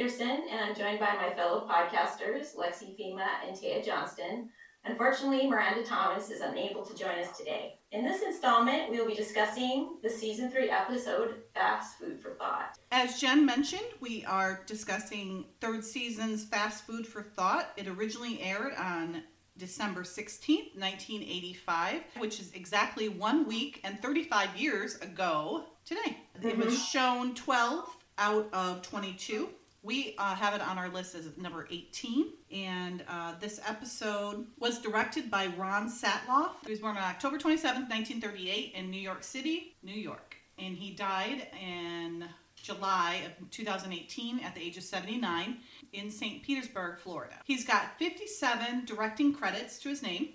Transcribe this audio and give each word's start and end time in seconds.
Peterson, 0.00 0.44
and 0.50 0.58
I'm 0.58 0.74
joined 0.74 0.98
by 0.98 1.14
my 1.14 1.28
fellow 1.34 1.68
podcasters, 1.68 2.56
Lexi 2.56 2.98
Fema 2.98 3.26
and 3.46 3.54
Taya 3.54 3.84
Johnston. 3.84 4.48
Unfortunately, 4.86 5.46
Miranda 5.46 5.84
Thomas 5.84 6.30
is 6.30 6.40
unable 6.40 6.82
to 6.86 6.96
join 6.96 7.18
us 7.18 7.36
today. 7.36 7.74
In 7.92 8.02
this 8.02 8.22
installment, 8.22 8.90
we 8.90 8.98
will 8.98 9.06
be 9.06 9.14
discussing 9.14 9.98
the 10.02 10.08
season 10.08 10.50
three 10.50 10.70
episode 10.70 11.42
Fast 11.52 11.98
Food 11.98 12.18
for 12.18 12.30
Thought. 12.30 12.78
As 12.90 13.20
Jen 13.20 13.44
mentioned, 13.44 13.84
we 14.00 14.24
are 14.24 14.62
discussing 14.64 15.44
third 15.60 15.84
season's 15.84 16.46
Fast 16.46 16.84
Food 16.84 17.06
for 17.06 17.22
Thought. 17.22 17.70
It 17.76 17.86
originally 17.86 18.40
aired 18.40 18.72
on 18.78 19.22
December 19.58 20.02
16th, 20.02 20.78
1985, 20.78 22.00
which 22.16 22.40
is 22.40 22.52
exactly 22.54 23.10
one 23.10 23.46
week 23.46 23.82
and 23.84 24.00
35 24.00 24.56
years 24.56 24.96
ago 25.02 25.66
today. 25.84 26.16
It 26.42 26.56
was 26.56 26.68
mm-hmm. 26.68 26.74
shown 26.76 27.34
12 27.34 27.96
out 28.16 28.48
of 28.54 28.80
22. 28.80 29.50
We 29.82 30.14
uh, 30.18 30.34
have 30.34 30.54
it 30.54 30.60
on 30.60 30.76
our 30.76 30.90
list 30.90 31.14
as 31.14 31.34
number 31.38 31.66
18, 31.70 32.32
and 32.52 33.02
uh, 33.08 33.34
this 33.40 33.58
episode 33.66 34.46
was 34.58 34.78
directed 34.78 35.30
by 35.30 35.46
Ron 35.56 35.90
Satloff. 35.90 36.50
He 36.66 36.70
was 36.70 36.80
born 36.80 36.98
on 36.98 37.02
October 37.02 37.38
27th, 37.38 37.88
1938, 37.88 38.74
in 38.74 38.90
New 38.90 39.00
York 39.00 39.22
City, 39.22 39.76
New 39.82 39.94
York, 39.94 40.36
and 40.58 40.76
he 40.76 40.90
died 40.90 41.46
in 41.58 42.26
July 42.56 43.22
of 43.26 43.50
2018 43.50 44.40
at 44.40 44.54
the 44.54 44.60
age 44.60 44.76
of 44.76 44.82
79 44.82 45.56
in 45.94 46.10
St. 46.10 46.42
Petersburg, 46.42 46.98
Florida. 46.98 47.36
He's 47.44 47.64
got 47.64 47.98
57 47.98 48.84
directing 48.84 49.32
credits 49.32 49.78
to 49.78 49.88
his 49.88 50.02
name. 50.02 50.34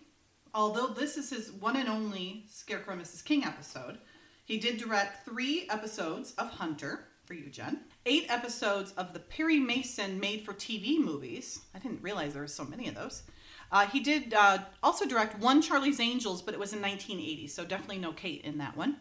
Although 0.55 0.87
this 0.87 1.17
is 1.17 1.29
his 1.29 1.51
one 1.51 1.75
and 1.75 1.89
only 1.89 2.45
Scarecrow 2.49 2.95
Mrs. 2.95 3.23
King 3.23 3.43
episode, 3.43 3.99
he 4.45 4.57
did 4.57 4.77
direct 4.77 5.25
three 5.25 5.67
episodes 5.69 6.33
of 6.39 6.49
Hunter 6.49 7.05
for 7.25 7.33
you, 7.33 7.49
Jen. 7.49 7.81
Eight 8.07 8.27
episodes 8.29 8.91
of 8.97 9.13
the 9.13 9.19
Perry 9.19 9.59
Mason 9.59 10.19
made 10.19 10.41
for 10.45 10.53
TV 10.53 10.99
movies. 10.99 11.61
I 11.73 11.79
didn't 11.79 12.03
realize 12.03 12.33
there 12.33 12.43
were 12.43 12.47
so 12.47 12.63
many 12.63 12.87
of 12.87 12.93
those. 12.93 13.23
Uh, 13.71 13.87
he 13.87 13.99
did 13.99 14.31
uh, 14.35 14.59
also 14.83 15.07
direct 15.07 15.39
one 15.39 15.59
Charlie's 15.59 15.99
Angels, 15.99 16.43
but 16.43 16.53
it 16.53 16.59
was 16.59 16.71
in 16.71 16.83
1980, 16.83 17.47
so 17.47 17.65
definitely 17.65 17.97
no 17.97 18.11
Kate 18.11 18.43
in 18.43 18.59
that 18.59 18.77
one. 18.77 18.97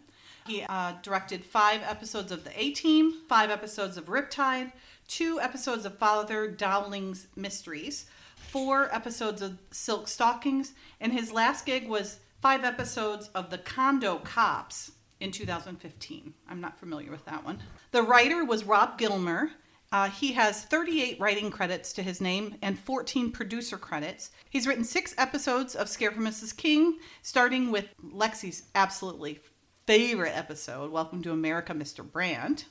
He 0.47 0.63
uh, 0.63 0.95
directed 1.03 1.45
five 1.45 1.83
episodes 1.83 2.33
of 2.33 2.45
The 2.45 2.59
A 2.59 2.71
Team, 2.71 3.13
five 3.29 3.51
episodes 3.51 3.99
of 3.99 4.07
Riptide, 4.07 4.73
two 5.07 5.39
episodes 5.39 5.85
of 5.85 5.99
Father 5.99 6.49
Dowling's 6.49 7.27
Mysteries, 7.37 8.07
four 8.37 8.89
episodes 8.95 9.43
of 9.43 9.59
Silk 9.71 10.09
Stockings, 10.09 10.73
and 10.99 11.13
his 11.13 11.31
last 11.31 11.67
gig 11.67 11.89
was 11.89 12.21
five 12.41 12.65
episodes 12.65 13.29
of 13.35 13.51
The 13.51 13.59
Condo 13.59 14.17
Cops 14.21 14.93
in 15.21 15.31
2015. 15.31 16.35
I'm 16.49 16.61
not 16.61 16.79
familiar 16.79 17.11
with 17.11 17.25
that 17.27 17.45
one. 17.45 17.63
The 17.93 18.03
writer 18.03 18.45
was 18.45 18.65
Rob 18.65 18.99
Gilmer. 18.99 19.51
Uh, 19.93 20.09
he 20.11 20.33
has 20.33 20.65
38 20.65 21.21
writing 21.21 21.51
credits 21.51 21.93
to 21.93 22.03
his 22.03 22.21
name 22.21 22.57
and 22.63 22.79
14 22.79 23.31
producer 23.31 23.77
credits. 23.79 24.31
He's 24.51 24.67
written 24.67 24.85
six 24.85 25.15
episodes 25.19 25.75
of 25.77 25.89
Scarecrow 25.89 26.23
Mrs. 26.23 26.57
King, 26.57 26.99
starting 27.23 27.71
with 27.71 27.87
Lexi's 28.05 28.65
absolutely 28.75 29.41
favorite 29.87 30.37
episode, 30.37 30.91
Welcome 30.91 31.23
to 31.23 31.31
America, 31.33 31.75
Mr. 31.75 32.05
Brandt. 32.11 32.67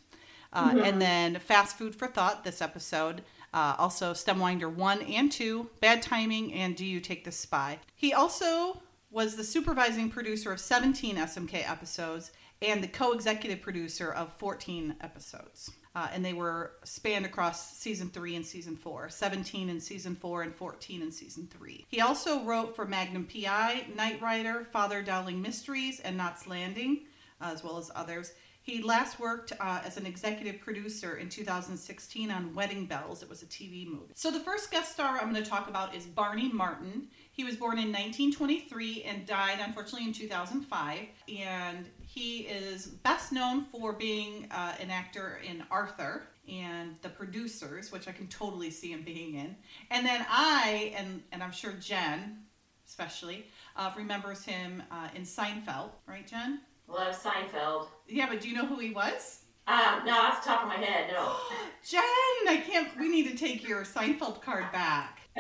Uh, 0.51 0.75
And 0.83 1.01
then 1.01 1.39
Fast 1.39 1.77
Food 1.77 1.95
for 1.95 2.07
Thought, 2.07 2.43
this 2.43 2.61
episode. 2.61 3.23
Uh, 3.53 3.75
also, 3.77 4.13
Stemwinder 4.13 4.71
1 4.73 5.01
and 5.03 5.31
2, 5.31 5.69
Bad 5.79 6.01
Timing, 6.01 6.53
and 6.53 6.75
Do 6.75 6.85
You 6.85 6.99
Take 6.99 7.23
the 7.23 7.31
Spy. 7.31 7.79
He 7.95 8.13
also 8.13 8.81
was 9.13 9.35
the 9.35 9.43
supervising 9.43 10.09
producer 10.09 10.51
of 10.51 10.59
17 10.59 11.15
SMK 11.15 11.69
episodes 11.69 12.31
and 12.63 12.83
the 12.83 12.87
co 12.87 13.13
executive 13.13 13.61
producer 13.61 14.11
of 14.11 14.33
14 14.33 14.95
episodes. 15.01 15.71
Uh, 15.95 16.07
and 16.11 16.25
they 16.25 16.33
were 16.33 16.71
spanned 16.83 17.23
across 17.23 17.77
season 17.77 18.09
three 18.09 18.35
and 18.35 18.43
season 18.43 18.75
four 18.75 19.09
17 19.09 19.69
in 19.69 19.79
season 19.79 20.15
four 20.15 20.41
and 20.41 20.55
14 20.55 21.03
in 21.03 21.11
season 21.11 21.47
three. 21.55 21.85
He 21.89 22.01
also 22.01 22.43
wrote 22.43 22.75
for 22.75 22.85
Magnum 22.85 23.27
PI, 23.27 23.85
Knight 23.95 24.19
Rider, 24.19 24.67
Father 24.71 25.03
Dowling 25.03 25.39
Mysteries, 25.39 25.99
and 25.99 26.17
Knots 26.17 26.47
Landing, 26.47 27.01
uh, 27.39 27.51
as 27.53 27.63
well 27.63 27.77
as 27.77 27.91
others. 27.93 28.33
He 28.63 28.81
last 28.81 29.19
worked 29.19 29.51
uh, 29.59 29.81
as 29.85 29.97
an 29.97 30.05
executive 30.05 30.61
producer 30.61 31.17
in 31.17 31.27
2016 31.27 32.31
on 32.31 32.55
Wedding 32.55 32.85
Bells. 32.85 33.21
It 33.21 33.29
was 33.29 33.43
a 33.43 33.45
TV 33.45 33.85
movie. 33.85 34.13
So 34.15 34.31
the 34.31 34.39
first 34.39 34.71
guest 34.71 34.93
star 34.93 35.19
I'm 35.19 35.31
going 35.31 35.43
to 35.43 35.49
talk 35.49 35.67
about 35.67 35.93
is 35.93 36.05
Barney 36.05 36.49
Martin. 36.49 37.09
He 37.33 37.43
was 37.43 37.55
born 37.55 37.77
in 37.77 37.91
1923 37.91 39.03
and 39.03 39.25
died 39.25 39.59
unfortunately 39.59 40.07
in 40.07 40.13
2005. 40.13 40.99
And 41.37 41.89
he 42.05 42.41
is 42.41 42.85
best 42.87 43.31
known 43.31 43.65
for 43.65 43.91
being 43.91 44.47
uh, 44.51 44.73
an 44.79 44.89
actor 44.89 45.41
in 45.43 45.63
Arthur 45.69 46.23
and 46.47 46.95
The 47.01 47.09
Producers, 47.09 47.91
which 47.91 48.07
I 48.07 48.11
can 48.11 48.27
totally 48.27 48.69
see 48.69 48.91
him 48.91 49.01
being 49.03 49.35
in. 49.35 49.55
And 49.89 50.05
then 50.05 50.25
I, 50.29 50.93
and, 50.95 51.23
and 51.31 51.43
I'm 51.43 51.51
sure 51.51 51.73
Jen 51.73 52.43
especially, 52.87 53.45
uh, 53.75 53.91
remembers 53.97 54.43
him 54.43 54.83
uh, 54.91 55.07
in 55.15 55.23
Seinfeld, 55.23 55.89
right, 56.07 56.27
Jen? 56.27 56.59
Love 56.87 57.15
Seinfeld. 57.15 57.87
Yeah, 58.07 58.27
but 58.29 58.41
do 58.41 58.49
you 58.49 58.55
know 58.55 58.65
who 58.65 58.77
he 58.77 58.91
was? 58.91 59.39
Um, 59.65 60.05
no, 60.05 60.13
off 60.13 60.43
the 60.43 60.49
top 60.49 60.63
of 60.63 60.67
my 60.67 60.75
head, 60.75 61.09
no. 61.11 61.35
Jen, 61.89 62.01
I 62.47 62.63
can't. 62.67 62.89
We 62.99 63.09
need 63.09 63.29
to 63.29 63.37
take 63.37 63.67
your 63.67 63.83
Seinfeld 63.83 64.41
card 64.41 64.71
back. 64.71 65.19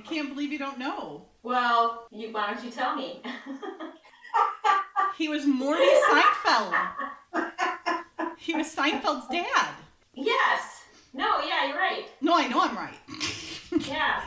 I 0.00 0.08
can't 0.08 0.30
believe 0.30 0.50
you 0.52 0.58
don't 0.58 0.78
know. 0.78 1.26
well, 1.42 2.06
you, 2.10 2.32
why 2.32 2.52
don't 2.52 2.64
you 2.64 2.70
tell 2.70 2.96
me? 2.96 3.22
He 5.18 5.28
was 5.28 5.44
Morty 5.46 5.84
Seinfeld. 6.10 6.74
He 8.38 8.54
was 8.54 8.74
Seinfeld's 8.74 9.28
dad. 9.28 9.68
yes. 10.14 10.84
No, 11.12 11.40
yeah, 11.42 11.66
you're 11.66 11.76
right. 11.76 12.06
No, 12.20 12.34
I 12.36 12.46
know 12.48 12.60
I'm 12.62 12.76
right. 12.76 12.94
Yeah. 13.88 14.22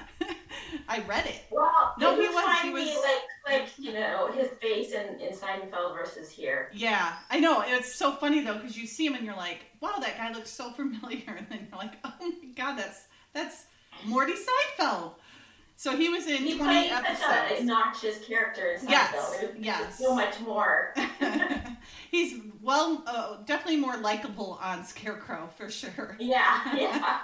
I 0.88 1.00
read 1.02 1.26
it. 1.26 1.42
Well, 1.52 1.94
No, 2.00 2.16
he 2.16 2.28
was- 2.28 2.44
Find 2.46 2.68
he 2.70 2.74
me, 2.74 2.82
was- 2.96 3.04
like, 3.46 3.62
like 3.62 3.70
you 3.78 3.92
know, 3.94 4.32
his 4.32 4.48
face 4.62 4.92
in, 4.94 5.20
in 5.20 5.34
Seinfeld 5.34 5.94
versus 5.98 6.30
here. 6.30 6.70
Yeah, 6.74 7.14
I 7.30 7.40
know. 7.42 7.62
It's 7.66 7.94
so 7.94 8.14
funny 8.14 8.42
though 8.42 8.54
because 8.56 8.78
you 8.78 8.88
see 8.88 9.06
him 9.06 9.16
and 9.16 9.26
you're 9.26 9.36
like, 9.36 9.60
"Wow, 9.82 9.96
that 10.00 10.18
guy 10.18 10.32
looks 10.32 10.50
so 10.50 10.72
familiar," 10.80 11.24
and 11.38 11.46
then 11.50 11.68
you're 11.70 11.78
like, 11.78 11.94
"Oh 12.06 12.14
my 12.22 12.32
god, 12.56 12.78
that's 12.78 13.08
that's 13.34 13.66
Morty 14.06 14.34
Seinfeld." 14.34 15.12
So 15.76 15.98
he 15.98 16.10
was 16.10 16.28
in 16.28 16.38
He 16.44 16.58
20 16.58 16.58
played 16.58 16.92
such 16.92 17.00
an 17.00 17.06
episodes. 17.06 17.60
obnoxious 17.62 18.26
character 18.26 18.72
in 18.72 18.88
Yes, 18.90 19.44
yes. 19.58 20.00
So 20.00 20.16
much 20.16 20.40
more. 20.42 20.94
He's 22.12 22.40
well, 22.62 23.04
uh, 23.08 23.38
definitely 23.46 23.78
more 23.78 23.98
likable 23.98 24.60
on 24.62 24.86
Scarecrow 24.86 25.50
for 25.58 25.70
sure. 25.70 26.16
yeah, 26.20 27.20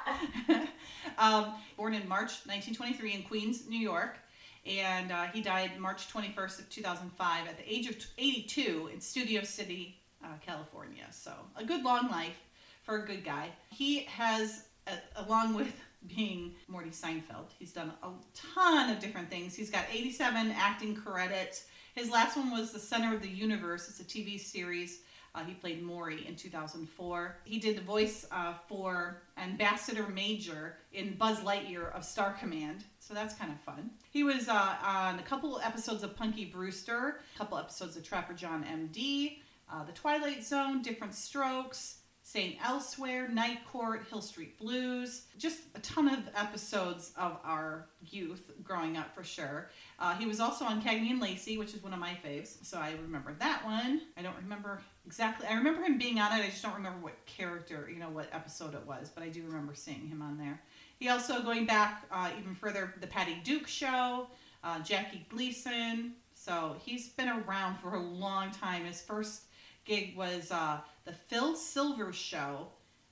yeah. 0.48 0.66
um, 1.18 1.54
born 1.78 1.94
in 1.94 2.08
March 2.10 2.42
1923 2.46 3.14
in 3.14 3.24
Queens, 3.24 3.68
New 3.70 3.80
York, 3.80 4.18
and 4.66 5.12
uh, 5.12 5.26
he 5.28 5.42
died 5.42 5.78
March 5.80 6.12
21st 6.12 6.60
of 6.60 6.70
2005 6.70 7.48
at 7.48 7.58
the 7.58 7.72
age 7.72 7.88
of 7.88 7.96
82 8.18 8.90
in 8.94 9.00
Studio 9.00 9.44
City, 9.44 10.00
uh, 10.24 10.28
California. 10.46 11.06
So 11.12 11.31
a 11.56 11.64
good 11.64 11.84
long 11.84 12.10
life 12.10 12.38
for 12.84 12.98
a 12.98 13.06
good 13.06 13.24
guy. 13.24 13.50
He 13.70 14.02
has, 14.06 14.64
uh, 14.88 14.92
along 15.16 15.54
with 15.54 15.74
being 16.08 16.56
Morty 16.68 16.90
Seinfeld, 16.90 17.52
he's 17.58 17.74
done 17.74 17.92
a 18.04 18.10
ton 18.34 18.90
of 18.90 19.00
different 19.00 19.30
things. 19.30 19.56
He's 19.56 19.69
got 19.69 19.86
87 19.92 20.51
acting 20.51 20.96
credits. 20.96 21.66
His 21.96 22.10
last 22.10 22.38
one 22.38 22.51
was 22.51 22.72
The 22.72 22.80
Center 22.80 23.16
of 23.16 23.22
the 23.22 23.30
Universe. 23.30 23.90
It's 23.90 24.00
a 24.00 24.04
TV 24.04 24.40
series. 24.40 25.01
Uh, 25.36 25.44
he 25.44 25.54
played 25.54 25.84
Maury 25.84 26.25
in 26.28 26.36
2004. 26.36 27.38
He 27.44 27.60
did 27.60 27.78
the 27.78 27.81
voice 27.81 28.25
uh, 28.31 28.54
for 28.68 29.22
Ambassador 29.38 30.07
Major 30.07 30.78
in 30.92 31.16
Buzz 31.16 31.40
Lightyear 31.40 31.94
of 31.96 32.04
Star 32.04 32.34
Command, 32.34 32.84
so 33.00 33.13
that's 33.13 33.36
kind 33.36 33.51
of 33.51 33.60
fun. 33.62 33.92
He 34.10 34.24
was 34.24 34.50
uh, 34.50 34.75
on 34.84 35.19
a 35.19 35.24
couple 35.24 35.60
episodes 35.63 36.04
of 36.04 36.16
Punky 36.16 36.46
Brewster, 36.46 37.19
a 37.36 37.38
couple 37.38 37.57
episodes 37.57 37.96
of 37.96 38.04
Trapper 38.04 38.34
John 38.34 38.63
MD, 38.63 39.38
uh, 39.72 39.84
The 39.84 39.92
Twilight 39.92 40.44
Zone, 40.44 40.81
Diff'rent 40.81 41.13
Strokes, 41.13 41.99
Saint 42.31 42.58
Elsewhere, 42.64 43.28
Night 43.28 43.66
Court, 43.66 44.06
Hill 44.08 44.22
Street 44.22 44.60
Blues, 44.60 45.24
just 45.40 45.62
a 45.74 45.80
ton 45.80 46.08
of 46.08 46.20
episodes 46.36 47.12
of 47.18 47.40
our 47.44 47.88
youth 48.08 48.52
growing 48.64 48.98
up 48.98 49.16
for 49.16 49.24
sure. 49.24 49.72
Uh, 49.98 50.16
he 50.16 50.28
was 50.28 50.40
also 50.40 50.64
on 50.64 50.80
Cagney 50.80 51.10
and 51.10 51.20
Lacey, 51.20 51.58
which 51.58 51.74
is 51.74 51.81
one 51.81 51.92
of 51.92 51.98
my 51.98 52.16
faves, 52.24 52.64
so 52.64 52.78
I 52.78 52.94
remember 53.02 53.34
that 53.40 53.66
one. 53.66 54.02
I 54.16 54.22
don't 54.22 54.36
remember 54.36 54.80
exactly. 55.08 55.48
I 55.48 55.56
remember 55.56 55.81
him 55.81 55.98
being 55.98 56.20
on 56.20 56.31
it. 56.40 56.44
I 56.44 56.50
just 56.50 56.62
don't 56.62 56.76
remember 56.76 57.00
what 57.00 57.26
character, 57.26 57.90
you 57.92 57.98
know, 57.98 58.10
what 58.10 58.30
episode 58.32 58.75
it 58.75 58.86
was, 58.86 59.10
but 59.10 59.24
I 59.24 59.30
do 59.30 59.42
remember 59.42 59.74
seeing 59.74 60.08
him 60.08 60.22
on 60.22 60.38
there. 60.38 60.62
He 61.00 61.10
also 61.10 61.42
going 61.42 61.66
back 61.66 62.06
uh, 62.12 62.30
even 62.40 62.54
further, 62.54 62.94
the 63.02 63.08
Patty 63.08 63.42
Duke 63.44 63.68
Show, 63.68 64.28
uh, 64.64 64.80
Jackie 64.82 65.25
Gleason. 65.30 66.14
So 66.36 66.75
he's 66.86 67.10
been 67.10 67.30
around 67.30 67.80
for 67.80 67.96
a 67.96 68.00
long 68.00 68.52
time. 68.52 68.86
His 68.86 69.02
first 69.02 69.46
gig 69.86 70.16
was 70.16 70.52
uh, 70.52 70.78
the 71.10 71.16
Phil 71.16 71.56
Silvers 71.56 72.16
Show 72.16 72.68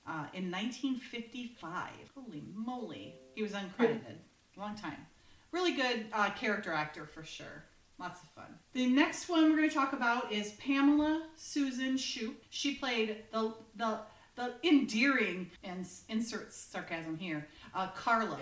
uh, 0.06 0.28
in 0.34 0.52
1955. 0.52 1.90
Holy 2.14 2.44
moly. 2.54 3.16
He 3.34 3.42
was 3.42 3.54
uncredited. 3.54 4.18
Long 4.56 4.76
time. 4.76 5.08
Really 5.52 5.74
good 5.74 6.06
uh, 6.14 6.30
character 6.32 6.72
actor 6.72 7.08
for 7.08 7.24
sure. 7.24 7.64
Lots 8.00 8.22
of 8.22 8.30
fun. 8.30 8.54
The 8.74 8.86
next 8.86 9.30
one 9.30 9.50
we're 9.50 9.58
going 9.58 9.70
to 9.70 9.74
talk 9.74 9.94
about 9.94 10.32
is 10.32 10.52
Pamela 10.54 11.24
Susan 11.36 11.98
Shoop. 11.98 12.44
She 12.52 12.76
played 12.76 13.24
the 13.32 13.56
the 13.76 14.00
the 14.36 14.54
endearing 14.64 15.50
and 15.64 15.88
insert 16.10 16.54
sarcasm 16.54 17.18
here, 17.18 17.48
uh, 17.74 17.88
Carla 17.96 18.38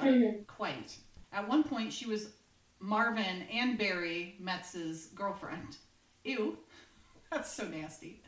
Quite. 0.47 0.97
At 1.31 1.47
one 1.47 1.63
point, 1.63 1.93
she 1.93 2.05
was 2.05 2.31
Marvin 2.81 3.43
and 3.49 3.77
Barry 3.77 4.35
Metz's 4.37 5.05
girlfriend. 5.15 5.77
Ew, 6.25 6.57
that's 7.31 7.53
so 7.53 7.65
nasty. 7.65 8.21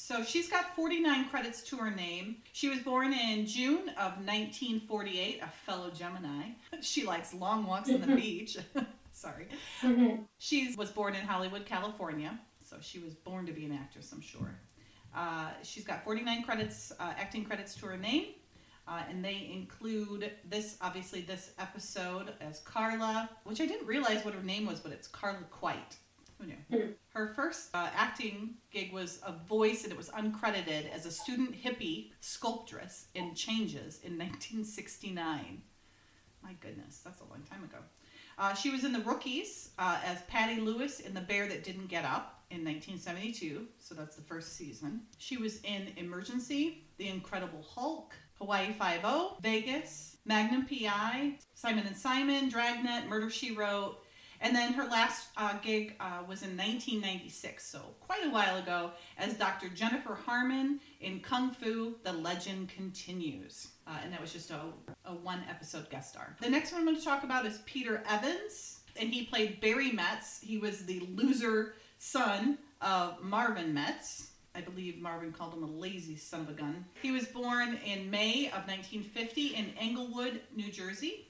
So 0.00 0.22
she's 0.22 0.48
got 0.48 0.76
49 0.76 1.28
credits 1.28 1.60
to 1.64 1.76
her 1.78 1.90
name. 1.90 2.36
She 2.52 2.68
was 2.68 2.78
born 2.78 3.12
in 3.12 3.44
June 3.46 3.88
of 3.90 4.16
1948, 4.24 5.40
a 5.42 5.48
fellow 5.66 5.90
Gemini. 5.90 6.50
She 6.80 7.04
likes 7.04 7.34
long 7.34 7.66
walks 7.66 7.90
on 7.90 8.00
the 8.00 8.06
beach. 8.16 8.56
Sorry. 9.12 9.48
She 10.38 10.72
was 10.76 10.90
born 10.90 11.16
in 11.16 11.26
Hollywood, 11.26 11.66
California, 11.66 12.38
so 12.64 12.76
she 12.80 13.00
was 13.00 13.16
born 13.16 13.44
to 13.46 13.52
be 13.52 13.64
an 13.64 13.72
actress, 13.72 14.12
I'm 14.12 14.20
sure. 14.20 14.54
Uh, 15.14 15.50
she's 15.64 15.84
got 15.84 16.04
49 16.04 16.44
credits, 16.44 16.92
uh, 17.00 17.14
acting 17.18 17.44
credits 17.44 17.74
to 17.74 17.86
her 17.86 17.96
name, 17.96 18.26
uh, 18.86 19.02
and 19.10 19.22
they 19.22 19.50
include 19.52 20.30
this, 20.48 20.76
obviously, 20.80 21.22
this 21.22 21.50
episode 21.58 22.34
as 22.40 22.60
Carla, 22.60 23.28
which 23.42 23.60
I 23.60 23.66
didn't 23.66 23.86
realize 23.86 24.24
what 24.24 24.32
her 24.32 24.44
name 24.44 24.64
was, 24.64 24.78
but 24.78 24.92
it's 24.92 25.08
Carla 25.08 25.38
Quite. 25.50 25.96
Who 26.38 26.46
knew? 26.46 26.94
Her 27.10 27.28
first 27.34 27.70
uh, 27.74 27.88
acting 27.94 28.54
gig 28.70 28.92
was 28.92 29.20
a 29.26 29.32
voice, 29.32 29.82
and 29.82 29.92
it 29.92 29.98
was 29.98 30.08
uncredited 30.10 30.90
as 30.92 31.04
a 31.04 31.10
student 31.10 31.54
hippie 31.54 32.10
sculptress 32.20 33.06
in 33.14 33.34
Changes 33.34 34.00
in 34.02 34.16
1969. 34.16 35.62
My 36.42 36.52
goodness, 36.60 37.00
that's 37.04 37.20
a 37.20 37.24
long 37.24 37.42
time 37.42 37.64
ago. 37.64 37.78
Uh, 38.38 38.54
she 38.54 38.70
was 38.70 38.84
in 38.84 38.92
The 38.92 39.00
Rookies 39.00 39.70
uh, 39.78 39.98
as 40.04 40.22
Patty 40.22 40.60
Lewis 40.60 41.00
in 41.00 41.12
The 41.12 41.20
Bear 41.20 41.48
That 41.48 41.64
Didn't 41.64 41.88
Get 41.88 42.04
Up 42.04 42.44
in 42.50 42.64
1972, 42.64 43.66
so 43.78 43.94
that's 43.94 44.14
the 44.14 44.22
first 44.22 44.56
season. 44.56 45.02
She 45.18 45.36
was 45.36 45.60
in 45.62 45.92
Emergency, 45.96 46.84
The 46.98 47.08
Incredible 47.08 47.64
Hulk, 47.68 48.14
Hawaii 48.34 48.72
Five-O, 48.72 49.38
Vegas, 49.40 50.18
Magnum 50.24 50.66
PI, 50.66 51.34
Simon 51.54 51.86
and 51.86 51.96
Simon, 51.96 52.48
Dragnet, 52.48 53.08
Murder 53.08 53.28
She 53.28 53.56
Wrote, 53.56 53.98
and 54.40 54.54
then 54.54 54.72
her 54.72 54.84
last 54.84 55.28
uh, 55.36 55.54
gig 55.62 55.94
uh, 56.00 56.20
was 56.28 56.42
in 56.42 56.56
1996, 56.56 57.64
so 57.64 57.80
quite 58.00 58.24
a 58.24 58.30
while 58.30 58.56
ago, 58.56 58.92
as 59.18 59.34
Dr. 59.34 59.68
Jennifer 59.68 60.14
Harmon 60.14 60.80
in 61.00 61.20
Kung 61.20 61.50
Fu: 61.50 61.96
The 62.04 62.12
Legend 62.12 62.68
Continues, 62.68 63.68
uh, 63.86 63.98
and 64.02 64.12
that 64.12 64.20
was 64.20 64.32
just 64.32 64.50
a, 64.50 64.60
a 65.04 65.14
one 65.14 65.42
episode 65.48 65.90
guest 65.90 66.10
star. 66.10 66.36
The 66.40 66.50
next 66.50 66.72
one 66.72 66.82
I'm 66.82 66.86
going 66.86 66.98
to 66.98 67.04
talk 67.04 67.24
about 67.24 67.46
is 67.46 67.60
Peter 67.66 68.02
Evans, 68.08 68.80
and 68.96 69.10
he 69.10 69.24
played 69.24 69.60
Barry 69.60 69.92
Metz. 69.92 70.40
He 70.40 70.58
was 70.58 70.84
the 70.86 71.00
loser 71.14 71.74
son 71.98 72.58
of 72.80 73.22
Marvin 73.22 73.74
Metz. 73.74 74.30
I 74.54 74.60
believe 74.60 75.00
Marvin 75.00 75.32
called 75.32 75.54
him 75.54 75.62
a 75.62 75.66
lazy 75.66 76.16
son 76.16 76.40
of 76.40 76.48
a 76.48 76.52
gun. 76.52 76.84
He 77.00 77.10
was 77.10 77.26
born 77.26 77.78
in 77.84 78.10
May 78.10 78.46
of 78.46 78.66
1950 78.66 79.54
in 79.54 79.72
Englewood, 79.78 80.40
New 80.54 80.70
Jersey, 80.70 81.28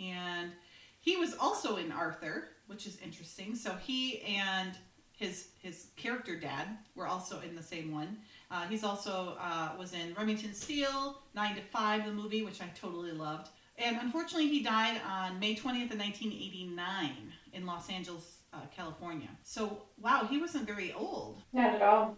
and 0.00 0.52
he 1.00 1.16
was 1.16 1.34
also 1.38 1.76
in 1.76 1.90
Arthur, 1.90 2.48
which 2.66 2.86
is 2.86 2.98
interesting. 3.00 3.54
So 3.54 3.74
he 3.74 4.20
and 4.20 4.72
his 5.12 5.48
his 5.58 5.88
character 5.96 6.38
dad 6.38 6.78
were 6.94 7.06
also 7.06 7.40
in 7.40 7.54
the 7.54 7.62
same 7.62 7.92
one. 7.92 8.18
Uh, 8.50 8.66
he's 8.66 8.84
also 8.84 9.36
uh, 9.40 9.70
was 9.78 9.92
in 9.92 10.14
Remington 10.14 10.54
Steele, 10.54 11.18
Nine 11.34 11.56
to 11.56 11.62
Five, 11.62 12.06
the 12.06 12.12
movie, 12.12 12.42
which 12.42 12.60
I 12.62 12.68
totally 12.74 13.12
loved. 13.12 13.48
And 13.76 13.96
unfortunately, 13.96 14.48
he 14.48 14.62
died 14.62 15.00
on 15.08 15.38
May 15.38 15.54
20th 15.54 15.92
of 15.92 15.98
1989 15.98 17.32
in 17.54 17.64
Los 17.64 17.88
Angeles, 17.88 18.40
uh, 18.52 18.58
California. 18.74 19.28
So 19.42 19.84
wow, 19.98 20.26
he 20.28 20.38
wasn't 20.38 20.66
very 20.66 20.92
old. 20.92 21.42
Not 21.52 21.74
at 21.74 21.82
all. 21.82 22.16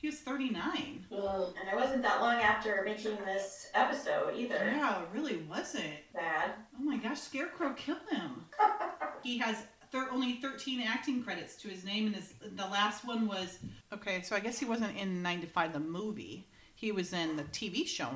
He 0.00 0.06
was 0.06 0.20
39. 0.20 1.06
Ugh. 1.12 1.54
And 1.60 1.68
it 1.68 1.76
wasn't 1.76 2.02
that 2.02 2.22
long 2.22 2.36
after 2.36 2.82
making 2.86 3.18
this 3.26 3.68
episode 3.74 4.34
either. 4.34 4.54
Yeah, 4.54 5.02
it 5.02 5.08
really 5.12 5.38
wasn't. 5.48 5.92
Bad. 6.14 6.52
Oh 6.78 6.82
my 6.82 6.96
gosh, 6.96 7.20
Scarecrow 7.20 7.74
killed 7.74 7.98
him. 8.10 8.46
he 9.22 9.36
has 9.38 9.56
thir- 9.92 10.08
only 10.10 10.34
13 10.36 10.80
acting 10.80 11.22
credits 11.22 11.54
to 11.56 11.68
his 11.68 11.84
name, 11.84 12.06
and 12.06 12.16
his, 12.16 12.32
the 12.40 12.64
last 12.64 13.04
one 13.04 13.28
was. 13.28 13.58
Okay, 13.92 14.22
so 14.22 14.34
I 14.34 14.40
guess 14.40 14.58
he 14.58 14.64
wasn't 14.64 14.96
in 14.96 15.20
9 15.20 15.42
to 15.42 15.46
5, 15.46 15.72
the 15.74 15.80
movie. 15.80 16.48
He 16.74 16.92
was 16.92 17.12
in 17.12 17.36
the 17.36 17.44
TV 17.44 17.86
show. 17.86 18.08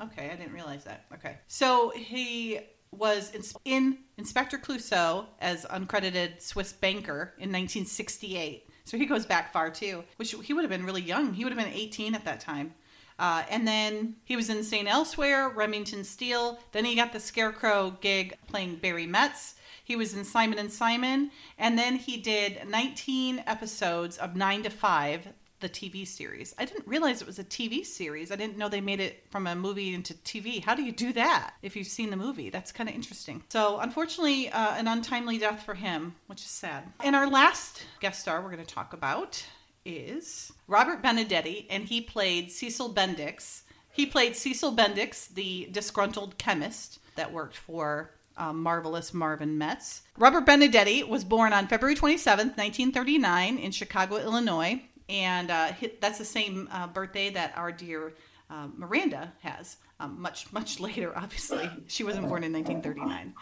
Okay, 0.00 0.30
I 0.30 0.36
didn't 0.36 0.54
realize 0.54 0.84
that. 0.84 1.04
Okay. 1.12 1.36
So 1.48 1.90
he 1.90 2.60
was 2.92 3.30
in, 3.34 3.42
in 3.66 3.98
Inspector 4.16 4.56
Clouseau 4.58 5.26
as 5.38 5.66
uncredited 5.66 6.40
Swiss 6.40 6.72
banker 6.72 7.34
in 7.36 7.52
1968. 7.52 8.69
So 8.90 8.98
he 8.98 9.06
goes 9.06 9.24
back 9.24 9.52
far 9.52 9.70
too, 9.70 10.02
which 10.16 10.34
he 10.42 10.52
would 10.52 10.62
have 10.62 10.68
been 10.68 10.84
really 10.84 11.00
young. 11.00 11.32
He 11.32 11.44
would 11.44 11.52
have 11.52 11.64
been 11.64 11.72
18 11.72 12.12
at 12.16 12.24
that 12.24 12.40
time. 12.40 12.74
Uh, 13.20 13.44
and 13.48 13.64
then 13.64 14.16
he 14.24 14.34
was 14.34 14.50
in 14.50 14.64
St. 14.64 14.88
Elsewhere, 14.88 15.48
Remington 15.48 16.02
Steele. 16.02 16.58
Then 16.72 16.84
he 16.84 16.96
got 16.96 17.12
the 17.12 17.20
Scarecrow 17.20 17.96
gig 18.00 18.36
playing 18.48 18.78
Barry 18.82 19.06
Metz. 19.06 19.54
He 19.84 19.94
was 19.94 20.14
in 20.14 20.24
Simon 20.24 20.58
and 20.58 20.72
Simon. 20.72 21.30
And 21.56 21.78
then 21.78 21.94
he 21.94 22.16
did 22.16 22.68
19 22.68 23.44
episodes 23.46 24.18
of 24.18 24.34
9 24.34 24.64
to 24.64 24.70
5, 24.70 25.28
the 25.60 25.68
TV 25.68 26.06
series. 26.06 26.54
I 26.58 26.64
didn't 26.64 26.86
realize 26.86 27.20
it 27.20 27.26
was 27.26 27.38
a 27.38 27.44
TV 27.44 27.84
series. 27.84 28.32
I 28.32 28.36
didn't 28.36 28.56
know 28.56 28.68
they 28.68 28.80
made 28.80 29.00
it 29.00 29.24
from 29.30 29.46
a 29.46 29.54
movie 29.54 29.94
into 29.94 30.14
TV. 30.14 30.62
How 30.62 30.74
do 30.74 30.82
you 30.82 30.92
do 30.92 31.12
that 31.12 31.54
if 31.62 31.76
you've 31.76 31.86
seen 31.86 32.10
the 32.10 32.16
movie? 32.16 32.50
That's 32.50 32.72
kind 32.72 32.88
of 32.88 32.94
interesting. 32.94 33.42
So, 33.50 33.78
unfortunately, 33.80 34.50
uh, 34.50 34.74
an 34.76 34.88
untimely 34.88 35.38
death 35.38 35.62
for 35.62 35.74
him, 35.74 36.14
which 36.26 36.40
is 36.40 36.50
sad. 36.50 36.84
And 37.04 37.14
our 37.14 37.28
last 37.28 37.84
guest 38.00 38.20
star 38.20 38.40
we're 38.40 38.50
going 38.50 38.64
to 38.64 38.74
talk 38.74 38.92
about 38.92 39.44
is 39.84 40.52
Robert 40.66 41.02
Benedetti, 41.02 41.66
and 41.70 41.84
he 41.84 42.00
played 42.00 42.50
Cecil 42.50 42.92
Bendix. 42.92 43.62
He 43.92 44.06
played 44.06 44.36
Cecil 44.36 44.74
Bendix, 44.74 45.28
the 45.28 45.68
disgruntled 45.72 46.38
chemist 46.38 46.98
that 47.16 47.32
worked 47.32 47.56
for 47.56 48.10
um, 48.36 48.62
marvelous 48.62 49.12
Marvin 49.12 49.58
Metz. 49.58 50.02
Robert 50.16 50.46
Benedetti 50.46 51.02
was 51.04 51.24
born 51.24 51.52
on 51.52 51.66
February 51.66 51.94
27th, 51.94 52.56
1939, 52.56 53.58
in 53.58 53.70
Chicago, 53.70 54.16
Illinois, 54.16 54.82
and 55.10 55.50
uh, 55.50 55.72
that's 56.00 56.18
the 56.18 56.24
same 56.24 56.68
uh, 56.70 56.86
birthday 56.86 57.30
that 57.30 57.52
our 57.56 57.72
dear 57.72 58.14
uh, 58.48 58.68
Miranda 58.76 59.32
has. 59.42 59.76
Um, 59.98 60.22
much, 60.22 60.50
much 60.52 60.78
later, 60.80 61.12
obviously. 61.16 61.68
She 61.88 62.04
wasn't 62.04 62.28
born 62.28 62.44
in 62.44 62.52
1939. 62.52 63.34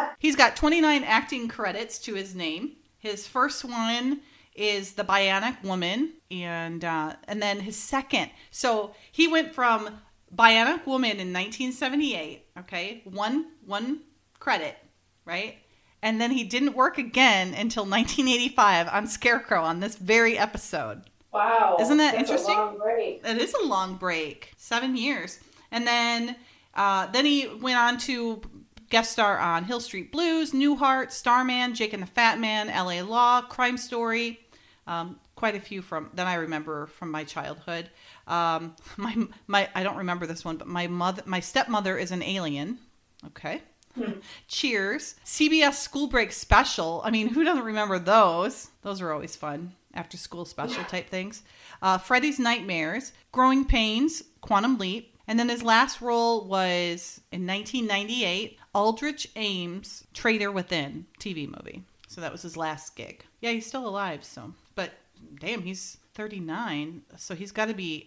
He's 0.18 0.36
got 0.36 0.56
29 0.56 1.04
acting 1.04 1.48
credits 1.48 1.98
to 2.00 2.14
his 2.14 2.34
name. 2.34 2.72
His 2.98 3.26
first 3.26 3.64
one 3.64 4.20
is 4.54 4.92
The 4.92 5.04
Bionic 5.04 5.62
Woman, 5.64 6.12
and 6.30 6.84
uh, 6.84 7.14
and 7.26 7.40
then 7.40 7.60
his 7.60 7.76
second. 7.76 8.30
So 8.50 8.94
he 9.10 9.26
went 9.26 9.54
from 9.54 9.88
Bionic 10.34 10.86
Woman 10.86 11.12
in 11.12 11.32
1978. 11.32 12.44
Okay, 12.58 13.00
one 13.04 13.46
one 13.64 14.00
credit, 14.38 14.76
right? 15.24 15.56
And 16.02 16.20
then 16.20 16.30
he 16.30 16.44
didn't 16.44 16.74
work 16.74 16.96
again 16.98 17.48
until 17.48 17.84
1985 17.84 18.88
on 18.88 19.06
Scarecrow 19.06 19.62
on 19.62 19.80
this 19.80 19.96
very 19.96 20.38
episode. 20.38 21.02
Wow. 21.32 21.76
Isn't 21.80 21.98
that 21.98 22.12
That's 22.12 22.30
interesting? 22.30 22.56
A 22.56 22.58
long 22.58 22.78
break. 22.78 23.20
It 23.24 23.38
is 23.38 23.54
a 23.54 23.66
long 23.66 23.96
break, 23.96 24.52
seven 24.56 24.96
years, 24.96 25.38
and 25.70 25.86
then 25.86 26.36
uh, 26.74 27.06
then 27.08 27.24
he 27.24 27.46
went 27.46 27.78
on 27.78 27.98
to 27.98 28.42
guest 28.90 29.12
star 29.12 29.38
on 29.38 29.64
Hill 29.64 29.80
Street 29.80 30.10
Blues, 30.10 30.52
Newhart, 30.52 31.12
Starman, 31.12 31.74
Jake 31.74 31.92
and 31.92 32.02
the 32.02 32.06
Fat 32.08 32.40
Man, 32.40 32.68
L.A. 32.68 33.02
Law, 33.02 33.42
Crime 33.42 33.76
Story. 33.76 34.40
Um, 34.86 35.20
quite 35.36 35.54
a 35.54 35.60
few 35.60 35.80
from 35.80 36.10
that 36.14 36.26
I 36.26 36.34
remember 36.34 36.86
from 36.86 37.10
my 37.10 37.24
childhood. 37.24 37.88
Um, 38.26 38.74
my 38.96 39.16
my 39.46 39.68
I 39.74 39.82
don't 39.82 39.98
remember 39.98 40.26
this 40.26 40.44
one, 40.44 40.56
but 40.56 40.66
my 40.66 40.86
mother, 40.86 41.22
my 41.26 41.40
stepmother 41.40 41.96
is 41.96 42.10
an 42.10 42.22
alien. 42.22 42.78
Okay. 43.26 43.62
Cheers. 44.48 45.16
CBS 45.24 45.74
School 45.74 46.06
Break 46.06 46.32
Special. 46.32 47.00
I 47.04 47.10
mean, 47.10 47.28
who 47.28 47.44
doesn't 47.44 47.64
remember 47.64 47.98
those? 47.98 48.68
Those 48.82 49.00
were 49.00 49.12
always 49.12 49.36
fun. 49.36 49.72
After 49.92 50.16
school 50.16 50.44
special 50.44 50.84
type 50.84 51.08
things. 51.08 51.42
Uh, 51.82 51.98
Freddy's 51.98 52.38
Nightmares, 52.38 53.12
Growing 53.32 53.64
Pains, 53.64 54.22
Quantum 54.40 54.78
Leap. 54.78 55.16
And 55.26 55.38
then 55.38 55.48
his 55.48 55.62
last 55.62 56.00
role 56.00 56.46
was 56.46 57.20
in 57.32 57.46
1998, 57.46 58.58
Aldrich 58.74 59.28
Ames, 59.36 60.04
Traitor 60.14 60.50
Within 60.50 61.06
TV 61.18 61.46
movie. 61.46 61.84
So 62.08 62.20
that 62.20 62.32
was 62.32 62.42
his 62.42 62.56
last 62.56 62.96
gig. 62.96 63.24
Yeah, 63.40 63.50
he's 63.50 63.66
still 63.66 63.86
alive, 63.86 64.24
so. 64.24 64.52
But 64.74 64.92
damn, 65.38 65.62
he's 65.62 65.98
39, 66.14 67.02
so 67.16 67.34
he's 67.34 67.52
got 67.52 67.66
to 67.66 67.74
be 67.74 68.04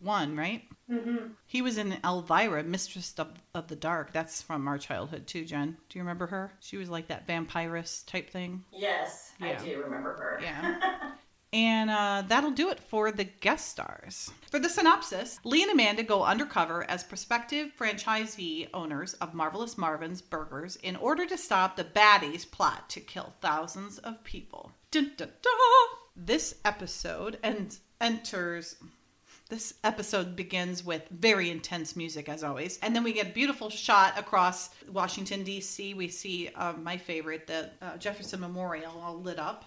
81, 0.00 0.36
right? 0.36 0.62
hmm 0.90 1.16
He 1.46 1.62
was 1.62 1.78
in 1.78 1.96
Elvira, 2.04 2.62
Mistress 2.62 3.14
of, 3.18 3.28
of 3.54 3.68
the 3.68 3.76
Dark. 3.76 4.12
That's 4.12 4.42
from 4.42 4.66
our 4.68 4.78
childhood 4.78 5.26
too, 5.26 5.44
Jen. 5.44 5.76
Do 5.88 5.98
you 5.98 6.02
remember 6.02 6.26
her? 6.28 6.52
She 6.60 6.76
was 6.76 6.88
like 6.88 7.08
that 7.08 7.26
vampirist 7.26 8.06
type 8.06 8.30
thing. 8.30 8.64
Yes, 8.72 9.32
Yeah. 9.40 9.58
I 9.60 9.64
do 9.64 9.82
remember 9.82 10.12
her. 10.14 10.40
Yeah. 10.42 11.12
And 11.52 11.88
uh, 11.88 12.24
that'll 12.26 12.50
do 12.50 12.68
it 12.70 12.80
for 12.80 13.10
the 13.12 13.24
guest 13.24 13.68
stars. 13.68 14.30
For 14.50 14.58
the 14.58 14.68
synopsis, 14.68 15.38
Lee 15.44 15.62
and 15.62 15.70
Amanda 15.72 16.02
go 16.02 16.22
undercover 16.24 16.84
as 16.90 17.04
prospective 17.04 17.70
franchisee 17.78 18.68
owners 18.74 19.14
of 19.14 19.32
Marvelous 19.32 19.78
Marvin's 19.78 20.20
Burgers 20.20 20.76
in 20.76 20.96
order 20.96 21.24
to 21.24 21.38
stop 21.38 21.76
the 21.76 21.84
baddies' 21.84 22.50
plot 22.50 22.90
to 22.90 23.00
kill 23.00 23.32
thousands 23.40 23.96
of 23.98 24.22
people. 24.24 24.72
Dun, 24.90 25.12
dun, 25.16 25.30
dun. 25.40 25.52
This 26.16 26.56
episode 26.64 27.38
and 27.42 27.78
enters 28.00 28.76
this 29.48 29.74
episode 29.84 30.34
begins 30.34 30.84
with 30.84 31.08
very 31.10 31.50
intense 31.50 31.94
music, 31.94 32.28
as 32.28 32.42
always. 32.42 32.78
And 32.82 32.94
then 32.94 33.04
we 33.04 33.12
get 33.12 33.28
a 33.28 33.32
beautiful 33.32 33.70
shot 33.70 34.18
across 34.18 34.70
Washington, 34.90 35.44
D.C. 35.44 35.94
We 35.94 36.08
see 36.08 36.50
uh, 36.56 36.72
my 36.72 36.96
favorite, 36.96 37.46
the 37.46 37.70
uh, 37.80 37.96
Jefferson 37.96 38.40
Memorial, 38.40 39.00
all 39.00 39.20
lit 39.20 39.38
up. 39.38 39.64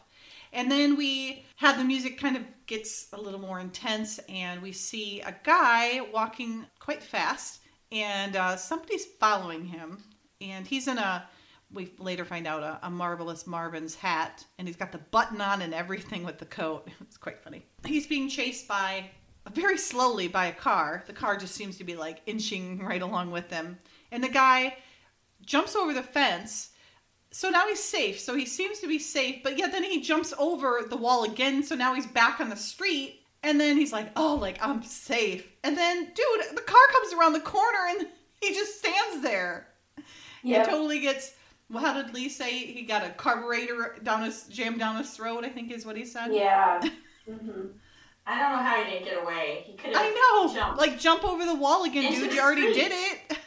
And 0.52 0.70
then 0.70 0.98
we 0.98 1.46
have 1.58 1.78
the 1.78 1.84
music 1.84 2.20
kind 2.20 2.36
of 2.36 2.44
gets 2.66 3.08
a 3.14 3.22
little 3.22 3.40
more 3.40 3.60
intense, 3.60 4.20
and 4.28 4.62
we 4.62 4.72
see 4.72 5.22
a 5.22 5.36
guy 5.44 6.02
walking 6.12 6.66
quite 6.80 7.04
fast, 7.04 7.62
and 7.92 8.36
uh, 8.36 8.56
somebody's 8.58 9.06
following 9.20 9.64
him. 9.66 10.04
And 10.42 10.66
he's 10.66 10.88
in 10.88 10.98
a, 10.98 11.28
we 11.72 11.94
later 12.00 12.26
find 12.26 12.48
out, 12.48 12.64
a, 12.64 12.80
a 12.82 12.90
Marvelous 12.90 13.46
Marvin's 13.46 13.94
hat, 13.94 14.44
and 14.58 14.68
he's 14.68 14.78
got 14.78 14.92
the 14.92 14.98
button 14.98 15.40
on 15.40 15.62
and 15.62 15.74
everything 15.74 16.24
with 16.24 16.40
the 16.40 16.46
coat. 16.46 16.90
It's 17.02 17.18
quite 17.18 17.44
funny. 17.44 17.66
He's 17.86 18.08
being 18.08 18.28
chased 18.28 18.68
by 18.68 19.12
very 19.54 19.78
slowly 19.78 20.28
by 20.28 20.48
a 20.48 20.54
car. 20.54 21.04
The 21.08 21.14
car 21.14 21.38
just 21.38 21.56
seems 21.56 21.78
to 21.78 21.84
be 21.84 21.96
like 21.96 22.22
inching 22.26 22.80
right 22.80 23.02
along 23.02 23.32
with 23.32 23.50
them. 23.50 23.78
And 24.12 24.24
the 24.24 24.30
guy 24.30 24.78
jumps 25.46 25.76
over 25.76 25.94
the 25.94 26.04
fence. 26.04 26.70
So 27.32 27.50
now 27.50 27.68
he's 27.68 27.84
safe. 27.84 28.20
So 28.20 28.36
he 28.36 28.46
seems 28.46 28.80
to 28.80 28.88
be 28.88 29.00
safe, 29.00 29.44
but 29.44 29.58
yet 29.58 29.72
then 29.72 29.84
he 29.84 30.02
jumps 30.02 30.34
over 30.40 30.86
the 30.90 30.98
wall 30.98 31.24
again. 31.24 31.64
So 31.64 31.76
now 31.76 31.94
he's 31.94 32.08
back 32.08 32.40
on 32.40 32.50
the 32.50 32.56
street. 32.56 33.22
And 33.44 33.60
then 33.60 33.78
he's 33.78 33.94
like, 33.94 34.12
oh, 34.16 34.36
like 34.36 34.58
I'm 34.62 34.84
safe. 34.84 35.48
And 35.64 35.78
then, 35.78 36.06
dude, 36.06 36.58
the 36.58 36.62
car 36.62 36.82
comes 36.92 37.14
around 37.14 37.34
the 37.34 37.40
corner 37.40 37.80
and 37.90 38.08
he 38.42 38.54
just 38.54 38.80
stands 38.80 39.22
there. 39.24 39.68
Yeah. 40.44 40.60
He 40.60 40.72
totally 40.72 41.00
gets. 41.00 41.36
Well, 41.70 41.84
how 41.84 42.02
did 42.02 42.14
Lee 42.16 42.30
say 42.30 42.50
he 42.52 42.82
got 42.82 43.06
a 43.06 43.12
carburetor 43.12 43.98
down 44.02 44.24
his 44.24 44.44
jammed 44.48 44.80
down 44.80 44.98
his 44.98 45.12
throat? 45.12 45.46
I 45.46 45.50
think 45.50 45.72
is 45.72 45.86
what 45.86 45.96
he 45.96 46.06
said. 46.06 46.34
Yeah. 46.34 46.82
hmm 47.30 47.68
I 48.30 48.40
don't 48.40 48.52
know 48.52 48.64
how 48.64 48.84
he 48.84 48.92
didn't 48.92 49.06
get 49.06 49.24
away. 49.24 49.64
He 49.66 49.74
could 49.74 49.96
have 49.96 50.06
I 50.06 50.10
know. 50.46 50.54
jumped 50.54 50.78
Like 50.78 51.00
jump 51.00 51.24
over 51.26 51.46
the 51.46 51.56
wall 51.56 51.84
again, 51.86 52.06
Into 52.14 52.26
dude. 52.26 52.34
You 52.34 52.42
already 52.42 52.74
did 52.74 52.92
it. 52.94 53.38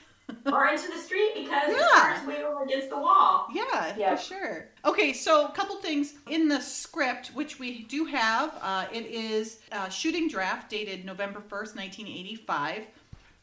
or 0.53 0.67
into 0.67 0.89
the 0.91 0.99
street 0.99 1.33
because 1.37 1.69
the 1.69 1.75
Yeah. 1.79 1.89
car's 1.93 2.27
way 2.27 2.43
over 2.43 2.65
against 2.65 2.91
the 2.91 2.97
wall. 2.99 3.47
Yeah, 3.55 3.95
Yeah. 3.97 4.17
for 4.17 4.23
sure. 4.23 4.69
Okay, 4.85 5.13
so 5.13 5.47
a 5.47 5.53
couple 5.53 5.77
things 5.77 6.15
in 6.29 6.49
the 6.49 6.61
script, 6.61 7.29
which 7.29 7.61
we 7.61 7.83
do 7.85 8.07
have. 8.07 8.53
Uh, 8.61 8.87
it 8.93 9.07
is 9.07 9.61
a 9.71 9.89
shooting 9.91 10.27
draft 10.29 10.69
dated 10.69 11.05
November 11.05 11.41
1st, 11.41 11.77
1985. 11.77 12.87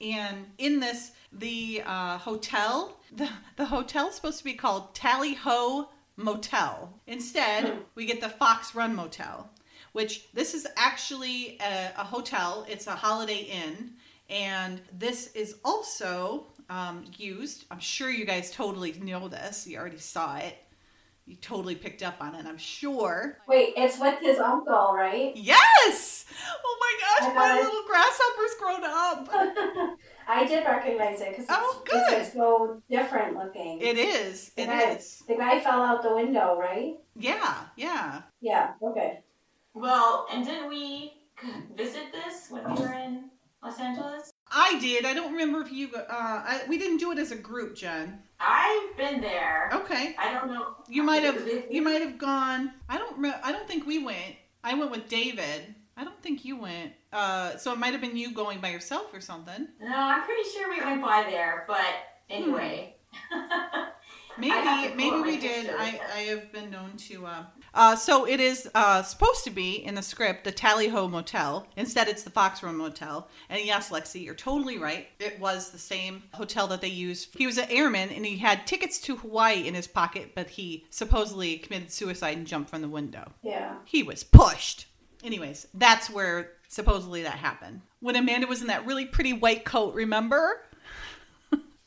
And 0.01 0.45
in 0.57 0.79
this, 0.79 1.11
the 1.31 1.83
uh, 1.85 2.17
hotel, 2.17 2.97
the, 3.15 3.29
the 3.55 3.65
hotel 3.65 4.09
is 4.09 4.15
supposed 4.15 4.39
to 4.39 4.43
be 4.43 4.53
called 4.55 4.93
Tally 4.95 5.35
Ho 5.35 5.89
Motel. 6.17 6.93
Instead, 7.07 7.65
Hmm. 7.69 7.79
we 7.95 8.05
get 8.05 8.19
the 8.21 8.29
Fox 8.29 8.75
Run 8.75 8.93
Motel, 8.95 9.49
which 9.93 10.31
this 10.33 10.53
is 10.53 10.67
actually 10.77 11.57
a, 11.61 11.91
a 11.97 12.03
hotel. 12.03 12.65
It's 12.69 12.87
a 12.87 12.91
Holiday 12.91 13.41
Inn. 13.43 13.91
And 14.29 14.79
this 14.97 15.31
is 15.33 15.55
also 15.65 16.45
um, 16.69 17.05
used. 17.17 17.65
I'm 17.71 17.79
sure 17.79 18.11
you 18.11 18.25
guys 18.25 18.51
totally 18.51 18.93
know 18.93 19.27
this. 19.27 19.65
You 19.65 19.79
already 19.79 19.97
saw 19.97 20.37
it. 20.37 20.55
You 21.25 21.35
totally 21.35 21.75
picked 21.75 22.01
up 22.01 22.15
on 22.21 22.33
it, 22.33 22.45
I'm 22.47 22.57
sure. 22.57 23.37
Wait, 23.47 23.73
it's 23.77 23.99
with 23.99 24.19
his 24.19 24.39
uncle, 24.39 24.93
right? 24.95 25.31
Yes! 25.35 26.25
Oh 26.63 26.77
my 26.79 27.27
gosh, 27.27 27.35
my 27.35 27.55
little 27.61 27.83
grasshopper's 27.87 28.55
grown 28.59 28.83
up. 28.83 29.97
I 30.27 30.45
did 30.47 30.63
recognize 30.65 31.21
it 31.21 31.29
because 31.29 31.45
it's, 31.45 31.53
Oh, 31.55 31.83
it's 31.85 31.91
good. 31.91 32.17
just 32.17 32.33
so 32.33 32.81
different 32.89 33.35
looking. 33.37 33.79
It 33.79 33.97
is. 33.99 34.51
It 34.57 34.69
Okay. 34.69 34.93
is. 34.95 35.23
the 35.27 35.35
guy 35.35 35.59
fell 35.59 35.83
out 35.83 36.01
the 36.01 36.15
window, 36.15 36.57
right? 36.59 36.95
Yeah, 37.15 37.55
yeah. 37.75 38.21
Yeah. 38.41 38.71
Okay. 38.81 39.19
Well, 39.79 40.27
and 40.29 40.45
didn't 40.45 40.67
we 40.67 41.13
visit 41.77 42.11
this 42.11 42.47
when 42.49 42.69
we 42.69 42.81
were 42.81 42.91
in 42.91 43.29
Los 43.63 43.79
Angeles? 43.79 44.29
I 44.51 44.77
did. 44.81 45.05
I 45.05 45.13
don't 45.13 45.31
remember 45.31 45.61
if 45.61 45.71
you. 45.71 45.89
Uh, 45.95 46.03
I, 46.09 46.61
we 46.67 46.77
didn't 46.77 46.97
do 46.97 47.13
it 47.13 47.17
as 47.17 47.31
a 47.31 47.37
group, 47.37 47.77
Jen. 47.77 48.19
I've 48.41 48.97
been 48.97 49.21
there. 49.21 49.69
Okay. 49.71 50.15
I 50.19 50.33
don't 50.33 50.47
know. 50.51 50.75
You 50.89 51.03
might 51.03 51.23
have. 51.23 51.47
You 51.71 51.81
might 51.81 52.01
have 52.01 52.17
gone. 52.17 52.73
I 52.89 52.97
don't. 52.97 53.15
Remember, 53.15 53.39
I 53.41 53.53
don't 53.53 53.67
think 53.69 53.87
we 53.87 54.03
went. 54.03 54.35
I 54.65 54.73
went 54.73 54.91
with 54.91 55.07
David. 55.07 55.73
I 55.95 56.03
don't 56.03 56.21
think 56.21 56.43
you 56.43 56.57
went. 56.57 56.91
Uh, 57.13 57.55
so 57.55 57.71
it 57.71 57.79
might 57.79 57.93
have 57.93 58.01
been 58.01 58.17
you 58.17 58.33
going 58.33 58.59
by 58.59 58.69
yourself 58.71 59.13
or 59.13 59.21
something. 59.21 59.65
No, 59.79 59.95
I'm 59.95 60.23
pretty 60.23 60.49
sure 60.49 60.69
we 60.69 60.83
went 60.83 61.01
by 61.01 61.23
there, 61.23 61.63
but 61.67 61.85
anyway. 62.29 62.95
Maybe, 64.39 64.51
I'd 64.51 64.63
have 64.63 64.91
to 64.91 64.97
maybe 64.97 65.21
we 65.21 65.37
did. 65.37 65.65
picture. 65.65 65.77
I, 65.79 65.99
I 66.15 66.19
have 66.21 66.51
been 66.51 66.69
known 66.71 66.95
to. 66.97 67.25
Uh, 67.25 67.43
uh, 67.73 67.95
so 67.95 68.27
it 68.27 68.39
is 68.39 68.69
uh, 68.73 69.03
supposed 69.03 69.43
to 69.43 69.51
be 69.51 69.75
in 69.75 69.95
the 69.95 70.01
script 70.01 70.43
the 70.43 70.51
Tally 70.51 70.87
Ho 70.87 71.07
Motel. 71.07 71.67
Instead, 71.75 72.07
it's 72.07 72.23
the 72.23 72.29
Fox 72.29 72.63
Run 72.63 72.75
Motel. 72.77 73.27
And 73.49 73.63
yes, 73.63 73.89
Lexi, 73.89 74.23
you're 74.23 74.35
totally 74.35 74.77
right. 74.77 75.07
It 75.19 75.39
was 75.39 75.69
the 75.69 75.77
same 75.77 76.23
hotel 76.33 76.67
that 76.67 76.81
they 76.81 76.87
used. 76.87 77.37
He 77.37 77.45
was 77.45 77.57
an 77.57 77.67
airman 77.69 78.09
and 78.09 78.25
he 78.25 78.37
had 78.37 78.65
tickets 78.65 78.99
to 79.01 79.17
Hawaii 79.17 79.67
in 79.67 79.75
his 79.75 79.87
pocket, 79.87 80.31
but 80.35 80.49
he 80.49 80.85
supposedly 80.89 81.57
committed 81.57 81.91
suicide 81.91 82.37
and 82.37 82.47
jumped 82.47 82.69
from 82.69 82.81
the 82.81 82.89
window. 82.89 83.31
Yeah. 83.43 83.75
He 83.85 84.03
was 84.03 84.23
pushed. 84.23 84.87
Anyways, 85.23 85.67
that's 85.73 86.09
where 86.09 86.53
supposedly 86.69 87.23
that 87.23 87.33
happened. 87.33 87.81
When 87.99 88.15
Amanda 88.15 88.47
was 88.47 88.61
in 88.61 88.67
that 88.67 88.85
really 88.85 89.05
pretty 89.05 89.33
white 89.33 89.65
coat, 89.65 89.93
remember? 89.93 90.61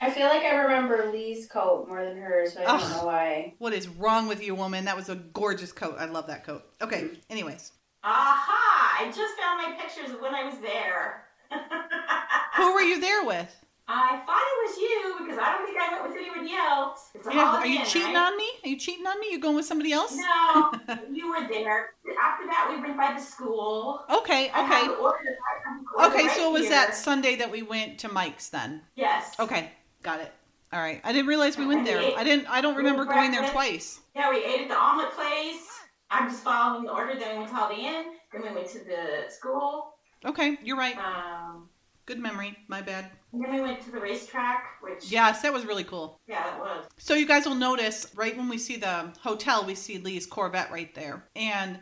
I 0.02 0.10
feel 0.10 0.26
like 0.26 0.42
I 0.42 0.56
remember 0.56 1.10
Lee's 1.12 1.46
coat 1.46 1.86
more 1.88 2.04
than 2.04 2.16
hers, 2.16 2.54
but 2.54 2.66
I 2.66 2.72
don't 2.76 2.82
Ugh. 2.82 2.90
know 2.96 3.06
why. 3.06 3.54
What 3.58 3.72
is 3.72 3.86
wrong 3.86 4.26
with 4.26 4.42
you, 4.42 4.52
woman? 4.56 4.84
That 4.86 4.96
was 4.96 5.08
a 5.08 5.14
gorgeous 5.14 5.70
coat. 5.70 5.94
I 5.96 6.06
love 6.06 6.26
that 6.26 6.44
coat. 6.44 6.64
Okay, 6.82 7.02
mm. 7.02 7.16
anyways. 7.30 7.70
Aha! 8.02 8.96
I 8.98 9.06
just 9.06 9.36
found 9.38 9.62
my 9.62 9.76
pictures 9.80 10.10
of 10.12 10.20
when 10.20 10.34
I 10.34 10.42
was 10.42 10.58
there. 10.58 11.22
Who 12.56 12.74
were 12.74 12.80
you 12.80 13.00
there 13.00 13.24
with? 13.24 13.54
I 13.86 14.22
thought 14.26 14.42
it 14.42 14.58
was 14.66 14.76
you 14.78 15.14
because 15.24 15.38
I 15.40 15.52
don't 15.52 15.66
think 15.66 15.78
I 15.78 15.92
went 15.92 16.08
with 16.12 16.18
anyone 16.20 16.48
else. 16.52 17.10
It's 17.14 17.26
a 17.26 17.30
Yeah, 17.30 17.40
are 17.42 17.46
Holiday 17.46 17.68
you 17.68 17.78
Inn, 17.80 17.86
cheating 17.86 18.14
right? 18.14 18.32
on 18.32 18.36
me? 18.36 18.48
Are 18.64 18.68
you 18.68 18.76
cheating 18.78 19.06
on 19.06 19.20
me? 19.20 19.26
You 19.30 19.38
going 19.38 19.54
with 19.54 19.66
somebody 19.66 19.92
else? 19.92 20.16
No, 20.16 20.72
you 21.12 21.28
were 21.28 21.46
there. 21.48 21.90
After 22.20 22.46
that, 22.46 22.68
we 22.74 22.80
went 22.80 22.96
by 22.96 23.14
the 23.16 23.20
school. 23.20 24.02
Okay, 24.10 24.50
I 24.50 24.62
have 24.62 24.82
okay. 24.82 24.86
the 24.88 24.94
order, 24.94 25.16
I 25.18 25.68
have 25.68 25.80
the 25.80 26.02
order 26.02 26.16
Okay, 26.16 26.26
right 26.26 26.36
so 26.36 26.48
it 26.50 26.52
was 26.52 26.62
here. 26.62 26.70
that 26.70 26.96
Sunday 26.96 27.36
that 27.36 27.50
we 27.52 27.62
went 27.62 27.98
to 28.00 28.08
Mike's 28.08 28.48
then. 28.48 28.80
Yes. 28.96 29.34
Okay, 29.38 29.70
got 30.02 30.20
it. 30.20 30.32
All 30.72 30.80
right. 30.80 31.00
I 31.04 31.12
didn't 31.12 31.26
realize 31.26 31.58
we 31.58 31.66
went 31.66 31.84
there. 31.84 32.00
I 32.16 32.24
didn't 32.24 32.46
I 32.46 32.60
don't 32.60 32.76
remember 32.76 33.04
going 33.04 33.30
there 33.30 33.48
twice. 33.50 34.00
Yeah, 34.16 34.30
we 34.30 34.42
ate 34.44 34.62
at 34.62 34.68
the 34.68 34.76
omelet 34.76 35.10
place. 35.12 35.68
I'm 36.10 36.28
just 36.30 36.42
following 36.42 36.84
the 36.84 36.92
order. 36.92 37.18
Then 37.18 37.32
we 37.32 37.38
went 37.38 37.50
to 37.50 37.54
Holiday 37.54 37.82
Inn. 37.82 38.04
Then 38.32 38.42
we 38.42 38.50
went 38.54 38.68
to 38.70 38.78
the 38.78 39.30
school. 39.30 39.94
Okay, 40.24 40.56
you're 40.62 40.76
right. 40.76 40.96
Um, 40.96 41.68
Good 42.04 42.18
memory. 42.18 42.56
My 42.68 42.82
bad. 42.82 43.10
and 43.32 43.44
then 43.44 43.52
we 43.54 43.60
went 43.60 43.80
to 43.82 43.90
the 43.92 44.00
racetrack, 44.00 44.64
which 44.82 45.10
Yes, 45.10 45.40
that 45.42 45.52
was 45.52 45.64
really 45.64 45.84
cool. 45.84 46.20
yeah, 46.26 46.42
that 46.42 46.58
was. 46.58 46.86
So 46.98 47.14
you 47.14 47.26
guys 47.26 47.46
will 47.46 47.54
notice 47.54 48.06
right 48.16 48.36
when 48.36 48.48
we 48.48 48.58
see 48.58 48.76
the 48.76 49.12
hotel, 49.20 49.64
we 49.64 49.74
see 49.76 49.98
Lee's 49.98 50.26
Corvette 50.26 50.72
right 50.72 50.92
there, 50.96 51.24
and 51.36 51.78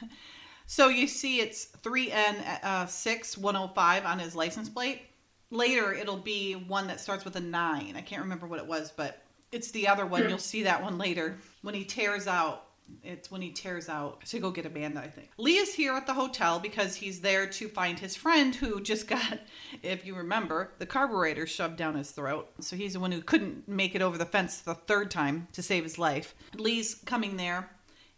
so 0.66 0.88
you 0.88 1.06
see 1.06 1.40
it's 1.40 1.64
three 1.64 2.10
N 2.12 2.36
uh, 2.62 2.86
six 2.86 3.36
one 3.36 3.54
zero 3.54 3.70
five 3.74 4.04
on 4.04 4.18
his 4.18 4.34
license 4.36 4.68
plate. 4.68 5.02
Later, 5.50 5.92
it'll 5.92 6.16
be 6.16 6.54
one 6.54 6.86
that 6.88 7.00
starts 7.00 7.24
with 7.24 7.36
a 7.36 7.40
nine. 7.40 7.94
I 7.96 8.00
can't 8.00 8.22
remember 8.22 8.46
what 8.46 8.58
it 8.58 8.66
was, 8.66 8.90
but 8.90 9.22
it's 9.52 9.70
the 9.70 9.88
other 9.88 10.06
one. 10.06 10.28
You'll 10.28 10.38
see 10.38 10.64
that 10.64 10.82
one 10.82 10.98
later 10.98 11.38
when 11.62 11.74
he 11.74 11.84
tears 11.84 12.26
out. 12.26 12.66
It's 13.02 13.30
when 13.30 13.40
he 13.40 13.50
tears 13.50 13.88
out 13.88 14.22
to 14.26 14.38
go 14.38 14.50
get 14.50 14.66
Amanda, 14.66 15.00
I 15.00 15.08
think. 15.08 15.30
Lee 15.38 15.56
is 15.56 15.72
here 15.72 15.94
at 15.94 16.06
the 16.06 16.12
hotel 16.12 16.58
because 16.58 16.96
he's 16.96 17.20
there 17.20 17.46
to 17.46 17.68
find 17.68 17.98
his 17.98 18.14
friend 18.14 18.54
who 18.54 18.80
just 18.80 19.08
got, 19.08 19.38
if 19.82 20.04
you 20.04 20.14
remember, 20.14 20.72
the 20.78 20.86
carburetor 20.86 21.46
shoved 21.46 21.76
down 21.76 21.94
his 21.94 22.10
throat. 22.10 22.50
So 22.60 22.76
he's 22.76 22.92
the 22.92 23.00
one 23.00 23.12
who 23.12 23.22
couldn't 23.22 23.66
make 23.66 23.94
it 23.94 24.02
over 24.02 24.18
the 24.18 24.26
fence 24.26 24.60
the 24.60 24.74
third 24.74 25.10
time 25.10 25.48
to 25.52 25.62
save 25.62 25.84
his 25.84 25.98
life. 25.98 26.34
Lee's 26.56 26.94
coming 26.94 27.36
there 27.36 27.70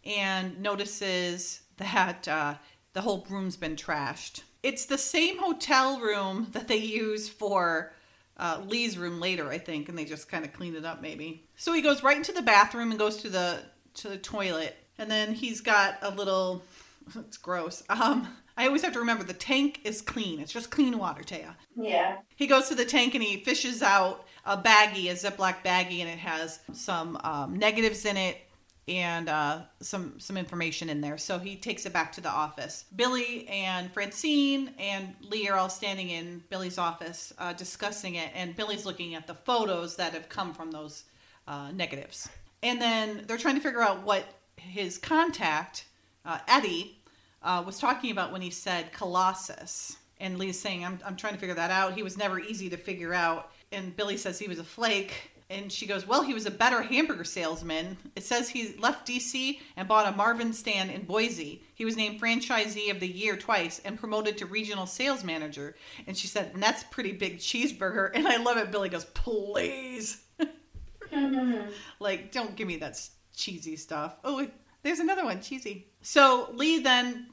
and 0.05 0.59
notices 0.59 1.61
that 1.77 2.27
uh, 2.27 2.55
the 2.93 3.01
whole 3.01 3.25
room's 3.29 3.57
been 3.57 3.75
trashed. 3.75 4.41
It's 4.63 4.85
the 4.85 4.97
same 4.97 5.37
hotel 5.37 5.99
room 5.99 6.47
that 6.51 6.67
they 6.67 6.77
use 6.77 7.29
for 7.29 7.93
uh, 8.37 8.61
Lee's 8.67 8.97
room 8.97 9.19
later, 9.19 9.49
I 9.49 9.57
think, 9.57 9.89
and 9.89 9.97
they 9.97 10.05
just 10.05 10.29
kind 10.29 10.45
of 10.45 10.53
clean 10.53 10.75
it 10.75 10.85
up 10.85 11.01
maybe. 11.01 11.43
So 11.55 11.73
he 11.73 11.81
goes 11.81 12.03
right 12.03 12.17
into 12.17 12.31
the 12.31 12.41
bathroom 12.41 12.91
and 12.91 12.99
goes 12.99 13.17
to 13.17 13.29
the 13.29 13.61
to 13.95 14.09
the 14.09 14.17
toilet, 14.17 14.75
and 14.99 15.09
then 15.09 15.33
he's 15.33 15.61
got 15.61 15.97
a 16.01 16.11
little. 16.11 16.63
It's 17.15 17.37
gross. 17.37 17.83
Um, 17.87 18.27
I 18.57 18.65
always 18.65 18.81
have 18.81 18.91
to 18.91 18.99
remember 18.99 19.23
the 19.23 19.33
tank 19.33 19.79
is 19.85 20.01
clean. 20.01 20.41
It's 20.41 20.51
just 20.51 20.71
clean 20.71 20.97
water, 20.97 21.21
Taya. 21.21 21.55
Yeah. 21.77 22.17
He 22.35 22.47
goes 22.47 22.67
to 22.67 22.75
the 22.75 22.83
tank 22.83 23.15
and 23.15 23.23
he 23.23 23.45
fishes 23.45 23.81
out 23.81 24.25
a 24.45 24.57
baggie, 24.57 25.09
a 25.09 25.13
Ziploc 25.13 25.63
baggie, 25.63 26.01
and 26.01 26.09
it 26.09 26.17
has 26.17 26.59
some 26.73 27.17
um, 27.23 27.55
negatives 27.55 28.03
in 28.03 28.17
it 28.17 28.46
and 28.87 29.27
uh, 29.27 29.59
some 29.81 30.19
some 30.19 30.37
information 30.37 30.89
in 30.89 31.01
there. 31.01 31.17
So 31.17 31.39
he 31.39 31.55
takes 31.55 31.85
it 31.85 31.93
back 31.93 32.11
to 32.13 32.21
the 32.21 32.29
office. 32.29 32.85
Billy 32.95 33.47
and 33.49 33.91
Francine 33.91 34.71
and 34.79 35.13
Lee 35.21 35.49
are 35.49 35.57
all 35.57 35.69
standing 35.69 36.09
in 36.09 36.43
Billy's 36.49 36.77
office 36.77 37.33
uh, 37.37 37.53
discussing 37.53 38.15
it, 38.15 38.29
and 38.33 38.55
Billy's 38.55 38.85
looking 38.85 39.15
at 39.15 39.27
the 39.27 39.33
photos 39.33 39.95
that 39.97 40.13
have 40.13 40.29
come 40.29 40.53
from 40.53 40.71
those 40.71 41.03
uh, 41.47 41.71
negatives. 41.71 42.29
And 42.63 42.81
then 42.81 43.23
they're 43.27 43.37
trying 43.37 43.55
to 43.55 43.61
figure 43.61 43.81
out 43.81 44.03
what 44.03 44.25
his 44.55 44.97
contact, 44.97 45.85
uh, 46.25 46.39
Eddie, 46.47 46.97
uh, 47.43 47.63
was 47.65 47.79
talking 47.79 48.11
about 48.11 48.31
when 48.31 48.41
he 48.41 48.49
said 48.49 48.91
Colossus. 48.93 49.97
And 50.19 50.39
Lee's 50.39 50.59
saying, 50.59 50.83
I'm, 50.83 50.99
I'm 51.05 51.15
trying 51.15 51.33
to 51.33 51.39
figure 51.39 51.55
that 51.55 51.69
out. 51.69 51.93
He 51.93 52.01
was 52.01 52.17
never 52.17 52.39
easy 52.39 52.69
to 52.69 52.77
figure 52.77 53.13
out. 53.13 53.51
And 53.71 53.95
Billy 53.95 54.17
says 54.17 54.39
he 54.39 54.47
was 54.47 54.57
a 54.57 54.63
flake. 54.63 55.31
And 55.49 55.71
she 55.71 55.85
goes, 55.85 56.05
Well, 56.05 56.23
he 56.23 56.33
was 56.33 56.45
a 56.45 56.51
better 56.51 56.81
hamburger 56.81 57.23
salesman. 57.23 57.97
It 58.15 58.23
says 58.23 58.49
he 58.49 58.75
left 58.79 59.07
DC 59.07 59.59
and 59.77 59.87
bought 59.87 60.11
a 60.11 60.15
Marvin 60.15 60.51
stand 60.51 60.91
in 60.91 61.03
Boise. 61.03 61.63
He 61.73 61.85
was 61.85 61.95
named 61.95 62.19
franchisee 62.19 62.91
of 62.91 62.99
the 62.99 63.07
year 63.07 63.37
twice 63.37 63.79
and 63.85 63.97
promoted 63.97 64.37
to 64.37 64.45
regional 64.45 64.85
sales 64.85 65.23
manager. 65.23 65.75
And 66.05 66.17
she 66.17 66.27
said, 66.27 66.51
And 66.53 66.61
that's 66.61 66.83
pretty 66.85 67.13
big 67.13 67.39
cheeseburger. 67.39 68.11
And 68.17 68.27
I 68.27 68.37
love 68.37 68.57
it. 68.57 68.71
Billy 68.71 68.89
goes, 68.89 69.05
Please. 69.05 70.21
like, 71.99 72.31
don't 72.31 72.55
give 72.55 72.67
me 72.67 72.77
that 72.77 72.99
cheesy 73.33 73.77
stuff. 73.77 74.17
Oh, 74.23 74.45
there's 74.83 74.99
another 74.99 75.23
one, 75.23 75.41
cheesy. 75.41 75.87
So 76.01 76.49
Lee 76.53 76.79
then 76.79 77.27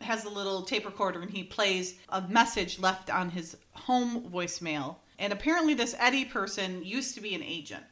has 0.00 0.24
a 0.24 0.28
little 0.28 0.62
tape 0.62 0.84
recorder 0.84 1.20
and 1.20 1.30
he 1.30 1.42
plays 1.42 1.98
a 2.10 2.20
message 2.22 2.78
left 2.78 3.10
on 3.10 3.30
his 3.30 3.56
home 3.72 4.28
voicemail. 4.30 4.96
And 5.18 5.32
apparently, 5.32 5.74
this 5.74 5.94
Eddie 5.98 6.24
person 6.24 6.84
used 6.84 7.14
to 7.14 7.20
be 7.20 7.34
an 7.34 7.42
agent, 7.42 7.84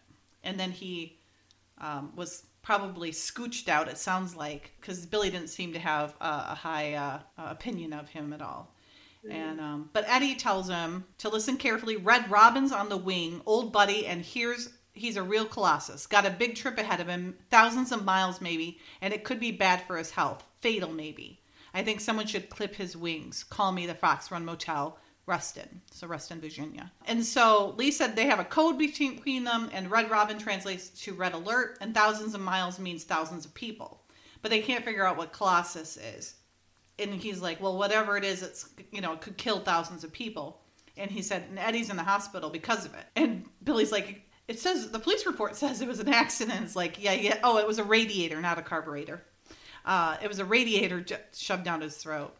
and 0.43 0.61
then 0.61 0.71
he 0.71 1.19
um, 1.79 2.13
was 2.15 2.45
probably 2.63 3.11
scooched 3.11 3.69
out. 3.69 3.89
It 3.89 3.99
sounds 3.99 4.37
like 4.37 4.73
because 4.81 5.07
Billy 5.07 5.31
didn't 5.31 5.49
seem 5.49 5.73
to 5.73 5.79
have 5.79 6.15
a, 6.21 6.47
a 6.51 6.55
high 6.55 6.95
uh, 6.95 7.19
opinion 7.39 7.93
of 7.93 8.09
him 8.09 8.33
at 8.33 8.43
all. 8.43 8.75
And 9.31 9.61
um, 9.61 9.91
but 9.93 10.05
Eddie 10.07 10.35
tells 10.35 10.69
him 10.69 11.05
to 11.19 11.29
listen 11.29 11.57
carefully. 11.57 11.97
Red 11.97 12.31
Robin's 12.31 12.73
on 12.73 12.89
the 12.89 12.97
wing, 12.97 13.41
old 13.47 13.73
buddy, 13.73 14.07
and 14.07 14.23
here's 14.23 14.71
he's 14.93 15.17
a 15.17 15.23
real 15.23 15.47
colossus. 15.47 16.07
Got 16.07 16.27
a 16.27 16.31
big 16.31 16.55
trip 16.55 16.79
ahead 16.79 17.01
of 17.01 17.09
him, 17.09 17.37
thousands 17.51 17.91
of 17.91 18.05
miles 18.05 18.41
maybe, 18.41 18.79
and 19.01 19.15
it 19.15 19.25
could 19.25 19.41
be 19.41 19.51
bad 19.51 19.83
for 19.87 19.97
his 19.97 20.11
health, 20.11 20.45
fatal 20.61 20.91
maybe. 20.91 21.41
I 21.73 21.83
think 21.83 22.01
someone 22.01 22.27
should 22.27 22.51
clip 22.51 22.75
his 22.77 22.97
wings. 22.97 23.45
Call 23.45 23.73
me 23.73 23.87
the 23.87 23.95
Fox 23.95 24.31
Run 24.31 24.45
Motel, 24.45 24.99
Reston. 25.27 25.81
So 25.91 26.07
Reston, 26.07 26.41
Virginia. 26.41 26.93
And 27.07 27.25
so 27.25 27.75
Lee 27.77 27.91
said 27.91 28.15
they 28.15 28.27
have 28.27 28.41
a 28.41 28.45
code 28.45 28.79
between 28.79 29.45
them, 29.45 29.71
and 29.73 29.91
Red 29.91 30.11
Robin 30.11 30.39
translates 30.39 30.89
to 31.05 31.15
Red 31.15 31.33
Alert, 31.33 31.79
and 31.81 31.95
thousands 31.95 32.35
of 32.35 32.41
miles 32.41 32.79
means 32.79 33.05
thousands 33.05 33.47
of 33.47 33.55
people. 33.55 34.03
But 34.43 34.51
they 34.51 34.61
can't 34.61 34.85
figure 34.85 35.07
out 35.07 35.17
what 35.17 35.33
Colossus 35.33 35.97
is. 35.97 36.35
And 36.99 37.15
he's 37.15 37.41
like, 37.41 37.61
well, 37.61 37.79
whatever 37.79 38.17
it 38.17 38.25
is, 38.25 38.43
it's 38.43 38.69
you 38.93 39.01
know, 39.01 39.15
it 39.15 39.21
could 39.23 39.37
kill 39.37 39.61
thousands 39.61 40.05
of 40.05 40.13
people. 40.13 40.61
And 40.97 41.11
he 41.11 41.23
said, 41.23 41.45
and 41.49 41.59
Eddie's 41.59 41.91
in 41.91 41.97
the 41.97 42.05
hospital 42.05 42.51
because 42.51 42.85
of 42.85 42.95
it. 42.95 43.05
And 43.17 43.47
Billy's 43.65 43.91
like, 43.91 44.23
it 44.47 44.61
says 44.61 44.91
the 44.91 44.99
police 44.99 45.27
report 45.27 45.57
says 45.57 45.81
it 45.81 45.89
was 45.89 46.01
an 46.01 46.13
accident. 46.13 46.63
It's 46.63 46.77
like, 46.77 47.03
yeah, 47.03 47.13
yeah. 47.13 47.39
Oh, 47.43 47.57
it 47.59 47.67
was 47.67 47.79
a 47.79 47.85
radiator, 47.85 48.41
not 48.41 48.59
a 48.59 48.63
carburetor. 48.63 49.25
Uh, 49.85 50.17
it 50.23 50.29
was 50.29 50.39
a 50.39 50.45
radiator 50.45 51.05
shoved 51.35 51.65
down 51.65 51.81
his 51.81 51.97
throat. 51.97 52.35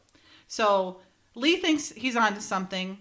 So 0.47 1.01
Lee 1.35 1.57
thinks 1.57 1.91
he's 1.91 2.17
onto 2.17 2.41
something, 2.41 2.99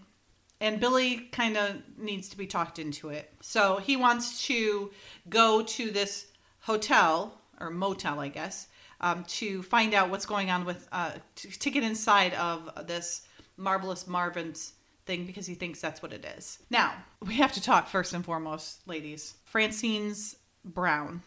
and 0.60 0.80
Billy 0.80 1.30
kind 1.32 1.58
of 1.58 1.76
needs 1.98 2.30
to 2.30 2.38
be 2.38 2.48
talked 2.48 2.80
into 2.80 3.10
it. 3.10 3.32
So 3.42 3.78
he 3.78 3.96
wants 3.96 4.46
to 4.48 4.92
go 5.30 5.62
to 5.64 5.92
this 5.92 6.28
hotel 6.60 7.40
or 7.60 7.70
motel, 7.70 8.20
I 8.20 8.30
guess, 8.30 8.68
um, 9.02 9.24
to 9.26 9.62
find 9.64 9.94
out 9.94 10.10
what's 10.10 10.26
going 10.26 10.50
on 10.50 10.66
with 10.66 10.88
uh, 10.92 11.12
to, 11.36 11.60
to 11.60 11.70
get 11.70 11.84
inside 11.84 12.34
of 12.36 12.88
this 12.88 13.22
marvelous 13.58 14.08
Marvin's 14.08 14.74
thing 15.06 15.26
because 15.26 15.46
he 15.46 15.54
thinks 15.54 15.82
that's 15.82 16.02
what 16.02 16.14
it 16.14 16.26
is. 16.38 16.60
Now, 16.70 16.94
we 17.22 17.36
have 17.36 17.52
to 17.54 17.62
talk 17.62 17.88
first 17.88 18.14
and 18.14 18.24
foremost, 18.24 18.88
ladies. 18.88 19.36
Francine's 19.46 20.38
brown 20.64 21.22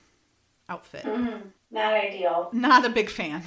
outfit. 0.69 1.05
Mm, 1.05 1.43
not 1.71 1.93
ideal. 1.93 2.49
Not 2.53 2.85
a 2.85 2.89
big 2.89 3.11
fan. 3.11 3.43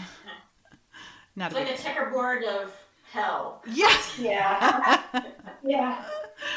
Not 1.36 1.48
It's 1.52 1.56
a 1.56 1.60
like 1.60 1.68
big 1.68 1.80
a 1.80 1.82
checkerboard 1.82 2.44
of 2.44 2.72
hell. 3.12 3.62
Yes. 3.66 4.18
Yeah. 4.18 5.02
yeah. 5.64 6.04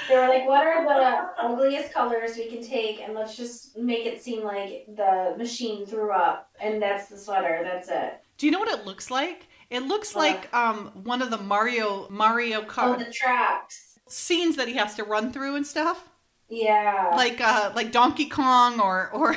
They 0.08 0.16
were 0.16 0.28
like, 0.28 0.46
what 0.46 0.62
are 0.66 0.84
the 0.84 1.30
ugliest 1.42 1.92
colors 1.92 2.36
we 2.36 2.48
can 2.48 2.62
take 2.62 3.00
and 3.00 3.14
let's 3.14 3.36
just 3.36 3.76
make 3.76 4.06
it 4.06 4.22
seem 4.22 4.42
like 4.44 4.84
the 4.96 5.34
machine 5.38 5.86
threw 5.86 6.12
up 6.12 6.50
and 6.60 6.80
that's 6.82 7.08
the 7.08 7.16
sweater. 7.16 7.60
That's 7.64 7.88
it. 7.88 8.20
Do 8.38 8.46
you 8.46 8.52
know 8.52 8.58
what 8.60 8.68
it 8.78 8.84
looks 8.86 9.10
like? 9.10 9.46
It 9.70 9.80
looks 9.84 10.14
What? 10.14 10.28
like 10.34 10.54
um 10.54 10.90
one 11.04 11.22
of 11.22 11.30
the 11.30 11.38
Mario 11.38 12.08
Mario 12.10 12.60
Oh, 12.62 12.64
Kart 12.66 12.98
the 12.98 13.12
tracks. 13.12 13.98
scenes 14.08 14.56
that 14.56 14.68
he 14.68 14.74
has 14.74 14.94
to 14.96 15.04
run 15.04 15.32
through 15.32 15.56
and 15.56 15.66
stuff. 15.66 16.08
Yeah. 16.48 17.12
Like 17.16 17.40
uh 17.40 17.72
like 17.74 17.92
Donkey 17.92 18.28
Kong 18.28 18.80
or 18.80 19.10
or 19.12 19.36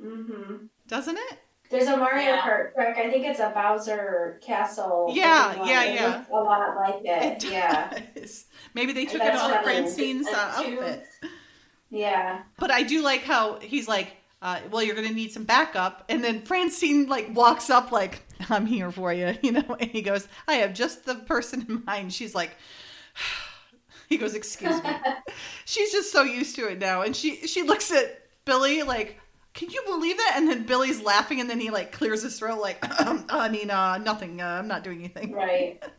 hmm 0.00 0.66
doesn't 0.88 1.16
it? 1.16 1.38
There's 1.70 1.86
a 1.88 1.96
Mario 1.96 2.24
Yeah. 2.24 2.40
Kart 2.40 2.74
track. 2.74 2.96
I 2.98 3.10
think 3.10 3.26
it's 3.26 3.40
a 3.40 3.50
Bowser 3.54 4.38
Castle. 4.42 5.12
Yeah, 5.14 5.48
looking 5.48 5.66
yeah, 5.68 5.82
It 5.84 5.94
yeah. 5.94 6.16
looks 6.16 6.28
A 6.30 6.32
lot 6.34 6.76
like 6.76 7.04
it. 7.04 7.44
It 7.44 7.50
Yeah. 7.52 8.00
does. 8.14 8.46
Maybe 8.74 8.92
they 8.92 9.04
took 9.04 9.20
That's 9.20 9.36
it 9.36 9.42
off 9.42 9.50
funny. 9.50 9.64
Francine's 9.64 10.26
uh, 10.28 10.52
outfit. 10.56 11.06
Yeah. 11.90 12.42
But 12.58 12.70
I 12.70 12.82
do 12.82 13.02
like 13.02 13.22
how 13.22 13.58
he's 13.60 13.86
like, 13.88 14.16
uh, 14.40 14.60
well, 14.70 14.82
you're 14.82 14.94
gonna 14.94 15.10
need 15.10 15.32
some 15.32 15.44
backup, 15.44 16.04
and 16.08 16.22
then 16.22 16.42
Francine 16.42 17.06
like 17.08 17.34
walks 17.34 17.70
up 17.70 17.90
like, 17.92 18.22
I'm 18.50 18.66
here 18.66 18.90
for 18.92 19.12
you, 19.12 19.36
you 19.42 19.52
know, 19.52 19.76
and 19.80 19.90
he 19.90 20.00
goes, 20.02 20.28
I 20.46 20.54
have 20.56 20.72
just 20.74 21.04
the 21.04 21.16
person 21.16 21.66
in 21.68 21.82
mind. 21.84 22.12
She's 22.12 22.34
like, 22.34 22.52
he 24.08 24.16
goes, 24.16 24.34
excuse 24.34 24.82
me. 24.82 24.90
She's 25.64 25.90
just 25.92 26.12
so 26.12 26.22
used 26.22 26.56
to 26.56 26.68
it 26.68 26.78
now, 26.78 27.02
and 27.02 27.14
she 27.16 27.46
she 27.46 27.62
looks 27.62 27.90
at 27.90 28.22
Billy 28.44 28.82
like. 28.82 29.18
Can 29.58 29.70
you 29.70 29.82
believe 29.86 30.16
that? 30.18 30.34
And 30.36 30.48
then 30.48 30.62
Billy's 30.62 31.02
laughing, 31.02 31.40
and 31.40 31.50
then 31.50 31.58
he 31.58 31.70
like 31.70 31.90
clears 31.90 32.22
his 32.22 32.38
throat, 32.38 32.60
like, 32.60 32.78
I 32.80 33.48
mean, 33.48 33.70
uh, 33.72 33.98
nothing. 33.98 34.40
Uh, 34.40 34.46
I'm 34.46 34.68
not 34.68 34.84
doing 34.84 35.00
anything. 35.00 35.32
Right. 35.32 35.82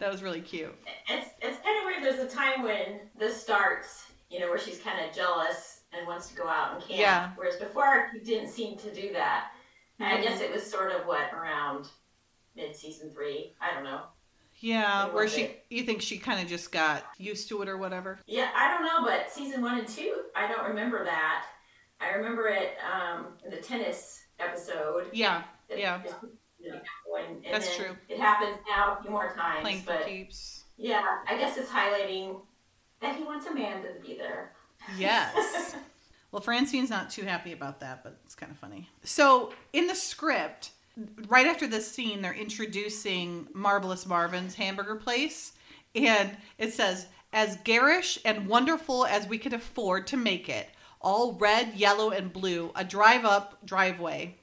That 0.00 0.10
was 0.10 0.24
really 0.24 0.40
cute. 0.40 0.74
It's 1.08 1.30
it's 1.40 1.56
kind 1.62 1.78
of 1.78 1.84
weird. 1.84 2.02
There's 2.02 2.18
a 2.18 2.36
time 2.36 2.64
when 2.64 2.98
this 3.16 3.40
starts, 3.40 4.06
you 4.28 4.40
know, 4.40 4.48
where 4.48 4.58
she's 4.58 4.80
kind 4.80 4.98
of 5.02 5.14
jealous 5.14 5.82
and 5.92 6.04
wants 6.04 6.28
to 6.30 6.34
go 6.34 6.48
out 6.48 6.74
and 6.74 6.80
camp. 6.82 7.00
Yeah. 7.00 7.30
Whereas 7.36 7.56
before, 7.56 8.10
he 8.12 8.18
didn't 8.18 8.48
seem 8.48 8.76
to 8.78 8.92
do 8.92 9.12
that. 9.12 9.52
And 10.00 10.08
I 10.08 10.20
guess 10.20 10.40
it 10.40 10.52
was 10.52 10.68
sort 10.68 10.90
of 10.90 11.06
what 11.06 11.32
around 11.32 11.86
mid 12.56 12.74
season 12.74 13.12
three. 13.12 13.54
I 13.60 13.72
don't 13.72 13.84
know. 13.84 14.00
Yeah, 14.58 15.06
where 15.10 15.28
she, 15.28 15.42
it. 15.42 15.64
you 15.70 15.84
think 15.84 16.02
she 16.02 16.18
kind 16.18 16.40
of 16.40 16.48
just 16.48 16.72
got 16.72 17.04
used 17.16 17.48
to 17.50 17.62
it 17.62 17.68
or 17.68 17.78
whatever. 17.78 18.18
Yeah, 18.26 18.50
I 18.54 18.68
don't 18.68 18.82
know, 18.82 19.08
but 19.08 19.30
season 19.30 19.62
one 19.62 19.78
and 19.78 19.86
two, 19.86 20.22
I 20.34 20.48
don't 20.48 20.68
remember 20.68 21.04
that. 21.04 21.46
I 22.04 22.14
remember 22.16 22.48
it 22.48 22.76
um, 22.92 23.26
in 23.44 23.50
the 23.50 23.56
tennis 23.58 24.24
episode. 24.40 25.06
Yeah, 25.12 25.42
It- 25.68 25.78
yeah. 25.78 26.02
it's, 26.04 26.14
you 26.60 26.72
and 27.18 27.44
That's 27.52 27.76
true. 27.76 27.96
It 28.08 28.18
happens 28.18 28.56
now 28.68 28.96
a 28.98 29.02
few 29.02 29.10
more 29.10 29.32
times, 29.34 29.60
playing 29.60 29.82
but 29.86 30.06
keeps. 30.06 30.64
yeah, 30.76 31.04
I 31.28 31.36
guess 31.36 31.56
it's 31.58 31.68
highlighting 31.70 32.40
that 33.00 33.16
he 33.16 33.22
wants 33.24 33.46
Amanda 33.46 33.92
to 33.92 34.00
be 34.00 34.16
there. 34.16 34.52
Yes. 34.98 35.76
well, 36.32 36.40
Francine's 36.42 36.90
not 36.90 37.10
too 37.10 37.22
happy 37.22 37.52
about 37.52 37.80
that, 37.80 38.02
but 38.02 38.18
it's 38.24 38.34
kind 38.34 38.50
of 38.50 38.58
funny. 38.58 38.88
So, 39.02 39.52
in 39.74 39.86
the 39.86 39.94
script, 39.94 40.70
right 41.28 41.46
after 41.46 41.66
this 41.66 41.90
scene, 41.90 42.22
they're 42.22 42.32
introducing 42.34 43.46
Marvelous 43.54 44.06
Marvin's 44.06 44.54
hamburger 44.54 44.96
place, 44.96 45.52
and 45.94 46.36
it 46.58 46.72
says, 46.72 47.06
as 47.32 47.56
garish 47.64 48.18
and 48.24 48.46
wonderful 48.46 49.04
as 49.06 49.26
we 49.28 49.38
could 49.38 49.52
afford 49.52 50.06
to 50.08 50.16
make 50.16 50.48
it, 50.48 50.68
all 51.04 51.34
red, 51.34 51.74
yellow, 51.74 52.10
and 52.10 52.32
blue, 52.32 52.72
a 52.74 52.82
drive 52.82 53.24
up 53.24 53.64
driveway 53.64 54.36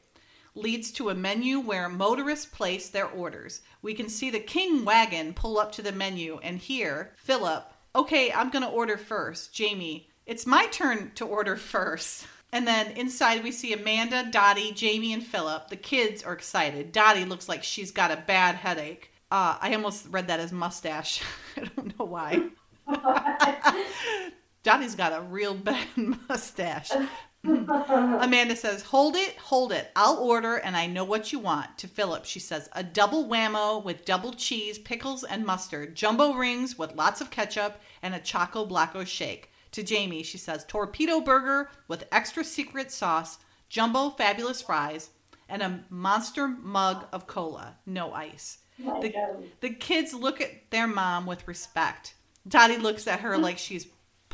leads 0.56 0.92
to 0.92 1.10
a 1.10 1.16
menu 1.16 1.60
where 1.60 1.90
motorists 1.90 2.46
place 2.46 2.90
their 2.90 3.08
orders. 3.08 3.62
We 3.82 3.94
can 3.94 4.10
see 4.10 4.30
the 4.30 4.40
King 4.40 4.86
wagon 4.86 5.34
pull 5.34 5.58
up 5.58 5.72
to 5.74 5.82
the 5.82 5.92
menu 5.92 6.40
and 6.44 6.58
hear 6.58 7.14
Philip, 7.18 7.72
okay, 7.96 8.32
I'm 8.32 8.50
going 8.50 8.64
to 8.64 8.70
order 8.70 8.98
first. 8.98 9.54
Jamie, 9.54 10.10
it's 10.26 10.46
my 10.46 10.68
turn 10.68 11.12
to 11.16 11.26
order 11.26 11.56
first. 11.56 12.28
And 12.54 12.68
then 12.68 12.92
inside 12.98 13.44
we 13.44 13.52
see 13.52 13.74
Amanda, 13.74 14.28
Dottie, 14.30 14.74
Jamie, 14.74 15.14
and 15.14 15.26
Philip. 15.26 15.70
The 15.70 15.78
kids 15.78 16.22
are 16.24 16.34
excited. 16.34 16.92
Dottie 16.92 17.26
looks 17.26 17.48
like 17.48 17.64
she's 17.64 17.92
got 17.92 18.12
a 18.12 18.24
bad 18.28 18.56
headache. 18.56 19.12
Uh, 19.32 19.58
I 19.62 19.74
almost 19.74 20.08
read 20.12 20.28
that 20.28 20.42
as 20.42 20.52
mustache. 20.52 21.22
I 21.58 21.62
don't 21.62 21.98
know 21.98 22.06
why. 22.06 22.50
Dottie's 24.64 24.96
got 24.96 25.14
a 25.14 25.22
real 25.22 25.54
bad 25.56 25.88
mustache. 25.96 26.92
Amanda 27.44 28.56
says, 28.56 28.84
Hold 28.84 29.16
it, 29.16 29.36
hold 29.38 29.72
it. 29.72 29.90
I'll 29.96 30.18
order 30.18 30.58
and 30.58 30.78
I 30.78 30.86
know 30.86 31.04
what 31.04 31.32
you 31.32 31.40
want. 31.40 31.78
To 31.80 31.88
Philip, 31.88 32.26
she 32.26 32.40
says, 32.40 32.70
A 32.74 32.84
double 32.84 33.26
whammo 33.26 33.84
with 33.84 34.06
double 34.06 34.34
cheese, 34.34 34.78
pickles, 34.78 35.24
and 35.24 35.46
mustard, 35.46 35.96
jumbo 35.96 36.34
rings 36.34 36.78
with 36.78 36.96
lots 36.96 37.20
of 37.20 37.32
ketchup, 37.32 37.82
and 38.04 38.14
a 38.14 38.20
Choco 38.20 38.66
Blacko 38.66 39.06
shake. 39.06 39.52
To 39.72 39.84
Jamie, 39.84 40.24
she 40.24 40.38
says, 40.38 40.66
Torpedo 40.66 41.22
burger 41.22 41.70
with 41.88 42.08
extra 42.12 42.44
secret 42.44 42.92
sauce, 42.92 43.40
jumbo 43.70 44.12
fabulous 44.12 44.62
fries, 44.62 45.10
and 45.50 45.64
a 45.64 45.84
monster 45.90 46.48
mug 46.48 47.06
of 47.12 47.26
cola, 47.26 47.78
no 47.86 48.14
ice. 48.14 48.60
Oh 48.86 49.02
The, 49.02 49.14
the 49.62 49.70
kids 49.70 50.14
look 50.14 50.42
at 50.42 50.70
their 50.70 50.88
mom 50.88 51.26
with 51.26 51.48
respect. 51.48 52.16
Dottie 52.48 52.78
looks 52.78 53.08
at 53.08 53.22
her 53.22 53.38
like 53.38 53.58
she's 53.58 53.88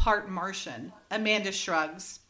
part 0.08 0.30
Martian. 0.30 0.94
Amanda 1.12 1.52
shrugs. 1.52 2.22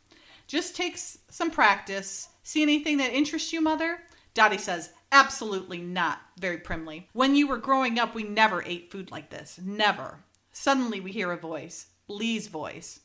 Just 0.48 0.76
takes 0.76 1.20
some 1.30 1.52
practice. 1.52 2.28
See 2.42 2.64
anything 2.64 2.98
that 2.98 3.14
interests 3.14 3.54
you, 3.54 3.62
Mother? 3.62 4.00
Dottie 4.34 4.58
says, 4.58 4.90
Absolutely 5.12 5.78
not, 5.78 6.22
very 6.40 6.58
primly. 6.58 7.08
When 7.14 7.36
you 7.36 7.48
were 7.48 7.60
growing 7.60 8.00
up, 8.00 8.16
we 8.16 8.24
never 8.24 8.64
ate 8.64 8.92
food 8.92 9.12
like 9.12 9.30
this. 9.30 9.60
Never. 9.64 10.24
Suddenly, 10.52 11.02
we 11.02 11.12
hear 11.12 11.32
a 11.32 11.38
voice 11.38 11.86
Lee's 12.08 12.48
voice. 12.48 13.02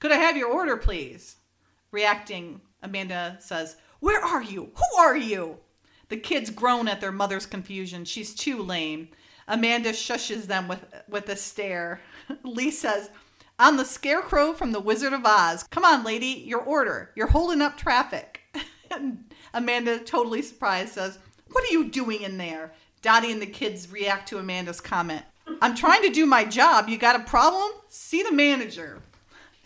Could 0.00 0.10
I 0.10 0.16
have 0.16 0.36
your 0.36 0.50
order, 0.50 0.76
please? 0.76 1.36
Reacting, 1.92 2.60
Amanda 2.82 3.36
says, 3.38 3.76
Where 4.00 4.20
are 4.20 4.42
you? 4.42 4.72
Who 4.74 4.98
are 4.98 5.16
you? 5.16 5.58
The 6.08 6.16
kids 6.16 6.50
groan 6.50 6.88
at 6.88 7.00
their 7.00 7.12
mother's 7.12 7.46
confusion. 7.46 8.04
She's 8.04 8.34
too 8.34 8.60
lame. 8.60 9.06
Amanda 9.46 9.90
shushes 9.90 10.46
them 10.46 10.66
with, 10.66 10.84
with 11.08 11.28
a 11.28 11.36
stare. 11.36 12.00
Lee 12.42 12.72
says, 12.72 13.08
I'm 13.58 13.78
the 13.78 13.84
scarecrow 13.86 14.52
from 14.52 14.72
the 14.72 14.80
Wizard 14.80 15.14
of 15.14 15.24
Oz. 15.24 15.64
Come 15.70 15.84
on, 15.84 16.04
lady, 16.04 16.44
your 16.46 16.60
order. 16.60 17.10
You're 17.14 17.28
holding 17.28 17.62
up 17.62 17.76
traffic. 17.76 18.40
And 18.88 19.24
Amanda, 19.52 19.98
totally 19.98 20.42
surprised, 20.42 20.92
says, 20.92 21.18
What 21.50 21.64
are 21.64 21.72
you 21.72 21.90
doing 21.90 22.22
in 22.22 22.38
there? 22.38 22.72
Dottie 23.02 23.32
and 23.32 23.42
the 23.42 23.46
kids 23.46 23.90
react 23.90 24.28
to 24.28 24.38
Amanda's 24.38 24.80
comment. 24.80 25.24
I'm 25.60 25.74
trying 25.74 26.02
to 26.02 26.10
do 26.10 26.24
my 26.24 26.44
job. 26.44 26.88
You 26.88 26.96
got 26.96 27.20
a 27.20 27.24
problem? 27.24 27.72
See 27.88 28.22
the 28.22 28.30
manager. 28.30 29.02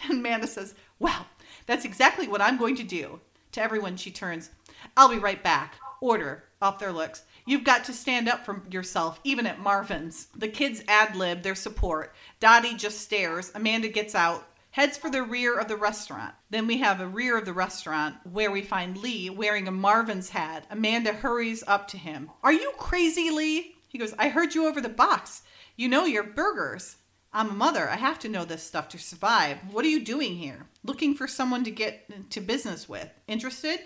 And 0.05 0.21
Amanda 0.21 0.47
says, 0.47 0.75
Well, 0.99 1.27
that's 1.67 1.85
exactly 1.85 2.29
what 2.29 2.41
I'm 2.41 2.57
going 2.57 2.77
to 2.77 2.83
do. 2.83 3.21
To 3.53 3.63
everyone, 3.63 3.99
she 3.99 4.11
turns, 4.11 4.49
I'll 4.97 5.11
be 5.11 5.19
right 5.19 5.43
back. 5.43 5.75
Order 6.01 6.45
off 6.63 6.79
their 6.79 6.93
looks. 6.93 7.25
You've 7.47 7.65
got 7.65 7.85
to 7.85 7.93
stand 7.93 8.29
up 8.29 8.45
for 8.45 8.63
yourself, 8.71 9.21
even 9.25 9.47
at 9.47 9.61
Marvin's. 9.61 10.29
The 10.37 10.49
kids 10.49 10.83
ad 10.89 11.17
lib 11.17 11.43
their 11.43 11.55
support. 11.55 12.15
Dottie 12.39 12.75
just 12.75 13.01
stares. 13.01 13.51
Amanda 13.55 13.89
gets 13.89 14.15
out, 14.15 14.47
heads 14.71 14.97
for 14.97 15.11
the 15.11 15.23
rear 15.23 15.59
of 15.59 15.69
the 15.69 15.77
restaurant. 15.77 16.35
Then 16.51 16.67
we 16.67 16.79
have 16.79 17.01
a 17.01 17.07
rear 17.07 17.39
of 17.39 17.45
the 17.45 17.53
restaurant 17.53 18.17
where 18.31 18.51
we 18.51 18.63
find 18.63 18.97
Lee 18.97 19.31
wearing 19.31 19.69
a 19.69 19.73
Marvin's 19.73 20.31
hat. 20.31 20.67
Amanda 20.71 21.13
hurries 21.13 21.65
up 21.67 21.89
to 21.89 21.99
him. 21.99 22.31
Are 22.43 22.53
you 22.53 22.73
crazy, 22.79 23.31
Lee? 23.31 23.77
He 23.89 23.99
goes, 23.99 24.15
I 24.19 24.29
heard 24.29 24.55
you 24.55 24.67
over 24.67 24.81
the 24.81 24.89
box. 24.89 25.43
You 25.77 25.89
know 25.89 26.05
your 26.05 26.23
burgers. 26.23 26.97
I'm 27.33 27.51
a 27.51 27.55
mother. 27.55 27.89
I 27.89 27.97
have 27.97 28.19
to 28.21 28.29
know 28.29 28.45
this 28.45 28.63
stuff 28.63 28.89
to 28.91 28.99
survive. 28.99 29.59
What 29.71 29.85
are 29.85 29.89
you 29.89 30.05
doing 30.05 30.37
here? 30.37 30.67
Looking 30.85 31.15
for 31.15 31.29
someone 31.29 31.65
to 31.65 31.71
get 31.71 32.31
to 32.31 32.41
business 32.41 32.89
with. 32.89 33.09
Interested? 33.29 33.81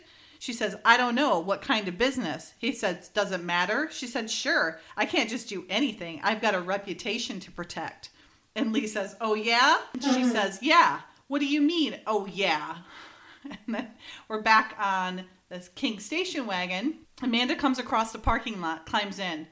She 0.44 0.52
says, 0.52 0.76
I 0.84 0.98
don't 0.98 1.14
know. 1.14 1.38
What 1.38 1.62
kind 1.62 1.88
of 1.88 1.96
business? 1.96 2.52
He 2.58 2.72
says, 2.72 3.08
Does 3.08 3.32
it 3.32 3.42
matter? 3.42 3.88
She 3.90 4.06
said, 4.06 4.30
Sure. 4.30 4.78
I 4.94 5.06
can't 5.06 5.30
just 5.30 5.48
do 5.48 5.64
anything. 5.70 6.20
I've 6.22 6.42
got 6.42 6.54
a 6.54 6.60
reputation 6.60 7.40
to 7.40 7.50
protect. 7.50 8.10
And 8.54 8.70
Lee 8.70 8.86
says, 8.86 9.16
Oh, 9.22 9.32
yeah? 9.32 9.78
She 10.02 10.06
mm-hmm. 10.06 10.32
says, 10.32 10.58
Yeah. 10.60 11.00
What 11.28 11.38
do 11.38 11.46
you 11.46 11.62
mean, 11.62 11.98
oh, 12.06 12.26
yeah? 12.26 12.76
And 13.44 13.74
then 13.74 13.88
we're 14.28 14.42
back 14.42 14.76
on 14.78 15.24
this 15.48 15.70
King 15.74 15.98
station 15.98 16.46
wagon. 16.46 16.98
Amanda 17.22 17.56
comes 17.56 17.78
across 17.78 18.12
the 18.12 18.18
parking 18.18 18.60
lot, 18.60 18.84
climbs 18.84 19.18
in. 19.18 19.46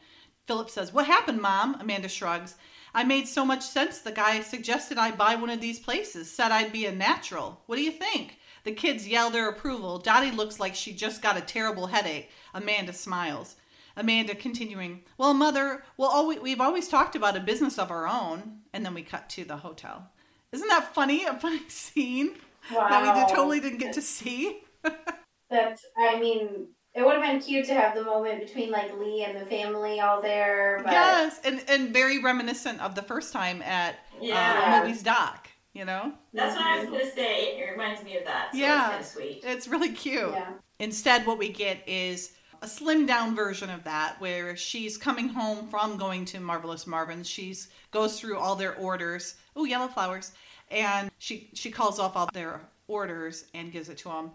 Philip 0.47 0.69
says, 0.69 0.93
What 0.93 1.07
happened, 1.07 1.41
Mom? 1.41 1.75
Amanda 1.81 2.11
shrugs. 2.11 2.57
I 2.93 3.05
made 3.05 3.27
so 3.27 3.47
much 3.47 3.63
sense. 3.63 4.01
The 4.01 4.13
guy 4.13 4.43
suggested 4.43 4.99
I 4.99 5.11
buy 5.11 5.37
one 5.37 5.49
of 5.49 5.63
these 5.63 5.81
places, 5.81 6.31
said 6.31 6.53
I'd 6.53 6.71
be 6.71 6.85
a 6.85 6.93
natural. 6.93 7.63
What 7.65 7.77
do 7.77 7.83
you 7.83 7.93
think? 7.93 8.37
The 8.65 8.73
kids 8.73 9.07
yell 9.09 9.31
their 9.31 9.49
approval. 9.49 9.99
Dottie 9.99 10.31
looks 10.31 10.61
like 10.61 10.75
she 10.75 10.93
just 10.93 11.21
got 11.23 11.37
a 11.37 11.41
terrible 11.41 11.87
headache. 11.89 12.31
Amanda 12.55 12.93
smiles. 12.93 13.57
Amanda 13.97 14.35
continuing, 14.35 15.03
Well, 15.19 15.35
Mother, 15.35 15.85
well, 15.99 16.09
always, 16.11 16.41
we've 16.41 16.61
always 16.61 16.89
talked 16.89 17.15
about 17.17 17.37
a 17.37 17.41
business 17.41 17.79
of 17.79 17.91
our 17.91 18.07
own. 18.07 18.61
And 18.73 18.85
then 18.87 18.95
we 18.95 19.03
cut 19.03 19.29
to 19.31 19.45
the 19.45 19.57
hotel. 19.59 20.09
Isn't 20.53 20.69
that 20.69 20.95
funny? 20.95 21.25
A 21.25 21.35
funny 21.39 21.61
scene 21.69 22.37
Wow. 22.73 22.89
that 22.89 23.03
we 23.03 23.21
did, 23.21 23.29
totally 23.35 23.61
didn't 23.61 23.79
get 23.81 23.93
to 23.95 24.03
see. 24.03 24.61
That's, 25.51 25.85
I 25.99 26.19
mean, 26.19 26.69
it 26.95 27.05
would 27.05 27.15
have 27.15 27.23
been 27.23 27.41
cute 27.41 27.67
to 27.67 27.75
have 27.75 27.95
the 27.95 28.05
moment 28.05 28.47
between 28.47 28.71
like 28.71 28.97
Lee 28.99 29.25
and 29.25 29.37
the 29.39 29.45
family 29.47 29.99
all 30.01 30.23
there. 30.23 30.81
But 30.85 30.93
Yes, 30.93 31.41
and, 31.45 31.63
and 31.69 31.93
very 31.93 32.23
reminiscent 32.23 32.81
of 32.81 32.95
the 32.95 33.03
first 33.03 33.33
time 33.33 33.61
at 33.63 33.97
Yeah. 34.21 34.81
uh, 34.81 34.85
Movies 34.87 35.03
Doc, 35.03 35.49
you 35.75 35.85
know? 35.85 36.13
That's 36.33 36.57
what 36.57 36.65
I 36.65 36.81
was 36.81 36.89
gonna 36.91 37.11
say. 37.11 37.59
It 37.59 37.71
reminds 37.71 38.03
me 38.03 38.17
of 38.17 38.25
that. 38.25 38.51
So 38.53 38.59
Yeah. 38.59 38.81
it's 38.81 38.89
kind 38.91 39.01
of 39.01 39.07
sweet. 39.07 39.41
It's 39.45 39.69
really 39.69 39.93
cute. 39.93 40.31
Yeah. 40.33 40.53
Instead, 40.79 41.27
what 41.27 41.39
we 41.39 41.49
get 41.49 41.87
is 41.89 42.33
a 42.61 42.67
slimmed 42.67 43.07
down 43.09 43.35
version 43.35 43.71
of 43.71 43.83
that 43.85 44.21
where 44.21 44.57
she's 44.57 44.97
coming 44.97 45.29
home 45.29 45.69
from 45.69 45.97
going 45.97 46.25
to 46.27 46.41
Marvelous 46.41 46.87
Marvin's. 46.87 47.29
She's 47.29 47.69
goes 47.91 48.21
through 48.21 48.39
all 48.39 48.55
their 48.55 48.75
orders. 48.77 49.35
Oh, 49.57 49.65
yellow 49.65 49.89
flowers. 49.89 50.33
And 50.71 51.11
she 51.19 51.51
she 51.55 51.71
calls 51.71 51.99
off 51.99 52.17
all 52.17 52.29
their 52.33 52.61
orders 52.89 53.47
and 53.55 53.73
gives 53.73 53.89
it 53.89 53.99
to 53.99 54.09
them. 54.09 54.33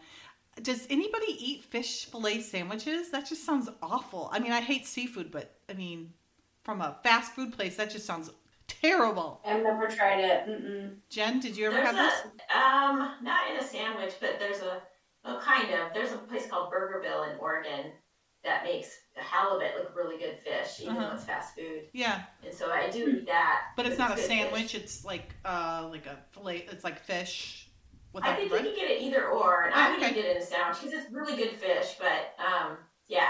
Does 0.62 0.88
anybody 0.90 1.38
eat 1.40 1.64
fish 1.64 2.06
fillet 2.06 2.42
sandwiches? 2.42 3.12
That 3.12 3.28
just 3.28 3.46
sounds 3.46 3.70
awful. 3.82 4.30
I 4.34 4.40
mean, 4.40 4.52
I 4.52 4.60
hate 4.62 4.88
seafood, 4.88 5.32
but 5.32 5.56
I 5.70 5.74
mean, 5.74 6.12
from 6.64 6.82
a 6.82 6.98
fast 7.04 7.34
food 7.34 7.54
place, 7.54 7.76
that 7.78 7.92
just 7.92 8.06
sounds 8.08 8.32
terrible. 8.82 9.42
I've 9.46 9.64
never 9.64 9.88
tried 9.88 10.20
it. 10.20 10.48
Mm-mm. 10.48 10.96
Jen, 11.10 11.40
did 11.40 11.56
you 11.58 11.66
ever 11.68 11.78
There's 11.78 11.88
have 11.88 11.98
this? 11.98 12.24
um 12.54 13.12
not 13.24 13.50
in 13.52 13.58
a 13.58 13.64
sandwich, 13.64 14.14
but 14.20 14.40
there's 14.40 14.60
a 14.62 14.82
well 15.24 15.40
kind 15.40 15.72
of. 15.74 15.94
There's 15.94 16.12
a 16.12 16.18
place 16.18 16.48
called 16.48 16.72
Burgerville 16.72 17.32
in 17.34 17.40
Oregon 17.40 17.92
that 18.44 18.64
makes 18.64 18.90
halibut 19.16 19.74
look 19.78 19.96
really 19.96 20.18
good 20.18 20.38
fish, 20.40 20.80
even 20.82 20.96
Uh-huh. 20.98 21.10
though 21.10 21.16
it's 21.16 21.26
fast 21.26 21.56
food. 21.56 21.84
Yeah, 21.94 22.22
And 22.46 22.54
so 22.54 22.70
I 22.72 22.90
do 22.90 23.08
eat 23.10 23.26
that. 23.28 23.62
but 23.76 23.86
it's 23.86 23.98
not 23.98 24.12
a 24.12 24.16
good 24.16 24.24
fish. 24.24 24.28
sandwich. 24.28 24.76
It's 24.76 25.04
like 25.06 25.36
uh 25.44 25.88
like 25.90 26.06
a 26.06 26.18
fillet. 26.32 26.68
It's 26.72 26.84
like 26.84 27.00
fish 27.00 27.64
I 28.20 28.34
think 28.34 28.50
bread. 28.50 28.66
you 28.66 28.72
can 28.72 28.76
get 28.80 28.90
it 28.90 29.02
either 29.04 29.28
or, 29.28 29.66
and 29.66 29.76
I 29.76 29.88
Oh, 29.90 29.92
would 29.92 30.00
okay. 30.02 30.12
eat 30.12 30.18
it 30.26 30.32
in 30.32 30.38
a 30.38 30.46
sandwich 30.46 30.80
because 30.82 30.94
it's 30.94 31.12
really 31.14 31.36
good 31.36 31.52
fish. 31.52 31.98
But 32.00 32.34
um, 32.44 32.78
yeah, 33.08 33.30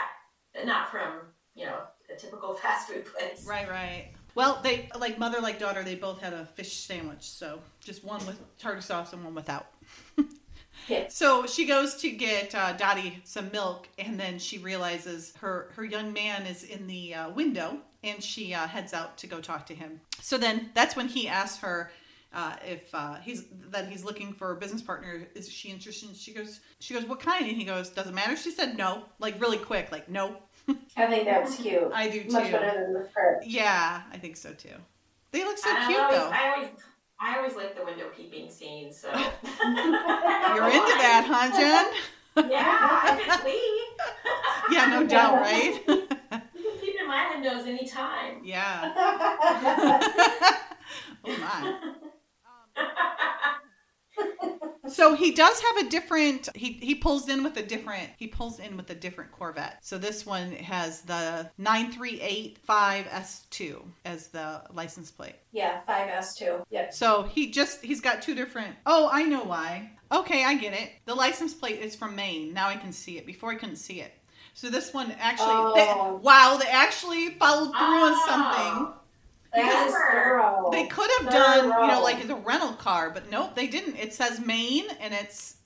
not 0.64 0.90
from 0.90 1.20
you 1.56 1.66
know 1.66 1.80
a 2.14 2.18
typical 2.18 2.54
fast 2.62 2.88
food 2.88 3.06
place. 3.06 3.46
Right, 3.46 3.68
right. 3.70 4.12
Well, 4.38 4.60
they 4.62 4.88
like 4.96 5.18
mother 5.18 5.42
like 5.42 5.58
daughter. 5.58 5.82
They 5.82 5.96
both 5.96 6.22
had 6.22 6.32
a 6.32 6.46
fish 6.46 6.72
sandwich, 6.74 7.24
so 7.24 7.60
just 7.84 8.04
one 8.04 8.24
with 8.28 8.40
tartar 8.60 8.82
sauce 8.82 9.12
and 9.12 9.24
one 9.24 9.34
without. 9.36 9.68
Yeah. 10.88 11.08
So 11.10 11.48
she 11.48 11.66
goes 11.66 11.96
to 11.96 12.12
get 12.12 12.54
uh, 12.54 12.74
Dottie 12.74 13.20
some 13.26 13.52
milk, 13.52 13.90
and 13.98 14.18
then 14.18 14.38
she 14.38 14.60
realizes 14.60 15.34
her 15.38 15.72
her 15.76 15.84
young 15.84 16.14
man 16.14 16.46
is 16.46 16.64
in 16.64 16.86
the 16.86 17.16
uh, 17.16 17.30
window, 17.32 17.80
and 18.04 18.24
she 18.24 18.54
uh, 18.54 18.68
heads 18.68 18.94
out 18.94 19.18
to 19.18 19.28
go 19.28 19.42
talk 19.42 19.66
to 19.66 19.76
him. 19.76 20.00
So 20.22 20.38
then 20.38 20.70
that's 20.76 20.96
when 20.96 21.08
he 21.08 21.28
asks 21.28 21.58
her 21.58 21.92
uh, 22.32 22.56
if 22.66 22.94
uh, 22.94 23.16
he's 23.16 23.46
that 23.72 23.90
he's 23.90 24.04
looking 24.06 24.34
for 24.34 24.52
a 24.52 24.56
business 24.56 24.82
partner. 24.82 25.28
Is 25.34 25.50
she 25.50 25.70
interested? 25.70 26.16
She 26.16 26.32
goes, 26.32 26.60
she 26.80 26.94
goes, 26.94 27.06
what 27.06 27.20
kind? 27.20 27.48
And 27.48 27.58
he 27.58 27.66
goes, 27.66 27.90
doesn't 27.90 28.14
matter. 28.14 28.38
She 28.38 28.52
said 28.52 28.78
no, 28.78 29.04
like 29.20 29.42
really 29.42 29.58
quick, 29.58 29.92
like 29.92 30.08
no. 30.08 30.38
I 30.98 31.08
think 31.08 31.26
that's 31.26 31.56
cute. 31.58 31.90
I 31.94 32.10
do 32.10 32.24
too. 32.24 32.32
Much 32.32 32.46
too. 32.48 32.52
better 32.52 32.84
than 32.84 32.94
the 32.94 33.08
skirt. 33.10 33.42
Yeah, 33.46 34.02
I 34.12 34.18
think 34.18 34.36
so 34.38 34.54
too. 34.54 34.70
They 35.32 35.44
look 35.44 35.58
so 35.58 35.70
I 35.70 35.86
cute 35.88 36.00
always, 36.00 36.18
though. 36.18 36.30
I 36.30 36.54
always, 36.56 36.70
I 37.20 37.38
always 37.38 37.56
like 37.56 37.76
the 37.78 37.86
window 37.86 38.10
peeping 38.16 38.50
scene. 38.50 38.92
So 38.92 39.10
oh. 39.14 39.34
You're 40.56 40.66
into 40.66 40.96
that, 40.98 41.26
huh, 41.28 41.52
Jen? 41.58 42.52
Yeah, 42.52 43.16
if 43.18 43.28
it's 43.28 43.44
Lee, 43.46 43.88
Yeah, 44.72 44.86
no 44.88 45.08
doubt, 45.08 45.42
right? 45.42 45.82
you 45.88 46.08
can 46.08 46.80
peep 46.80 46.96
in 47.00 47.08
my 47.08 47.30
windows 47.34 47.66
anytime. 47.66 48.42
yeah. 48.44 48.94
oh 51.26 51.38
my. 51.38 51.94
So 54.90 55.16
he 55.16 55.32
does 55.32 55.62
have 55.62 55.86
a 55.86 55.90
different. 55.90 56.50
He 56.56 56.74
he 56.74 56.96
pulls 56.96 57.30
in 57.30 57.44
with 57.44 57.58
a 57.58 57.64
different. 57.64 58.10
He 58.18 58.28
pulls 58.28 58.60
in 58.60 58.78
with 58.78 58.90
a 58.90 58.96
different 58.96 59.32
Corvette. 59.32 59.80
So 59.82 59.98
this 59.98 60.26
one 60.26 60.52
has 60.52 61.02
the 61.02 61.50
nine 61.58 61.92
three 61.92 62.20
eight 62.22 62.58
five 62.64 63.08
S 63.12 63.46
two 63.50 63.84
as 64.06 64.28
the 64.28 64.64
license 64.74 65.12
plate. 65.12 65.36
yeah, 65.52 65.82
5S2. 65.88 66.64
Yep. 66.70 66.94
So 66.94 67.24
he 67.24 67.52
just 67.52 67.84
he's 67.84 68.02
got 68.02 68.22
two 68.22 68.36
different. 68.36 68.76
Oh, 68.86 69.10
I 69.12 69.24
know 69.24 69.44
why. 69.44 69.92
Okay, 70.12 70.44
I 70.44 70.56
get 70.56 70.74
it. 70.74 70.92
The 71.06 71.16
license 71.16 71.54
plate 71.54 71.82
is 71.82 71.96
from 71.96 72.16
Maine. 72.16 72.54
Now 72.54 72.70
I 72.70 72.78
can 72.78 72.94
see 72.94 73.18
it. 73.18 73.26
Before 73.26 73.52
I 73.52 73.56
couldn't 73.56 73.78
see 73.78 74.02
it. 74.02 74.14
So 74.54 74.70
this 74.70 74.94
one 74.94 75.12
actually. 75.20 75.48
Oh. 75.50 75.74
They, 75.76 76.24
wow, 76.24 76.58
they 76.62 76.70
actually 76.70 77.30
followed 77.32 77.72
through 77.72 77.78
on 77.78 78.14
ah. 78.16 78.26
something. 78.28 78.94
That 79.58 79.88
is 79.88 79.94
thorough. 79.94 80.70
They 80.72 80.88
could 80.88 81.10
have 81.20 81.32
Thorough. 81.32 81.70
done, 81.72 81.82
you 81.82 81.88
know, 81.88 82.02
like 82.02 82.24
as 82.24 82.30
a 82.30 82.36
rental 82.36 82.74
car, 82.74 83.10
but 83.10 83.30
nope, 83.32 83.56
they 83.56 83.68
didn't. 83.68 83.96
It 83.98 84.14
says 84.14 84.40
Maine, 84.46 84.86
and 85.00 85.14
it's 85.14 85.58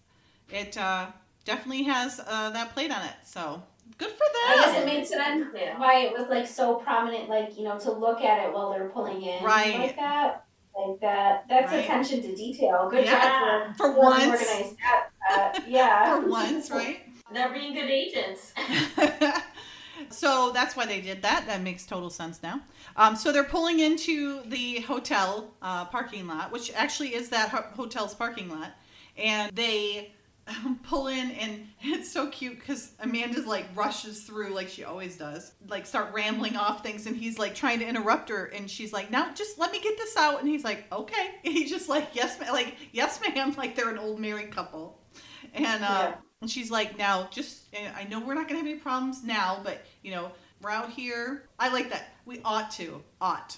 it 0.50 0.78
uh, 0.78 1.08
definitely 1.46 1.84
has 1.84 2.20
uh, 2.26 2.50
that 2.52 2.74
plate 2.74 2.92
on 2.92 3.04
it. 3.06 3.14
So 3.24 3.62
good 3.98 4.12
for 4.12 4.18
them. 4.18 4.48
I 4.48 4.56
guess 4.66 4.82
it 4.82 4.86
made 4.86 5.06
sense 5.08 5.46
why 5.78 6.00
it 6.06 6.14
was 6.18 6.28
like 6.30 6.48
so 6.48 6.76
prominent, 6.76 7.30
like 7.30 7.58
you 7.58 7.64
know, 7.64 7.78
to 7.80 7.92
look 7.92 8.22
at 8.22 8.46
it 8.48 8.54
while 8.54 8.72
they're 8.72 8.90
pulling 8.90 9.22
in, 9.22 9.44
Right. 9.44 9.78
Like 9.78 9.96
that, 9.98 10.46
like 10.78 11.00
that. 11.02 11.46
That's 11.50 11.72
Right. 11.72 11.84
attention 11.84 12.22
to 12.24 12.36
detail. 12.36 12.88
Good 12.90 13.06
Yeah. 13.06 13.68
job 13.68 13.78
for 13.78 13.94
For 13.94 14.00
once. 14.00 14.24
organized. 14.24 14.76
That, 14.80 15.10
uh, 15.56 15.60
yeah. 15.68 16.20
For 16.22 16.28
once, 16.30 16.70
right? 16.72 17.02
They're 17.34 17.54
being 17.54 17.74
good 17.74 17.90
agents. 17.90 18.54
so 20.10 20.52
that's 20.52 20.76
why 20.76 20.86
they 20.86 21.00
did 21.02 21.22
that. 21.22 21.46
That 21.48 21.62
makes 21.62 21.86
total 21.86 22.10
sense 22.10 22.42
now. 22.44 22.60
Um, 22.96 23.16
so 23.16 23.32
they're 23.32 23.44
pulling 23.44 23.80
into 23.80 24.42
the 24.44 24.82
hotel 24.82 25.54
uh, 25.62 25.86
parking 25.86 26.28
lot, 26.28 26.52
which 26.52 26.72
actually 26.74 27.16
is 27.16 27.30
that 27.30 27.50
ho- 27.50 27.66
hotel's 27.76 28.14
parking 28.14 28.50
lot, 28.50 28.72
and 29.18 29.52
they 29.56 30.14
pull 30.84 31.08
in, 31.08 31.32
and 31.32 31.68
it's 31.82 32.12
so 32.12 32.28
cute 32.30 32.60
because 32.60 32.92
Amanda's 33.00 33.46
like 33.46 33.66
rushes 33.76 34.24
through 34.24 34.54
like 34.54 34.70
she 34.70 34.84
always 34.84 35.18
does, 35.18 35.54
like 35.68 35.86
start 35.86 36.14
rambling 36.14 36.56
off 36.56 36.84
things, 36.84 37.06
and 37.08 37.16
he's 37.16 37.40
like 37.40 37.56
trying 37.56 37.80
to 37.80 37.88
interrupt 37.88 38.30
her, 38.30 38.46
and 38.46 38.70
she's 38.70 38.94
like, 38.94 39.12
"Now 39.12 39.32
just 39.34 39.60
let 39.60 39.72
me 39.72 39.80
get 39.82 39.98
this 39.98 40.16
out," 40.18 40.40
and 40.40 40.48
he's 40.50 40.64
like, 40.64 40.86
"Okay," 40.92 41.30
and 41.46 41.54
he's 41.58 41.70
just 41.70 41.90
like, 41.90 42.10
"Yes, 42.14 42.40
ma-, 42.40 42.52
like 42.52 42.76
yes, 42.92 43.20
ma'am," 43.22 43.54
like 43.58 43.76
they're 43.76 43.90
an 43.90 43.98
old 44.00 44.20
married 44.20 44.52
couple, 44.52 45.00
and. 45.54 45.84
Uh, 45.84 46.12
yeah. 46.12 46.16
and 46.42 46.50
she's 46.50 46.72
like, 46.72 46.98
now, 46.98 47.28
just, 47.32 47.66
I 47.96 48.04
know 48.06 48.20
we're 48.20 48.34
not 48.34 48.48
going 48.48 48.60
to 48.60 48.66
have 48.66 48.66
any 48.66 48.80
problems 48.80 49.24
now, 49.24 49.62
but, 49.64 49.86
you 50.02 50.10
know, 50.10 50.32
we're 50.62 50.70
out 50.70 50.90
here. 50.90 51.44
I 51.60 51.70
like 51.70 51.90
that. 51.90 52.14
We 52.26 52.42
ought 52.44 52.72
to. 52.72 53.04
Ought. 53.20 53.58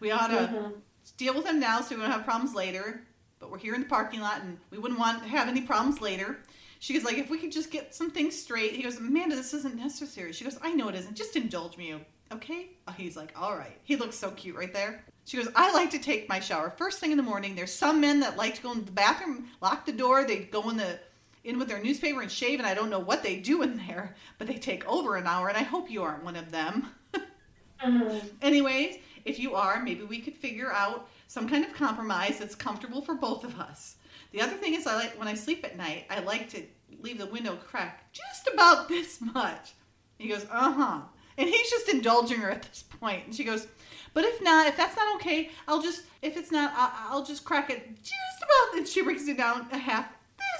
We 0.00 0.10
ought 0.10 0.28
to 0.28 0.36
mm-hmm. 0.36 0.70
deal 1.16 1.34
with 1.34 1.44
them 1.44 1.60
now 1.60 1.80
so 1.80 1.94
we 1.94 2.02
don't 2.02 2.10
have 2.10 2.24
problems 2.24 2.54
later. 2.54 3.02
But 3.38 3.50
we're 3.50 3.58
here 3.58 3.74
in 3.74 3.82
the 3.82 3.88
parking 3.88 4.20
lot 4.20 4.42
and 4.42 4.58
we 4.70 4.78
wouldn't 4.78 4.98
want 4.98 5.22
to 5.22 5.28
have 5.28 5.48
any 5.48 5.60
problems 5.60 6.00
later. 6.00 6.38
She 6.78 6.94
goes, 6.94 7.04
like, 7.04 7.18
if 7.18 7.30
we 7.30 7.38
could 7.38 7.52
just 7.52 7.70
get 7.70 7.94
some 7.94 8.10
things 8.10 8.40
straight. 8.40 8.72
He 8.72 8.82
goes, 8.82 8.98
Amanda, 8.98 9.36
this 9.36 9.54
isn't 9.54 9.76
necessary. 9.76 10.32
She 10.32 10.44
goes, 10.44 10.58
I 10.62 10.72
know 10.72 10.88
it 10.88 10.94
isn't. 10.94 11.16
Just 11.16 11.36
indulge 11.36 11.76
me, 11.76 11.94
okay? 12.32 12.70
Oh, 12.86 12.92
he's 12.92 13.16
like, 13.16 13.32
all 13.40 13.56
right. 13.56 13.78
He 13.82 13.96
looks 13.96 14.16
so 14.16 14.30
cute 14.32 14.56
right 14.56 14.72
there. 14.72 15.04
She 15.24 15.36
goes, 15.36 15.48
I 15.56 15.72
like 15.72 15.90
to 15.90 15.98
take 15.98 16.28
my 16.28 16.38
shower 16.38 16.70
first 16.70 17.00
thing 17.00 17.10
in 17.10 17.16
the 17.16 17.22
morning. 17.22 17.54
There's 17.54 17.72
some 17.72 18.00
men 18.00 18.20
that 18.20 18.36
like 18.36 18.54
to 18.56 18.62
go 18.62 18.72
in 18.72 18.84
the 18.84 18.92
bathroom, 18.92 19.48
lock 19.60 19.84
the 19.84 19.92
door, 19.92 20.24
they 20.24 20.44
go 20.44 20.68
in 20.70 20.76
the 20.76 21.00
in 21.46 21.58
with 21.58 21.68
their 21.68 21.82
newspaper 21.82 22.20
and 22.20 22.30
shave, 22.30 22.58
and 22.58 22.66
I 22.66 22.74
don't 22.74 22.90
know 22.90 22.98
what 22.98 23.22
they 23.22 23.36
do 23.36 23.62
in 23.62 23.76
there, 23.76 24.14
but 24.36 24.48
they 24.48 24.54
take 24.54 24.86
over 24.86 25.16
an 25.16 25.26
hour, 25.26 25.48
and 25.48 25.56
I 25.56 25.62
hope 25.62 25.90
you 25.90 26.02
aren't 26.02 26.24
one 26.24 26.36
of 26.36 26.50
them. 26.50 26.88
mm-hmm. 27.14 28.18
Anyways, 28.42 28.98
if 29.24 29.38
you 29.38 29.54
are, 29.54 29.82
maybe 29.82 30.02
we 30.02 30.20
could 30.20 30.34
figure 30.34 30.72
out 30.72 31.08
some 31.28 31.48
kind 31.48 31.64
of 31.64 31.72
compromise 31.72 32.38
that's 32.38 32.54
comfortable 32.54 33.00
for 33.00 33.14
both 33.14 33.44
of 33.44 33.58
us. 33.60 33.96
The 34.32 34.40
other 34.40 34.56
thing 34.56 34.74
is, 34.74 34.86
I 34.86 34.96
like 34.96 35.18
when 35.18 35.28
I 35.28 35.34
sleep 35.34 35.64
at 35.64 35.76
night, 35.76 36.04
I 36.10 36.20
like 36.20 36.50
to 36.50 36.62
leave 37.00 37.18
the 37.18 37.26
window 37.26 37.56
cracked 37.56 38.12
just 38.12 38.48
about 38.52 38.88
this 38.88 39.20
much. 39.20 39.74
He 40.18 40.28
goes, 40.28 40.46
uh 40.50 40.72
huh. 40.72 41.00
And 41.38 41.48
he's 41.48 41.70
just 41.70 41.88
indulging 41.88 42.38
her 42.40 42.50
at 42.50 42.62
this 42.62 42.82
point. 42.82 43.26
And 43.26 43.34
she 43.34 43.44
goes, 43.44 43.66
but 44.14 44.24
if 44.24 44.40
not, 44.42 44.66
if 44.66 44.76
that's 44.76 44.96
not 44.96 45.16
okay, 45.16 45.50
I'll 45.68 45.82
just, 45.82 46.04
if 46.22 46.36
it's 46.36 46.50
not, 46.50 46.72
I'll, 46.74 47.18
I'll 47.18 47.24
just 47.24 47.44
crack 47.44 47.68
it 47.68 47.94
just 47.96 48.38
about. 48.38 48.78
And 48.78 48.88
she 48.88 49.02
brings 49.02 49.28
it 49.28 49.36
down 49.36 49.68
a 49.70 49.78
half 49.78 50.08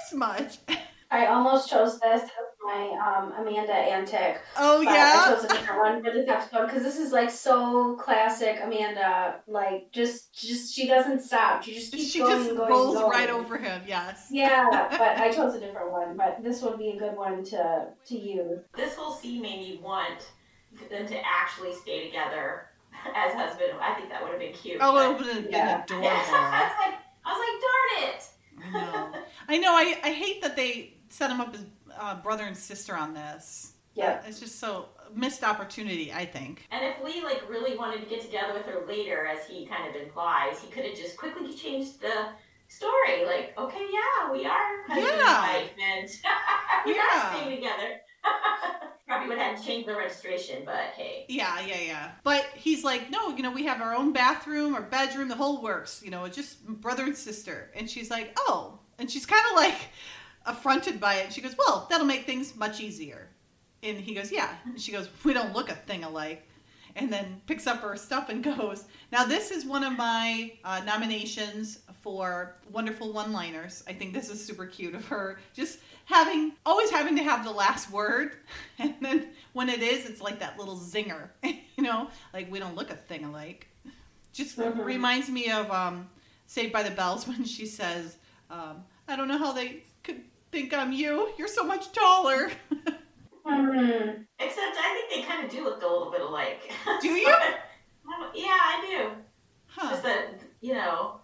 this 0.09 0.17
much. 0.17 0.57
I 1.09 1.27
almost 1.27 1.69
chose 1.69 1.99
this 1.99 2.23
as 2.23 2.29
my 2.61 2.89
um, 2.99 3.31
Amanda 3.39 3.73
antic. 3.73 4.41
Oh 4.57 4.81
yeah. 4.81 5.23
I 5.25 5.33
chose 5.33 5.45
a 5.45 5.47
different 5.47 5.79
one 5.79 6.03
for 6.03 6.11
this 6.11 6.27
episode 6.27 6.65
because 6.65 6.83
this 6.83 6.97
is 6.97 7.13
like 7.13 7.29
so 7.29 7.95
classic 7.95 8.59
Amanda. 8.61 9.35
Like 9.47 9.89
just, 9.93 10.33
just 10.37 10.73
she 10.73 10.85
doesn't 10.85 11.21
stop. 11.21 11.63
She 11.63 11.73
just 11.73 11.93
keeps 11.93 12.11
she 12.11 12.19
going, 12.19 12.43
just 12.43 12.57
going, 12.57 12.69
rolls 12.69 12.95
going. 12.95 13.09
right 13.09 13.29
over 13.29 13.57
him. 13.57 13.83
Yes. 13.87 14.27
Yeah, 14.29 14.67
but 14.91 15.17
I 15.17 15.31
chose 15.31 15.55
a 15.55 15.61
different 15.61 15.91
one. 15.91 16.17
But 16.17 16.43
this 16.43 16.61
would 16.61 16.77
be 16.77 16.89
a 16.89 16.97
good 16.97 17.15
one 17.15 17.41
to 17.45 17.87
to 18.07 18.17
use. 18.17 18.59
This 18.75 18.95
whole 18.95 19.13
scene 19.13 19.41
made 19.41 19.59
me 19.59 19.79
want 19.81 20.27
them 20.89 21.07
to 21.07 21.17
actually 21.25 21.73
stay 21.73 22.05
together 22.05 22.67
as 23.15 23.33
husband. 23.33 23.71
I 23.79 23.93
think 23.93 24.09
that 24.09 24.21
would 24.21 24.31
have 24.31 24.39
been 24.41 24.51
cute. 24.51 24.79
Oh, 24.81 25.09
it 25.09 25.17
would 25.17 25.25
have 25.25 25.43
been 25.43 25.51
yeah. 25.53 25.83
adorable. 25.83 26.07
I 26.11 26.63
was 26.63 26.73
like, 26.85 26.99
I 27.25 27.31
was 27.31 27.39
like, 27.39 27.61
darn 27.61 28.13
it. 28.13 28.27
I 28.65 28.71
know. 28.71 29.11
I 29.49 29.57
know. 29.57 29.71
I, 29.73 29.97
I 30.03 30.11
hate 30.11 30.41
that 30.41 30.55
they 30.55 30.95
set 31.09 31.31
him 31.31 31.41
up 31.41 31.53
as 31.53 31.65
uh, 31.99 32.15
brother 32.15 32.43
and 32.43 32.55
sister 32.55 32.95
on 32.95 33.13
this. 33.13 33.73
Yeah. 33.93 34.21
It's 34.25 34.39
just 34.39 34.59
so 34.59 34.89
missed 35.13 35.43
opportunity, 35.43 36.13
I 36.13 36.25
think. 36.25 36.67
And 36.71 36.85
if 36.85 37.03
Lee 37.03 37.23
like 37.23 37.49
really 37.49 37.77
wanted 37.77 38.01
to 38.01 38.05
get 38.07 38.21
together 38.21 38.53
with 38.53 38.65
her 38.65 38.85
later, 38.87 39.25
as 39.25 39.45
he 39.47 39.65
kind 39.65 39.89
of 39.89 40.01
implies, 40.01 40.59
he 40.59 40.69
could 40.69 40.85
have 40.85 40.95
just 40.95 41.17
quickly 41.17 41.53
changed 41.53 42.01
the 42.01 42.29
story. 42.67 43.25
Like, 43.25 43.53
okay, 43.57 43.85
yeah, 43.91 44.31
we 44.31 44.45
are 44.45 44.83
husband 44.87 45.17
yeah. 45.17 45.55
and 45.55 45.63
wife, 45.63 45.71
and 45.81 46.09
we 46.85 46.95
yeah. 46.95 47.01
are 47.01 47.35
staying 47.35 47.55
together. 47.55 48.01
Probably 49.07 49.29
would 49.29 49.37
have 49.37 49.57
to 49.57 49.65
change 49.65 49.85
the 49.85 49.95
registration, 49.95 50.63
but 50.65 50.91
hey. 50.95 51.25
Yeah, 51.29 51.61
yeah, 51.61 51.79
yeah. 51.79 52.11
But 52.23 52.45
he's 52.55 52.83
like, 52.83 53.09
no, 53.09 53.29
you 53.29 53.41
know, 53.41 53.51
we 53.51 53.65
have 53.65 53.81
our 53.81 53.95
own 53.95 54.11
bathroom, 54.11 54.75
our 54.75 54.81
bedroom, 54.81 55.29
the 55.29 55.35
whole 55.35 55.61
works. 55.61 56.01
You 56.03 56.11
know, 56.11 56.25
it's 56.25 56.35
just 56.35 56.65
brother 56.65 57.03
and 57.03 57.15
sister. 57.15 57.71
And 57.73 57.89
she's 57.89 58.11
like, 58.11 58.37
oh. 58.37 58.79
And 58.99 59.09
she's 59.09 59.25
kind 59.25 59.43
of 59.51 59.55
like 59.55 59.77
affronted 60.45 60.99
by 60.99 61.15
it. 61.15 61.31
She 61.31 61.41
goes, 61.41 61.55
well, 61.57 61.87
that'll 61.89 62.05
make 62.05 62.25
things 62.25 62.55
much 62.55 62.81
easier. 62.81 63.29
And 63.83 63.97
he 63.97 64.13
goes, 64.13 64.31
yeah. 64.31 64.49
And 64.65 64.79
she 64.79 64.91
goes, 64.91 65.07
we 65.23 65.33
don't 65.33 65.53
look 65.53 65.69
a 65.69 65.75
thing 65.75 66.03
alike. 66.03 66.45
And 66.97 67.13
then 67.13 67.41
picks 67.45 67.67
up 67.67 67.81
her 67.81 67.95
stuff 67.95 68.27
and 68.29 68.43
goes. 68.57 68.83
Now, 69.11 69.23
this 69.23 69.51
is 69.51 69.65
one 69.65 69.83
of 69.83 69.95
my 69.95 70.51
uh, 70.65 70.81
nominations 70.85 71.79
for 72.01 72.55
wonderful 72.71 73.13
one 73.13 73.31
liners. 73.31 73.83
I 73.87 73.93
think 73.93 74.13
this 74.13 74.29
is 74.29 74.43
super 74.43 74.65
cute 74.65 74.95
of 74.95 75.05
her. 75.07 75.39
Just 75.53 75.79
having 76.07 76.53
always 76.65 76.89
having 76.89 77.17
to 77.17 77.23
have 77.23 77.43
the 77.43 77.51
last 77.51 77.91
word 77.91 78.37
and 78.79 78.95
then 79.01 79.27
when 79.53 79.67
it 79.67 79.81
is 79.81 80.05
it's 80.05 80.21
like 80.21 80.39
that 80.39 80.57
little 80.57 80.77
zinger 80.77 81.29
you 81.43 81.83
know 81.83 82.09
like 82.33 82.49
we 82.49 82.59
don't 82.59 82.75
look 82.75 82.89
a 82.89 82.95
thing 82.95 83.25
alike 83.25 83.67
just 84.31 84.57
mm-hmm. 84.57 84.81
reminds 84.81 85.29
me 85.29 85.51
of 85.51 85.69
um, 85.69 86.09
saved 86.45 86.71
by 86.71 86.81
the 86.81 86.91
bells 86.91 87.27
when 87.27 87.43
she 87.43 87.65
says 87.65 88.17
um, 88.49 88.83
i 89.07 89.15
don't 89.15 89.27
know 89.27 89.37
how 89.37 89.51
they 89.51 89.83
could 90.03 90.21
think 90.51 90.73
i'm 90.73 90.93
you 90.93 91.29
you're 91.37 91.47
so 91.47 91.63
much 91.63 91.91
taller 91.91 92.49
mm-hmm. 93.47 94.21
except 94.39 94.77
i 94.79 94.93
think 94.93 95.09
they 95.09 95.27
kind 95.27 95.45
of 95.45 95.51
do 95.51 95.63
look 95.63 95.81
a 95.81 95.87
little 95.87 96.11
bit 96.11 96.21
alike 96.21 96.71
do 97.01 97.09
you 97.09 97.27
yeah 98.33 98.57
i 98.59 98.85
do 98.89 99.09
huh. 99.67 99.89
just 99.89 100.03
that 100.03 100.39
you 100.61 100.73
know 100.73 101.19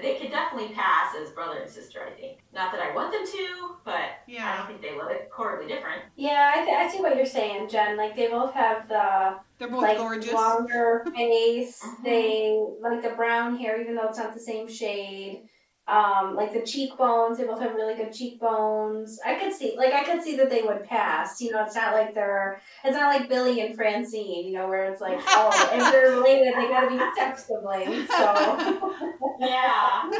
they 0.00 0.16
could 0.16 0.30
definitely 0.30 0.74
pass 0.74 1.14
as 1.20 1.30
brother 1.30 1.60
and 1.60 1.70
sister. 1.70 2.00
I 2.06 2.18
think. 2.18 2.38
Not 2.52 2.72
that 2.72 2.80
I 2.80 2.94
want 2.94 3.12
them 3.12 3.26
to, 3.26 3.76
but 3.84 4.20
yeah. 4.26 4.52
I 4.52 4.56
don't 4.56 4.66
think 4.66 4.80
they 4.80 4.96
look 4.96 5.30
horribly 5.32 5.68
different. 5.68 6.02
Yeah, 6.16 6.52
I, 6.54 6.64
th- 6.64 6.76
I 6.76 6.88
see 6.90 7.00
what 7.00 7.16
you're 7.16 7.26
saying, 7.26 7.68
Jen. 7.68 7.96
Like 7.96 8.16
they 8.16 8.28
both 8.28 8.54
have 8.54 8.88
the 8.88 9.36
they're 9.58 9.68
both 9.68 9.82
like, 9.82 9.98
gorgeous, 9.98 10.32
longer 10.32 11.04
face. 11.14 11.82
mm-hmm. 11.84 12.04
They 12.04 12.64
like 12.80 13.02
the 13.02 13.10
brown 13.10 13.56
hair, 13.58 13.80
even 13.80 13.94
though 13.94 14.08
it's 14.08 14.18
not 14.18 14.34
the 14.34 14.40
same 14.40 14.68
shade. 14.68 15.44
Um, 15.88 16.36
like 16.36 16.52
the 16.52 16.62
cheekbones, 16.62 17.38
they 17.38 17.44
both 17.44 17.60
have 17.60 17.74
really 17.74 17.96
good 17.96 18.12
cheekbones. 18.12 19.18
I 19.26 19.34
could 19.34 19.52
see, 19.52 19.74
like, 19.76 19.92
I 19.92 20.04
could 20.04 20.22
see 20.22 20.36
that 20.36 20.48
they 20.48 20.62
would 20.62 20.84
pass. 20.84 21.40
You 21.40 21.50
know, 21.50 21.64
it's 21.64 21.74
not 21.74 21.92
like 21.92 22.14
they're, 22.14 22.60
it's 22.84 22.96
not 22.96 23.12
like 23.12 23.28
Billy 23.28 23.60
and 23.60 23.74
Francine. 23.74 24.46
You 24.46 24.52
know, 24.52 24.68
where 24.68 24.84
it's 24.90 25.00
like, 25.00 25.18
oh, 25.26 25.70
if 25.74 25.92
they're 25.92 26.12
related, 26.12 26.54
they 26.54 26.68
gotta 26.68 26.88
be 26.88 26.98
step 27.14 27.36
siblings. 27.36 28.08
So, 28.08 29.16
yeah, 29.40 30.10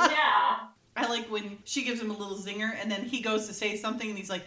yeah. 0.00 0.56
I 0.96 1.06
like 1.08 1.30
when 1.30 1.58
she 1.64 1.84
gives 1.84 2.00
him 2.00 2.10
a 2.10 2.16
little 2.16 2.36
zinger, 2.36 2.74
and 2.80 2.90
then 2.90 3.04
he 3.04 3.20
goes 3.20 3.46
to 3.46 3.54
say 3.54 3.76
something, 3.76 4.08
and 4.08 4.18
he's 4.18 4.30
like, 4.30 4.42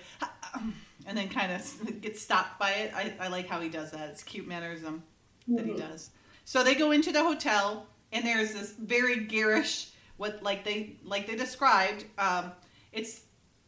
and 1.05 1.17
then 1.17 1.29
kind 1.29 1.51
of 1.51 2.01
gets 2.01 2.21
stopped 2.21 2.59
by 2.59 2.71
it. 2.71 2.93
I, 2.93 3.13
I 3.19 3.27
like 3.29 3.47
how 3.47 3.61
he 3.61 3.69
does 3.69 3.91
that. 3.91 4.09
It's 4.09 4.23
cute 4.23 4.47
mannerism 4.47 5.03
that 5.47 5.65
mm-hmm. 5.65 5.75
he 5.75 5.79
does. 5.79 6.11
So 6.45 6.63
they 6.63 6.75
go 6.75 6.91
into 6.91 7.11
the 7.11 7.23
hotel, 7.23 7.85
and 8.11 8.25
there's 8.25 8.53
this 8.53 8.73
very 8.73 9.25
garish 9.25 9.88
what 10.19 10.43
like 10.43 10.63
they 10.63 10.97
like 11.03 11.25
they 11.25 11.35
described. 11.35 12.05
Um, 12.19 12.51
it's 12.91 13.21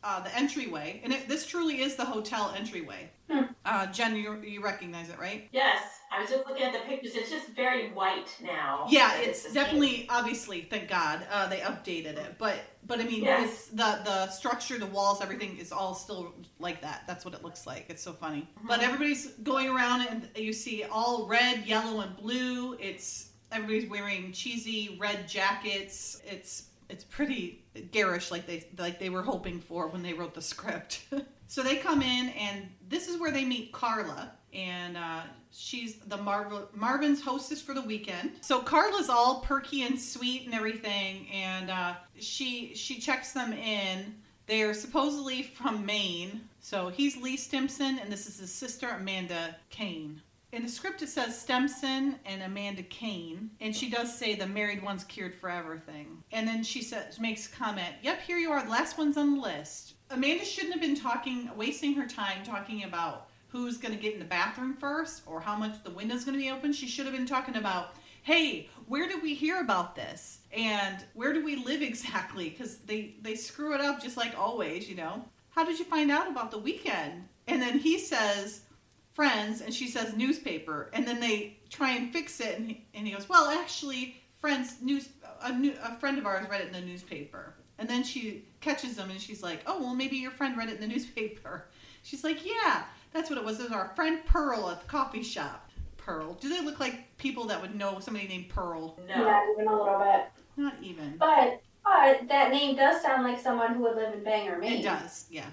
uh, 0.03 0.19
the 0.19 0.35
entryway, 0.35 0.99
and 1.03 1.13
it, 1.13 1.27
this 1.27 1.45
truly 1.45 1.81
is 1.81 1.95
the 1.95 2.05
hotel 2.05 2.53
entryway. 2.57 3.09
Hmm. 3.29 3.43
Uh, 3.63 3.85
Jen, 3.87 4.15
you, 4.15 4.41
you 4.41 4.61
recognize 4.61 5.09
it, 5.09 5.19
right? 5.19 5.47
Yes, 5.51 5.79
I 6.11 6.21
was 6.21 6.29
just 6.29 6.45
looking 6.47 6.63
at 6.63 6.73
the 6.73 6.79
pictures. 6.79 7.15
It's 7.15 7.29
just 7.29 7.49
very 7.49 7.91
white 7.91 8.35
now. 8.43 8.87
Yeah, 8.89 9.15
it's, 9.17 9.45
it's 9.45 9.53
definitely, 9.53 10.07
obviously, 10.09 10.61
thank 10.69 10.89
God, 10.89 11.21
uh, 11.31 11.47
they 11.47 11.59
updated 11.59 12.17
it. 12.17 12.35
But 12.37 12.55
but 12.85 12.99
I 12.99 13.03
mean, 13.03 13.23
yes. 13.23 13.47
it's 13.47 13.67
the 13.67 14.01
the 14.03 14.27
structure, 14.29 14.77
the 14.79 14.87
walls, 14.87 15.21
everything 15.21 15.57
is 15.57 15.71
all 15.71 15.93
still 15.93 16.33
like 16.59 16.81
that. 16.81 17.03
That's 17.07 17.23
what 17.23 17.33
it 17.35 17.43
looks 17.43 17.67
like. 17.67 17.85
It's 17.87 18.01
so 18.01 18.11
funny. 18.11 18.49
Mm-hmm. 18.57 18.67
But 18.67 18.81
everybody's 18.81 19.27
going 19.43 19.69
around, 19.69 20.07
and 20.09 20.27
you 20.35 20.51
see 20.51 20.83
all 20.83 21.27
red, 21.27 21.65
yellow, 21.65 22.01
and 22.01 22.17
blue. 22.17 22.75
It's 22.79 23.30
everybody's 23.51 23.89
wearing 23.89 24.31
cheesy 24.31 24.97
red 24.99 25.27
jackets. 25.27 26.21
It's 26.25 26.67
it's 26.89 27.03
pretty 27.05 27.63
garish, 27.91 28.31
like 28.31 28.45
they 28.45 28.65
like 28.77 28.99
they 28.99 29.09
were 29.09 29.23
hoping 29.23 29.59
for 29.59 29.87
when 29.87 30.03
they 30.03 30.13
wrote 30.13 30.33
the 30.33 30.41
script. 30.41 31.01
so 31.47 31.63
they 31.63 31.77
come 31.77 32.01
in, 32.01 32.29
and 32.29 32.69
this 32.89 33.07
is 33.07 33.19
where 33.19 33.31
they 33.31 33.45
meet 33.45 33.71
Carla, 33.71 34.31
and 34.53 34.97
uh, 34.97 35.21
she's 35.51 35.95
the 36.07 36.17
Marv- 36.17 36.67
Marvin's 36.75 37.21
hostess 37.21 37.61
for 37.61 37.73
the 37.73 37.81
weekend. 37.81 38.31
So 38.41 38.61
Carla's 38.61 39.09
all 39.09 39.39
perky 39.41 39.83
and 39.83 39.99
sweet 39.99 40.45
and 40.45 40.53
everything, 40.53 41.27
and 41.31 41.69
uh, 41.69 41.93
she 42.19 42.73
she 42.75 42.99
checks 42.99 43.31
them 43.31 43.53
in. 43.53 44.15
They're 44.47 44.73
supposedly 44.73 45.43
from 45.43 45.85
Maine. 45.85 46.41
So 46.59 46.89
he's 46.89 47.15
Lee 47.15 47.37
Stimpson, 47.37 47.99
and 47.99 48.11
this 48.11 48.27
is 48.27 48.39
his 48.39 48.51
sister 48.53 48.89
Amanda 48.89 49.55
Kane. 49.69 50.21
In 50.51 50.63
the 50.63 50.69
script, 50.69 51.01
it 51.01 51.07
says 51.07 51.41
Stemson 51.41 52.15
and 52.25 52.43
Amanda 52.43 52.83
Kane, 52.83 53.51
and 53.61 53.73
she 53.73 53.89
does 53.89 54.13
say 54.13 54.35
the 54.35 54.45
married 54.45 54.83
one's 54.83 55.05
cured 55.05 55.33
forever 55.33 55.77
thing. 55.77 56.21
And 56.33 56.45
then 56.45 56.61
she 56.61 56.81
says, 56.81 57.21
makes 57.21 57.47
comment, 57.47 57.95
"Yep, 58.01 58.21
here 58.21 58.37
you 58.37 58.51
are, 58.51 58.61
the 58.61 58.69
last 58.69 58.97
one's 58.97 59.15
on 59.15 59.35
the 59.35 59.41
list." 59.41 59.93
Amanda 60.09 60.43
shouldn't 60.43 60.73
have 60.73 60.81
been 60.81 60.95
talking, 60.95 61.49
wasting 61.55 61.93
her 61.93 62.05
time 62.05 62.43
talking 62.43 62.83
about 62.83 63.29
who's 63.47 63.77
going 63.77 63.95
to 63.95 63.99
get 63.99 64.13
in 64.13 64.19
the 64.19 64.25
bathroom 64.25 64.73
first 64.73 65.23
or 65.25 65.39
how 65.39 65.55
much 65.55 65.81
the 65.85 65.91
window's 65.91 66.25
going 66.25 66.37
to 66.37 66.43
be 66.43 66.51
open. 66.51 66.73
She 66.73 66.87
should 66.87 67.05
have 67.05 67.15
been 67.15 67.25
talking 67.25 67.55
about, 67.55 67.95
"Hey, 68.23 68.69
where 68.87 69.07
did 69.07 69.23
we 69.23 69.33
hear 69.33 69.61
about 69.61 69.95
this? 69.95 70.39
And 70.51 70.97
where 71.13 71.31
do 71.31 71.45
we 71.45 71.55
live 71.55 71.81
exactly?" 71.91 72.49
Because 72.49 72.79
they 72.79 73.15
they 73.21 73.35
screw 73.35 73.73
it 73.73 73.79
up 73.79 74.03
just 74.03 74.17
like 74.17 74.37
always, 74.37 74.89
you 74.89 74.97
know. 74.97 75.23
How 75.51 75.63
did 75.63 75.79
you 75.79 75.85
find 75.85 76.11
out 76.11 76.29
about 76.29 76.51
the 76.51 76.57
weekend? 76.57 77.29
And 77.47 77.61
then 77.61 77.79
he 77.79 77.97
says 77.97 78.63
friends 79.13 79.61
and 79.61 79.73
she 79.73 79.87
says 79.87 80.15
newspaper 80.15 80.89
and 80.93 81.05
then 81.05 81.19
they 81.19 81.57
try 81.69 81.91
and 81.91 82.13
fix 82.13 82.39
it 82.39 82.57
and 82.57 82.69
he, 82.69 82.85
and 82.93 83.05
he 83.05 83.13
goes 83.13 83.27
well 83.27 83.49
actually 83.49 84.21
friends 84.39 84.75
news 84.81 85.09
a, 85.43 85.51
new, 85.53 85.73
a 85.83 85.95
friend 85.95 86.17
of 86.17 86.25
ours 86.25 86.45
read 86.49 86.61
it 86.61 86.67
in 86.67 86.73
the 86.73 86.81
newspaper. 86.81 87.55
And 87.77 87.89
then 87.89 88.03
she 88.03 88.45
catches 88.59 88.95
them 88.95 89.09
and 89.09 89.19
she's 89.19 89.41
like 89.41 89.61
oh 89.67 89.79
well 89.79 89.95
maybe 89.95 90.17
your 90.17 90.31
friend 90.31 90.57
read 90.57 90.69
it 90.69 90.75
in 90.75 90.81
the 90.81 90.87
newspaper. 90.93 91.65
She's 92.03 92.23
like 92.23 92.45
yeah 92.45 92.83
that's 93.13 93.29
what 93.29 93.37
it 93.37 93.45
was. 93.45 93.59
It 93.59 93.63
was 93.63 93.71
our 93.71 93.91
friend 93.95 94.25
pearl 94.25 94.69
at 94.69 94.81
the 94.81 94.87
coffee 94.87 95.23
shop. 95.23 95.69
Pearl. 95.97 96.33
Do 96.35 96.49
they 96.49 96.61
look 96.65 96.79
like 96.79 97.15
people 97.17 97.45
that 97.45 97.61
would 97.61 97.75
know 97.75 97.99
somebody 97.99 98.27
named 98.27 98.49
pearl? 98.49 98.99
No. 99.07 99.23
Not 99.23 99.43
even 99.53 99.67
a 99.67 99.75
little 99.75 99.99
bit. 99.99 100.29
not 100.57 100.73
even. 100.81 101.17
But 101.17 101.61
but 101.83 102.27
that 102.27 102.51
name 102.51 102.75
does 102.75 103.01
sound 103.01 103.23
like 103.23 103.39
someone 103.39 103.73
who 103.73 103.81
would 103.83 103.95
live 103.95 104.13
in 104.13 104.23
Bangor, 104.23 104.57
Maine. 104.59 104.79
it 104.79 104.83
does 104.83 105.25
yeah 105.29 105.47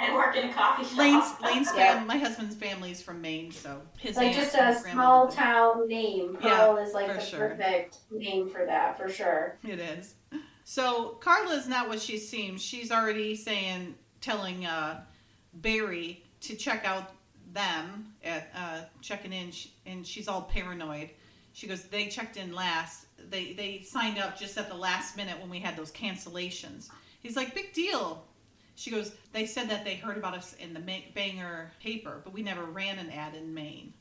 And 0.06 0.14
work 0.14 0.34
in 0.34 0.48
a 0.48 0.52
coffee 0.52 0.84
shop. 0.84 0.96
lane's 0.98 1.32
lane's 1.42 1.68
Yeah. 1.76 1.98
fam- 1.98 2.06
my 2.06 2.16
husband's 2.16 2.54
family's 2.56 3.02
from 3.02 3.20
maine 3.20 3.50
so 3.52 3.82
his 3.98 4.16
Like 4.16 4.34
just 4.34 4.54
a 4.54 4.66
his 4.72 4.82
small 4.84 5.28
town 5.28 5.86
name. 5.88 6.38
Yeah, 6.42 6.56
Pearl 6.66 6.78
is 6.78 6.94
like 6.94 7.08
the 7.08 7.20
sure. 7.20 7.50
perfect 7.50 7.98
name 8.10 8.48
for 8.48 8.64
that, 8.64 8.96
for 8.96 9.08
sure. 9.10 9.58
It 9.62 9.78
is. 9.78 10.14
So 10.64 11.18
Carla 11.20 11.54
is 11.54 11.68
not 11.68 11.88
what 11.88 12.00
she 12.00 12.16
seems. 12.16 12.62
She's 12.62 12.90
already 12.90 13.34
saying, 13.36 13.94
telling 14.20 14.64
uh, 14.64 15.02
Barry 15.54 16.22
to 16.42 16.54
check 16.56 16.84
out 16.86 17.12
them 17.52 18.14
at 18.24 18.50
uh, 18.56 18.80
checking 19.02 19.32
in, 19.32 19.50
and 19.86 20.06
she's 20.06 20.28
all 20.28 20.42
paranoid. 20.42 21.10
She 21.52 21.66
goes, 21.66 21.82
they 21.84 22.06
checked 22.06 22.36
in 22.36 22.54
last. 22.54 23.06
They 23.28 23.52
they 23.52 23.82
signed 23.82 24.18
up 24.18 24.38
just 24.38 24.56
at 24.56 24.68
the 24.70 24.76
last 24.76 25.16
minute 25.16 25.38
when 25.40 25.50
we 25.50 25.58
had 25.58 25.76
those 25.76 25.90
cancellations. 25.90 26.88
He's 27.20 27.36
like, 27.36 27.54
big 27.54 27.72
deal. 27.74 28.24
She 28.80 28.90
goes, 28.90 29.12
they 29.32 29.44
said 29.44 29.68
that 29.68 29.84
they 29.84 29.96
heard 29.96 30.16
about 30.16 30.34
us 30.34 30.54
in 30.54 30.72
the 30.72 30.80
Bangor 30.80 31.70
paper, 31.82 32.22
but 32.24 32.32
we 32.32 32.42
never 32.42 32.64
ran 32.64 32.98
an 32.98 33.10
ad 33.10 33.34
in 33.34 33.52
Maine. 33.52 33.92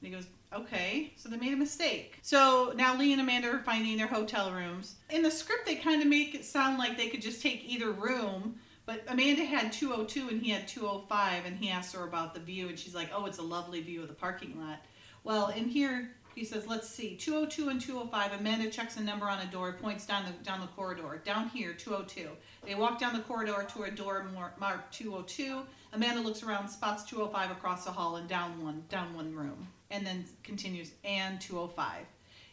And 0.00 0.08
he 0.08 0.14
goes, 0.14 0.26
okay, 0.52 1.14
so 1.16 1.30
they 1.30 1.38
made 1.38 1.54
a 1.54 1.56
mistake. 1.56 2.18
So 2.20 2.74
now 2.76 2.94
Lee 2.98 3.12
and 3.12 3.20
Amanda 3.22 3.48
are 3.48 3.60
finding 3.60 3.96
their 3.96 4.06
hotel 4.06 4.52
rooms. 4.52 4.96
In 5.08 5.22
the 5.22 5.30
script, 5.30 5.64
they 5.64 5.76
kind 5.76 6.02
of 6.02 6.08
make 6.08 6.34
it 6.34 6.44
sound 6.44 6.76
like 6.76 6.98
they 6.98 7.08
could 7.08 7.22
just 7.22 7.40
take 7.40 7.64
either 7.66 7.92
room, 7.92 8.56
but 8.84 9.02
Amanda 9.08 9.42
had 9.42 9.72
202 9.72 10.28
and 10.28 10.42
he 10.42 10.50
had 10.50 10.68
205, 10.68 11.46
and 11.46 11.56
he 11.56 11.70
asked 11.70 11.96
her 11.96 12.04
about 12.04 12.34
the 12.34 12.40
view, 12.40 12.68
and 12.68 12.78
she's 12.78 12.94
like, 12.94 13.08
oh, 13.14 13.24
it's 13.24 13.38
a 13.38 13.42
lovely 13.42 13.80
view 13.80 14.02
of 14.02 14.08
the 14.08 14.14
parking 14.14 14.60
lot. 14.60 14.84
Well, 15.24 15.48
in 15.48 15.70
here, 15.70 16.10
he 16.36 16.44
says, 16.44 16.66
let's 16.66 16.86
see, 16.86 17.16
202 17.16 17.70
and 17.70 17.80
205. 17.80 18.38
Amanda 18.38 18.68
checks 18.68 18.98
a 18.98 19.02
number 19.02 19.26
on 19.26 19.38
a 19.38 19.50
door, 19.50 19.72
points 19.72 20.04
down 20.04 20.26
the 20.26 20.32
down 20.44 20.60
the 20.60 20.66
corridor. 20.66 21.20
Down 21.24 21.48
here, 21.48 21.72
202. 21.72 22.28
They 22.62 22.74
walk 22.74 23.00
down 23.00 23.14
the 23.14 23.20
corridor 23.20 23.66
to 23.72 23.84
a 23.84 23.90
door 23.90 24.26
mar- 24.34 24.52
marked 24.60 24.92
202. 24.94 25.62
Amanda 25.94 26.20
looks 26.20 26.42
around, 26.42 26.68
spots 26.68 27.04
205 27.04 27.52
across 27.52 27.86
the 27.86 27.90
hall, 27.90 28.16
and 28.16 28.28
down 28.28 28.62
one, 28.62 28.84
down 28.90 29.14
one 29.16 29.34
room, 29.34 29.66
and 29.90 30.06
then 30.06 30.26
continues, 30.44 30.90
and 31.04 31.40
205. 31.40 32.04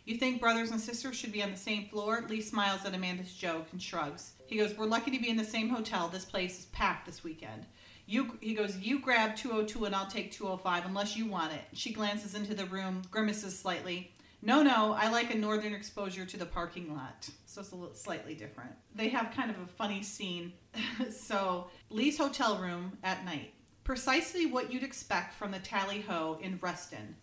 You 0.05 0.17
think 0.17 0.39
brothers 0.39 0.71
and 0.71 0.79
sisters 0.79 1.17
should 1.17 1.33
be 1.33 1.43
on 1.43 1.51
the 1.51 1.57
same 1.57 1.89
floor? 1.89 2.23
Lee 2.29 2.39
smiles 2.39 2.85
at 2.85 2.93
Amanda's 2.93 3.33
joke 3.33 3.67
and 3.73 3.81
shrugs. 3.81 4.31
He 4.45 4.55
goes, 4.55 4.77
"We're 4.77 4.85
lucky 4.85 5.11
to 5.11 5.19
be 5.19 5.29
in 5.29 5.35
the 5.35 5.43
same 5.43 5.67
hotel. 5.67 6.07
This 6.07 6.23
place 6.23 6.57
is 6.59 6.65
packed 6.67 7.05
this 7.05 7.21
weekend." 7.21 7.65
You, 8.13 8.37
he 8.41 8.53
goes, 8.53 8.77
you 8.77 8.99
grab 8.99 9.35
202 9.35 9.85
and 9.85 9.95
I'll 9.95 10.05
take 10.05 10.31
205 10.31 10.85
unless 10.85 11.17
you 11.17 11.25
want 11.25 11.51
it. 11.51 11.61
She 11.73 11.91
glances 11.91 12.35
into 12.35 12.53
the 12.53 12.65
room, 12.65 13.01
grimaces 13.09 13.57
slightly. 13.57 14.11
No, 14.43 14.61
no, 14.61 14.93
I 14.93 15.09
like 15.09 15.33
a 15.33 15.37
northern 15.37 15.73
exposure 15.73 16.23
to 16.23 16.37
the 16.37 16.45
parking 16.45 16.93
lot. 16.93 17.27
So 17.47 17.61
it's 17.61 17.71
a 17.71 17.75
little 17.75 17.95
slightly 17.95 18.35
different. 18.35 18.69
They 18.93 19.09
have 19.09 19.33
kind 19.35 19.49
of 19.49 19.57
a 19.57 19.65
funny 19.65 20.03
scene. 20.03 20.53
so, 21.11 21.71
Lee's 21.89 22.15
hotel 22.15 22.59
room 22.59 22.95
at 23.01 23.25
night. 23.25 23.51
Precisely 23.83 24.45
what 24.45 24.71
you'd 24.71 24.83
expect 24.83 25.33
from 25.33 25.49
the 25.49 25.57
Tally 25.57 26.01
Ho 26.01 26.37
in 26.39 26.59
Reston. 26.61 27.15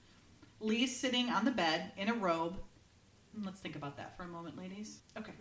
Lee's 0.58 0.98
sitting 0.98 1.30
on 1.30 1.44
the 1.44 1.52
bed 1.52 1.92
in 1.98 2.08
a 2.08 2.14
robe. 2.14 2.56
Let's 3.44 3.60
think 3.60 3.76
about 3.76 3.96
that 3.98 4.16
for 4.16 4.24
a 4.24 4.28
moment, 4.28 4.58
ladies. 4.58 5.02
Okay. 5.16 5.34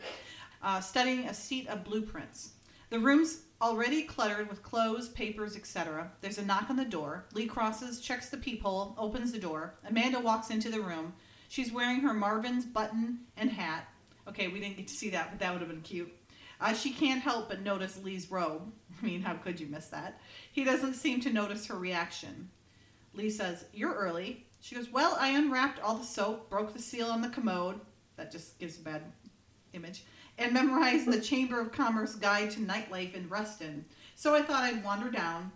Uh, 0.62 0.80
studying 0.80 1.28
a 1.28 1.34
sheet 1.34 1.68
of 1.70 1.84
blueprints. 1.84 2.52
The 2.92 3.00
room's 3.00 3.42
already 3.62 4.04
cluttered 4.04 4.50
with 4.50 4.64
clothes, 4.64 5.10
papers, 5.10 5.56
etc. 5.56 6.12
There's 6.22 6.38
a 6.38 6.46
knock 6.46 6.70
on 6.70 6.76
the 6.76 6.86
door. 6.86 7.26
Lee 7.34 7.46
crosses, 7.46 8.00
checks 8.00 8.30
the 8.30 8.38
peephole, 8.38 8.96
opens 8.98 9.32
the 9.32 9.40
door. 9.40 9.76
Amanda 9.88 10.20
walks 10.20 10.50
into 10.50 10.70
the 10.70 10.82
room. 10.82 11.14
She's 11.50 11.72
wearing 11.72 12.00
her 12.02 12.14
Marvin's 12.14 12.66
button 12.66 13.20
and 13.36 13.50
hat. 13.50 13.88
Okay, 14.28 14.48
we 14.48 14.60
didn't 14.60 14.78
get 14.78 14.88
to 14.88 14.94
see 14.94 15.10
that, 15.10 15.32
but 15.32 15.40
that 15.40 15.52
would 15.52 15.62
have 15.62 15.70
been 15.70 15.82
cute. 15.82 16.14
Uh, 16.62 16.74
she 16.74 16.92
can't 16.92 17.22
help 17.22 17.50
but 17.50 17.62
notice 17.62 18.00
Lee's 18.04 18.30
robe. 18.30 18.72
I 19.02 19.06
mean, 19.06 19.22
how 19.22 19.34
could 19.34 19.60
you 19.60 19.68
miss 19.68 19.88
that? 19.88 20.20
He 20.52 20.64
doesn't 20.64 20.94
seem 20.94 21.20
to 21.22 21.34
notice 21.34 21.66
her 21.68 21.76
reaction. 21.76 22.50
Lee 23.14 23.30
says, 23.30 23.66
You're 23.74 23.94
early. 23.94 24.46
She 24.62 24.76
goes, 24.76 24.92
Well, 24.92 25.18
I 25.20 25.30
unwrapped 25.30 25.82
all 25.82 25.96
the 25.96 26.06
soap, 26.06 26.50
broke 26.50 26.74
the 26.74 26.80
seal 26.80 27.08
on 27.08 27.22
the 27.22 27.30
commode. 27.30 27.80
That 28.18 28.32
just 28.32 28.60
gives 28.60 28.78
a 28.78 28.82
bad 28.82 29.04
image. 29.74 30.04
And 30.40 30.54
memorized 30.54 31.06
the 31.12 31.20
Chamber 31.20 31.60
of 31.60 31.74
Commerce 31.74 32.16
Guide 32.16 32.50
to 32.52 32.62
Nightlife 32.62 33.14
in 33.14 33.28
Reston. 33.28 33.84
So 34.16 34.34
I 34.34 34.42
thought 34.42 34.64
I'd 34.64 34.86
wander 34.86 35.12
down. 35.12 35.52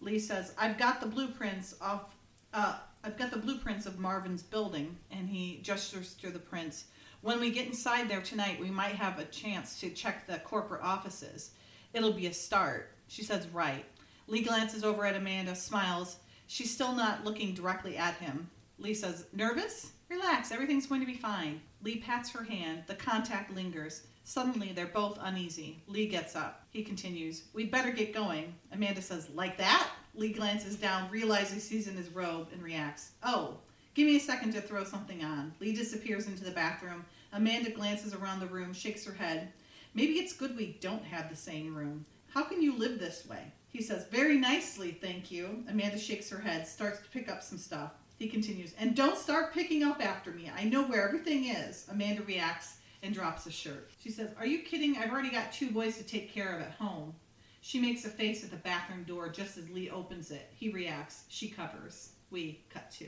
Lee 0.00 0.20
says, 0.20 0.54
I've 0.56 0.78
got 0.78 1.00
the 1.00 1.08
blueprints 1.08 1.74
off. 1.80 2.14
Uh, 2.54 2.76
I've 3.02 3.18
got 3.18 3.32
the 3.32 3.38
blueprints 3.38 3.84
of 3.84 3.98
Marvin's 3.98 4.44
building, 4.44 4.96
and 5.10 5.28
he 5.28 5.58
gestures 5.64 6.14
to 6.14 6.30
the 6.30 6.38
prints. 6.38 6.84
When 7.22 7.40
we 7.40 7.50
get 7.50 7.66
inside 7.66 8.08
there 8.08 8.22
tonight, 8.22 8.60
we 8.60 8.70
might 8.70 8.94
have 8.94 9.18
a 9.18 9.24
chance 9.24 9.80
to 9.80 9.90
check 9.90 10.28
the 10.28 10.38
corporate 10.38 10.82
offices. 10.82 11.50
It'll 11.92 12.12
be 12.12 12.26
a 12.28 12.32
start. 12.32 12.90
She 13.08 13.24
says, 13.24 13.48
Right. 13.48 13.84
Lee 14.28 14.42
glances 14.42 14.84
over 14.84 15.04
at 15.04 15.16
Amanda, 15.16 15.56
smiles. 15.56 16.18
She's 16.46 16.72
still 16.72 16.92
not 16.92 17.24
looking 17.24 17.54
directly 17.54 17.96
at 17.96 18.14
him. 18.14 18.48
Lee 18.78 18.94
says, 18.94 19.26
Nervous? 19.32 19.90
Relax, 20.08 20.52
everything's 20.52 20.86
going 20.86 21.00
to 21.00 21.06
be 21.06 21.16
fine. 21.16 21.60
Lee 21.82 21.98
pats 21.98 22.30
her 22.30 22.44
hand. 22.44 22.84
The 22.86 22.94
contact 22.94 23.52
lingers. 23.52 24.02
Suddenly, 24.24 24.72
they're 24.72 24.86
both 24.86 25.18
uneasy. 25.20 25.82
Lee 25.86 26.06
gets 26.06 26.36
up. 26.36 26.64
He 26.70 26.84
continues, 26.84 27.44
We'd 27.52 27.70
better 27.70 27.90
get 27.90 28.14
going. 28.14 28.54
Amanda 28.72 29.02
says, 29.02 29.28
Like 29.30 29.58
that? 29.58 29.90
Lee 30.14 30.32
glances 30.32 30.76
down, 30.76 31.10
realizes 31.10 31.68
he's 31.68 31.88
in 31.88 31.96
his 31.96 32.08
robe, 32.10 32.48
and 32.52 32.62
reacts, 32.62 33.12
Oh, 33.22 33.56
give 33.94 34.06
me 34.06 34.16
a 34.16 34.20
second 34.20 34.52
to 34.52 34.60
throw 34.60 34.84
something 34.84 35.24
on. 35.24 35.52
Lee 35.60 35.72
disappears 35.72 36.26
into 36.26 36.44
the 36.44 36.50
bathroom. 36.50 37.04
Amanda 37.32 37.70
glances 37.70 38.14
around 38.14 38.40
the 38.40 38.46
room, 38.46 38.72
shakes 38.72 39.04
her 39.06 39.14
head. 39.14 39.52
Maybe 39.94 40.14
it's 40.14 40.32
good 40.32 40.56
we 40.56 40.78
don't 40.80 41.04
have 41.04 41.28
the 41.28 41.36
same 41.36 41.74
room. 41.74 42.04
How 42.28 42.44
can 42.44 42.62
you 42.62 42.76
live 42.76 42.98
this 42.98 43.26
way? 43.26 43.52
He 43.68 43.82
says, 43.82 44.06
Very 44.06 44.38
nicely, 44.38 44.92
thank 44.92 45.30
you. 45.30 45.64
Amanda 45.68 45.98
shakes 45.98 46.30
her 46.30 46.38
head, 46.40 46.66
starts 46.68 47.00
to 47.00 47.08
pick 47.08 47.30
up 47.30 47.42
some 47.42 47.58
stuff. 47.58 47.92
He 48.18 48.28
continues, 48.28 48.74
And 48.78 48.94
don't 48.94 49.18
start 49.18 49.52
picking 49.52 49.82
up 49.82 50.04
after 50.04 50.30
me. 50.30 50.50
I 50.54 50.64
know 50.64 50.84
where 50.84 51.06
everything 51.06 51.46
is. 51.46 51.86
Amanda 51.90 52.22
reacts 52.22 52.76
and 53.02 53.14
drops 53.14 53.46
a 53.46 53.50
shirt. 53.50 53.90
She 54.00 54.10
says, 54.10 54.30
Are 54.38 54.46
you 54.46 54.60
kidding? 54.62 54.96
I've 54.96 55.10
already 55.10 55.30
got 55.30 55.52
two 55.52 55.70
boys 55.70 55.96
to 55.98 56.04
take 56.04 56.32
care 56.32 56.54
of 56.54 56.62
at 56.62 56.72
home. 56.72 57.14
She 57.60 57.80
makes 57.80 58.04
a 58.04 58.08
face 58.08 58.42
at 58.44 58.50
the 58.50 58.56
bathroom 58.56 59.04
door 59.04 59.28
just 59.28 59.56
as 59.58 59.68
Lee 59.70 59.90
opens 59.90 60.30
it. 60.30 60.50
He 60.54 60.70
reacts. 60.70 61.24
She 61.28 61.48
covers. 61.48 62.10
We 62.30 62.60
cut 62.70 62.90
to. 62.92 63.06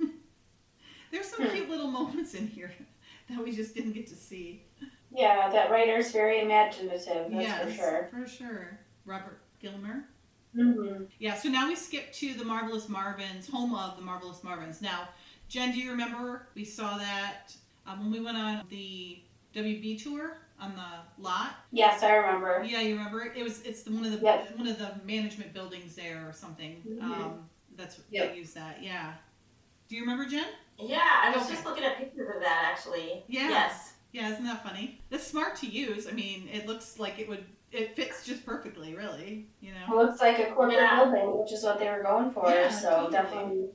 There's 1.10 1.26
some 1.28 1.46
Hmm. 1.46 1.54
cute 1.54 1.68
little 1.70 1.88
moments 1.90 2.34
in 2.34 2.46
here 2.46 2.72
that 3.30 3.42
we 3.42 3.52
just 3.52 3.74
didn't 3.74 3.92
get 3.92 4.06
to 4.08 4.14
see. 4.14 4.62
Yeah, 5.10 5.48
that 5.50 5.70
writer's 5.70 6.12
very 6.12 6.40
imaginative, 6.42 7.30
that's 7.30 7.32
yes, 7.32 7.64
for 7.64 7.72
sure. 7.72 8.08
For 8.12 8.28
sure. 8.28 8.78
Robert 9.06 9.40
Gilmer. 9.60 10.04
hmm 10.54 11.04
Yeah, 11.18 11.34
so 11.34 11.48
now 11.48 11.66
we 11.66 11.74
skip 11.76 12.12
to 12.14 12.34
the 12.34 12.44
Marvelous 12.44 12.86
Marvins, 12.86 13.50
home 13.50 13.74
of 13.74 13.96
the 13.96 14.02
Marvelous 14.02 14.40
Marvins. 14.40 14.82
Now, 14.82 15.08
Jen, 15.48 15.72
do 15.72 15.78
you 15.78 15.90
remember 15.90 16.46
we 16.54 16.64
saw 16.64 16.98
that 16.98 17.54
um, 17.86 18.00
when 18.00 18.12
we 18.12 18.20
went 18.20 18.36
on 18.36 18.64
the 18.68 19.18
WB 19.62 20.02
tour 20.02 20.38
on 20.60 20.74
the 20.74 21.22
lot? 21.22 21.50
Yes, 21.72 22.02
I 22.02 22.14
remember. 22.16 22.62
Yeah, 22.66 22.80
you 22.80 22.96
remember 22.96 23.22
it? 23.22 23.32
It 23.36 23.42
was 23.42 23.62
it's 23.62 23.82
the, 23.82 23.90
one 23.92 24.04
of 24.04 24.12
the 24.12 24.18
Yep. 24.24 24.58
one 24.58 24.66
of 24.68 24.78
the 24.78 24.92
management 25.04 25.52
buildings 25.52 25.94
there 25.94 26.26
or 26.28 26.32
something. 26.32 26.82
Mhm. 26.86 27.02
Um, 27.02 27.48
that's 27.76 28.00
Yep. 28.10 28.32
they 28.32 28.38
use 28.38 28.54
that. 28.54 28.82
Yeah. 28.82 29.14
Do 29.88 29.96
you 29.96 30.02
remember 30.02 30.26
Jen? 30.26 30.46
Yeah, 30.78 31.00
I 31.22 31.30
was 31.34 31.44
Okay. 31.44 31.54
just 31.54 31.64
looking 31.64 31.84
at 31.84 31.96
pictures 31.98 32.28
of 32.34 32.40
that 32.40 32.64
actually. 32.72 33.24
Yeah. 33.28 33.48
Yes. 33.48 33.94
Yeah, 34.12 34.30
isn't 34.30 34.44
that 34.44 34.62
funny? 34.62 35.00
It's 35.10 35.26
smart 35.26 35.56
to 35.56 35.66
use. 35.66 36.06
I 36.08 36.12
mean, 36.12 36.48
it 36.52 36.66
looks 36.66 36.98
like 36.98 37.18
it 37.18 37.28
would 37.28 37.44
it 37.70 37.94
fits 37.96 38.24
just 38.24 38.46
perfectly, 38.46 38.94
really. 38.96 39.46
You 39.60 39.72
It 39.72 39.88
know. 39.90 39.96
looks 39.96 40.20
like 40.22 40.38
a 40.38 40.52
corporate 40.52 40.78
Yeah. 40.78 41.04
building, 41.04 41.38
which 41.38 41.52
is 41.52 41.62
what 41.62 41.78
they 41.78 41.88
were 41.90 42.02
going 42.02 42.30
for. 42.30 42.48
Yeah, 42.48 42.70
so 42.70 42.90
totally. 42.90 43.12
definitely 43.12 43.68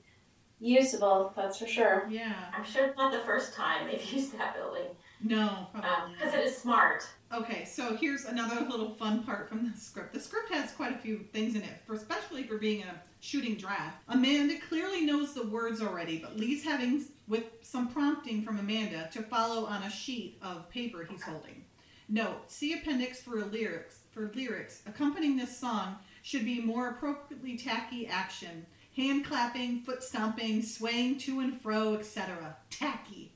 Usable, 0.60 1.34
that's 1.36 1.58
for 1.60 1.68
sure. 1.68 2.08
Yeah. 2.10 2.34
I'm 2.56 2.64
sure 2.64 2.86
it's 2.86 2.98
not 2.98 3.12
the 3.12 3.20
first 3.20 3.54
time 3.54 3.86
they've 3.88 4.04
used 4.14 4.38
that 4.40 4.56
building 4.56 4.96
No, 5.24 5.68
uh, 5.74 5.80
probably 5.80 6.16
because 6.16 6.34
it 6.34 6.42
is 6.42 6.58
smart. 6.58 7.08
Okay, 7.34 7.66
so 7.66 7.96
here's 7.96 8.26
another 8.26 8.62
little 8.70 8.90
fun 8.90 9.24
part 9.24 9.48
from 9.50 9.70
the 9.70 9.78
script. 9.78 10.14
The 10.14 10.20
script 10.20 10.52
has 10.52 10.72
quite 10.72 10.94
a 10.94 10.98
few 10.98 11.20
things 11.32 11.56
in 11.56 11.62
it, 11.62 11.82
for 11.88 11.94
especially 11.94 12.44
for 12.44 12.58
being 12.58 12.84
a 12.84 13.02
shooting 13.22 13.56
draft. 13.56 14.04
Amanda 14.10 14.56
clearly 14.68 15.06
knows 15.06 15.34
the 15.34 15.48
words 15.48 15.82
already, 15.82 16.18
but 16.18 16.38
Lee's 16.38 16.64
having 16.64 17.06
with 17.28 17.46
some 17.62 17.88
prompting 17.88 18.44
from 18.44 18.60
Amanda 18.60 19.10
to 19.14 19.24
follow 19.24 19.66
on 19.66 19.84
a 19.84 19.90
sheet 19.90 20.38
of 20.42 20.70
paper 20.70 21.08
he's 21.10 21.24
holding. 21.24 21.64
Note: 22.10 22.52
See 22.52 22.74
appendix 22.74 23.22
for 23.22 23.38
lyrics. 23.46 24.00
For 24.12 24.32
lyrics 24.36 24.84
accompanying 24.86 25.38
this 25.38 25.58
song 25.58 25.96
should 26.22 26.46
be 26.46 26.62
more 26.62 26.90
appropriately 26.90 27.58
tacky 27.58 28.06
action, 28.06 28.66
hand 28.96 29.26
clapping, 29.26 29.82
foot 29.82 30.04
stomping, 30.04 30.62
swaying 30.62 31.18
to 31.20 31.40
and 31.40 31.60
fro, 31.62 31.96
etc. 31.96 32.56
Tacky. 32.70 33.33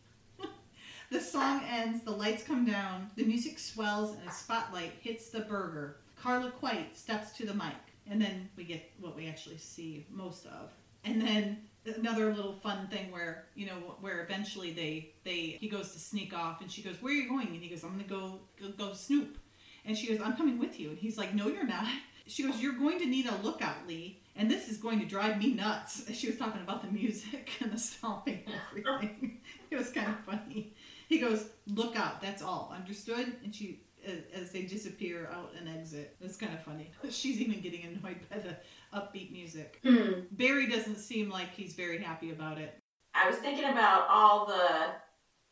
The 1.10 1.22
song 1.22 1.62
ends, 1.70 2.04
the 2.04 2.12
lights 2.12 2.44
come 2.44 2.66
down, 2.66 3.10
the 3.16 3.24
music 3.24 3.60
swells, 3.60 4.18
and 4.18 4.28
a 4.28 4.32
spotlight 4.32 4.92
hits 5.00 5.30
the 5.30 5.40
burger. 5.40 5.98
Carla 6.22 6.52
Quite 6.52 6.98
steps 6.98 7.32
to 7.38 7.46
the 7.46 7.54
mic, 7.54 7.76
and 8.10 8.22
then 8.22 8.50
we 8.58 8.66
get 8.66 8.92
what 9.00 9.16
we 9.16 9.28
actually 9.28 9.58
see 9.58 10.06
most 10.10 10.46
of. 10.46 10.72
And 11.06 11.22
then 11.22 11.62
another 11.96 12.34
little 12.34 12.54
fun 12.54 12.88
thing 12.88 13.10
where 13.12 13.46
you 13.56 13.68
know 13.68 13.96
where 14.02 14.24
eventually 14.24 14.74
they 14.74 15.12
they 15.24 15.58
he 15.62 15.70
goes 15.70 15.94
to 15.94 16.00
sneak 16.00 16.34
off, 16.34 16.60
and 16.62 16.70
she 16.70 16.82
goes, 16.82 17.02
"Where 17.02 17.14
are 17.14 17.16
you 17.16 17.30
going?" 17.30 17.48
And 17.48 17.64
he 17.64 17.70
goes, 17.70 17.84
"I'm 17.84 17.92
gonna 17.92 18.04
go 18.04 18.40
go, 18.60 18.70
go 18.72 18.94
snoop." 18.94 19.38
And 19.86 19.98
she 19.98 20.08
goes, 20.08 20.20
"I'm 20.20 20.36
coming 20.36 20.60
with 20.60 20.78
you." 20.80 20.90
And 20.90 20.98
he's 20.98 21.18
like, 21.18 21.34
"No, 21.34 21.48
you're 21.48 21.66
not." 21.66 21.88
She 22.30 22.44
goes, 22.44 22.60
"You're 22.62 22.74
going 22.74 23.00
to 23.00 23.06
need 23.06 23.26
a 23.26 23.38
lookout, 23.38 23.88
Lee, 23.88 24.20
and 24.36 24.52
this 24.52 24.68
is 24.68 24.76
going 24.76 25.00
to 25.00 25.06
drive 25.06 25.38
me 25.42 25.54
nuts." 25.54 26.04
She 26.14 26.28
was 26.28 26.38
talking 26.38 26.62
about 26.62 26.82
the 26.82 26.92
music 26.92 27.52
and 27.62 27.72
the 27.72 27.80
stomping 27.80 28.44
and 28.46 28.86
everything. 28.86 29.40
it 29.72 29.78
was 29.78 29.92
kind 29.92 30.10
of 30.10 30.20
funny. 30.26 30.74
He 31.10 31.20
goes, 31.20 31.46
"Look 31.68 31.96
out, 31.96 32.22
that's 32.22 32.42
all. 32.42 32.74
Understood?" 32.76 33.34
And 33.44 33.56
she, 33.56 33.82
as, 34.06 34.20
as 34.34 34.52
they 34.52 34.64
disappear 34.64 35.30
out 35.34 35.54
and 35.58 35.70
exit, 35.70 36.18
it's 36.20 36.36
kind 36.38 36.54
of 36.54 36.62
funny. 36.64 36.92
She's 37.10 37.40
even 37.40 37.62
getting 37.62 37.84
annoyed 37.86 38.20
by 38.30 38.40
the 38.40 38.58
upbeat 38.94 39.32
music. 39.32 39.80
Hmm. 39.84 40.22
Barry 40.32 40.68
doesn't 40.68 40.98
seem 40.98 41.30
like 41.30 41.54
he's 41.54 41.74
very 41.74 42.02
happy 42.02 42.32
about 42.32 42.58
it. 42.58 42.78
I 43.14 43.28
was 43.28 43.38
thinking 43.38 43.70
about 43.70 44.08
all 44.10 44.46
the 44.48 44.92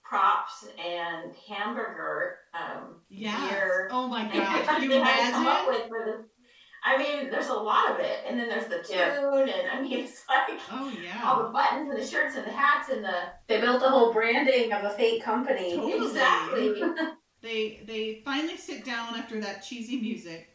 props 0.04 0.68
and 0.78 1.34
hamburger 1.48 2.38
um, 2.54 3.02
Yeah. 3.10 3.50
gear 3.50 3.90
Oh 3.92 4.08
my 4.08 4.22
and 4.24 4.34
gosh. 4.34 4.66
Can 4.66 4.84
you 4.84 4.90
that 4.90 5.04
I 5.04 5.32
come 5.32 5.48
up 5.48 5.68
imagine? 5.68 6.26
With 6.88 6.98
for 6.98 7.04
the. 7.04 7.14
I 7.14 7.22
mean, 7.22 7.32
there's 7.32 7.48
a 7.48 7.54
lot 7.54 7.92
of 7.92 8.00
it, 8.00 8.20
and 8.28 8.40
then 8.40 8.48
there's 8.50 8.66
the 8.68 8.80
tune, 8.80 8.98
Yeah. 8.98 9.40
and 9.40 9.70
I 9.72 9.82
mean, 9.82 10.00
it's 10.04 10.24
like 10.30 10.60
Oh 10.72 10.92
all 11.24 11.44
the 11.44 11.50
buttons 11.50 11.90
and 11.90 12.00
the 12.02 12.06
shirts 12.06 12.36
and 12.36 12.46
the 12.46 12.52
hats 12.52 12.90
and 12.90 13.04
the 13.04 13.16
They 13.48 13.62
built 13.62 13.82
the 13.82 13.90
whole 13.90 14.14
branding 14.14 14.72
of 14.72 14.84
a 14.84 14.90
fake 14.92 15.24
company. 15.24 15.76
Totally. 15.76 16.08
exactly. 16.08 16.82
They 17.42 17.84
they 17.86 18.22
finally 18.26 18.58
sit 18.58 18.84
down 18.86 19.16
after 19.16 19.40
that 19.42 19.64
cheesy 19.64 20.02
music, 20.02 20.50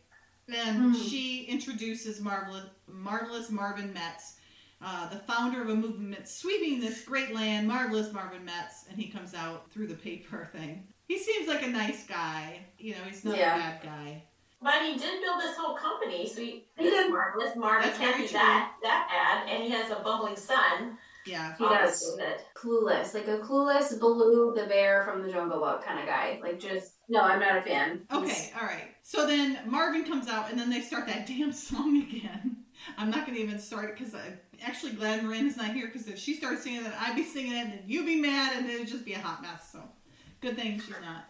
and 0.52 0.76
Hmm. 0.76 0.92
she 1.00 1.44
introduces 1.44 2.20
marvelous 2.20 2.64
marvelous 2.88 3.48
Marvin 3.48 3.92
Metz, 3.92 4.38
uh, 4.82 5.08
the 5.08 5.20
founder 5.20 5.62
of 5.62 5.68
a 5.68 5.74
movement 5.76 6.26
sweeping 6.26 6.80
this 6.80 7.04
great 7.04 7.32
land. 7.32 7.68
Marvelous 7.68 8.12
Marvin 8.12 8.44
Metz, 8.44 8.86
and 8.88 8.98
he 8.98 9.08
comes 9.08 9.34
out 9.34 9.70
through 9.70 9.86
the 9.86 9.94
paper 9.94 10.48
thing. 10.52 10.88
He 11.06 11.16
seems 11.18 11.46
like 11.46 11.62
a 11.62 11.68
nice 11.68 12.06
guy. 12.08 12.58
You 12.78 12.94
know, 12.94 13.02
he's 13.06 13.24
not 13.24 13.36
Yeah. 13.36 13.54
a 13.54 13.58
bad 13.58 13.82
guy. 13.84 14.24
But 14.62 14.82
he 14.82 14.96
did 14.98 15.22
build 15.22 15.40
this 15.40 15.56
whole 15.56 15.74
company, 15.74 16.28
so 16.28 16.40
he, 16.42 16.66
He 16.76 16.84
this 16.84 16.92
did. 16.92 17.10
marvelous 17.10 17.56
Marvin 17.56 17.86
That's 17.88 17.98
can't 17.98 18.12
very 18.12 18.24
be 18.24 18.28
true. 18.28 18.38
that 18.38 18.72
that 18.82 19.08
bad, 19.46 19.52
and 19.54 19.62
he 19.64 19.70
has 19.70 19.90
a 19.90 19.96
bumbling 20.02 20.36
son. 20.36 20.98
Yeah. 21.26 21.54
He 21.56 21.64
does. 21.64 22.16
Clueless, 22.56 23.14
like 23.14 23.28
a 23.28 23.38
clueless 23.38 23.98
Baloo 24.00 24.54
the 24.56 24.66
bear 24.66 25.04
from 25.04 25.22
the 25.22 25.30
Jungle 25.30 25.60
Book 25.60 25.82
kind 25.84 25.98
of 26.00 26.06
guy. 26.06 26.38
Like 26.42 26.58
just 26.58 26.94
no, 27.08 27.20
I'm 27.22 27.40
not 27.40 27.58
a 27.58 27.62
fan. 27.62 28.02
He's- 28.10 28.22
Okay, 28.22 28.52
all 28.60 28.66
right. 28.66 28.94
So 29.02 29.26
then 29.26 29.58
Marvin 29.66 30.04
comes 30.04 30.28
out, 30.28 30.50
and 30.50 30.58
then 30.58 30.68
they 30.70 30.80
start 30.80 31.06
that 31.06 31.26
damn 31.26 31.52
song 31.52 31.96
again. 32.02 32.56
I'm 32.96 33.10
not 33.10 33.26
going 33.26 33.36
to 33.36 33.42
even 33.42 33.58
start 33.58 33.90
it 33.90 33.98
because 33.98 34.14
I'm 34.14 34.38
actually 34.62 34.92
glad 34.92 35.22
Miranda's 35.22 35.56
not 35.58 35.72
here 35.74 35.86
because 35.86 36.08
if 36.08 36.18
she 36.18 36.34
starts 36.34 36.62
singing 36.62 36.84
it, 36.84 36.92
I'd 36.98 37.14
be 37.16 37.24
singing 37.24 37.52
it, 37.52 37.66
and 37.66 37.80
you'd 37.86 38.06
be 38.06 38.20
mad, 38.20 38.56
and 38.56 38.68
it'd 38.70 38.88
just 38.88 39.04
be 39.04 39.12
a 39.14 39.18
hot 39.18 39.42
mess. 39.42 39.70
So 39.72 39.80
good 40.40 40.56
thing 40.56 40.78
she's 40.80 40.90
not. 41.02 41.24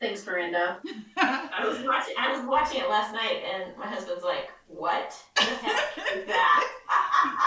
Thanks, 0.00 0.26
Miranda. 0.26 0.78
I 1.16 1.64
was 1.66 1.78
watching. 1.86 2.14
I 2.18 2.36
was 2.36 2.46
watching 2.46 2.82
it 2.82 2.88
last 2.88 3.12
night, 3.14 3.42
and 3.44 3.76
my 3.78 3.86
husband's 3.86 4.22
like, 4.24 4.50
"What 4.68 5.14
the 5.36 5.42
heck 5.42 6.16
is 6.16 6.26
that?" 6.26 6.72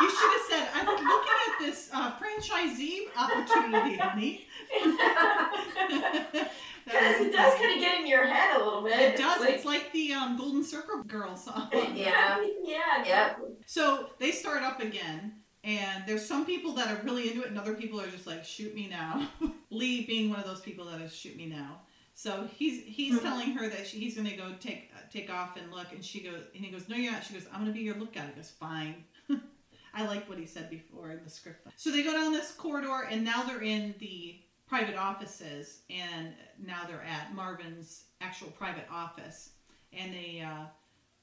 you 0.01 0.09
should 0.09 0.31
have 0.31 0.41
said, 0.49 0.67
I'm 0.73 0.85
looking 0.85 1.31
at 1.47 1.59
this 1.59 1.89
uh, 1.93 2.11
franchisee 2.13 3.07
opportunity, 3.15 3.97
honey. 3.97 4.47
Because 6.85 7.21
it 7.21 7.31
does 7.31 7.53
kind 7.59 7.71
of 7.75 7.79
get 7.79 7.99
in 7.99 8.07
your 8.07 8.25
head 8.25 8.59
a 8.59 8.63
little 8.63 8.81
bit. 8.81 8.99
It 8.99 9.17
does. 9.17 9.43
It's 9.43 9.51
It's 9.57 9.65
like 9.65 9.91
the 9.91 10.11
um, 10.13 10.37
Golden 10.37 10.63
Circle 10.63 11.03
Girl 11.03 11.35
song. 11.35 11.69
Yeah. 11.93 12.43
yeah. 12.63 13.01
Exactly. 13.01 13.49
So 13.67 14.09
they 14.17 14.31
start 14.31 14.63
up 14.63 14.81
again, 14.81 15.33
and 15.63 16.03
there's 16.07 16.25
some 16.25 16.47
people 16.47 16.73
that 16.73 16.87
are 16.87 16.99
really 17.03 17.29
into 17.29 17.43
it, 17.43 17.49
and 17.49 17.59
other 17.59 17.75
people 17.75 18.01
are 18.01 18.07
just 18.07 18.25
like, 18.25 18.43
"Shoot 18.43 18.73
me 18.73 18.87
now." 18.89 19.27
Lee 19.69 20.03
being 20.07 20.31
one 20.31 20.39
of 20.39 20.47
those 20.47 20.61
people 20.61 20.85
that 20.85 20.99
is 20.99 21.15
"Shoot 21.15 21.37
me 21.37 21.45
now." 21.45 21.81
So 22.20 22.49
he's 22.57 22.84
he's 22.84 23.15
Mhm. 23.17 23.22
telling 23.22 23.51
her 23.53 23.70
that 23.70 23.88
she, 23.88 23.97
he's 23.97 24.15
going 24.15 24.28
to 24.28 24.36
go 24.36 24.53
take 24.59 24.91
uh, 24.93 24.99
take 25.09 25.30
off 25.30 25.55
and 25.55 25.72
look, 25.72 25.93
and 25.93 26.03
she 26.03 26.20
goes, 26.20 26.43
and 26.53 26.65
he 26.65 26.70
goes, 26.70 26.89
"No, 26.89 26.97
you're 26.97 27.13
not." 27.13 27.24
She 27.24 27.34
goes, 27.34 27.45
"I'm 27.45 27.61
going 27.61 27.67
to 27.67 27.72
be 27.72 27.80
your 27.80 27.95
lookout." 27.95 28.28
He 28.28 28.34
goes, 28.34 28.49
"Fine." 28.49 29.05
I 29.93 30.03
like 30.03 30.28
what 30.28 30.38
he 30.38 30.45
said 30.45 30.70
before 30.70 31.11
in 31.11 31.24
the 31.24 31.30
script. 31.30 31.65
So 31.78 31.91
they 31.91 32.03
go 32.03 32.13
down 32.13 32.34
this 32.34 32.51
corridor, 32.51 33.07
and 33.09 33.24
now 33.24 33.43
they're 33.43 33.61
in 33.61 33.95
the 33.99 34.38
private 34.67 34.97
offices, 34.97 35.80
and 35.89 36.34
now 36.59 36.84
they're 36.86 37.01
at 37.01 37.34
Marvin's 37.34 38.03
actual 38.20 38.49
private 38.49 38.88
office, 38.91 39.51
and 39.93 40.13
they. 40.13 40.41
Uh, 40.41 40.65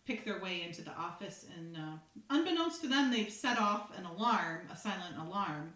pick 0.06 0.24
their 0.24 0.38
way 0.38 0.62
into 0.62 0.82
the 0.82 0.96
office 0.96 1.44
and 1.56 1.76
uh, 1.76 1.96
unbeknownst 2.30 2.80
to 2.80 2.86
them 2.86 3.10
they've 3.10 3.32
set 3.32 3.58
off 3.58 3.90
an 3.98 4.04
alarm 4.04 4.60
a 4.72 4.76
silent 4.76 5.16
alarm 5.18 5.72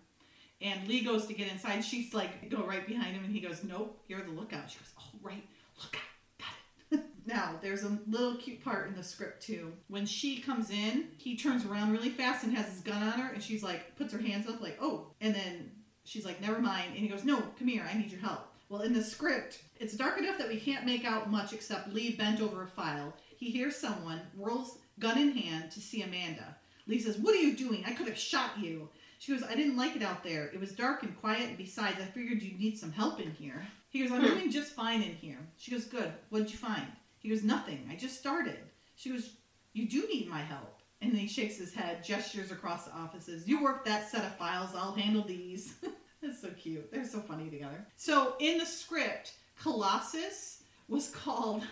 and 0.61 0.87
lee 0.89 1.03
goes 1.03 1.27
to 1.27 1.35
get 1.35 1.51
inside 1.51 1.81
she's 1.81 2.13
like 2.15 2.51
go 2.51 2.63
right 2.65 2.87
behind 2.87 3.15
him 3.15 3.25
and 3.25 3.33
he 3.33 3.41
goes 3.41 3.63
nope 3.65 4.03
you're 4.09 4.23
the 4.23 4.31
lookout 4.31 4.71
she 4.71 4.79
goes 4.79 4.93
oh 4.99 5.19
right 5.23 5.45
lookout 5.79 6.01
got 6.39 6.99
it 6.99 7.05
now 7.27 7.55
there's 7.63 7.85
a 7.85 7.99
little 8.09 8.37
cute 8.37 8.63
part 8.63 8.89
in 8.89 8.95
the 8.95 9.03
script 9.03 9.43
too 9.43 9.73
when 9.89 10.07
she 10.07 10.41
comes 10.41 10.71
in 10.71 11.07
he 11.17 11.37
turns 11.37 11.65
around 11.65 11.93
really 11.93 12.11
fast 12.11 12.45
and 12.45 12.57
has 12.57 12.67
his 12.67 12.81
gun 12.81 13.03
on 13.03 13.19
her 13.19 13.33
and 13.33 13.43
she's 13.43 13.63
like 13.63 13.95
puts 13.97 14.13
her 14.13 14.21
hands 14.21 14.49
up 14.49 14.61
like 14.61 14.79
oh 14.81 15.07
and 15.21 15.35
then 15.35 15.71
she's 16.05 16.25
like 16.25 16.41
never 16.41 16.61
mind 16.61 16.89
and 16.89 16.99
he 16.99 17.09
goes 17.09 17.25
no 17.25 17.43
come 17.59 17.69
here 17.69 17.87
i 17.91 17.97
need 17.97 18.11
your 18.11 18.21
help 18.21 18.49
well 18.69 18.83
in 18.83 18.93
the 18.93 19.03
script 19.03 19.63
it's 19.79 19.97
dark 19.97 20.19
enough 20.19 20.39
that 20.39 20.49
we 20.49 20.59
can't 20.59 20.87
make 20.87 21.05
out 21.05 21.31
much 21.31 21.53
except 21.53 21.93
lee 21.93 22.15
bent 22.17 22.41
over 22.41 22.63
a 22.63 22.69
file 22.69 23.13
he 23.41 23.51
hears 23.51 23.75
someone, 23.75 24.21
whirls 24.37 24.77
gun 24.99 25.17
in 25.17 25.33
hand 25.33 25.71
to 25.71 25.81
see 25.81 26.03
Amanda. 26.03 26.57
Lee 26.87 27.01
says, 27.01 27.17
What 27.17 27.35
are 27.35 27.39
you 27.39 27.57
doing? 27.57 27.83
I 27.87 27.95
could 27.95 28.07
have 28.07 28.19
shot 28.19 28.51
you. 28.61 28.91
She 29.21 29.33
goes, 29.33 29.43
I 29.43 29.55
didn't 29.55 29.77
like 29.77 29.97
it 29.97 30.03
out 30.03 30.25
there. 30.25 30.51
It 30.51 30.59
was 30.59 30.73
dark 30.73 31.03
and 31.03 31.15
quiet, 31.15 31.51
and 31.51 31.59
besides, 31.59 32.01
I 32.01 32.05
figured 32.07 32.43
you'd 32.43 32.59
need 32.59 32.79
some 32.79 32.91
help 32.91 33.21
in 33.21 33.31
here. 33.33 33.69
He 33.91 34.01
goes, 34.01 34.11
I'm 34.11 34.23
Hmm. 34.23 34.29
doing 34.29 34.51
just 34.51 34.73
fine 34.73 35.03
in 35.03 35.15
here. 35.15 35.47
She 35.59 35.71
goes, 35.71 35.85
Good. 35.85 36.11
What'd 36.31 36.51
you 36.51 36.57
find? 36.57 36.87
He 37.19 37.29
goes, 37.29 37.43
Nothing. 37.43 37.87
I 37.91 37.97
just 37.97 38.17
started. 38.19 38.57
She 38.97 39.11
goes, 39.11 39.35
You 39.75 39.91
do 39.91 40.09
need 40.11 40.27
my 40.31 40.41
help. 40.41 40.81
And 41.03 41.13
then 41.13 41.21
he 41.21 41.27
shakes 41.29 41.59
his 41.59 41.75
head, 41.75 42.03
gestures 42.03 42.51
across 42.51 42.87
the 42.87 42.93
offices. 42.95 43.47
You 43.47 43.63
work 43.63 43.85
that 43.85 44.09
set 44.09 44.25
of 44.25 44.35
files, 44.37 44.75
I'll 44.75 44.93
handle 44.95 45.23
these. 45.23 45.75
That's 46.23 46.41
so 46.41 46.49
cute. 46.53 46.91
They're 46.91 47.05
so 47.05 47.21
funny 47.21 47.51
together. 47.51 47.85
So 47.97 48.37
in 48.39 48.57
the 48.57 48.67
script, 48.67 49.35
Colossus 49.61 50.63
was 50.89 51.09
called 51.15 51.63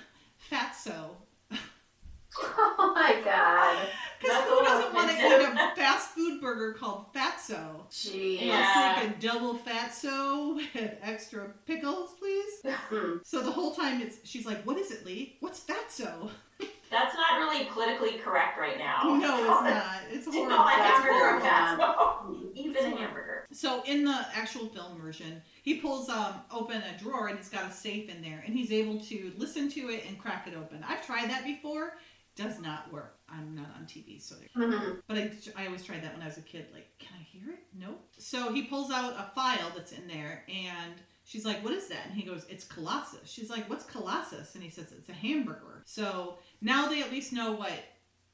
Fatso 0.50 1.16
Oh 2.80 2.92
my 2.94 3.20
god. 3.24 3.88
Because 4.20 4.44
who 4.44 4.64
doesn't 4.64 4.94
want 4.94 5.10
to 5.10 5.16
offensive. 5.16 5.40
eat 5.54 5.60
a 5.60 5.76
fast 5.76 6.08
food 6.10 6.40
burger 6.40 6.72
called 6.72 7.12
Fatso? 7.14 7.86
Jeez. 7.90 8.42
Yeah. 8.46 8.94
I'll 8.96 9.06
take 9.06 9.16
a 9.16 9.20
double 9.20 9.56
Fatso 9.58 10.56
with 10.56 10.94
extra 11.02 11.50
pickles, 11.66 12.10
please. 12.18 12.62
So 13.24 13.42
the 13.42 13.50
whole 13.50 13.74
time 13.74 14.00
it's 14.00 14.16
she's 14.24 14.46
like, 14.46 14.62
"What 14.64 14.76
is 14.78 14.90
it, 14.90 15.04
Lee? 15.06 15.36
What's 15.40 15.60
Fatso?" 15.60 16.30
That's 16.90 17.14
not 17.14 17.38
really 17.38 17.66
politically 17.66 18.18
correct 18.18 18.58
right 18.58 18.78
now. 18.78 19.02
No, 19.04 19.38
it's 19.38 19.46
not. 19.74 20.00
It's 20.10 20.26
horrible. 20.26 20.56
call 20.56 20.66
a 20.66 20.70
That's 20.70 21.04
hamburger 21.04 21.46
horrible. 21.46 21.86
fatso. 21.86 22.56
Even 22.56 22.92
a 22.92 22.96
hamburger. 22.96 23.44
So 23.52 23.82
in 23.86 24.04
the 24.04 24.26
actual 24.34 24.66
film 24.68 24.98
version, 25.00 25.42
he 25.62 25.74
pulls 25.80 26.08
um 26.08 26.34
open 26.50 26.82
a 26.82 26.98
drawer 26.98 27.28
and 27.28 27.36
he's 27.38 27.50
got 27.50 27.70
a 27.70 27.72
safe 27.72 28.08
in 28.08 28.22
there, 28.22 28.42
and 28.46 28.54
he's 28.54 28.72
able 28.72 28.98
to 29.00 29.32
listen 29.36 29.70
to 29.72 29.90
it 29.90 30.04
and 30.08 30.18
crack 30.18 30.46
it 30.48 30.54
open. 30.56 30.82
I've 30.88 31.04
tried 31.06 31.28
that 31.30 31.44
before. 31.44 31.98
Does 32.38 32.60
not 32.60 32.92
work. 32.92 33.18
I'm 33.28 33.56
not 33.56 33.66
on 33.76 33.84
TV, 33.86 34.22
so 34.22 34.36
there. 34.36 34.48
Mhm. 34.64 35.02
But 35.08 35.18
I, 35.18 35.32
I 35.56 35.66
always 35.66 35.84
tried 35.84 36.04
that 36.04 36.12
when 36.14 36.22
I 36.22 36.26
was 36.26 36.38
a 36.38 36.42
kid. 36.42 36.66
Like, 36.72 36.96
can 37.00 37.16
I 37.18 37.22
hear 37.24 37.50
it? 37.52 37.66
Nope. 37.74 38.00
So 38.16 38.52
he 38.52 38.62
pulls 38.62 38.92
out 38.92 39.14
a 39.14 39.28
file 39.34 39.72
that's 39.74 39.90
in 39.90 40.06
there, 40.06 40.44
and 40.48 40.94
she's 41.24 41.44
like, 41.44 41.64
"What 41.64 41.74
is 41.74 41.88
that?" 41.88 42.06
And 42.06 42.14
he 42.14 42.22
goes, 42.22 42.46
"It's 42.48 42.64
Colossus." 42.64 43.28
She's 43.28 43.50
like, 43.50 43.68
"What's 43.68 43.84
Colossus?" 43.84 44.54
And 44.54 44.62
he 44.62 44.70
says, 44.70 44.92
"It's 44.92 45.08
a 45.08 45.12
hamburger." 45.12 45.82
So 45.84 46.38
now 46.60 46.88
they 46.88 47.02
at 47.02 47.10
least 47.10 47.32
know 47.32 47.50
what 47.52 47.72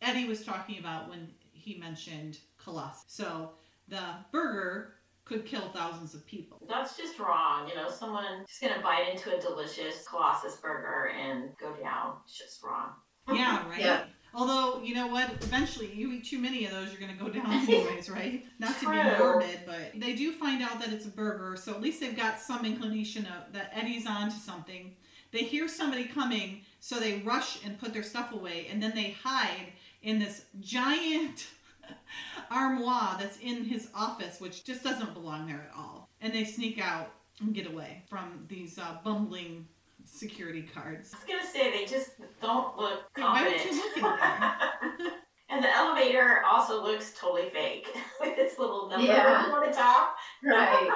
Eddie 0.02 0.28
was 0.28 0.44
talking 0.44 0.78
about 0.78 1.08
when 1.08 1.32
he 1.52 1.78
mentioned 1.78 2.40
Colossus. 2.58 3.04
So 3.08 3.52
the 3.88 4.02
burger 4.32 4.96
could 5.24 5.46
kill 5.46 5.70
thousands 5.70 6.12
of 6.14 6.26
people. 6.26 6.60
That's 6.68 6.94
just 6.98 7.18
wrong. 7.18 7.66
You 7.70 7.74
know, 7.74 7.88
someone 7.88 8.44
just 8.46 8.60
gonna 8.60 8.82
bite 8.82 9.08
into 9.10 9.34
a 9.34 9.40
delicious 9.40 10.06
Colossus 10.06 10.56
burger 10.56 11.08
and 11.08 11.56
go 11.56 11.74
down. 11.76 12.18
It's 12.26 12.36
just 12.36 12.62
wrong. 12.62 12.90
Yeah, 13.32 13.68
right. 13.68 13.80
Yeah. 13.80 14.04
Although 14.34 14.82
you 14.82 14.94
know 14.94 15.06
what, 15.06 15.30
eventually 15.42 15.92
you 15.94 16.10
eat 16.12 16.24
too 16.24 16.38
many 16.38 16.64
of 16.66 16.72
those, 16.72 16.90
you're 16.90 17.00
gonna 17.00 17.18
go 17.18 17.28
down 17.28 17.52
anyways, 17.68 18.10
right? 18.10 18.44
Not 18.58 18.78
to 18.80 18.90
be 18.90 18.96
morbid, 19.18 19.60
but 19.64 19.92
they 19.94 20.14
do 20.14 20.32
find 20.32 20.62
out 20.62 20.80
that 20.80 20.92
it's 20.92 21.06
a 21.06 21.10
burger, 21.10 21.56
so 21.56 21.72
at 21.72 21.80
least 21.80 22.00
they've 22.00 22.16
got 22.16 22.40
some 22.40 22.64
inclination 22.64 23.26
of 23.26 23.52
that 23.52 23.70
Eddie's 23.72 24.06
on 24.06 24.30
to 24.30 24.36
something. 24.36 24.94
They 25.30 25.42
hear 25.42 25.68
somebody 25.68 26.04
coming, 26.04 26.62
so 26.80 26.98
they 26.98 27.20
rush 27.20 27.64
and 27.64 27.78
put 27.78 27.92
their 27.92 28.02
stuff 28.02 28.32
away, 28.32 28.68
and 28.70 28.82
then 28.82 28.92
they 28.94 29.16
hide 29.22 29.72
in 30.02 30.18
this 30.18 30.44
giant 30.60 31.46
armoire 32.50 33.16
that's 33.18 33.38
in 33.38 33.64
his 33.64 33.88
office, 33.94 34.40
which 34.40 34.64
just 34.64 34.82
doesn't 34.82 35.14
belong 35.14 35.46
there 35.46 35.68
at 35.70 35.76
all. 35.76 36.08
And 36.20 36.32
they 36.32 36.44
sneak 36.44 36.80
out 36.80 37.10
and 37.40 37.54
get 37.54 37.66
away 37.66 38.02
from 38.08 38.46
these 38.48 38.78
uh, 38.78 38.98
bumbling 39.02 39.66
security 40.14 40.62
cards. 40.62 41.12
I 41.12 41.16
was 41.18 41.24
gonna 41.26 41.46
say 41.52 41.70
they 41.70 41.84
just 41.86 42.10
don't 42.40 42.76
look 42.76 43.00
Why 43.16 43.42
would 43.44 43.56
confident. 43.56 43.74
you 43.96 44.02
look 44.02 44.20
at 44.22 44.60
and 45.50 45.62
the 45.62 45.74
elevator 45.76 46.42
also 46.48 46.82
looks 46.82 47.12
totally 47.18 47.50
fake 47.50 47.88
with 48.20 48.38
its 48.38 48.58
little 48.58 48.88
number 48.88 49.06
Yeah. 49.06 49.50
on 49.52 49.68
the 49.68 49.74
top. 49.76 50.16
Right. 50.42 50.90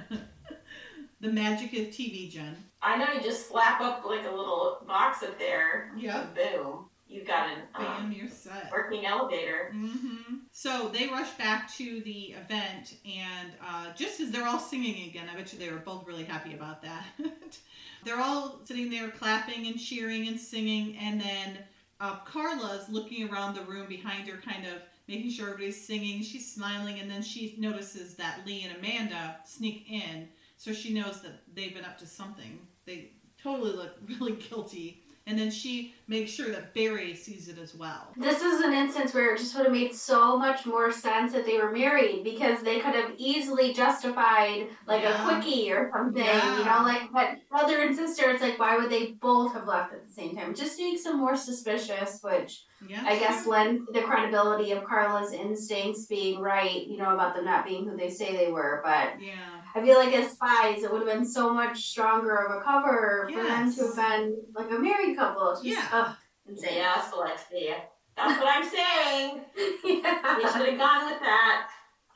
the 1.20 1.28
magic 1.32 1.72
of 1.74 1.86
TV, 1.94 2.30
Jen. 2.30 2.56
I 2.82 2.96
know 2.96 3.12
you 3.12 3.20
just 3.20 3.48
slap 3.48 3.80
up 3.80 4.04
like 4.04 4.26
a 4.26 4.30
little 4.30 4.78
box 4.86 5.22
up 5.22 5.38
there. 5.38 5.92
Yep. 5.96 6.34
Boom. 6.34 6.86
You 7.12 7.24
got 7.24 7.48
an 7.48 7.58
Bam, 7.76 8.06
um, 8.06 8.12
you're 8.12 8.28
set. 8.28 8.70
working 8.72 9.04
elevator. 9.04 9.68
hmm 9.72 10.36
So 10.50 10.88
they 10.88 11.08
rush 11.08 11.30
back 11.32 11.70
to 11.74 12.00
the 12.00 12.32
event, 12.32 12.94
and 13.04 13.50
uh, 13.62 13.92
just 13.94 14.20
as 14.20 14.30
they're 14.30 14.46
all 14.46 14.58
singing 14.58 15.08
again, 15.10 15.28
I 15.30 15.36
bet 15.36 15.52
you 15.52 15.58
they 15.58 15.70
were 15.70 15.78
both 15.78 16.06
really 16.06 16.24
happy 16.24 16.54
about 16.54 16.80
that. 16.82 17.04
they're 18.04 18.20
all 18.20 18.60
sitting 18.64 18.88
there 18.88 19.10
clapping 19.10 19.66
and 19.66 19.78
cheering 19.78 20.26
and 20.28 20.40
singing, 20.40 20.96
and 20.96 21.20
then 21.20 21.58
uh, 22.00 22.16
Carla's 22.24 22.88
looking 22.88 23.28
around 23.30 23.54
the 23.54 23.62
room 23.62 23.88
behind 23.88 24.26
her, 24.28 24.38
kind 24.38 24.64
of 24.64 24.80
making 25.06 25.30
sure 25.30 25.50
everybody's 25.50 25.84
singing. 25.84 26.22
She's 26.22 26.50
smiling, 26.50 26.98
and 26.98 27.10
then 27.10 27.22
she 27.22 27.56
notices 27.58 28.14
that 28.14 28.46
Lee 28.46 28.64
and 28.64 28.78
Amanda 28.78 29.36
sneak 29.44 29.86
in, 29.90 30.28
so 30.56 30.72
she 30.72 30.94
knows 30.94 31.20
that 31.20 31.42
they've 31.54 31.74
been 31.74 31.84
up 31.84 31.98
to 31.98 32.06
something. 32.06 32.58
They 32.86 33.10
totally 33.42 33.72
look 33.72 33.96
really 34.20 34.32
guilty. 34.32 35.01
And 35.26 35.38
then 35.38 35.50
she 35.50 35.94
makes 36.08 36.32
sure 36.32 36.50
that 36.50 36.74
Barry 36.74 37.14
sees 37.14 37.48
it 37.48 37.56
as 37.58 37.74
well. 37.74 38.12
This 38.16 38.42
is 38.42 38.60
an 38.60 38.72
instance 38.72 39.14
where 39.14 39.34
it 39.34 39.38
just 39.38 39.54
would 39.54 39.64
have 39.66 39.72
made 39.72 39.94
so 39.94 40.36
much 40.36 40.66
more 40.66 40.90
sense 40.90 41.32
that 41.32 41.46
they 41.46 41.58
were 41.58 41.70
married 41.70 42.24
because 42.24 42.62
they 42.62 42.80
could 42.80 42.94
have 42.94 43.12
easily 43.16 43.72
justified 43.72 44.68
like 44.86 45.02
Yeah. 45.02 45.20
a 45.20 45.24
quickie 45.24 45.70
or 45.72 45.90
something, 45.94 46.24
Yeah. 46.24 46.58
you 46.58 46.64
know, 46.64 46.82
like 46.82 47.12
but 47.12 47.48
brother 47.48 47.80
and 47.82 47.94
sister, 47.96 48.30
it's 48.30 48.42
like 48.42 48.58
why 48.58 48.76
would 48.76 48.90
they 48.90 49.12
both 49.12 49.54
have 49.54 49.66
left 49.66 49.92
at 49.92 50.04
the 50.06 50.12
same 50.12 50.36
time? 50.36 50.50
It 50.50 50.56
just 50.56 50.78
makes 50.78 51.04
them 51.04 51.18
more 51.18 51.36
suspicious, 51.36 52.20
which 52.22 52.64
Yeah, 52.80 53.04
I 53.06 53.16
guess 53.18 53.46
lends 53.46 53.86
the 53.92 54.02
credibility 54.02 54.72
of 54.72 54.84
Carla's 54.84 55.32
instincts 55.32 56.06
being 56.06 56.40
right, 56.40 56.86
you 56.86 56.98
know, 56.98 57.14
about 57.14 57.34
them 57.36 57.44
not 57.44 57.64
being 57.64 57.88
who 57.88 57.96
they 57.96 58.10
say 58.10 58.36
they 58.36 58.50
were. 58.50 58.80
But 58.84 59.20
Yeah. 59.20 59.61
I 59.74 59.82
feel 59.82 59.98
like 59.98 60.12
as 60.14 60.32
spies, 60.32 60.82
it 60.82 60.92
would 60.92 61.06
have 61.06 61.16
been 61.16 61.24
so 61.24 61.52
much 61.52 61.82
stronger 61.86 62.36
of 62.36 62.56
a 62.56 62.60
cover 62.62 63.28
for 63.32 63.42
them 63.42 63.74
to 63.74 63.86
have 63.86 63.96
been 63.96 64.36
like 64.54 64.70
a 64.70 64.78
married 64.78 65.16
couple. 65.16 65.50
It's 65.52 65.62
just, 65.62 65.76
Yeah. 65.76 65.88
ugh, 65.92 66.16
insane. 66.48 66.74
Yes, 66.76 67.10
Alexia. 67.14 67.76
That's 68.16 68.38
what 68.40 68.48
I'm 68.54 68.64
saying. 68.64 69.40
yeah. 69.84 70.36
We 70.36 70.42
should 70.42 70.68
have 70.68 70.78
gone 70.78 71.10
with 71.10 71.20
that 71.20 71.68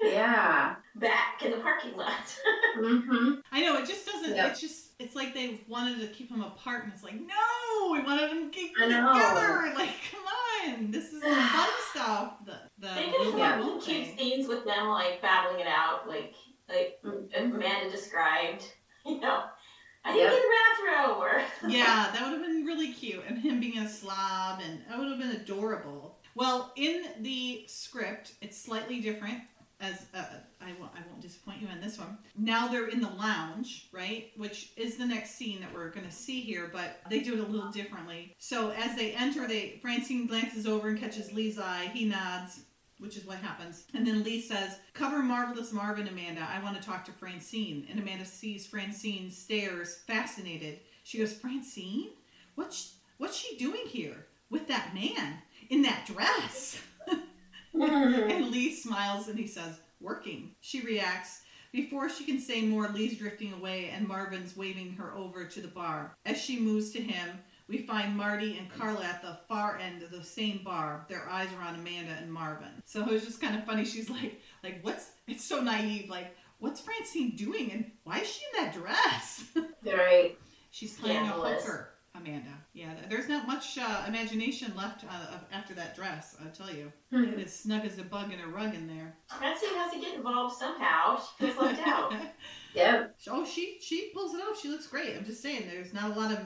yeah. 0.02 0.74
back 0.96 1.42
in 1.42 1.52
the 1.52 1.58
parking 1.58 1.96
lot. 1.96 2.12
Mm-hmm. 2.76 3.36
I 3.52 3.62
know 3.62 3.78
it 3.78 3.86
just 3.86 4.04
doesn't. 4.04 4.36
Yeah. 4.36 4.48
It's 4.48 4.60
just 4.60 4.90
it's 4.98 5.16
like 5.16 5.32
they 5.32 5.62
wanted 5.66 5.98
to 6.00 6.08
keep 6.08 6.28
them 6.28 6.42
apart, 6.42 6.84
and 6.84 6.92
it's 6.92 7.02
like 7.02 7.14
no, 7.14 7.90
we 7.90 8.02
wanted 8.02 8.30
them 8.30 8.50
to 8.50 8.54
keep 8.54 8.76
them 8.76 8.90
together. 8.90 9.72
Like 9.74 9.94
come 10.12 10.74
on, 10.82 10.90
this 10.90 11.04
is 11.10 11.22
the 11.22 11.28
fun 11.34 11.68
stuff. 11.90 12.32
The 12.44 12.58
the 12.78 12.88
They 12.88 13.04
could 13.06 13.14
have 13.14 13.32
will 13.32 13.38
Yeah. 13.38 13.50
had 13.52 13.60
not, 13.60 13.82
cute 13.82 14.18
scenes 14.18 14.46
with 14.46 14.66
them 14.66 14.88
like 14.88 15.22
battling 15.22 15.60
it 15.60 15.66
out, 15.66 16.06
like 16.06 16.34
like 16.68 16.98
Mm-hmm. 17.04 17.54
Amanda 17.54 17.90
described. 17.90 18.64
You 19.06 19.20
know, 19.20 19.44
I 20.04 20.12
think 20.12 20.22
Yep. 20.24 20.32
in 20.32 20.38
the 20.40 20.96
bathroom 20.96 21.16
or 21.20 21.42
Yeah, 21.70 22.10
that 22.12 22.22
would 22.22 22.32
have 22.32 22.42
been 22.42 22.64
really 22.64 22.92
cute, 22.92 23.22
and 23.28 23.38
him 23.38 23.60
being 23.60 23.78
a 23.78 23.88
slob, 23.88 24.60
and 24.64 24.80
that 24.88 24.98
would 24.98 25.08
have 25.08 25.18
been 25.20 25.40
adorable. 25.40 26.18
Well, 26.34 26.72
in 26.74 27.04
the 27.20 27.64
script, 27.68 28.32
it's 28.40 28.60
slightly 28.60 29.00
different. 29.00 29.42
As 29.80 30.06
uh, 30.14 30.24
I 30.60 30.72
won't, 30.80 30.90
I 30.96 31.00
won't 31.08 31.20
disappoint 31.20 31.60
you 31.62 31.68
on 31.68 31.80
this 31.80 31.98
one. 31.98 32.18
Now 32.36 32.66
they're 32.66 32.88
in 32.88 33.00
the 33.00 33.10
lounge, 33.10 33.88
right? 33.92 34.32
Which 34.36 34.72
is 34.76 34.96
the 34.96 35.04
next 35.06 35.36
scene 35.36 35.60
that 35.60 35.72
we're 35.72 35.90
going 35.90 36.06
to 36.06 36.12
see 36.12 36.40
here, 36.40 36.68
but 36.72 36.98
they 37.10 37.20
do 37.20 37.34
it 37.34 37.40
a 37.40 37.46
little 37.46 37.70
differently. 37.70 38.34
So 38.38 38.70
as 38.70 38.96
they 38.96 39.12
enter, 39.12 39.46
they 39.46 39.78
Francine 39.82 40.26
glances 40.26 40.66
over 40.66 40.88
and 40.88 40.98
catches 40.98 41.30
Lee's 41.32 41.58
eye. 41.58 41.90
He 41.92 42.06
nods, 42.06 42.60
which 42.98 43.16
is 43.16 43.24
what 43.26 43.38
happens. 43.38 43.84
And 43.94 44.06
then 44.06 44.22
Lee 44.22 44.40
says, 44.40 44.78
"Cover 44.94 45.22
marvelous 45.22 45.72
Marvin, 45.72 46.08
Amanda. 46.08 46.48
I 46.50 46.62
want 46.62 46.80
to 46.80 46.86
talk 46.86 47.04
to 47.06 47.12
Francine." 47.12 47.86
And 47.90 48.00
Amanda 48.00 48.24
sees 48.24 48.66
Francine 48.66 49.30
stares, 49.30 49.98
fascinated. 50.06 50.80
She 51.04 51.18
goes, 51.18 51.32
"Francine, 51.32 52.10
what's 52.54 52.94
what's 53.18 53.36
she 53.36 53.56
doing 53.56 53.86
here 53.86 54.26
with 54.50 54.68
that 54.68 54.94
man 54.94 55.38
in 55.70 55.82
that 55.82 56.06
dress?" 56.06 56.80
And 57.74 58.50
Lee 58.50 58.74
smiles 58.74 59.28
and 59.28 59.38
he 59.38 59.46
says, 59.46 59.78
Working. 60.00 60.54
She 60.60 60.80
reacts. 60.80 61.42
Before 61.72 62.08
she 62.08 62.24
can 62.24 62.40
say 62.40 62.62
more, 62.62 62.88
Lee's 62.88 63.18
drifting 63.18 63.52
away 63.52 63.90
and 63.90 64.08
Marvin's 64.08 64.56
waving 64.56 64.92
her 64.92 65.14
over 65.14 65.44
to 65.44 65.60
the 65.60 65.68
bar. 65.68 66.16
As 66.24 66.40
she 66.40 66.58
moves 66.58 66.90
to 66.92 67.02
him, 67.02 67.38
we 67.68 67.78
find 67.78 68.16
Marty 68.16 68.58
and 68.58 68.70
Carla 68.70 69.04
at 69.04 69.22
the 69.22 69.38
far 69.48 69.78
end 69.78 70.02
of 70.02 70.10
the 70.10 70.22
same 70.22 70.60
bar. 70.64 71.04
Their 71.08 71.28
eyes 71.28 71.48
are 71.58 71.62
on 71.66 71.74
Amanda 71.74 72.12
and 72.20 72.32
Marvin. 72.32 72.68
So 72.84 73.00
it 73.02 73.08
was 73.08 73.24
just 73.24 73.40
kind 73.40 73.56
of 73.56 73.64
funny. 73.64 73.84
She's 73.84 74.08
like, 74.10 74.40
like 74.62 74.78
what's? 74.82 75.10
It's 75.26 75.44
so 75.44 75.60
naive. 75.60 76.08
Like, 76.08 76.34
what's 76.58 76.80
Francine 76.80 77.34
doing 77.36 77.72
and 77.72 77.90
why 78.04 78.20
is 78.20 78.28
she 78.30 78.42
in 78.56 78.64
that 78.64 78.74
dress? 78.74 79.44
right. 79.84 80.38
She's 80.70 80.94
playing 80.98 81.16
a 81.22 81.26
Scandalous. 81.28 81.62
poker, 81.64 81.88
Amanda. 82.14 82.50
Yeah, 82.74 82.92
there's 83.08 83.28
not 83.28 83.46
much 83.46 83.78
uh, 83.78 84.04
imagination 84.06 84.72
left 84.76 85.04
uh, 85.04 85.38
after 85.52 85.72
that 85.74 85.96
dress. 85.96 86.36
I'll 86.44 86.50
tell 86.52 86.70
you. 86.74 86.92
Mhm. 87.12 87.38
It's 87.38 87.54
snug 87.54 87.84
as 87.86 87.98
a 87.98 88.02
bug 88.04 88.30
in 88.32 88.40
a 88.40 88.46
rug 88.46 88.74
in 88.74 88.86
there. 88.86 89.16
Francine 89.38 89.74
has 89.74 89.92
to 89.94 89.98
get 89.98 90.14
involved 90.14 90.56
somehow. 90.56 91.18
She 91.18 91.46
feels 91.46 91.58
left 91.58 91.80
out. 91.86 92.12
Yep. 92.74 93.16
oh, 93.30 93.46
she 93.46 93.78
she 93.80 94.10
pulls 94.12 94.34
it 94.34 94.40
off. 94.42 94.60
She 94.60 94.68
looks 94.68 94.86
great. 94.86 95.16
I'm 95.16 95.24
just 95.24 95.40
saying, 95.40 95.64
there's 95.66 95.94
not 95.94 96.14
a 96.14 96.20
lot 96.20 96.30
of 96.30 96.40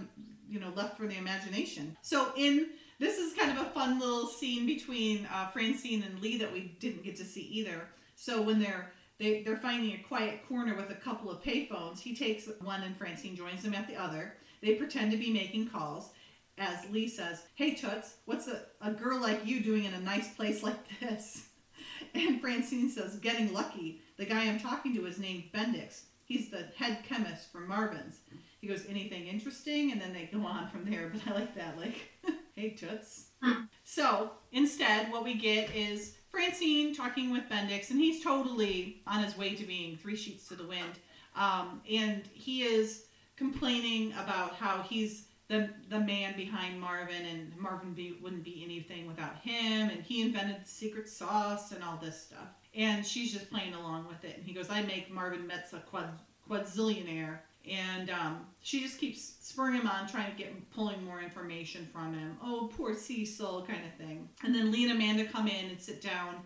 you 0.50 0.60
know 0.60 0.72
left 0.74 0.98
for 0.98 1.06
the 1.06 1.16
imagination. 1.16 1.96
So 2.02 2.32
in 2.36 2.70
this 2.98 3.16
is 3.18 3.34
kind 3.34 3.56
of 3.56 3.66
a 3.66 3.70
fun 3.70 3.98
little 3.98 4.26
scene 4.26 4.66
between 4.66 5.26
uh, 5.32 5.48
Francine 5.48 6.02
and 6.02 6.20
Lee 6.20 6.36
that 6.38 6.52
we 6.52 6.76
didn't 6.80 7.04
get 7.04 7.16
to 7.16 7.24
see 7.24 7.42
either. 7.42 7.88
So 8.16 8.42
when 8.42 8.58
they're 8.58 8.92
they, 9.18 9.42
they're 9.42 9.58
finding 9.58 9.92
a 9.92 10.02
quiet 10.08 10.48
corner 10.48 10.74
with 10.74 10.90
a 10.90 10.94
couple 10.94 11.30
of 11.30 11.42
payphones. 11.42 12.00
He 12.00 12.16
takes 12.16 12.48
one 12.62 12.82
and 12.82 12.96
Francine 12.96 13.36
joins 13.36 13.62
them 13.62 13.74
at 13.74 13.86
the 13.86 13.96
other. 13.96 14.34
They 14.62 14.74
pretend 14.74 15.10
to 15.12 15.18
be 15.18 15.30
making 15.30 15.68
calls. 15.68 16.08
As 16.56 16.88
Lee 16.90 17.06
says, 17.06 17.42
Hey 17.54 17.74
Toots, 17.74 18.14
what's 18.24 18.48
a, 18.48 18.62
a 18.80 18.90
girl 18.90 19.20
like 19.20 19.46
you 19.46 19.60
doing 19.60 19.84
in 19.84 19.94
a 19.94 20.00
nice 20.00 20.34
place 20.34 20.62
like 20.62 20.78
this? 21.00 21.46
And 22.14 22.40
Francine 22.40 22.90
says, 22.90 23.16
Getting 23.16 23.52
lucky. 23.52 24.00
The 24.16 24.24
guy 24.24 24.44
I'm 24.44 24.58
talking 24.58 24.94
to 24.94 25.06
is 25.06 25.18
named 25.18 25.44
Bendix. 25.54 26.04
He's 26.24 26.50
the 26.50 26.66
head 26.76 27.04
chemist 27.06 27.52
for 27.52 27.60
Marvin's. 27.60 28.20
He 28.60 28.66
goes, 28.66 28.84
Anything 28.88 29.26
interesting? 29.26 29.92
And 29.92 30.00
then 30.00 30.12
they 30.12 30.28
go 30.32 30.44
on 30.44 30.68
from 30.68 30.84
there. 30.90 31.10
But 31.12 31.30
I 31.30 31.38
like 31.38 31.54
that. 31.56 31.78
Like, 31.78 32.10
Hey 32.56 32.70
Toots. 32.70 33.30
Hmm. 33.42 33.64
So 33.84 34.32
instead, 34.52 35.10
what 35.10 35.24
we 35.24 35.34
get 35.34 35.74
is 35.74 36.16
Francine 36.30 36.94
talking 36.94 37.30
with 37.30 37.48
Bendix, 37.48 37.90
and 37.90 37.98
he's 37.98 38.22
totally 38.22 39.02
on 39.06 39.24
his 39.24 39.36
way 39.36 39.54
to 39.54 39.64
being 39.64 39.96
three 39.96 40.16
sheets 40.16 40.46
to 40.48 40.54
the 40.54 40.66
wind. 40.66 40.98
Um, 41.34 41.80
and 41.90 42.22
he 42.32 42.62
is 42.62 43.06
complaining 43.36 44.12
about 44.12 44.56
how 44.56 44.82
he's 44.82 45.26
the 45.48 45.70
the 45.88 45.98
man 45.98 46.36
behind 46.36 46.80
Marvin, 46.80 47.24
and 47.24 47.56
Marvin 47.56 47.94
be, 47.94 48.18
wouldn't 48.22 48.44
be 48.44 48.62
anything 48.62 49.06
without 49.06 49.36
him, 49.38 49.88
and 49.88 50.02
he 50.02 50.22
invented 50.22 50.64
the 50.64 50.68
secret 50.68 51.08
sauce 51.08 51.72
and 51.72 51.82
all 51.82 51.98
this 52.00 52.20
stuff. 52.20 52.48
And 52.74 53.04
she's 53.04 53.32
just 53.32 53.50
playing 53.50 53.74
along 53.74 54.06
with 54.06 54.22
it. 54.22 54.36
And 54.36 54.44
he 54.44 54.52
goes, 54.52 54.70
"I 54.70 54.82
make 54.82 55.10
Marvin 55.10 55.46
Metz 55.46 55.72
a 55.72 55.78
quad 55.78 56.10
quadzillionaire." 56.46 57.42
And 57.68 58.10
um, 58.10 58.46
she 58.62 58.80
just 58.80 58.98
keeps 58.98 59.34
spurring 59.40 59.74
him 59.74 59.86
on, 59.86 60.08
trying 60.08 60.30
to 60.30 60.36
get 60.36 60.70
pulling 60.70 61.04
more 61.04 61.20
information 61.20 61.88
from 61.92 62.14
him. 62.14 62.36
Oh, 62.42 62.70
poor 62.76 62.94
Cecil, 62.94 63.66
kind 63.66 63.84
of 63.84 63.94
thing. 63.94 64.28
And 64.44 64.54
then 64.54 64.70
Lee 64.70 64.84
and 64.84 64.92
Amanda 64.92 65.24
come 65.24 65.46
in 65.46 65.66
and 65.66 65.80
sit 65.80 66.00
down, 66.00 66.36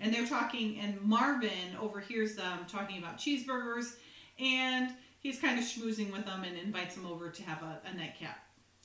and 0.00 0.12
they're 0.12 0.26
talking. 0.26 0.78
And 0.80 1.00
Marvin 1.02 1.76
overhears 1.80 2.34
them 2.36 2.60
talking 2.68 2.98
about 2.98 3.18
cheeseburgers, 3.18 3.96
and 4.40 4.92
he's 5.20 5.38
kind 5.38 5.58
of 5.58 5.64
schmoozing 5.64 6.10
with 6.10 6.24
them 6.24 6.44
and 6.44 6.56
invites 6.56 6.94
them 6.94 7.06
over 7.06 7.28
to 7.28 7.42
have 7.42 7.62
a, 7.62 7.80
a 7.86 7.94
nightcap. 7.94 8.38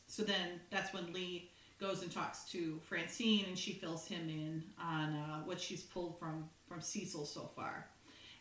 So 0.08 0.24
then 0.24 0.60
that's 0.70 0.94
when 0.94 1.14
Lee 1.14 1.50
goes 1.80 2.02
and 2.02 2.12
talks 2.12 2.44
to 2.52 2.80
Francine, 2.84 3.46
and 3.48 3.58
she 3.58 3.74
fills 3.74 4.08
him 4.08 4.30
in 4.30 4.64
on 4.82 5.16
uh, 5.16 5.40
what 5.46 5.60
she's 5.62 5.84
pulled 5.84 6.20
from 6.20 6.50
from 6.68 6.82
Cecil 6.82 7.26
so 7.26 7.50
far. 7.56 7.88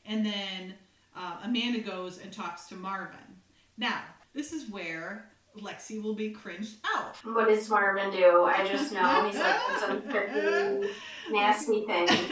And 0.04 0.24
then 0.24 0.74
uh, 1.16 1.36
Amanda 1.44 1.80
goes 1.80 2.18
and 2.18 2.32
talks 2.32 2.66
to 2.66 2.74
Marvin. 2.74 3.18
Now, 3.78 4.00
this 4.34 4.52
is 4.52 4.70
where 4.70 5.30
Lexi 5.58 6.02
will 6.02 6.14
be 6.14 6.30
cringed 6.30 6.76
out. 6.96 7.16
What 7.24 7.48
does 7.48 7.68
Marvin 7.68 8.10
do? 8.10 8.44
I 8.44 8.66
just 8.66 8.92
know 8.92 9.26
he's 9.26 9.38
like 9.38 9.60
some 9.80 10.02
tricky, 10.10 10.88
nasty 11.30 11.86
thing. 11.86 12.08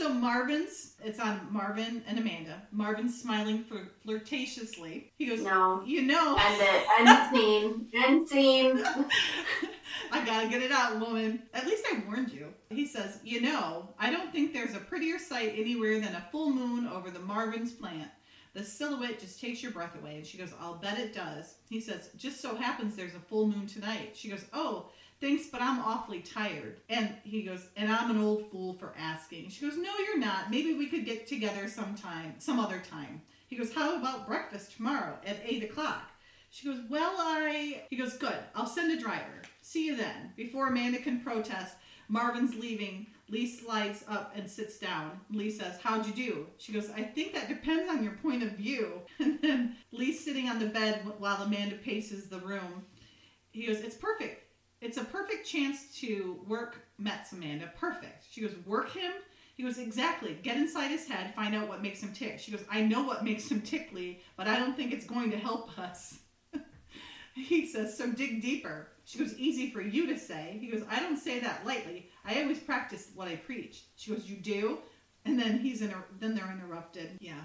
so 0.00 0.08
Marvin's, 0.08 0.94
it's 1.04 1.20
on 1.20 1.46
Marvin 1.50 2.02
and 2.08 2.18
Amanda. 2.18 2.62
Marvin's 2.72 3.20
smiling 3.20 3.62
flirtatiously. 4.06 5.12
He 5.18 5.26
goes, 5.26 5.42
No. 5.42 5.82
You 5.84 6.00
know. 6.00 6.38
End 6.40 6.62
it. 6.62 6.86
End 7.00 7.30
scene. 7.30 7.86
End 7.94 8.28
scene. 8.28 8.82
I 10.12 10.24
gotta 10.24 10.48
get 10.48 10.62
it 10.62 10.72
out, 10.72 10.98
woman. 10.98 11.42
At 11.52 11.66
least 11.66 11.84
I 11.92 12.02
warned 12.06 12.32
you. 12.32 12.46
He 12.70 12.86
says, 12.86 13.18
You 13.24 13.42
know, 13.42 13.90
I 13.98 14.10
don't 14.10 14.32
think 14.32 14.54
there's 14.54 14.74
a 14.74 14.78
prettier 14.80 15.18
sight 15.18 15.52
anywhere 15.54 16.00
than 16.00 16.14
a 16.14 16.26
full 16.32 16.50
moon 16.50 16.86
over 16.86 17.10
the 17.10 17.20
Marvin's 17.20 17.72
plant. 17.72 18.10
The 18.54 18.64
silhouette 18.64 19.20
just 19.20 19.38
takes 19.38 19.62
your 19.62 19.72
breath 19.72 19.96
away. 20.00 20.16
And 20.16 20.26
she 20.26 20.38
goes, 20.38 20.54
I'll 20.58 20.76
bet 20.76 20.98
it 20.98 21.14
does. 21.14 21.56
He 21.68 21.78
says, 21.78 22.08
Just 22.16 22.40
so 22.40 22.56
happens 22.56 22.96
there's 22.96 23.14
a 23.14 23.20
full 23.20 23.46
moon 23.48 23.66
tonight. 23.66 24.12
She 24.14 24.30
goes, 24.30 24.46
Oh, 24.54 24.88
thanks, 25.20 25.46
but 25.46 25.62
I'm 25.62 25.80
awfully 25.80 26.20
tired. 26.20 26.80
And 26.88 27.14
he 27.22 27.42
goes, 27.42 27.68
And 27.76 27.90
I'm 27.90 28.10
an 28.10 28.20
old 28.20 28.50
fool 28.50 28.74
for 28.74 28.94
asking. 28.98 29.50
She 29.50 29.64
goes, 29.64 29.76
No, 29.76 29.90
you're 29.98 30.18
not. 30.18 30.50
Maybe 30.50 30.74
we 30.74 30.86
could 30.86 31.04
get 31.04 31.26
together 31.26 31.68
sometime, 31.68 32.34
some 32.38 32.58
other 32.58 32.82
time. 32.90 33.20
He 33.48 33.56
goes, 33.56 33.72
How 33.72 33.96
about 33.96 34.26
breakfast 34.26 34.76
tomorrow 34.76 35.16
at 35.24 35.40
8 35.44 35.64
o'clock? 35.64 36.10
She 36.50 36.66
goes, 36.66 36.80
Well, 36.88 37.14
I. 37.18 37.82
He 37.90 37.96
goes, 37.96 38.14
Good. 38.14 38.38
I'll 38.54 38.66
send 38.66 38.92
a 38.92 39.00
driver. 39.00 39.42
See 39.62 39.86
you 39.86 39.96
then. 39.96 40.32
Before 40.36 40.68
Amanda 40.68 40.98
can 40.98 41.20
protest, 41.20 41.76
Marvin's 42.08 42.56
leaving. 42.56 43.06
Lee 43.28 43.46
slides 43.46 44.04
up 44.08 44.32
and 44.34 44.50
sits 44.50 44.78
down. 44.78 45.20
Lee 45.30 45.50
says, 45.50 45.78
How'd 45.80 46.06
you 46.06 46.12
do? 46.12 46.46
She 46.58 46.72
goes, 46.72 46.90
I 46.90 47.02
think 47.02 47.32
that 47.34 47.48
depends 47.48 47.88
on 47.88 48.02
your 48.02 48.14
point 48.14 48.42
of 48.42 48.52
view. 48.52 49.02
And 49.20 49.38
then 49.40 49.76
Lee's 49.92 50.24
sitting 50.24 50.48
on 50.48 50.58
the 50.58 50.66
bed 50.66 51.02
while 51.18 51.42
Amanda 51.42 51.76
paces 51.76 52.26
the 52.26 52.38
room. 52.38 52.84
He 53.52 53.66
goes, 53.66 53.80
It's 53.80 53.96
perfect. 53.96 54.49
It's 54.80 54.96
a 54.96 55.04
perfect 55.04 55.46
chance 55.46 55.94
to 56.00 56.40
work 56.48 56.76
Metz, 56.98 57.32
Amanda. 57.32 57.70
Perfect. 57.76 58.24
She 58.30 58.40
goes, 58.40 58.52
Work 58.66 58.90
him? 58.92 59.12
He 59.56 59.62
goes, 59.62 59.78
Exactly. 59.78 60.38
Get 60.42 60.56
inside 60.56 60.88
his 60.88 61.06
head, 61.06 61.34
find 61.34 61.54
out 61.54 61.68
what 61.68 61.82
makes 61.82 62.02
him 62.02 62.12
tick. 62.12 62.38
She 62.38 62.50
goes, 62.50 62.64
I 62.70 62.80
know 62.82 63.02
what 63.02 63.24
makes 63.24 63.50
him 63.50 63.60
tick, 63.60 63.90
Lee, 63.92 64.20
but 64.36 64.48
I 64.48 64.58
don't 64.58 64.74
think 64.74 64.92
it's 64.92 65.06
going 65.06 65.30
to 65.32 65.36
help 65.36 65.78
us. 65.78 66.20
he 67.34 67.66
says, 67.66 67.96
So 67.96 68.10
dig 68.10 68.40
deeper. 68.40 68.88
She 69.04 69.18
goes, 69.18 69.34
Easy 69.36 69.70
for 69.70 69.82
you 69.82 70.06
to 70.06 70.18
say. 70.18 70.56
He 70.60 70.68
goes, 70.68 70.82
I 70.88 71.00
don't 71.00 71.18
say 71.18 71.40
that 71.40 71.66
lightly. 71.66 72.08
I 72.24 72.40
always 72.40 72.60
practice 72.60 73.10
what 73.14 73.28
I 73.28 73.36
preach. 73.36 73.84
She 73.96 74.12
goes, 74.12 74.30
You 74.30 74.36
do? 74.36 74.78
And 75.26 75.38
then 75.38 75.58
he's 75.58 75.82
in. 75.82 75.92
Then 76.18 76.34
they're 76.34 76.50
interrupted. 76.50 77.18
Yeah. 77.20 77.42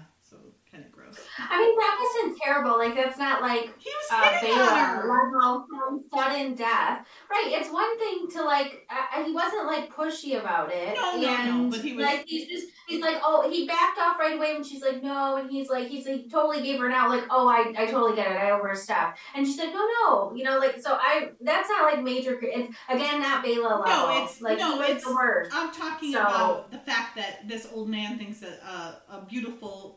So 0.76 0.82
kind 0.82 0.86
of 0.86 0.92
gross. 0.92 1.26
I 1.38 1.58
mean, 1.60 1.76
that 1.76 1.98
wasn't 2.00 2.40
terrible. 2.42 2.78
Like 2.78 2.94
that's 2.94 3.18
not 3.18 3.40
like 3.42 3.72
He 3.78 3.90
was 3.90 4.08
uh, 4.10 4.22
hitting 4.38 4.56
her. 4.56 5.08
level 5.08 5.66
from 5.68 6.04
sudden 6.12 6.54
death. 6.54 7.06
Right. 7.30 7.46
It's 7.48 7.70
one 7.70 7.98
thing 7.98 8.28
to 8.32 8.44
like. 8.44 8.86
Uh, 8.90 9.24
he 9.24 9.32
wasn't 9.32 9.66
like 9.66 9.92
pushy 9.94 10.38
about 10.38 10.70
it. 10.72 10.94
No, 10.94 11.20
no, 11.20 11.62
no, 11.62 11.70
but 11.70 11.80
he 11.80 11.92
was- 11.94 12.04
like 12.04 12.24
he's 12.26 12.48
just 12.48 12.66
he's 12.88 13.00
like 13.00 13.16
oh 13.24 13.48
he 13.50 13.66
backed 13.66 13.98
off 13.98 14.18
right 14.18 14.36
away 14.36 14.54
when 14.54 14.62
she's 14.62 14.80
like 14.82 15.02
no 15.02 15.36
and 15.36 15.50
he's 15.50 15.68
like 15.68 15.88
he's 15.88 16.06
he 16.06 16.28
totally 16.28 16.62
gave 16.62 16.78
her 16.78 16.86
an 16.86 16.92
out 16.92 17.08
like 17.10 17.24
oh 17.30 17.48
I 17.48 17.72
I 17.76 17.86
totally 17.86 18.14
get 18.14 18.30
it 18.30 18.36
I 18.36 18.50
overstepped 18.52 19.18
and 19.34 19.44
she 19.44 19.52
said 19.52 19.72
no 19.72 19.84
no 20.04 20.32
you 20.36 20.44
know 20.44 20.58
like 20.58 20.80
so 20.80 20.92
I 20.92 21.30
that's 21.40 21.68
not 21.68 21.92
like 21.92 22.02
major. 22.02 22.38
It's 22.40 22.74
again 22.88 23.20
not 23.20 23.42
Bela 23.44 23.62
level. 23.62 23.84
No, 23.86 24.10
it's- 24.22 24.40
like 24.40 24.58
no, 24.58 24.80
it's- 24.82 25.02
the 25.04 25.12
worst. 25.14 25.50
I'm 25.54 25.72
talking 25.72 26.12
So- 26.12 26.20
about 26.20 26.70
the 26.70 26.78
fact 26.78 27.16
that 27.16 27.46
this 27.48 27.66
old 27.72 27.88
man 27.88 28.18
thinks 28.18 28.40
that 28.40 28.60
uh, 28.64 28.92
a 29.10 29.20
beautiful 29.24 29.94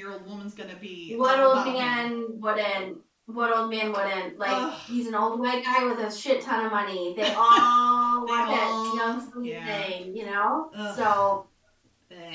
thirty-something-year-old 0.00 0.26
woman's 0.26 0.54
gonna 0.54 0.76
be 0.80 1.14
What 1.16 1.40
old 1.40 1.52
about 1.58 1.66
him. 1.66 1.74
man 1.74 2.26
wouldn't? 2.40 2.98
What 3.26 3.56
old 3.56 3.70
man 3.70 3.92
wouldn't? 3.92 4.38
Like 4.38 4.50
Ugh. 4.52 4.74
he's 4.88 5.06
an 5.06 5.14
old 5.14 5.38
white 5.40 5.64
guy 5.64 5.84
with 5.84 5.98
a 6.00 6.10
shit 6.14 6.40
ton 6.42 6.66
of 6.66 6.72
money. 6.72 7.14
They 7.16 7.32
all 7.36 8.26
They 8.26 8.32
want 8.32 8.50
all- 8.50 8.84
that 8.84 8.94
young 8.96 9.30
sweet 9.32 9.52
yeah. 9.52 9.82
thing, 9.86 10.16
you 10.16 10.26
know. 10.26 10.70
Ugh. 10.76 10.96
So 10.96 11.46
Bleh. 12.10 12.34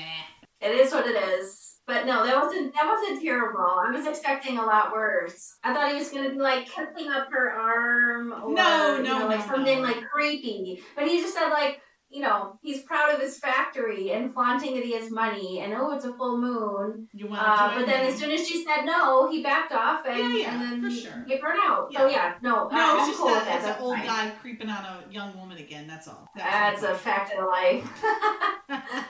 it 0.60 0.70
is 0.70 0.92
what 0.92 1.06
it 1.06 1.16
is. 1.16 1.62
But 1.86 2.04
no, 2.04 2.26
that 2.26 2.42
wasn't 2.42 2.74
that 2.74 2.86
wasn't 2.88 3.22
terrible. 3.22 3.60
I 3.60 3.90
was 3.92 4.06
expecting 4.06 4.58
a 4.58 4.64
lot 4.64 4.90
worse. 4.92 5.56
I 5.62 5.72
thought 5.72 5.90
he 5.92 5.98
was 5.98 6.08
gonna 6.08 6.30
be 6.30 6.36
like 6.38 6.66
kissing 6.66 7.10
up 7.10 7.28
her 7.30 7.50
arm 7.50 8.32
or 8.32 8.52
No, 8.54 8.96
you 8.96 9.02
no, 9.04 9.26
like 9.26 9.38
no, 9.40 9.46
something 9.54 9.82
no. 9.82 9.88
like 9.88 10.02
creepy. 10.10 10.82
But 10.96 11.06
he 11.08 11.20
just 11.20 11.34
said 11.34 11.50
like. 11.50 11.80
You 12.08 12.22
know, 12.22 12.56
he's 12.62 12.82
proud 12.82 13.12
of 13.12 13.20
his 13.20 13.36
factory 13.38 14.12
and 14.12 14.32
flaunting 14.32 14.74
that 14.74 14.84
he 14.84 14.92
has 14.92 15.10
money, 15.10 15.60
and 15.60 15.74
oh, 15.74 15.90
it's 15.92 16.04
a 16.04 16.12
full 16.14 16.38
moon. 16.38 17.08
You 17.12 17.26
want 17.26 17.42
Uh, 17.42 17.70
to 17.72 17.76
but 17.80 17.86
then 17.86 18.06
as 18.06 18.16
soon 18.16 18.30
as 18.30 18.46
she 18.46 18.64
said 18.64 18.84
no, 18.84 19.28
he 19.30 19.42
backed 19.42 19.72
off 19.72 20.06
and, 20.06 20.16
Yeah, 20.18 20.32
yeah, 20.38 20.52
and 20.52 20.62
then 20.62 20.82
for 20.82 20.88
he 20.88 21.00
sure. 21.02 21.24
gave 21.28 21.42
her 21.42 21.52
an 21.52 21.58
out. 21.62 21.92
So 21.92 22.06
Yeah. 22.06 22.14
yeah, 22.16 22.34
no, 22.42 22.68
No, 22.68 22.70
I, 22.70 22.92
it's 22.94 23.02
I'm 23.02 23.08
just 23.08 23.18
cool 23.18 23.28
that 23.30 23.44
that. 23.44 23.56
it's 23.58 23.66
an 23.66 23.82
old 23.82 23.96
fine. 23.96 24.06
guy 24.06 24.30
creeping 24.40 24.70
on 24.70 24.84
a 24.84 25.04
young 25.10 25.36
woman 25.36 25.58
again. 25.58 25.86
That's 25.88 26.06
all. 26.06 26.28
That's 26.36 26.82
a 26.84 26.94
fact 26.94 27.34
of 27.34 27.44
life. 27.46 28.04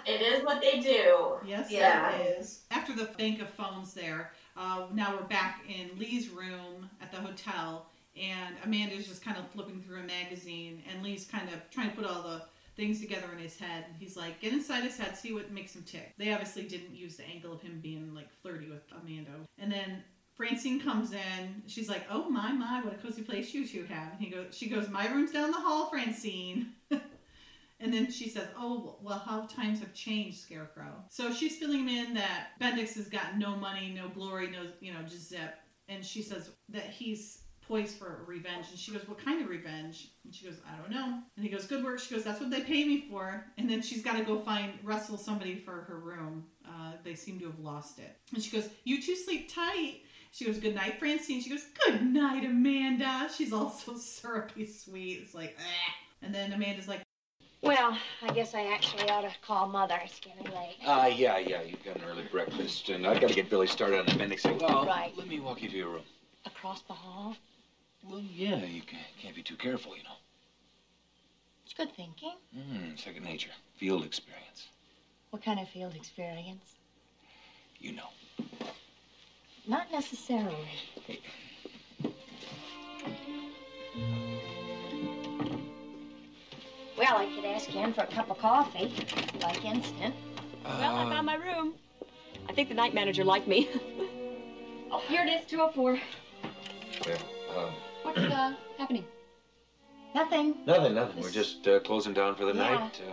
It 0.06 0.20
is 0.20 0.44
what 0.44 0.60
they 0.60 0.80
do. 0.80 1.36
Yes, 1.46 1.70
Yeah. 1.70 2.10
it 2.12 2.38
is. 2.38 2.60
After 2.70 2.92
the 2.94 3.04
bank 3.18 3.40
of 3.40 3.48
phones 3.50 3.92
there, 3.94 4.32
uh, 4.56 4.86
now 4.92 5.14
we're 5.16 5.26
back 5.26 5.62
in 5.68 5.98
Lee's 5.98 6.28
room 6.28 6.88
at 7.02 7.10
the 7.10 7.18
hotel, 7.18 7.86
and 8.20 8.54
Amanda's 8.64 9.06
just 9.06 9.24
kind 9.24 9.36
of 9.36 9.48
flipping 9.50 9.80
through 9.82 10.00
a 10.00 10.02
magazine, 10.04 10.82
and 10.90 11.02
Lee's 11.02 11.24
kind 11.26 11.48
of 11.48 11.68
trying 11.70 11.90
to 11.90 11.96
put 11.96 12.04
all 12.06 12.22
the 12.22 12.42
things 12.76 13.00
together 13.00 13.26
in 13.32 13.38
his 13.38 13.58
head. 13.58 13.84
And 13.88 13.96
He's 13.98 14.16
like, 14.16 14.40
get 14.40 14.52
inside 14.52 14.82
his 14.82 14.96
head, 14.96 15.16
see 15.16 15.32
what 15.32 15.50
makes 15.50 15.74
him 15.74 15.82
tick. 15.82 16.12
They 16.18 16.32
obviously 16.32 16.62
didn't 16.64 16.94
use 16.94 17.16
the 17.16 17.24
angle 17.24 17.52
of 17.52 17.62
him 17.62 17.80
being 17.82 18.14
like 18.14 18.28
flirty 18.42 18.68
with 18.68 18.82
Amanda. 18.92 19.32
And 19.58 19.72
then 19.72 20.04
Francine 20.34 20.80
comes 20.80 21.12
in. 21.12 21.62
She's 21.66 21.88
like, 21.88 22.04
"Oh 22.10 22.28
my 22.28 22.52
my, 22.52 22.82
what 22.82 22.92
a 22.92 22.96
cozy 22.98 23.22
place 23.22 23.54
you 23.54 23.66
two 23.66 23.84
have." 23.84 24.12
And 24.12 24.20
he 24.20 24.28
goes, 24.28 24.54
"She 24.54 24.68
goes, 24.68 24.90
my 24.90 25.08
room's 25.08 25.32
down 25.32 25.50
the 25.50 25.60
hall, 25.60 25.88
Francine." 25.88 26.74
And 27.78 27.92
then 27.92 28.10
she 28.10 28.28
says, 28.28 28.48
Oh, 28.56 28.96
well, 29.02 29.18
how 29.18 29.42
times 29.46 29.80
have 29.80 29.92
changed, 29.92 30.38
Scarecrow. 30.38 31.04
So 31.10 31.32
she's 31.32 31.56
filling 31.58 31.80
him 31.80 31.88
in 31.88 32.14
that 32.14 32.48
Bendix 32.60 32.94
has 32.94 33.08
got 33.08 33.38
no 33.38 33.56
money, 33.56 33.92
no 33.94 34.08
glory, 34.08 34.48
no, 34.48 34.70
you 34.80 34.92
know, 34.92 35.02
just 35.02 35.28
zip. 35.28 35.56
And 35.88 36.04
she 36.04 36.22
says 36.22 36.50
that 36.70 36.90
he's 36.90 37.42
poised 37.66 37.96
for 37.98 38.22
revenge. 38.26 38.66
And 38.70 38.78
she 38.78 38.92
goes, 38.92 39.06
What 39.08 39.22
kind 39.22 39.42
of 39.42 39.48
revenge? 39.48 40.08
And 40.24 40.34
she 40.34 40.46
goes, 40.46 40.56
I 40.70 40.76
don't 40.76 40.90
know. 40.90 41.18
And 41.36 41.44
he 41.44 41.48
goes, 41.50 41.66
Good 41.66 41.84
work. 41.84 41.98
She 41.98 42.14
goes, 42.14 42.24
That's 42.24 42.40
what 42.40 42.50
they 42.50 42.60
pay 42.60 42.84
me 42.84 43.06
for. 43.10 43.44
And 43.58 43.68
then 43.68 43.82
she's 43.82 44.02
got 44.02 44.16
to 44.16 44.24
go 44.24 44.38
find, 44.40 44.72
wrestle 44.82 45.16
somebody 45.18 45.56
for 45.56 45.72
her 45.72 45.98
room. 45.98 46.44
Uh, 46.66 46.92
they 47.04 47.14
seem 47.14 47.38
to 47.40 47.46
have 47.46 47.58
lost 47.58 47.98
it. 47.98 48.16
And 48.34 48.42
she 48.42 48.50
goes, 48.56 48.68
You 48.84 49.02
two 49.02 49.16
sleep 49.16 49.52
tight. 49.52 50.00
She 50.32 50.44
goes, 50.44 50.58
Good 50.58 50.74
night, 50.74 50.98
Francine. 50.98 51.40
She 51.40 51.50
goes, 51.50 51.64
Good 51.86 52.04
night, 52.04 52.44
Amanda. 52.44 53.28
She's 53.36 53.52
all 53.52 53.70
so 53.70 53.96
syrupy 53.98 54.66
sweet. 54.66 55.20
It's 55.22 55.34
like, 55.34 55.56
eh. 55.58 55.92
And 56.22 56.34
then 56.34 56.52
Amanda's 56.52 56.88
like, 56.88 57.00
Well, 57.62 57.96
I 58.22 58.32
guess 58.32 58.54
I 58.54 58.72
actually 58.72 59.08
ought 59.10 59.22
to 59.22 59.32
call 59.46 59.66
Mother. 59.68 59.98
It's 60.04 60.20
getting 60.20 60.44
late. 60.54 60.76
Uh, 60.84 61.10
yeah, 61.14 61.38
yeah, 61.38 61.62
you've 61.62 61.84
got 61.84 61.96
an 61.96 62.02
early 62.08 62.24
breakfast, 62.30 62.88
and 62.90 63.06
I've 63.06 63.20
got 63.20 63.28
to 63.28 63.34
get 63.34 63.50
Billy 63.50 63.66
started 63.66 63.98
on 64.00 64.06
the 64.06 64.12
appendix. 64.14 64.44
Well, 64.44 64.86
Right. 64.86 65.12
let 65.16 65.26
me 65.28 65.40
walk 65.40 65.62
you 65.62 65.68
to 65.68 65.76
your 65.76 65.88
room. 65.88 66.02
Across 66.44 66.82
the 66.82 66.92
hall? 66.94 67.34
Well, 68.08 68.20
yeah, 68.20 68.64
you 68.64 68.82
can't, 68.82 69.02
can't 69.20 69.34
be 69.34 69.42
too 69.42 69.56
careful, 69.56 69.96
you 69.96 70.02
know. 70.04 70.16
It's 71.64 71.74
good 71.74 71.92
thinking. 71.96 72.34
Mm, 72.56 72.98
second 72.98 73.24
nature, 73.24 73.50
field 73.76 74.04
experience. 74.04 74.68
What 75.30 75.42
kind 75.44 75.58
of 75.58 75.68
field 75.68 75.94
experience? 75.96 76.74
You 77.80 77.92
know. 77.92 78.08
Not 79.66 79.90
necessarily. 79.90 80.54
Well, 86.96 87.16
I 87.16 87.26
could 87.34 87.44
ask 87.44 87.72
you 87.74 87.80
in 87.80 87.92
for 87.92 88.02
a 88.02 88.06
cup 88.06 88.30
of 88.30 88.38
coffee, 88.38 88.92
like 89.42 89.64
instant. 89.64 90.14
Well, 90.64 90.96
I 90.96 91.04
Uh, 91.04 91.10
found 91.10 91.26
my 91.26 91.34
room. 91.34 91.74
I 92.48 92.52
think 92.52 92.68
the 92.68 92.74
night 92.74 92.94
manager 92.94 93.24
liked 93.24 93.46
me. 93.46 93.68
oh, 94.90 95.00
here 95.08 95.22
it 95.22 95.28
is, 95.28 95.44
204. 95.46 95.98
well, 97.04 97.14
uh, 97.14 97.18
What's 98.16 98.32
uh, 98.32 98.54
happening? 98.78 99.04
Nothing. 100.14 100.54
nothing, 100.64 100.94
nothing. 100.94 101.22
We're 101.22 101.30
just 101.30 101.68
uh, 101.68 101.80
closing 101.80 102.14
down 102.14 102.34
for 102.34 102.46
the 102.46 102.54
Yeah. 102.54 102.78
night. 102.78 103.00
Uh, 103.06 103.12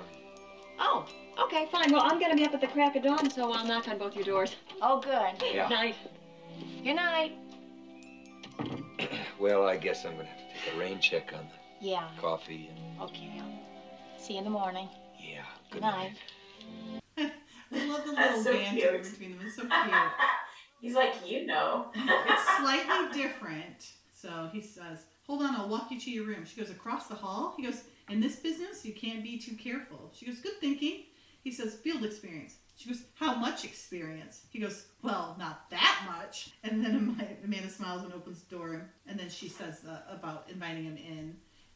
Oh, 0.80 1.06
okay, 1.44 1.68
fine. 1.72 1.92
Well, 1.92 2.02
I'm 2.04 2.20
gonna 2.20 2.36
be 2.36 2.44
up 2.46 2.54
at 2.54 2.62
the 2.62 2.68
crack 2.68 2.96
of 2.96 3.04
dawn, 3.04 3.30
so 3.30 3.52
I'll 3.52 3.66
knock 3.66 3.88
on 3.90 3.98
both 3.98 4.16
your 4.16 4.24
doors. 4.24 4.56
Oh, 4.82 5.00
good. 5.02 5.44
yeah. 5.54 5.68
Night. 5.68 5.96
Good 6.84 6.96
night. 6.96 7.34
well, 9.40 9.64
I 9.66 9.76
guess 9.76 10.06
I'm 10.06 10.14
going 10.14 10.26
to 10.26 10.32
have 10.32 10.40
to 10.40 10.60
take 10.66 10.74
a 10.74 10.78
rain 10.80 11.00
check 11.00 11.32
on 11.34 11.46
the 11.82 11.88
Yeah. 11.90 12.08
coffee. 12.20 12.70
And, 12.74 13.02
Okay. 13.02 13.42
I'll 13.44 14.20
see 14.20 14.34
you 14.34 14.40
in 14.40 14.46
the 14.46 14.50
morning. 14.50 14.88
yeah, 15.20 15.44
good 15.70 15.82
Good 15.82 15.82
night. 15.82 16.14
night. 17.18 17.32
I 17.74 17.86
love 17.88 18.06
the 18.06 18.12
That's 18.14 18.38
little 18.38 18.44
so 18.44 18.54
banter 18.54 18.80
cute. 19.00 19.04
between 19.12 19.38
them. 19.38 19.46
It's 19.46 19.56
so 19.58 19.62
cute. 19.64 19.94
He's 20.82 20.96
like, 20.96 21.14
you 21.26 21.46
know. 21.46 21.88
it's 21.96 22.58
slightly 22.58 23.22
different. 23.22 23.92
So 24.24 24.50
he 24.54 24.62
says, 24.62 25.04
Hold 25.28 25.42
on, 25.42 25.54
I'll 25.54 25.68
walk 25.68 25.92
you 25.92 26.00
to 26.00 26.10
your 26.10 26.26
room. 26.26 26.46
She 26.46 26.60
goes, 26.60 26.70
Across 26.72 27.08
the 27.08 27.16
hall? 27.16 27.54
He 27.58 27.64
goes, 27.64 27.84
In 28.10 28.22
this 28.22 28.38
business, 28.38 28.86
you 28.86 28.94
can't 28.94 29.22
be 29.22 29.38
too 29.38 29.56
careful. 29.56 30.12
She 30.14 30.26
goes, 30.26 30.40
Good 30.40 30.60
thinking. 30.62 31.04
He 31.44 31.52
says, 31.52 31.76
Field 31.76 32.06
experience. 32.06 32.56
She 32.78 32.88
goes, 32.88 33.04
How 33.16 33.36
much 33.36 33.66
experience? 33.66 34.44
He 34.50 34.60
goes, 34.60 34.86
Well, 35.02 35.36
not 35.38 35.70
that 35.72 36.04
much. 36.08 36.52
And 36.64 36.84
then 36.84 36.96
Ama- 37.20 37.28
Amanda 37.44 37.70
smiles 37.70 38.04
and 38.04 38.14
opens 38.14 38.44
the 38.44 38.56
door. 38.56 38.90
And 39.08 39.20
then 39.20 39.30
she 39.30 39.50
says 39.50 39.82
uh, 39.86 40.00
about 40.10 40.48
inviting 40.50 40.86
him 40.86 40.98
in. 40.98 41.36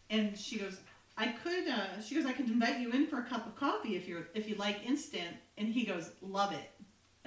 And 0.10 0.40
she 0.40 0.58
goes, 0.58 0.80
I 1.18 1.28
could. 1.28 1.68
Uh, 1.68 2.00
she 2.02 2.16
goes, 2.16 2.26
I 2.26 2.32
could 2.32 2.48
invite 2.48 2.80
you 2.80 2.92
in 2.92 3.08
for 3.08 3.20
a 3.20 3.24
cup 3.24 3.46
of 3.46 3.58
coffee 3.58 3.98
if 3.98 4.08
you're 4.08 4.30
if 4.36 4.48
you 4.48 4.56
like 4.56 4.88
instant. 4.88 5.36
And 5.58 5.68
he 5.68 5.84
goes, 5.84 6.12
Love 6.22 6.54
it. 6.54 6.72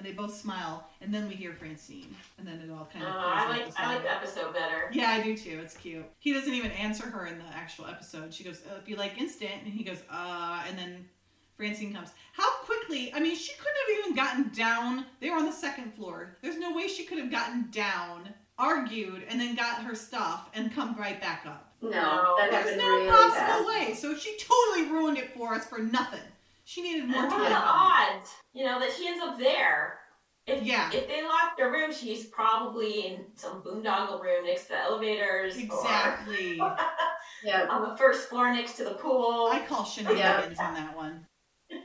And 0.01 0.09
they 0.09 0.13
both 0.13 0.35
smile. 0.35 0.87
And 0.99 1.13
then 1.13 1.27
we 1.27 1.35
hear 1.35 1.53
Francine. 1.53 2.15
And 2.39 2.47
then 2.47 2.55
it 2.59 2.71
all 2.71 2.89
kind 2.91 3.05
Uh, 3.05 3.09
of. 3.09 3.13
I 3.15 3.45
plays 3.45 3.59
like 3.75 3.79
out 3.79 3.85
I 3.85 3.87
like 3.93 3.97
the 3.99 4.03
the 4.05 4.15
episode 4.15 4.53
better. 4.53 4.89
yeah, 4.91 5.11
I 5.11 5.21
do 5.21 5.37
too. 5.37 5.59
It's 5.63 5.77
cute. 5.77 6.03
He 6.17 6.33
doesn't 6.33 6.53
even 6.53 6.71
answer 6.71 7.03
her 7.05 7.27
in 7.27 7.37
the 7.37 7.45
actual 7.53 7.85
episode. 7.85 8.33
She 8.33 8.43
goes, 8.43 8.63
uh, 8.71 8.79
"If 8.81 8.89
you 8.89 8.95
like 8.95 9.19
instant," 9.19 9.61
and 9.63 9.71
he 9.71 9.83
goes, 9.83 9.99
"Uh," 10.09 10.63
and 10.67 10.75
then 10.75 11.07
Francine 11.55 11.93
comes. 11.93 12.09
How 12.33 12.49
quickly? 12.63 13.13
I 13.13 13.19
mean, 13.19 13.35
she 13.35 13.53
couldn't 13.53 13.75
have 13.87 13.99
even 13.99 14.15
gotten 14.15 14.49
down. 14.57 15.05
They 15.19 15.29
were 15.29 15.35
on 15.37 15.45
the 15.45 15.51
second 15.51 15.93
floor. 15.93 16.35
There's 16.41 16.57
no 16.57 16.73
way 16.75 16.87
she 16.87 17.03
could 17.03 17.19
have 17.19 17.29
gotten 17.29 17.69
down, 17.69 18.33
argued, 18.57 19.23
and 19.29 19.39
then 19.39 19.53
got 19.53 19.83
her 19.83 19.93
stuff 19.93 20.49
and 20.55 20.73
come 20.73 20.95
right 20.97 21.21
back 21.21 21.45
up. 21.45 21.75
No, 21.83 21.89
No, 21.91 22.35
that 22.39 22.49
There's 22.65 22.77
no 22.77 22.87
really 22.87 23.07
possible 23.11 23.35
fast. 23.35 23.65
way. 23.67 23.93
So 23.93 24.15
she 24.15 24.35
totally 24.39 24.89
ruined 24.91 25.19
it 25.19 25.33
for 25.35 25.53
us 25.53 25.67
for 25.67 25.77
nothing. 25.79 26.21
She 26.63 26.81
needed 26.81 27.07
more 27.07 27.23
And 27.23 27.31
what 27.31 27.41
are 27.41 27.49
the 27.49 27.55
time. 27.55 28.15
odds? 28.19 28.29
You 28.53 28.65
know 28.65 28.79
that 28.79 28.91
she 28.93 29.07
ends 29.07 29.23
up 29.23 29.37
there. 29.37 29.99
If, 30.47 30.63
Yeah. 30.63 30.89
If 30.91 31.07
they 31.07 31.23
locked 31.23 31.59
her 31.59 31.71
room, 31.71 31.91
she's 31.93 32.25
probably 32.27 33.05
in 33.07 33.25
some 33.35 33.61
boondoggle 33.61 34.21
room 34.21 34.45
next 34.45 34.63
to 34.63 34.69
the 34.69 34.79
elevators. 34.79 35.57
Exactly. 35.57 36.59
Or 36.59 36.75
Yeah. 37.43 37.67
on 37.69 37.89
the 37.89 37.95
first 37.97 38.29
floor 38.29 38.51
next 38.51 38.73
to 38.77 38.83
the 38.83 38.95
pool. 38.95 39.49
I 39.51 39.59
call 39.67 39.83
shenanigans 39.85 40.59
on 40.59 40.73
that 40.75 40.95
one. 40.95 41.25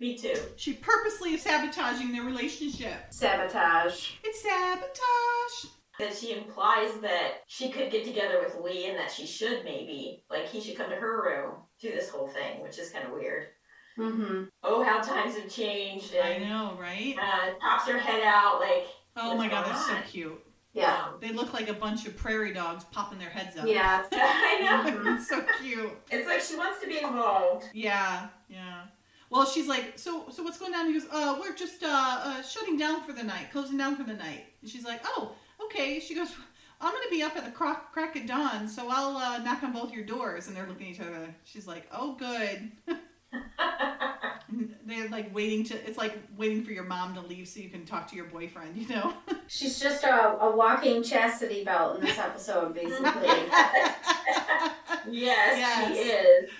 Me 0.00 0.16
too. 0.18 0.34
She 0.56 0.74
purposely 0.74 1.34
is 1.34 1.42
sabotaging 1.42 2.12
their 2.12 2.22
relationship. 2.24 3.06
Sabotage. 3.10 4.10
It's 4.24 4.42
sabotage. 4.42 5.72
That 5.98 6.14
she 6.14 6.36
implies 6.36 6.92
that 7.00 7.40
she 7.46 7.70
could 7.70 7.90
get 7.90 8.04
together 8.04 8.38
with 8.44 8.62
Lee 8.62 8.86
and 8.88 8.98
that 8.98 9.10
she 9.10 9.26
should 9.26 9.64
maybe. 9.64 10.24
Like 10.28 10.46
he 10.48 10.60
should 10.60 10.76
come 10.76 10.90
to 10.90 10.96
her 10.96 11.22
room 11.22 11.54
through 11.80 11.92
this 11.92 12.10
whole 12.10 12.28
thing, 12.28 12.60
which 12.62 12.78
is 12.78 12.90
kind 12.90 13.06
of 13.06 13.12
weird. 13.12 13.46
Mm-hmm. 13.98 14.44
Oh, 14.62 14.82
how 14.84 15.00
times 15.00 15.36
have 15.36 15.48
changed. 15.48 16.14
I 16.22 16.38
know, 16.38 16.76
right? 16.80 17.16
uh, 17.20 17.54
pops 17.60 17.88
her 17.88 17.98
head 17.98 18.22
out 18.24 18.60
like, 18.60 18.86
Oh 19.16 19.28
What's 19.28 19.38
my 19.38 19.48
god, 19.48 19.64
going 19.64 19.74
that's 19.76 19.86
so 19.86 19.96
cute. 20.10 20.42
Yeah. 20.74 21.04
um, 21.06 21.14
They 21.20 21.32
look 21.32 21.54
like 21.54 21.68
a 21.70 21.72
bunch 21.72 22.06
of 22.06 22.16
prairie 22.16 22.52
dogs 22.52 22.84
popping 22.84 23.18
their 23.18 23.30
heads 23.30 23.56
up. 23.56 23.66
Yeah. 23.66 24.04
I 24.12 24.92
know. 24.92 25.14
it's 25.14 25.28
so 25.28 25.42
cute. 25.62 25.90
It's 26.10 26.26
like 26.28 26.40
she 26.42 26.56
wants 26.56 26.82
to 26.82 26.86
be 26.86 26.98
involved. 26.98 27.64
Yeah, 27.72 28.28
yeah. 28.48 28.82
Well, 29.30 29.46
she's 29.46 29.66
like, 29.66 29.98
so, 29.98 30.26
so 30.30 30.42
what's 30.42 30.58
going 30.58 30.74
on? 30.74 30.86
He 30.86 30.92
goes, 30.92 31.08
uh, 31.10 31.38
we're 31.40 31.54
just 31.54 31.82
uh, 31.82 31.86
uh, 31.88 32.42
shutting 32.42 32.76
down 32.76 33.02
for 33.04 33.12
the 33.14 33.22
night, 33.24 33.50
closing 33.50 33.78
down 33.78 33.96
for 33.96 34.04
the 34.04 34.12
night. 34.12 34.44
And 34.60 34.70
she's 34.70 34.84
like, 34.84 35.00
oh, 35.04 35.32
okay. 35.64 35.98
She 35.98 36.14
goes, 36.14 36.28
I'm 36.80 36.92
gonna 36.92 37.10
be 37.10 37.22
up 37.22 37.36
at 37.36 37.44
the 37.46 37.50
crack, 37.50 37.90
crack 37.92 38.14
of 38.16 38.26
dawn, 38.26 38.68
so 38.68 38.86
I'll 38.90 39.16
uh, 39.16 39.38
knock 39.38 39.62
on 39.62 39.72
both 39.72 39.92
your 39.92 40.04
doors. 40.04 40.46
And 40.46 40.54
they're 40.56 40.66
looking 40.68 40.88
at 40.88 40.92
each 40.92 41.00
other. 41.00 41.34
She's 41.44 41.66
like, 41.66 41.88
oh, 41.90 42.14
good. 42.16 42.70
They're 44.86 45.08
like 45.08 45.34
waiting 45.34 45.64
to. 45.64 45.74
It's 45.88 45.98
like 45.98 46.16
waiting 46.36 46.62
for 46.64 46.70
your 46.70 46.84
mom 46.84 47.14
to 47.14 47.20
leave 47.20 47.48
so 47.48 47.60
you 47.60 47.68
can 47.68 47.84
talk 47.84 48.08
to 48.10 48.16
your 48.16 48.26
boyfriend. 48.26 48.76
You 48.76 48.88
know. 48.88 49.12
She's 49.48 49.78
just 49.80 50.04
a, 50.04 50.38
a 50.40 50.54
walking 50.56 51.02
chastity 51.02 51.64
belt 51.64 51.96
in 51.98 52.04
this 52.04 52.18
episode, 52.18 52.74
basically. 52.74 53.04
yes, 53.26 54.72
Yes. 55.10 55.88
she 55.96 56.00
is. 56.02 56.50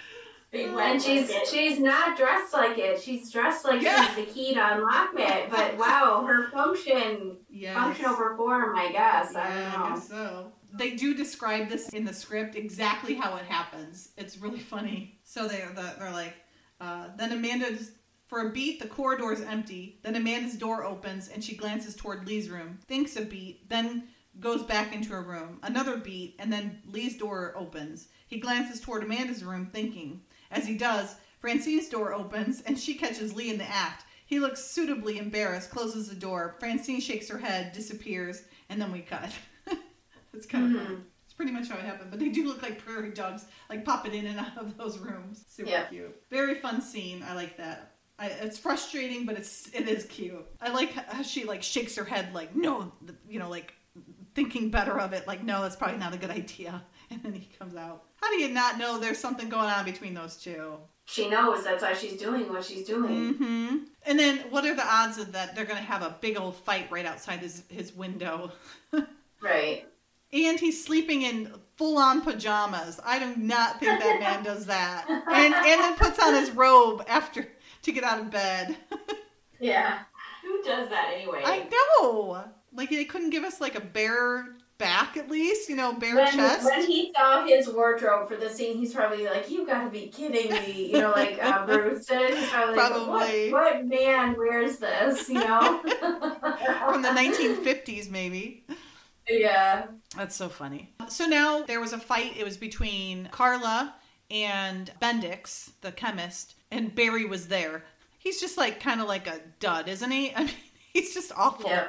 Big 0.52 0.68
oh, 0.72 0.78
and 0.78 1.02
she's 1.02 1.26
blanket. 1.26 1.48
she's 1.48 1.78
not 1.80 2.16
dressed 2.16 2.52
like 2.52 2.78
it. 2.78 3.00
She's 3.00 3.30
dressed 3.32 3.64
like 3.64 3.82
Yeah. 3.82 4.06
she's 4.14 4.26
the 4.26 4.32
key 4.32 4.54
to 4.54 4.74
unlock 4.76 5.10
it. 5.16 5.50
But 5.50 5.76
wow, 5.76 6.24
her 6.26 6.48
function 6.50 7.36
yes. 7.50 7.74
function 7.76 8.04
over 8.06 8.36
form, 8.36 8.76
I 8.76 8.92
guess. 8.92 9.34
I 9.34 9.48
don't 9.48 9.58
I 9.82 9.88
know. 9.88 9.94
guess 9.94 10.08
so. 10.08 10.52
They 10.74 10.90
do 10.92 11.14
describe 11.14 11.68
this 11.68 11.88
in 11.90 12.04
the 12.04 12.12
script 12.12 12.54
exactly 12.54 13.14
how 13.14 13.36
it 13.36 13.44
happens. 13.44 14.10
It's 14.16 14.38
really 14.38 14.60
funny. 14.60 15.18
So 15.24 15.48
they're 15.48 15.70
they're 15.98 16.12
like, 16.12 16.34
uh, 16.81 17.09
then 17.16 17.33
Amanda's 17.33 17.93
for 18.27 18.49
a 18.49 18.51
beat 18.51 18.81
the 18.81 18.89
corridor 18.89 19.33
is 19.33 19.41
empty. 19.41 20.01
Then 20.03 20.16
Amanda's 20.16 20.57
door 20.57 20.85
opens 20.85 21.29
and 21.29 21.43
she 21.45 21.57
glances 21.57 21.95
toward 21.95 22.27
Lee's 22.27 22.49
room, 22.51 22.79
thinks 22.87 23.16
a 23.16 23.22
beat, 23.22 23.68
then 23.68 24.09
goes 24.41 24.62
back 24.64 24.93
into 24.95 25.11
her 25.11 25.22
room. 25.22 25.61
Another 25.62 25.97
beat, 25.97 26.37
and 26.39 26.53
then 26.53 26.83
Lee's 26.87 27.16
door 27.16 27.55
opens. 27.57 28.09
He 28.27 28.39
glances 28.41 28.81
toward 28.81 29.05
Amanda's 29.05 29.45
room, 29.45 29.70
thinking. 29.72 30.22
As 30.51 30.66
he 30.66 30.77
does, 30.77 31.16
Francine's 31.41 31.89
door 31.89 32.12
opens 32.12 32.62
and 32.62 32.79
she 32.79 32.95
catches 32.95 33.35
Lee 33.35 33.51
in 33.51 33.59
the 33.59 33.64
act. 33.70 34.05
He 34.27 34.41
looks 34.41 34.64
suitably 34.64 35.18
embarrassed, 35.18 35.70
closes 35.70 36.09
the 36.09 36.16
door. 36.16 36.57
Francine 36.59 37.01
shakes 37.01 37.29
her 37.29 37.39
head, 37.39 37.72
disappears, 37.72 38.43
and 38.68 38.81
then 38.81 38.91
we 38.91 39.01
cut. 39.01 39.31
it's 40.33 40.47
kind 40.47 40.74
of 40.77 40.83
Mhm. 40.83 41.03
Pretty 41.37 41.53
much 41.53 41.68
how 41.68 41.76
it 41.76 41.84
happened. 41.84 42.11
But 42.11 42.18
they 42.20 42.28
do 42.28 42.47
look 42.47 42.62
like 42.62 42.78
prairie 42.84 43.11
dogs, 43.12 43.45
like 43.70 43.84
popping 43.84 44.14
in 44.14 44.26
and 44.26 44.39
out 44.41 44.57
of 44.59 44.76
those 44.76 44.99
rooms. 44.99 45.45
Super 45.49 45.70
Yeah. 45.70 45.84
cute. 45.84 46.22
Very 46.30 46.57
fun 46.57 46.80
scene. 46.80 47.22
I 47.28 47.34
like 47.34 47.57
that. 47.59 47.93
I, 48.18 48.28
it's 48.28 48.59
frustrating, 48.59 49.26
but 49.26 49.37
it's 49.37 49.68
it 49.74 49.89
is 49.89 50.05
cute. 50.07 50.47
I 50.61 50.70
like 50.72 50.93
how 50.93 51.22
she 51.22 51.45
like 51.45 51.62
shakes 51.62 51.97
her 51.97 52.05
head, 52.05 52.32
like 52.32 52.57
no, 52.57 52.91
you 53.28 53.39
know, 53.39 53.51
like 53.51 53.74
thinking 54.34 54.70
better 54.70 54.99
of 54.99 55.12
it. 55.12 55.26
Like 55.26 55.45
no, 55.45 55.61
that's 55.62 55.76
probably 55.76 55.99
not 55.99 56.14
a 56.14 56.18
good 56.18 56.30
idea. 56.30 56.82
And 57.09 57.22
then 57.22 57.34
he 57.34 57.49
comes 57.57 57.76
out. 57.76 58.03
How 58.16 58.28
do 58.30 58.41
you 58.43 58.49
not 58.49 58.78
know 58.78 58.99
there's 58.99 59.18
something 59.18 59.49
going 59.49 59.68
on 59.68 59.84
between 59.84 60.12
those 60.12 60.37
two? 60.37 60.72
She 61.05 61.30
knows 61.30 61.62
that's 61.62 61.80
why 61.84 61.93
she's 61.95 62.18
doing 62.18 62.49
what 62.53 62.64
she's 62.64 62.84
doing. 62.84 63.34
hmm 63.34 63.76
And 64.05 64.18
then, 64.18 64.39
what 64.51 64.64
are 64.66 64.74
the 64.74 64.84
odds 64.84 65.16
of 65.18 65.30
that 65.30 65.55
they're 65.55 65.66
going 65.66 65.78
to 65.78 65.84
have 65.84 66.03
a 66.03 66.16
big 66.20 66.37
old 66.37 66.57
fight 66.57 66.91
right 66.91 67.07
outside 67.07 67.39
his 67.39 67.62
his 67.68 67.93
window? 67.95 68.51
Right. 69.41 69.87
And 70.45 70.61
he's 70.61 70.84
sleeping 70.84 71.22
in 71.22 71.51
full 71.76 71.97
on 71.99 72.20
pajamas. 72.20 73.01
I 73.05 73.18
do 73.18 73.34
not 73.37 73.80
think 73.80 74.01
that 74.01 74.20
man 74.20 74.45
does 74.45 74.66
that. 74.66 75.07
And 75.09 75.55
and 75.55 75.80
then 75.80 75.95
puts 75.97 76.18
on 76.22 76.34
his 76.34 76.51
robe 76.51 77.03
after 77.09 77.49
to 77.82 77.93
get 77.93 78.05
out 78.05 78.20
of 78.20 78.30
bed. 78.30 78.76
Yeah. 79.59 80.01
Who 80.43 80.62
does 80.62 80.91
that 80.91 81.12
anyway? 81.14 81.41
I 81.43 81.66
know. 82.03 82.45
Like 82.74 82.91
they 82.91 83.07
couldn't 83.07 83.30
give 83.30 83.43
us 83.43 83.59
like 83.59 83.74
a 83.74 83.80
bare 83.80 84.49
back 84.76 85.16
at 85.16 85.30
least, 85.30 85.70
you 85.70 85.76
know, 85.76 85.95
bare 85.95 86.14
When, 86.14 86.30
chest. 86.34 86.62
when 86.66 86.87
he 86.87 87.11
saw 87.16 87.47
his 87.47 87.66
wardrobe 87.68 88.28
for 88.28 88.37
the 88.37 88.51
scene, 88.51 88.76
he's 88.76 88.93
probably 88.93 89.24
like, 89.24 89.51
"You've 89.51 89.66
got 89.66 89.84
to 89.84 89.91
be 89.91 90.09
kidding 90.09 90.51
me!" 90.53 90.93
You 90.93 91.01
know, 91.01 91.11
like 91.12 91.43
uh, 91.43 91.64
Bruce 91.66 92.05
did. 92.05 92.37
He's 92.37 92.51
probably, 92.51 93.07
like, 93.07 93.53
What, 93.53 93.74
what 93.76 93.87
man 93.87 94.37
wears 94.37 94.76
this? 94.76 95.26
You 95.30 95.37
know. 95.41 95.80
From 95.82 97.01
the 97.01 97.09
1950s, 97.09 98.11
maybe. 98.11 98.66
yeah. 99.26 99.87
That's 100.16 100.36
so 100.36 100.48
funny. 100.48 100.90
So 101.08 101.26
now 101.26 101.62
there 101.62 101.80
was 101.80 101.92
a 101.92 101.98
fight. 101.98 102.36
It 102.36 102.44
was 102.44 102.56
between 102.56 103.28
Carla 103.30 103.94
and 104.30 104.90
Bendix, 105.00 105.70
the 105.82 105.92
chemist, 105.92 106.54
and 106.70 106.94
Barry 106.94 107.24
was 107.24 107.48
there. 107.48 107.84
He's 108.18 108.40
just 108.40 108.56
like 108.56 108.80
kind 108.80 109.00
of 109.00 109.06
like 109.06 109.26
a 109.26 109.40
dud, 109.60 109.88
isn't 109.88 110.10
he? 110.10 110.32
I 110.36 110.44
mean, 110.44 110.54
he's 110.92 111.14
just 111.14 111.32
awful. 111.36 111.70
Yeah. 111.70 111.88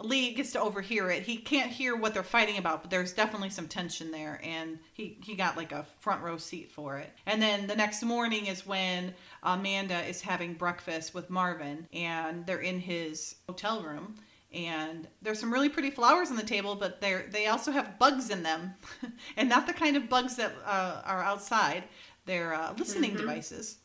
Lee 0.00 0.34
gets 0.34 0.52
to 0.52 0.60
overhear 0.60 1.10
it. 1.10 1.22
He 1.22 1.36
can't 1.38 1.70
hear 1.70 1.96
what 1.96 2.14
they're 2.14 2.22
fighting 2.22 2.58
about, 2.58 2.82
but 2.82 2.90
there's 2.90 3.12
definitely 3.12 3.50
some 3.50 3.66
tension 3.66 4.10
there, 4.10 4.40
and 4.44 4.78
he 4.92 5.18
he 5.22 5.34
got 5.34 5.56
like 5.56 5.72
a 5.72 5.86
front 6.00 6.22
row 6.22 6.36
seat 6.36 6.70
for 6.70 6.98
it. 6.98 7.10
And 7.26 7.40
then 7.42 7.66
the 7.66 7.76
next 7.76 8.02
morning 8.02 8.46
is 8.46 8.66
when 8.66 9.14
Amanda 9.42 10.00
is 10.06 10.20
having 10.20 10.54
breakfast 10.54 11.14
with 11.14 11.30
Marvin, 11.30 11.88
and 11.92 12.46
they're 12.46 12.58
in 12.58 12.78
his 12.78 13.36
hotel 13.48 13.82
room. 13.82 14.16
And 14.54 15.08
there's 15.22 15.40
some 15.40 15.52
really 15.52 15.68
pretty 15.70 15.90
flowers 15.90 16.30
on 16.30 16.36
the 16.36 16.42
table, 16.42 16.74
but 16.74 17.00
they 17.00 17.22
they 17.30 17.46
also 17.46 17.72
have 17.72 17.98
bugs 17.98 18.30
in 18.30 18.42
them, 18.42 18.74
and 19.36 19.48
not 19.48 19.66
the 19.66 19.72
kind 19.72 19.96
of 19.96 20.08
bugs 20.08 20.36
that 20.36 20.52
uh, 20.66 21.00
are 21.04 21.22
outside. 21.22 21.84
They're 22.26 22.54
uh, 22.54 22.74
listening 22.76 23.12
Mhm. 23.14 23.18
devices 23.18 23.78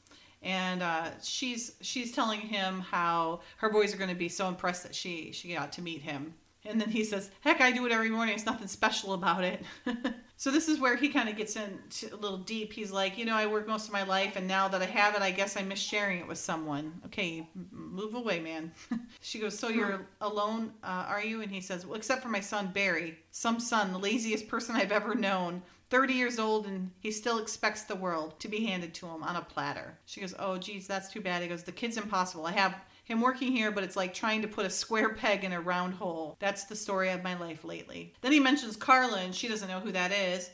and 0.44 0.84
uh, 0.84 1.10
she's 1.24 1.72
she's 1.82 2.12
telling 2.12 2.40
him 2.40 2.82
how 2.82 3.40
her 3.58 3.70
boys 3.72 3.92
are 3.94 3.98
going 3.98 4.10
to 4.10 4.16
be 4.16 4.30
so 4.30 4.48
impressed 4.48 4.84
that 4.84 4.94
she 4.94 5.32
she 5.32 5.52
got 5.54 5.72
to 5.74 5.82
meet 5.82 6.02
him 6.04 6.36
and 6.68 6.80
then 6.80 6.90
he 6.90 7.04
says 7.04 7.30
heck 7.42 7.62
i 7.62 7.72
do 7.72 7.86
it 7.86 7.92
every 7.92 8.10
morning. 8.10 8.36
It's 8.36 8.46
nothing 8.46 8.68
special 8.68 9.14
about 9.14 9.44
it. 9.44 9.64
So 10.40 10.52
this 10.52 10.68
is 10.68 10.80
where 10.80 10.96
he 10.96 11.10
kind 11.10 11.28
of 11.30 11.36
gets 11.36 11.56
into 11.56 12.14
a 12.14 12.16
little 12.16 12.38
deep. 12.38 12.72
He's 12.72 12.92
like 12.92 13.18
you 13.18 13.26
know 13.26 13.36
i 13.36 13.48
work 13.48 13.68
most 13.68 13.88
of 13.88 13.94
my 13.94 14.04
life 14.04 14.36
and 14.36 14.48
now 14.48 14.68
that 14.68 14.84
i 14.84 14.86
have 14.86 15.16
it 15.16 15.24
i 15.24 15.32
guess 15.32 15.58
i 15.58 15.64
miss 15.64 15.80
sharing 15.80 16.20
it 16.20 16.28
with 16.28 16.38
someone. 16.38 17.02
Okay 17.08 17.50
move 17.72 18.14
away 18.14 18.40
man. 18.40 18.72
She 19.20 19.40
goes 19.40 19.58
so 19.58 19.68
you're 19.70 20.06
alone 20.22 20.74
uh, 20.84 21.06
are 21.10 21.24
you? 21.24 21.42
And 21.42 21.52
he 21.52 21.60
says 21.60 21.88
well 21.88 21.96
except 21.96 22.22
for 22.22 22.30
my 22.30 22.40
son 22.40 22.70
barry. 22.72 23.18
Some 23.32 23.60
son 23.60 23.92
the 23.92 23.98
laziest 23.98 24.48
person 24.48 24.76
i've 24.76 24.92
ever 24.92 25.16
known. 25.16 25.64
30 25.90 26.14
years 26.14 26.38
old 26.38 26.68
and 26.68 26.92
he 27.00 27.12
still 27.12 27.40
expects 27.40 27.84
the 27.84 27.96
world 27.96 28.40
to 28.40 28.48
be 28.48 28.66
handed 28.66 28.94
to 28.94 29.08
him 29.08 29.24
on 29.24 29.38
a 29.38 29.42
platter. 29.42 29.98
She 30.06 30.20
goes, 30.22 30.36
Oh, 30.38 30.58
geez, 30.58 30.86
that's 30.86 31.10
too 31.10 31.22
bad. 31.22 31.42
He 31.42 31.48
goes, 31.48 31.64
The 31.64 31.72
kid's 31.72 31.98
impossible. 31.98 32.46
I 32.46 32.52
have 32.52 32.76
him 33.08 33.22
working 33.22 33.52
here, 33.52 33.72
but 33.72 33.84
it's 33.84 33.96
like 33.96 34.14
trying 34.14 34.42
to 34.44 34.48
put 34.48 34.66
a 34.66 34.70
square 34.70 35.10
peg 35.16 35.44
in 35.44 35.54
a 35.54 35.62
round 35.62 35.94
hole. 35.96 36.36
That's 36.40 36.66
the 36.66 36.76
story 36.76 37.10
of 37.10 37.24
my 37.24 37.38
life 37.40 37.64
lately. 37.64 38.14
Then 38.22 38.32
he 38.34 38.40
mentions 38.40 38.76
Carla 38.76 39.20
and 39.20 39.34
she 39.34 39.48
doesn't 39.48 39.68
know 39.70 39.80
who 39.80 39.92
that 39.94 40.12
is. 40.12 40.50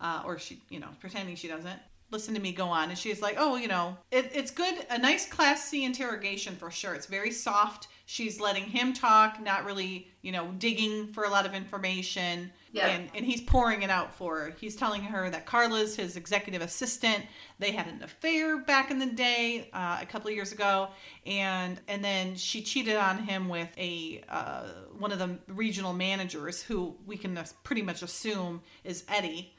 uh, 0.00 0.22
or 0.24 0.38
she, 0.38 0.60
you 0.68 0.80
know, 0.80 0.88
pretending 1.00 1.36
she 1.36 1.48
doesn't. 1.48 1.80
Listen 2.10 2.34
to 2.34 2.40
me 2.40 2.52
go 2.52 2.66
on. 2.66 2.90
And 2.90 2.98
she's 2.98 3.22
like, 3.22 3.36
oh, 3.38 3.56
you 3.56 3.68
know, 3.68 3.96
it, 4.10 4.30
it's 4.34 4.50
good. 4.50 4.74
A 4.90 4.98
nice 4.98 5.26
Class 5.26 5.64
C 5.68 5.84
interrogation 5.84 6.56
for 6.56 6.70
sure. 6.70 6.94
It's 6.94 7.06
very 7.06 7.30
soft. 7.30 7.88
She's 8.04 8.40
letting 8.40 8.64
him 8.64 8.92
talk, 8.92 9.40
not 9.42 9.64
really, 9.64 10.08
you 10.22 10.32
know, 10.32 10.52
digging 10.58 11.12
for 11.12 11.24
a 11.24 11.30
lot 11.30 11.46
of 11.46 11.54
information. 11.54 12.50
Yeah. 12.72 12.86
And, 12.86 13.10
and 13.14 13.24
he's 13.24 13.42
pouring 13.42 13.82
it 13.82 13.90
out 13.90 14.14
for 14.14 14.38
her. 14.38 14.56
He's 14.58 14.74
telling 14.74 15.02
her 15.02 15.28
that 15.28 15.44
Carla's 15.44 15.94
his 15.94 16.16
executive 16.16 16.62
assistant. 16.62 17.24
They 17.58 17.70
had 17.70 17.86
an 17.86 18.02
affair 18.02 18.58
back 18.58 18.90
in 18.90 18.98
the 18.98 19.06
day, 19.06 19.68
uh, 19.74 19.98
a 20.00 20.06
couple 20.06 20.28
of 20.28 20.34
years 20.34 20.52
ago, 20.52 20.88
and 21.26 21.78
and 21.86 22.02
then 22.02 22.34
she 22.34 22.62
cheated 22.62 22.96
on 22.96 23.18
him 23.18 23.50
with 23.50 23.68
a 23.76 24.22
uh, 24.28 24.64
one 24.98 25.12
of 25.12 25.18
the 25.18 25.38
regional 25.48 25.92
managers, 25.92 26.62
who 26.62 26.96
we 27.06 27.18
can 27.18 27.38
pretty 27.62 27.82
much 27.82 28.02
assume 28.02 28.62
is 28.84 29.04
Eddie. 29.06 29.52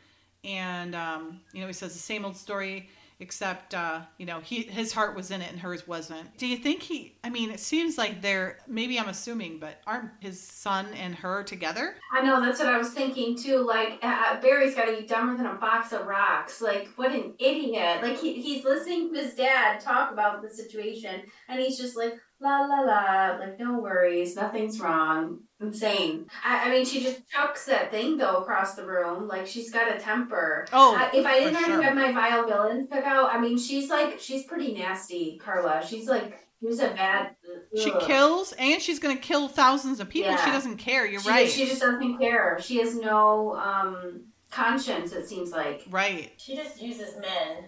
And 0.44 0.96
um, 0.96 1.40
you 1.54 1.62
know, 1.62 1.68
he 1.68 1.74
says 1.74 1.94
the 1.94 2.00
same 2.00 2.26
old 2.26 2.36
story 2.36 2.90
except 3.24 3.74
uh, 3.74 4.02
you 4.18 4.26
know 4.26 4.40
he 4.42 4.64
his 4.64 4.94
heart 4.94 5.16
was 5.16 5.32
in 5.32 5.42
it 5.42 5.52
and 5.52 5.60
hers 5.60 5.88
wasn't 5.88 6.38
do 6.38 6.46
you 6.46 6.58
think 6.58 6.84
he 6.84 7.18
i 7.24 7.30
mean 7.30 7.50
it 7.50 7.60
seems 7.60 7.98
like 7.98 8.22
they're 8.22 8.58
maybe 8.68 9.00
i'm 9.00 9.10
assuming 9.10 9.58
but 9.58 9.82
aren't 9.88 10.12
his 10.20 10.40
son 10.40 10.86
and 10.94 11.16
her 11.16 11.42
together 11.44 11.96
I 12.14 12.22
know 12.22 12.40
that's 12.40 12.60
what 12.60 12.68
I 12.68 12.78
was 12.78 12.92
thinking 12.92 13.36
too. 13.36 13.66
Like 13.66 13.98
uh, 14.04 14.40
Barry's 14.40 14.76
got 14.76 14.86
to 14.86 14.96
be 14.96 15.08
dumber 15.08 15.36
than 15.36 15.48
a 15.48 15.56
box 15.56 15.94
of 15.94 16.06
rocks. 16.06 16.62
Like 16.62 16.90
what 16.96 17.12
an 17.12 17.34
idiot! 17.40 18.04
Like 18.04 18.20
he, 18.20 18.40
he's 18.40 18.64
listening 18.64 19.12
to 19.14 19.20
his 19.20 19.34
dad 19.34 19.80
talk 19.80 20.12
about 20.12 20.44
the 20.44 20.50
situation, 20.50 21.24
and 21.50 21.60
he's 21.60 21.78
just 21.78 21.98
like 21.98 22.14
la 22.40 22.62
la 22.62 22.82
la, 22.82 23.38
like 23.40 23.60
no 23.60 23.80
worries, 23.80 24.36
nothing's 24.36 24.80
wrong. 24.80 25.40
Insane. 25.64 26.28
I, 26.44 26.68
I 26.70 26.72
mean, 26.72 26.86
she 26.86 27.02
just 27.02 27.28
chucks 27.30 27.66
that 27.66 27.90
thing 27.92 28.18
though 28.18 28.38
across 28.38 28.76
the 28.76 28.86
room. 28.86 29.28
Like 29.28 29.48
she's 29.48 29.72
got 29.72 29.96
a 29.96 30.00
temper. 30.00 30.68
oh 30.74 30.96
I, 30.96 31.10
if 31.16 31.26
I 31.26 31.40
didn't 31.40 31.56
already 31.56 31.72
sure. 31.74 31.82
have 31.84 31.96
my 31.96 32.12
vile 32.12 32.46
villains 32.48 32.88
pick 32.92 33.04
out, 33.06 33.34
I 33.34 33.40
mean, 33.40 33.58
she's 33.58 33.90
like 33.90 34.20
she's 34.20 34.44
pretty 34.44 34.74
nasty, 34.74 35.40
Carla. 35.44 35.86
She's 35.86 36.08
like 36.08 36.40
she's 36.60 36.80
a 36.80 36.90
bad. 36.90 37.36
she 37.78 37.92
kills 38.02 38.54
and 38.54 38.82
she's 38.82 39.00
gonna 39.00 39.16
kill 39.16 39.48
thousands 39.48 40.00
of 40.00 40.10
people 40.10 40.36
she 40.38 40.52
doesn't 40.52 40.78
care 40.78 41.06
you're 41.06 41.22
She, 41.22 41.30
right 41.30 41.50
She 41.50 41.66
just 41.66 41.82
doesn't 41.82 42.18
care. 42.20 42.58
She 42.62 42.78
has 42.80 42.96
no 42.96 43.56
um 43.56 44.22
conscience. 44.52 45.12
It 45.14 45.28
seems 45.28 45.52
like. 45.52 45.86
right 45.90 46.32
She 46.38 46.56
just 46.56 46.82
uses 46.82 47.16
men 47.18 47.66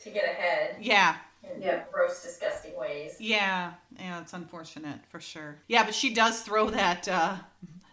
to 0.00 0.10
get 0.10 0.24
ahead 0.24 0.76
yeah 0.80 1.16
in 1.42 1.60
Yeah. 1.62 1.84
gross, 1.92 2.22
disgusting 2.22 2.76
ways. 2.76 3.16
yeah 3.18 3.72
yeah 3.98 4.20
it's 4.20 4.32
unfortunate 4.32 4.98
for 5.08 5.20
sure 5.20 5.56
yeah 5.68 5.84
but 5.84 5.94
she 5.94 6.14
does 6.14 6.40
throw 6.42 6.70
that 6.70 7.08
uh 7.08 7.36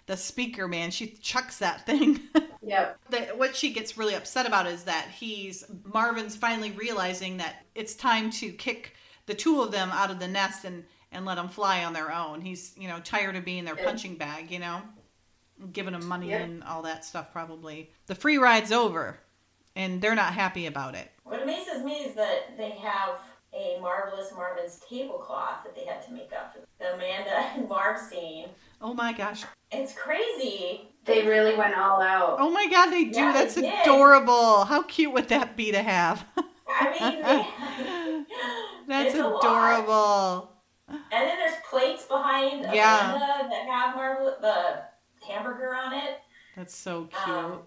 the 0.05 0.17
speaker 0.17 0.67
man 0.67 0.91
she 0.91 1.07
chucks 1.07 1.57
that 1.59 1.85
thing 1.85 2.19
Yeah. 2.61 2.93
what 3.35 3.55
she 3.55 3.71
gets 3.73 3.97
really 3.97 4.13
upset 4.15 4.45
about 4.45 4.67
is 4.67 4.83
that 4.83 5.07
he's 5.09 5.63
Marvin's 5.85 6.35
finally 6.35 6.71
realizing 6.71 7.37
that 7.37 7.65
it's 7.73 7.95
time 7.95 8.29
to 8.31 8.51
kick 8.51 8.95
the 9.25 9.33
two 9.33 9.61
of 9.61 9.71
them 9.71 9.89
out 9.91 10.11
of 10.11 10.19
the 10.19 10.27
nest 10.27 10.65
and 10.65 10.83
and 11.11 11.25
let 11.25 11.35
them 11.35 11.49
fly 11.49 11.83
on 11.85 11.93
their 11.93 12.11
own. 12.11 12.41
He's 12.41 12.73
you 12.77 12.87
know 12.87 12.99
tired 12.99 13.35
of 13.35 13.43
being 13.45 13.65
their 13.65 13.75
Yeah. 13.77 13.85
punching 13.85 14.15
bag, 14.17 14.51
you 14.51 14.59
know, 14.59 14.81
giving 15.73 15.93
them 15.93 16.05
money 16.07 16.29
Yeah. 16.29 16.41
and 16.43 16.63
all 16.63 16.83
that 16.83 17.03
stuff. 17.05 17.31
Probably 17.31 17.89
the 18.05 18.13
free 18.13 18.37
ride's 18.37 18.71
over, 18.71 19.19
and 19.75 19.99
they're 20.01 20.13
not 20.13 20.33
happy 20.33 20.67
about 20.67 20.93
it. 20.93 21.09
What 21.23 21.41
amazes 21.41 21.83
me 21.83 21.93
is 22.03 22.13
that 22.15 22.55
they 22.57 22.71
have 22.71 23.15
a 23.53 23.79
marvelous 23.81 24.31
Marvin's 24.35 24.79
tablecloth 24.87 25.63
that 25.63 25.75
they 25.75 25.85
had 25.85 26.05
to 26.05 26.11
make 26.13 26.31
up 26.33 26.53
for 26.53 26.59
the 26.79 26.93
Amanda 26.93 27.31
and 27.55 27.67
Marv 27.67 27.99
scene. 27.99 28.47
Oh 28.81 28.93
my 28.93 29.11
gosh! 29.13 29.43
It's 29.71 29.93
crazy. 29.93 30.89
They 31.05 31.27
really 31.27 31.55
went 31.57 31.75
all 31.77 32.01
out. 32.01 32.37
Oh 32.39 32.49
my 32.49 32.67
God! 32.67 32.91
They 32.91 33.05
do. 33.05 33.19
Yeah, 33.19 33.31
they 33.33 33.39
That's 33.39 33.55
did. 33.55 33.73
adorable. 33.81 34.65
How 34.65 34.83
cute 34.83 35.11
would 35.13 35.27
that 35.29 35.55
be 35.57 35.71
to 35.71 35.81
have? 35.81 36.25
I 36.69 36.91
mean, 36.91 38.25
That's 38.87 39.13
It's 39.13 39.19
a 39.19 39.27
lot. 39.27 39.43
adorable. 39.43 40.51
and 40.89 40.99
then 41.11 41.37
there's 41.37 41.57
plates 41.69 42.05
behind 42.05 42.61
Yeah. 42.73 43.15
Amanda 43.15 43.49
that 43.49 43.65
have 43.67 43.95
Marvel 43.95 44.35
the 44.41 44.81
hamburger 45.27 45.73
on 45.75 45.93
it. 45.93 46.19
That's 46.55 46.75
so 46.75 47.05
cute. 47.23 47.35
Um, 47.35 47.59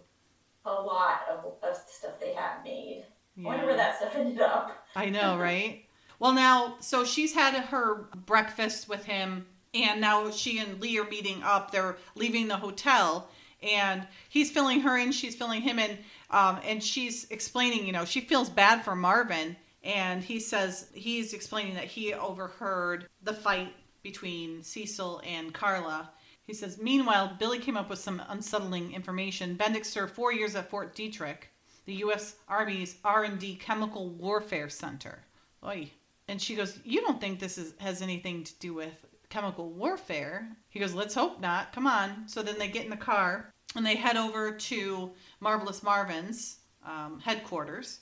a 0.64 0.72
lot 0.72 1.22
of, 1.30 1.44
of 1.62 1.76
stuff 1.88 2.18
they 2.20 2.34
have 2.34 2.62
made. 2.64 3.04
I 3.38 3.42
wonder 3.42 3.66
where 3.66 3.76
that 3.76 3.96
stuff 3.96 4.14
ended 4.14 4.40
up. 4.40 4.86
I 4.94 5.08
know, 5.08 5.38
right? 5.40 5.84
Well, 6.18 6.32
now, 6.32 6.76
so 6.80 7.04
she's 7.04 7.34
had 7.34 7.54
her 7.54 8.06
breakfast 8.26 8.88
with 8.88 9.04
him, 9.04 9.46
and 9.74 10.00
now 10.00 10.30
she 10.30 10.58
and 10.58 10.80
Lee 10.80 10.98
are 10.98 11.08
meeting 11.08 11.42
up. 11.42 11.70
They're 11.70 11.96
leaving 12.14 12.48
the 12.48 12.56
hotel, 12.56 13.28
and 13.62 14.06
he's 14.28 14.50
filling 14.50 14.80
her 14.80 14.96
in, 14.96 15.12
she's 15.12 15.34
filling 15.34 15.62
him 15.62 15.78
in, 15.78 15.98
um, 16.30 16.60
and 16.64 16.82
she's 16.82 17.26
explaining, 17.30 17.86
you 17.86 17.92
know, 17.92 18.04
she 18.04 18.20
feels 18.20 18.50
bad 18.50 18.84
for 18.84 18.94
Marvin, 18.94 19.56
and 19.82 20.22
he 20.22 20.38
says 20.38 20.88
he's 20.94 21.32
explaining 21.32 21.74
that 21.74 21.84
he 21.84 22.14
overheard 22.14 23.08
the 23.22 23.34
fight 23.34 23.74
between 24.02 24.62
Cecil 24.62 25.22
and 25.26 25.52
Carla. 25.52 26.10
He 26.44 26.54
says, 26.54 26.78
meanwhile, 26.80 27.36
Billy 27.38 27.58
came 27.58 27.76
up 27.76 27.88
with 27.88 27.98
some 27.98 28.22
unsettling 28.28 28.92
information. 28.92 29.56
Bendix 29.56 29.86
served 29.86 30.14
four 30.14 30.32
years 30.32 30.54
at 30.56 30.68
Fort 30.70 30.94
Detrick, 30.94 31.48
the 31.84 31.94
U.S. 31.94 32.36
Army's 32.48 32.96
R&D 33.04 33.56
Chemical 33.56 34.10
Warfare 34.10 34.68
Center. 34.68 35.24
Oy. 35.64 35.90
And 36.28 36.40
she 36.40 36.54
goes, 36.54 36.78
"You 36.84 37.00
don't 37.00 37.20
think 37.20 37.38
this 37.38 37.58
is 37.58 37.74
has 37.78 38.00
anything 38.02 38.44
to 38.44 38.54
do 38.58 38.74
with 38.74 38.94
chemical 39.28 39.70
warfare?" 39.70 40.48
He 40.68 40.78
goes, 40.78 40.94
"Let's 40.94 41.14
hope 41.14 41.40
not. 41.40 41.72
Come 41.72 41.86
on." 41.86 42.28
So 42.28 42.42
then 42.42 42.58
they 42.58 42.68
get 42.68 42.84
in 42.84 42.90
the 42.90 42.96
car 42.96 43.52
and 43.74 43.84
they 43.84 43.96
head 43.96 44.16
over 44.16 44.52
to 44.52 45.10
Marvelous 45.40 45.82
Marvin's 45.82 46.58
um, 46.84 47.20
headquarters, 47.20 48.00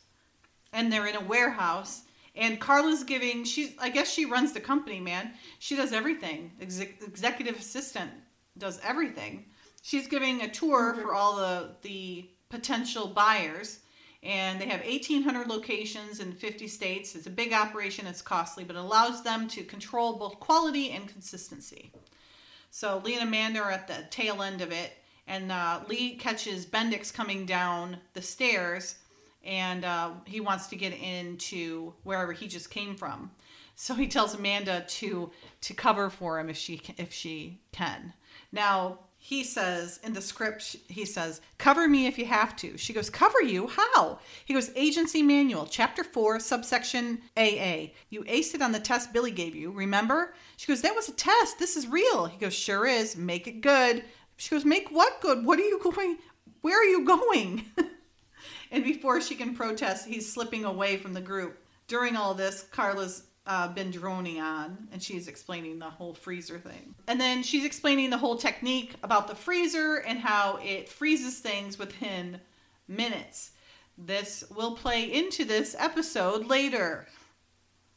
and 0.72 0.92
they're 0.92 1.06
in 1.06 1.16
a 1.16 1.24
warehouse. 1.24 2.02
And 2.36 2.60
Carla's 2.60 3.02
giving. 3.04 3.44
She's. 3.44 3.74
I 3.80 3.88
guess 3.88 4.10
she 4.10 4.24
runs 4.24 4.52
the 4.52 4.60
company, 4.60 5.00
man. 5.00 5.32
She 5.58 5.76
does 5.76 5.92
everything. 5.92 6.52
Exec, 6.60 7.02
executive 7.02 7.58
assistant 7.58 8.10
does 8.56 8.80
everything. 8.84 9.46
She's 9.82 10.06
giving 10.06 10.42
a 10.42 10.48
tour 10.48 10.94
for 10.94 11.14
all 11.14 11.36
the 11.36 11.70
the 11.82 12.28
potential 12.50 13.06
buyers 13.06 13.80
and 14.22 14.60
they 14.60 14.66
have 14.66 14.84
1800 14.84 15.48
locations 15.48 16.20
in 16.20 16.32
50 16.32 16.68
states. 16.68 17.14
It's 17.14 17.26
a 17.26 17.30
big 17.30 17.54
operation 17.54 18.06
it's 18.06 18.20
costly 18.20 18.64
but 18.64 18.76
it 18.76 18.80
allows 18.80 19.22
them 19.22 19.48
to 19.48 19.64
control 19.64 20.18
both 20.18 20.38
quality 20.38 20.90
and 20.90 21.08
consistency. 21.08 21.90
So 22.70 23.00
lee 23.04 23.14
and 23.14 23.26
amanda 23.26 23.60
are 23.60 23.70
at 23.70 23.88
the 23.88 24.04
tail 24.10 24.42
end 24.42 24.60
of 24.60 24.72
it 24.72 24.92
and 25.26 25.50
uh, 25.50 25.80
lee 25.88 26.16
catches 26.16 26.66
bendix 26.66 27.12
coming 27.12 27.46
down 27.46 27.96
the 28.12 28.22
stairs 28.22 28.96
and 29.42 29.84
uh, 29.84 30.10
he 30.26 30.40
wants 30.40 30.66
to 30.66 30.76
get 30.76 30.92
into 30.92 31.94
wherever 32.02 32.32
he 32.32 32.46
just 32.46 32.70
came 32.70 32.94
from. 32.94 33.30
So 33.74 33.94
he 33.94 34.08
tells 34.08 34.34
amanda 34.34 34.84
to 34.86 35.30
to 35.62 35.74
cover 35.74 36.10
for 36.10 36.38
him 36.38 36.50
if 36.50 36.56
she 36.56 36.82
if 36.98 37.12
she 37.12 37.60
can. 37.72 38.12
Now 38.52 38.98
he 39.22 39.44
says 39.44 40.00
in 40.02 40.14
the 40.14 40.20
script 40.22 40.76
he 40.88 41.04
says 41.04 41.42
cover 41.58 41.86
me 41.86 42.06
if 42.06 42.18
you 42.18 42.24
have 42.24 42.56
to. 42.56 42.78
She 42.78 42.94
goes 42.94 43.10
cover 43.10 43.42
you? 43.42 43.68
How? 43.68 44.18
He 44.46 44.54
goes 44.54 44.70
agency 44.74 45.22
manual 45.22 45.66
chapter 45.66 46.02
4 46.02 46.40
subsection 46.40 47.20
aa 47.36 47.90
you 48.08 48.24
aced 48.24 48.54
it 48.54 48.62
on 48.62 48.72
the 48.72 48.80
test 48.80 49.12
billy 49.12 49.30
gave 49.30 49.54
you 49.54 49.70
remember? 49.70 50.34
She 50.56 50.66
goes 50.66 50.80
that 50.80 50.96
was 50.96 51.10
a 51.10 51.12
test. 51.12 51.58
This 51.58 51.76
is 51.76 51.86
real. 51.86 52.26
He 52.26 52.38
goes 52.38 52.54
sure 52.54 52.86
is. 52.86 53.14
Make 53.14 53.46
it 53.46 53.60
good. 53.60 54.04
She 54.38 54.50
goes 54.50 54.64
make 54.64 54.88
what 54.88 55.20
good? 55.20 55.44
What 55.44 55.60
are 55.60 55.68
you 55.68 55.78
going 55.82 56.16
where 56.62 56.80
are 56.80 56.90
you 56.90 57.04
going? 57.04 57.66
And 58.72 58.84
before 58.84 59.20
she 59.20 59.34
can 59.34 59.54
protest 59.54 60.06
he's 60.06 60.32
slipping 60.32 60.64
away 60.64 60.96
from 60.96 61.12
the 61.12 61.20
group. 61.20 61.58
During 61.88 62.16
all 62.16 62.34
this 62.34 62.62
carla's 62.70 63.24
uh, 63.50 63.66
been 63.66 63.90
droning 63.90 64.40
on 64.40 64.86
and 64.92 65.02
she's 65.02 65.26
explaining 65.26 65.80
the 65.80 65.90
whole 65.90 66.14
freezer 66.14 66.56
thing. 66.56 66.94
And 67.08 67.20
then 67.20 67.42
she's 67.42 67.64
explaining 67.64 68.10
the 68.10 68.16
whole 68.16 68.36
technique 68.36 68.94
about 69.02 69.26
the 69.26 69.34
freezer 69.34 69.96
and 70.06 70.20
how 70.20 70.60
it 70.62 70.88
freezes 70.88 71.40
things 71.40 71.76
within 71.76 72.40
minutes. 72.86 73.50
This 73.98 74.44
will 74.54 74.76
play 74.76 75.12
into 75.12 75.44
this 75.44 75.74
episode 75.76 76.46
later. 76.46 77.08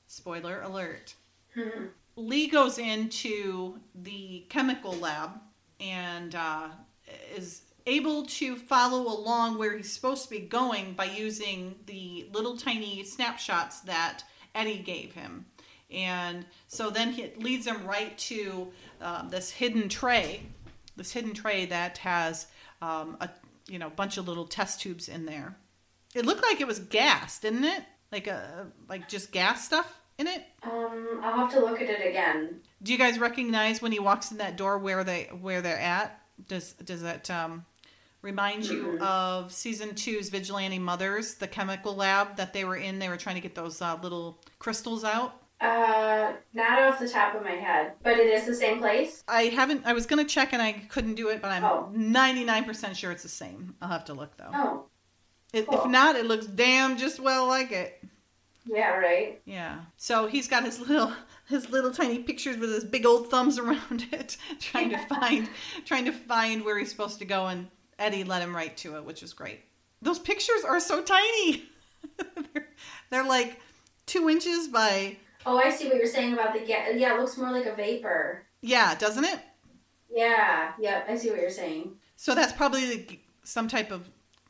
Spoiler 0.08 0.60
alert. 0.64 1.14
Lee 2.16 2.48
goes 2.48 2.80
into 2.80 3.80
the 3.94 4.46
chemical 4.50 4.94
lab 4.94 5.40
and 5.80 6.34
uh, 6.34 6.70
is 7.36 7.62
able 7.86 8.26
to 8.26 8.56
follow 8.56 9.02
along 9.02 9.60
where 9.60 9.78
he's 9.78 9.92
supposed 9.92 10.24
to 10.24 10.30
be 10.32 10.40
going 10.40 10.94
by 10.94 11.06
using 11.06 11.76
the 11.86 12.28
little 12.34 12.58
tiny 12.58 13.04
snapshots 13.04 13.82
that 13.82 14.24
Eddie 14.56 14.80
gave 14.80 15.14
him. 15.14 15.46
And 15.92 16.46
so 16.68 16.90
then 16.90 17.18
it 17.20 17.42
leads 17.42 17.68
him 17.68 17.86
right 17.86 18.18
to 18.18 18.70
uh, 19.02 19.28
this 19.30 19.52
hidden 19.52 19.90
tray, 19.90 20.42
this 20.96 21.12
hidden 21.12 21.34
tray 21.34 21.66
that 21.68 22.00
has 22.00 22.48
um, 22.82 23.18
a 23.22 23.30
you 23.68 23.80
know 23.80 23.90
bunch 23.90 24.18
of 24.18 24.28
little 24.28 24.46
test 24.46 24.82
tubes 24.82 25.08
in 25.08 25.26
there. 25.26 25.56
It 26.16 26.26
looked 26.26 26.44
like 26.44 26.62
it 26.62 26.68
was 26.68 26.80
gas, 26.80 27.40
didn't 27.40 27.64
it? 27.64 27.84
Like 28.12 28.28
a 28.28 28.68
like 28.90 29.08
just 29.08 29.32
gas 29.32 29.66
stuff 29.66 30.00
in 30.18 30.28
it. 30.28 30.44
Um, 30.64 31.20
I'll 31.22 31.38
have 31.38 31.52
to 31.54 31.60
look 31.60 31.82
at 31.82 31.90
it 31.90 32.08
again. 32.08 32.62
Do 32.82 32.92
you 32.92 32.98
guys 32.98 33.20
recognize 33.20 33.82
when 33.82 33.92
he 33.92 34.00
walks 34.00 34.32
in 34.32 34.38
that 34.38 34.58
door 34.58 34.78
where 34.78 35.04
they 35.04 35.30
where 35.42 35.62
they're 35.62 35.80
at? 35.80 36.20
Does 36.48 36.74
does 36.74 37.02
that 37.04 37.30
um 37.30 37.66
reminds 38.24 38.70
you 38.72 38.98
of 39.00 39.52
season 39.54 39.94
two's 39.94 40.30
Vigilante 40.30 40.80
Mothers, 40.80 41.36
the 41.36 41.48
chemical 41.48 41.94
lab 41.96 42.36
that 42.38 42.54
they 42.54 42.66
were 42.66 42.78
in. 42.78 42.98
They 42.98 43.10
were 43.10 43.18
trying 43.18 43.36
to 43.36 43.42
get 43.42 43.54
those 43.54 43.80
uh, 43.82 44.00
little 44.02 44.42
crystals 44.58 45.04
out. 45.04 45.36
Uh, 45.62 46.34
not 46.54 46.82
off 46.82 47.00
the 47.00 47.08
top 47.08 47.36
of 47.36 47.44
my 47.44 47.52
head, 47.52 47.94
but 48.02 48.18
it 48.18 48.28
is 48.28 48.46
the 48.46 48.56
same 48.56 48.80
place. 48.80 49.24
I 49.28 49.44
haven't. 49.44 49.86
I 49.86 49.94
was 49.94 50.06
gonna 50.06 50.26
check 50.26 50.52
and 50.54 50.62
I 50.62 50.74
couldn't 50.74 51.16
do 51.16 51.30
it, 51.30 51.42
but 51.42 51.52
I'm 51.52 51.64
Oh. 51.64 51.90
99% 51.96 52.96
sure 52.96 53.12
it's 53.12 53.24
the 53.24 53.30
same. 53.30 53.76
I'll 53.82 53.90
have 53.90 54.06
to 54.06 54.14
look 54.14 54.36
though. 54.38 54.50
Oh, 54.54 54.86
If, 55.54 55.68
cool. 55.68 55.84
if 55.84 55.90
not, 55.90 56.16
it 56.16 56.26
looks 56.26 56.48
damn 56.48 56.98
just 56.98 57.20
well 57.20 57.48
like 57.48 57.72
it. 57.72 58.04
yeah, 58.66 58.90
right. 58.96 59.42
Yeah. 59.46 59.82
So 59.98 60.28
he's 60.28 60.48
got 60.50 60.64
his 60.66 60.80
little 60.82 61.14
his 61.48 61.70
little 61.70 61.92
tiny 61.92 62.20
pictures 62.20 62.58
with 62.58 62.72
his 62.72 62.84
big 62.84 63.06
old 63.06 63.30
thumbs 63.30 63.58
around 63.60 64.08
it, 64.12 64.36
trying 64.60 64.90
to 64.90 64.98
find 65.08 65.50
trying 65.86 66.06
to 66.06 66.12
find 66.14 66.66
where 66.66 66.78
he's 66.78 66.90
supposed 66.90 67.20
to 67.20 67.26
go, 67.26 67.46
and 67.48 67.68
Eddie 68.04 68.24
let 68.24 68.42
him 68.42 68.56
write 68.56 68.78
to 68.78 68.98
it, 68.98 69.06
which 69.06 69.24
is 69.24 69.34
great. 69.34 69.62
Those 70.02 70.20
pictures 70.20 70.64
are 70.68 70.80
so 70.80 71.02
tiny. 71.02 71.64
they're, 72.54 72.68
they're 73.10 73.24
like 73.28 73.60
two 74.06 74.30
inches 74.30 74.68
by 74.68 75.18
Oh, 75.46 75.58
I 75.58 75.70
see 75.70 75.88
what 75.88 75.98
you're 75.98 76.06
saying 76.06 76.34
about 76.34 76.54
the 76.54 76.60
ga- 76.60 76.94
yeah. 76.96 77.16
It 77.16 77.20
looks 77.20 77.38
more 77.38 77.52
like 77.52 77.66
a 77.66 77.76
vapor. 77.76 78.44
yeah, 78.62 78.96
doesn't 78.96 79.24
it? 79.26 79.40
Yeah, 80.14 80.74
yep. 80.80 81.06
I 81.10 81.16
see 81.18 81.30
what 81.32 81.40
you're 81.40 81.50
saying. 81.50 81.96
So 82.16 82.36
that's 82.36 82.54
probably 82.54 82.98
like 82.98 83.20
some 83.44 83.68
type 83.68 83.92
of. 83.92 84.08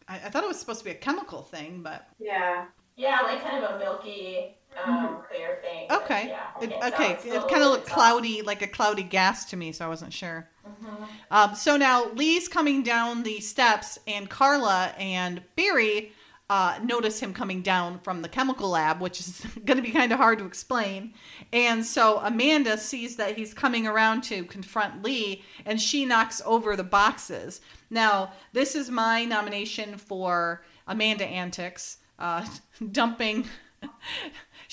I, 0.07 0.15
I 0.15 0.29
thought 0.29 0.43
it 0.43 0.47
was 0.47 0.59
supposed 0.59 0.79
to 0.79 0.85
be 0.85 0.91
a 0.91 0.95
chemical 0.95 1.41
thing, 1.43 1.81
but 1.81 2.07
Yeah. 2.19 2.65
Yeah, 2.95 3.21
like 3.21 3.41
kind 3.43 3.63
of 3.63 3.71
a 3.71 3.79
milky, 3.79 4.55
um, 4.85 5.19
clear 5.29 5.59
thing. 5.61 5.91
okay. 5.91 6.27
Yeah. 6.29 6.47
It, 6.61 6.93
okay. 6.93 7.17
It 7.23 7.47
kind 7.47 7.63
of 7.63 7.71
looked 7.71 7.87
cloudy, 7.87 8.41
like 8.41 8.61
a 8.61 8.67
cloudy 8.67 9.03
gas 9.03 9.45
to 9.45 9.57
me, 9.57 9.71
so 9.71 9.85
I 9.85 9.87
wasn't 9.87 10.13
sure. 10.13 10.49
Mhm. 10.67 11.07
Um, 11.31 11.55
so 11.55 11.77
now 11.77 12.05
Lee's 12.13 12.47
coming 12.47 12.83
down 12.83 13.23
the 13.23 13.39
steps, 13.39 13.99
and 14.07 14.29
Carla 14.29 14.93
and 14.97 15.41
Barry 15.55 16.13
uh, 16.49 16.77
notice 16.83 17.19
him 17.19 17.33
coming 17.33 17.61
down 17.61 17.99
from 17.99 18.21
the 18.21 18.29
chemical 18.29 18.69
lab, 18.69 19.01
which 19.01 19.19
is 19.19 19.45
going 19.65 19.77
to 19.77 19.81
be 19.83 19.91
kind 19.91 20.11
of 20.11 20.17
hard 20.19 20.37
to 20.39 20.45
explain. 20.45 21.13
And 21.51 21.85
so 21.85 22.19
Amanda 22.19 22.77
sees 22.77 23.15
that 23.15 23.35
he's 23.37 23.53
coming 23.53 23.87
around 23.87 24.23
to 24.25 24.43
confront 24.45 25.03
Lee, 25.03 25.43
and 25.65 25.81
she 25.81 26.05
knocks 26.05 26.41
over 26.45 26.75
the 26.75 26.83
boxes. 26.83 27.61
Now, 27.89 28.33
this 28.51 28.75
is 28.75 28.89
my 28.91 29.25
nomination 29.25 29.97
for 29.97 30.63
Amanda 30.87 31.25
Antics, 31.25 31.97
uh, 32.19 32.45
dumping. 32.91 33.45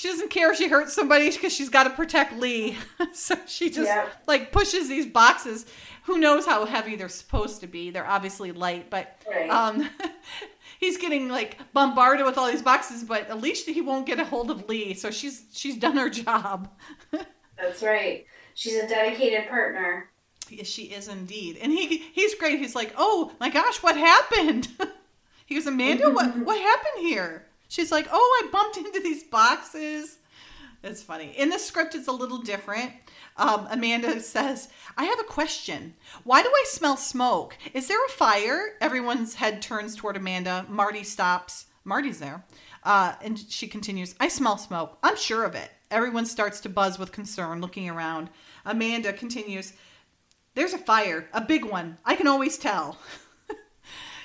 She 0.01 0.09
doesn't 0.09 0.31
care 0.31 0.51
if 0.51 0.57
she 0.57 0.67
hurts 0.67 0.95
somebody 0.95 1.31
because 1.31 1.53
she's 1.53 1.69
got 1.69 1.83
to 1.85 1.91
protect 1.91 2.33
Lee. 2.39 2.79
so 3.13 3.35
she 3.47 3.69
just 3.69 3.87
Yep. 3.87 4.11
like 4.27 4.51
pushes 4.51 4.89
these 4.89 5.05
boxes. 5.05 5.67
Who 6.05 6.17
knows 6.17 6.47
how 6.47 6.65
heavy 6.65 6.97
they're 6.97 7.11
supposed 7.11 7.61
to 7.61 7.67
be? 7.67 7.91
They're 7.91 8.07
obviously 8.07 8.51
light, 8.51 8.89
but 8.89 9.21
Right. 9.31 9.51
um, 9.51 9.91
he's 10.81 10.97
getting 10.97 11.29
like 11.29 11.59
bombarded 11.75 12.25
with 12.25 12.39
all 12.39 12.51
these 12.51 12.63
boxes. 12.63 13.05
But 13.05 13.29
at 13.29 13.43
least 13.43 13.69
he 13.69 13.83
won't 13.83 14.07
get 14.07 14.19
a 14.19 14.25
hold 14.25 14.51
of 14.51 14.67
Lee. 14.71 14.95
So 14.95 15.11
she's 15.11 15.45
she's 15.53 15.77
done 15.77 15.99
her 15.99 16.09
job. 16.09 16.71
That's 17.59 17.83
right. 17.83 18.25
She's 18.55 18.77
a 18.77 18.89
dedicated 18.89 19.51
partner. 19.51 20.09
Yes, 20.49 20.67
she 20.67 20.85
is 20.85 21.09
indeed, 21.09 21.59
and 21.61 21.71
he 21.71 21.99
he's 21.99 22.35
great. 22.37 22.59
He's 22.59 22.75
like, 22.75 22.95
oh 22.97 23.33
my 23.39 23.51
gosh, 23.51 23.83
what 23.83 23.99
happened? 23.99 24.67
he 25.45 25.57
goes, 25.57 25.67
Amanda, 25.67 26.09
what 26.11 26.39
what 26.39 26.59
happened 26.59 27.05
here? 27.07 27.45
She's 27.71 27.93
like, 27.93 28.09
oh, 28.13 28.43
I 28.43 28.51
bumped 28.51 28.77
into 28.85 29.01
these 29.01 29.23
boxes. 29.23 30.19
It's 30.83 31.03
funny. 31.03 31.33
In 31.37 31.51
the 31.51 31.59
script, 31.59 31.95
it's 31.95 32.09
a 32.09 32.13
little 32.13 32.39
different. 32.39 32.93
Um, 33.37 33.69
Amanda 33.71 34.21
says, 34.21 34.69
I 34.97 35.05
have 35.05 35.21
a 35.21 35.25
question. 35.25 35.95
Why 36.25 36.43
do 36.43 36.49
I 36.49 36.65
smell 36.67 36.97
smoke? 36.97 37.57
Is 37.73 37.87
there 37.87 38.05
a 38.05 38.11
fire? 38.11 38.75
Everyone's 38.81 39.35
head 39.35 39.63
turns 39.63 39.95
toward 39.95 40.17
Amanda. 40.17 40.67
Marty 40.69 41.05
stops. 41.05 41.67
Marty's 41.85 42.19
there. 42.19 42.45
Uh, 42.83 43.13
and 43.23 43.39
she 43.39 43.69
continues, 43.69 44.15
I 44.19 44.29
smell 44.29 44.59
smoke. 44.59 44.99
I'm 45.03 45.17
sure 45.17 45.45
of 45.45 45.55
it. 45.55 45.71
Everyone 45.91 46.27
starts 46.27 46.61
to 46.61 46.69
buzz 46.69 46.99
with 46.99 47.13
concern, 47.13 47.61
looking 47.61 47.89
around. 47.89 48.31
Amanda 48.65 49.13
continues, 49.13 49.75
There's 50.55 50.73
a 50.73 50.79
fire, 50.79 51.29
a 51.33 51.41
big 51.41 51.65
one. 51.65 51.99
I 52.05 52.17
can 52.17 52.27
always 52.27 52.59
tell. 52.59 52.99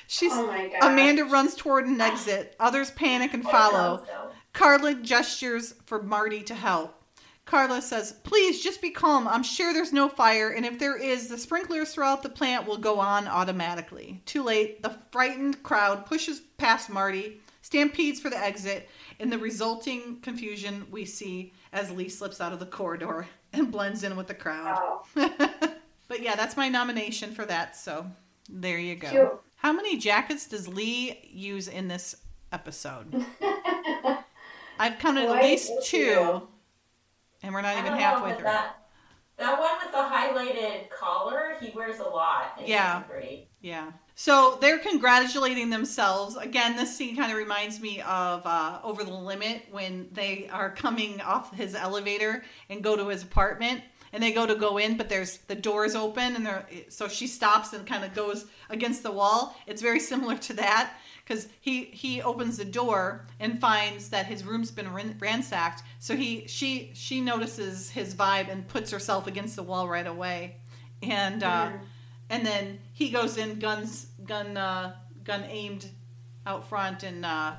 She's 0.07 0.31
Oh. 0.33 0.69
Amanda 0.81 1.25
runs 1.25 1.55
toward 1.55 1.87
an 1.87 1.99
exit. 2.01 2.55
Others 2.59 2.91
panic 2.91 3.33
and 3.33 3.43
follow. 3.43 4.05
Carla 4.53 4.93
gestures 4.95 5.73
for 5.85 6.01
Marty 6.01 6.41
to 6.43 6.55
help. 6.55 7.01
Carla 7.45 7.81
says, 7.81 8.13
Please 8.23 8.63
just 8.63 8.81
be 8.81 8.89
calm. 8.89 9.27
I'm 9.27 9.43
sure 9.43 9.71
there's 9.73 9.93
no 9.93 10.09
fire, 10.09 10.49
and 10.49 10.65
if 10.65 10.79
there 10.79 10.97
is, 10.97 11.27
the 11.27 11.37
sprinklers 11.37 11.93
throughout 11.93 12.23
the 12.23 12.29
plant 12.29 12.65
will 12.65 12.77
go 12.77 12.99
on 12.99 13.27
automatically. 13.27 14.21
Too 14.25 14.41
late. 14.41 14.81
The 14.81 14.97
frightened 15.11 15.61
crowd 15.61 16.05
pushes 16.07 16.39
past 16.57 16.89
Marty, 16.89 17.39
stampedes 17.61 18.19
for 18.19 18.29
the 18.31 18.37
exit. 18.37 18.89
In 19.19 19.29
the 19.29 19.37
resulting 19.37 20.19
confusion, 20.21 20.87
we 20.89 21.05
see 21.05 21.53
as 21.71 21.91
Lee 21.91 22.09
slips 22.09 22.41
out 22.41 22.51
of 22.53 22.59
the 22.59 22.65
corridor 22.65 23.27
and 23.53 23.71
blends 23.71 24.03
in 24.03 24.15
with 24.15 24.27
the 24.27 24.33
crowd. 24.33 24.77
Oh, 24.81 25.03
but 26.07 26.21
yeah, 26.21 26.35
that's 26.35 26.57
my 26.57 26.67
nomination 26.67 27.31
for 27.31 27.45
that, 27.45 27.75
so 27.75 28.07
there 28.49 28.79
you 28.79 28.95
go. 28.95 29.09
cute. 29.09 29.41
How 29.65 29.73
many 29.73 29.97
jackets 29.97 30.45
does 30.45 30.67
Lee 30.67 31.27
use 31.33 31.67
in 31.67 31.87
this 31.87 32.17
episode? 32.51 33.25
I've 34.79 34.99
counted 34.99 35.25
Quite 35.25 35.39
at 35.39 35.43
least 35.43 35.71
two, 35.85 36.47
and 37.41 37.51
we're 37.51 37.63
not 37.63 37.75
even 37.79 37.93
halfway 37.93 38.35
through. 38.35 38.43
That, 38.43 38.85
that 39.37 39.59
one 39.59 39.71
with 39.81 39.91
the 39.91 39.97
highlighted 39.97 40.91
collar, 40.91 41.55
he 41.59 41.71
wears 41.75 41.97
a 41.97 42.03
lot. 42.03 42.61
Yeah. 42.63 43.01
Yeah. 43.59 43.91
So 44.13 44.59
they're 44.61 44.77
congratulating 44.77 45.71
themselves. 45.71 46.35
Again, 46.35 46.75
this 46.75 46.95
scene 46.95 47.15
kind 47.15 47.31
of 47.31 47.37
reminds 47.39 47.81
me 47.81 48.01
of 48.01 48.45
uh, 48.45 48.81
Over 48.83 49.03
the 49.03 49.15
Limit 49.15 49.63
when 49.71 50.09
they 50.11 50.47
are 50.53 50.69
coming 50.69 51.21
off 51.21 51.55
his 51.55 51.73
elevator 51.73 52.43
and 52.69 52.83
go 52.83 52.95
to 52.95 53.07
his 53.07 53.23
apartment. 53.23 53.81
And 54.15 54.23
they 54.23 54.31
go 54.31 54.45
to 54.47 54.55
go 54.55 54.77
in, 54.77 54.95
but 54.95 55.09
there's 55.09 55.39
the 55.39 55.55
doors 55.55 55.93
open, 55.93 56.37
and 56.37 56.45
they're, 56.45 56.65
so 56.87 57.09
she 57.09 57.27
stops 57.27 57.73
and 57.73 57.85
kind 57.85 58.05
of 58.05 58.13
goes 58.13 58.45
against 58.69 59.03
the 59.03 59.11
wall. 59.11 59.57
It's 59.67 59.81
very 59.81 59.99
similar 59.99 60.37
to 60.37 60.53
that 60.53 60.93
because 61.25 61.49
he 61.59 61.85
he 61.85 62.21
opens 62.21 62.55
the 62.57 62.63
door 62.65 63.25
and 63.41 63.59
finds 63.59 64.09
that 64.09 64.25
his 64.27 64.45
room's 64.45 64.71
been 64.71 64.87
ransacked. 65.19 65.83
So 65.99 66.15
he 66.15 66.47
she 66.47 66.91
she 66.93 67.19
notices 67.19 67.89
his 67.89 68.15
vibe 68.15 68.49
and 68.49 68.65
puts 68.65 68.89
herself 68.89 69.27
against 69.27 69.57
the 69.57 69.63
wall 69.63 69.89
right 69.89 70.07
away, 70.07 70.57
and 71.03 71.43
uh, 71.43 71.71
and 72.29 72.45
then 72.45 72.79
he 72.93 73.09
goes 73.09 73.37
in 73.37 73.59
guns 73.59 74.07
gun 74.25 74.55
uh, 74.55 74.95
gun 75.25 75.43
aimed 75.49 75.89
out 76.45 76.69
front 76.69 77.03
and 77.03 77.25
uh, 77.25 77.55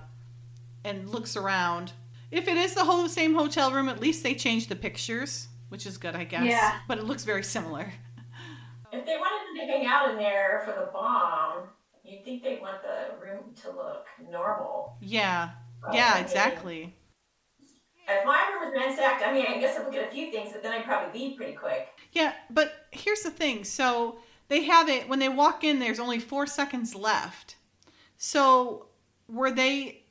and 0.85 1.11
looks 1.11 1.37
around. 1.37 1.93
If 2.31 2.49
it 2.49 2.57
is 2.57 2.75
the 2.75 2.85
whole 2.85 3.09
same 3.09 3.35
hotel 3.35 3.73
room, 3.73 3.89
at 3.89 4.01
least 4.01 4.23
they 4.23 4.35
changed 4.35 4.69
the 4.69 4.77
pictures, 4.77 5.49
which 5.69 5.87
is 5.87 5.99
good, 5.99 6.15
I 6.15 6.25
guess. 6.25 6.45
Yeah. 6.45 6.79
But 6.89 6.99
it 6.99 7.05
looks 7.05 7.25
very 7.25 7.45
similar. 7.45 7.93
If 8.93 9.05
they 9.05 9.17
wanted 9.17 9.61
to 9.61 9.67
hang 9.67 9.87
out 9.87 10.11
in 10.11 10.17
there 10.17 10.63
for 10.65 10.73
the 10.73 10.91
bomb, 10.93 11.65
you'd 12.05 12.25
think 12.25 12.43
they'd 12.43 12.61
want 12.61 12.83
the 12.83 13.25
room 13.25 13.55
to 13.63 13.71
look 13.71 14.07
normal. 14.31 14.97
Yeah. 15.01 15.51
But, 15.83 15.93
I 15.93 15.97
Yeah, 15.97 16.19
exactly. 16.19 16.95
If 18.09 18.25
my 18.25 18.49
room 18.53 18.73
was 18.73 18.73
ransacked, 18.75 19.27
I 19.27 19.33
mean, 19.33 19.47
I 19.49 19.59
guess 19.59 19.77
I'd 19.77 19.85
look 19.85 19.95
at 19.95 20.09
a 20.09 20.11
few 20.13 20.31
things, 20.31 20.51
but 20.53 20.63
then 20.63 20.73
I'd 20.73 20.85
probably 20.85 21.21
leave 21.21 21.37
pretty 21.37 21.55
quick. 21.55 21.89
Yeah, 22.13 22.33
but 22.51 22.73
here's 22.93 23.23
the 23.23 23.31
thing. 23.31 23.65
So 23.65 24.19
they 24.49 24.63
have 24.63 24.89
it 24.89 25.09
when 25.09 25.19
they 25.19 25.29
walk 25.29 25.65
in. 25.65 25.81
There's 25.81 25.99
only 25.99 26.21
four 26.21 26.47
seconds 26.47 26.95
left. 26.95 27.57
So 28.17 28.87
were 29.29 29.51
they? 29.51 30.05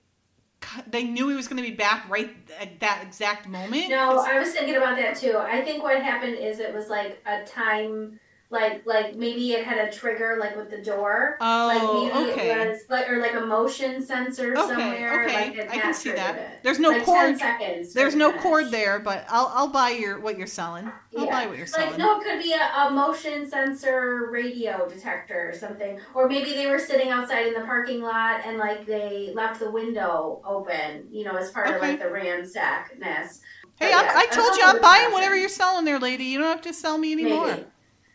They 0.87 1.03
knew 1.03 1.29
he 1.29 1.35
was 1.35 1.47
going 1.47 1.61
to 1.61 1.69
be 1.69 1.75
back 1.75 2.09
right 2.09 2.35
at 2.59 2.79
that 2.79 3.03
exact 3.05 3.47
moment. 3.47 3.89
No, 3.89 4.19
I 4.19 4.39
was 4.39 4.51
thinking 4.51 4.75
about 4.75 4.97
that 4.97 5.17
too. 5.17 5.37
I 5.37 5.61
think 5.61 5.83
what 5.83 6.01
happened 6.01 6.37
is 6.37 6.59
it 6.59 6.73
was 6.73 6.89
like 6.89 7.21
a 7.25 7.43
time, 7.45 8.19
like 8.55 8.85
like 8.85 9.15
maybe 9.15 9.51
it 9.53 9.63
had 9.65 9.77
a 9.87 9.91
trigger 9.91 10.37
like 10.39 10.55
with 10.55 10.71
the 10.71 10.79
door. 10.79 11.37
Oh, 11.41 11.67
like 11.67 11.81
maybe 12.15 12.31
okay. 12.31 12.61
it 12.63 12.69
was 12.69 12.79
like 12.89 13.09
or 13.09 13.19
like 13.19 13.35
a 13.35 13.41
motion 13.41 14.03
sensor 14.03 14.53
Okay, 14.57 14.67
somewhere. 14.67 15.25
okay, 15.25 15.57
Like 15.59 15.69
I 15.71 15.77
can 15.79 15.93
see 15.93 16.11
that. 16.13 16.35
It. 16.35 16.49
There's 16.63 16.79
no 16.79 16.89
like 16.89 17.03
cord. 17.03 17.37
10 17.37 17.37
seconds. 17.37 17.93
There's 17.93 18.15
no 18.15 18.29
finish. 18.29 18.43
cord 18.43 18.71
there, 18.71 18.97
but 18.99 19.25
I'll 19.29 19.51
I'll 19.53 19.67
buy 19.67 19.89
your 19.91 20.19
what 20.19 20.37
you're 20.37 20.47
selling. 20.47 20.85
I'll 21.17 21.25
Yeah. 21.25 21.31
buy 21.31 21.45
what 21.47 21.57
you're 21.57 21.67
selling. 21.67 21.89
Like 21.91 21.99
no, 21.99 22.19
it 22.19 22.23
could 22.23 22.41
be 22.41 22.53
a, 22.53 22.87
a 22.87 22.89
motion 22.89 23.47
sensor 23.49 24.29
radio 24.31 24.87
detector 24.89 25.49
or 25.49 25.53
something, 25.53 25.99
or 26.15 26.27
maybe 26.27 26.53
they 26.53 26.67
were 26.67 26.79
sitting 26.79 27.09
outside 27.09 27.47
in 27.47 27.53
the 27.53 27.61
parking 27.61 28.01
lot 28.01 28.41
and 28.45 28.57
like 28.57 28.85
they 28.87 29.31
left 29.35 29.59
the 29.59 29.69
window 29.69 30.41
open, 30.45 31.07
you 31.11 31.23
know, 31.25 31.35
as 31.35 31.51
part 31.51 31.67
of 31.67 31.81
like 31.81 31.99
the 31.99 32.05
ransackness. 32.05 33.41
hey, 33.79 33.89
yeah, 33.89 34.21
told 34.31 34.55
you 34.57 34.63
I'm 34.65 34.81
buying 34.81 35.11
whatever 35.11 35.35
you're 35.35 35.49
selling 35.49 35.85
there, 35.85 35.99
lady. 35.99 36.25
You 36.25 36.39
don't 36.39 36.47
have 36.47 36.61
to 36.61 36.73
sell 36.73 36.97
me 36.97 37.11
anymore. 37.11 37.47
Maybe. 37.47 37.65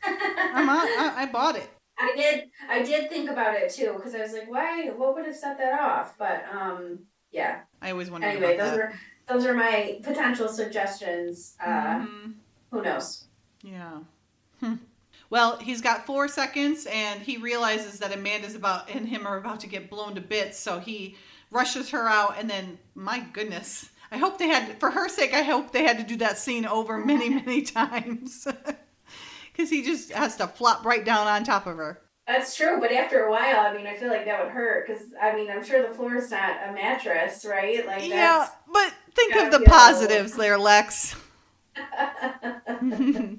I'm 0.04 0.68
on, 0.68 0.78
I, 0.86 1.12
I 1.18 1.26
bought 1.26 1.56
it. 1.56 1.68
I 1.98 2.14
did. 2.16 2.50
I 2.68 2.82
did 2.82 3.10
think 3.10 3.28
about 3.30 3.54
it 3.56 3.70
too 3.72 3.92
because 3.96 4.14
I 4.14 4.20
was 4.20 4.32
like, 4.32 4.50
why? 4.50 4.86
What 4.96 5.14
would 5.14 5.26
have 5.26 5.36
set 5.36 5.58
that 5.58 5.78
off? 5.80 6.16
But 6.18 6.44
um, 6.50 7.00
yeah. 7.30 7.60
I 7.82 7.90
always 7.90 8.10
wondered 8.10 8.28
Anyway, 8.28 8.56
those 8.56 8.70
that. 8.70 8.80
are 8.80 8.92
those 9.28 9.44
are 9.44 9.54
my 9.54 10.00
potential 10.02 10.48
suggestions. 10.48 11.56
Uh, 11.64 12.00
Mhm. 12.00 12.34
Who 12.70 12.82
knows? 12.82 13.24
Yeah. 13.62 13.98
Hmm. 14.60 14.74
Well, 15.28 15.58
he's 15.58 15.80
got 15.80 16.06
four 16.06 16.26
seconds, 16.28 16.86
and 16.90 17.20
he 17.20 17.36
realizes 17.36 17.98
that 18.00 18.12
Amanda's 18.12 18.54
about 18.54 18.90
and 18.90 19.06
him 19.08 19.26
are 19.26 19.36
about 19.36 19.60
to 19.60 19.66
get 19.68 19.90
blown 19.90 20.14
to 20.16 20.20
bits. 20.20 20.58
So 20.58 20.80
he 20.80 21.16
rushes 21.50 21.90
her 21.90 22.08
out, 22.08 22.36
and 22.38 22.48
then, 22.50 22.78
my 22.94 23.20
goodness, 23.32 23.90
I 24.10 24.16
hope 24.18 24.38
they 24.38 24.48
had 24.48 24.80
for 24.80 24.90
her 24.90 25.08
sake. 25.08 25.34
I 25.34 25.42
hope 25.42 25.70
they 25.72 25.84
had 25.84 25.98
to 25.98 26.04
do 26.04 26.16
that 26.16 26.38
scene 26.38 26.64
over 26.66 26.98
many, 26.98 27.28
many 27.28 27.62
times 27.78 28.46
because 29.60 29.70
he 29.70 29.82
just 29.82 30.10
has 30.12 30.36
to 30.36 30.46
flop 30.46 30.84
right 30.84 31.04
down 31.04 31.26
on 31.26 31.44
top 31.44 31.66
of 31.66 31.76
her. 31.76 32.00
That's 32.26 32.56
true, 32.56 32.78
but 32.80 32.92
after 32.92 33.24
a 33.24 33.30
while, 33.30 33.60
I 33.60 33.76
mean, 33.76 33.86
I 33.86 33.96
feel 33.96 34.08
like 34.08 34.24
that 34.24 34.42
would 34.42 34.52
hurt 34.52 34.86
because 34.86 35.02
I 35.20 35.34
mean, 35.34 35.50
I'm 35.50 35.64
sure 35.64 35.86
the 35.86 35.94
floor 35.94 36.16
is 36.16 36.30
not 36.30 36.56
a 36.68 36.72
mattress, 36.72 37.44
right? 37.44 37.84
Like 37.86 38.08
Yeah, 38.08 38.46
but 38.72 38.94
think 39.14 39.34
of 39.36 39.50
the 39.50 39.60
positives 39.66 40.34
there, 40.34 40.56
Lex. 40.56 41.16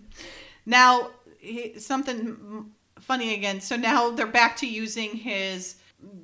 now, 0.66 1.12
he- 1.40 1.80
something 1.80 2.72
funny 3.00 3.34
again. 3.34 3.62
So 3.62 3.78
now 3.78 4.12
they're 4.12 4.28
back 4.28 4.58
to 4.58 4.68
using 4.68 5.12
his 5.12 5.76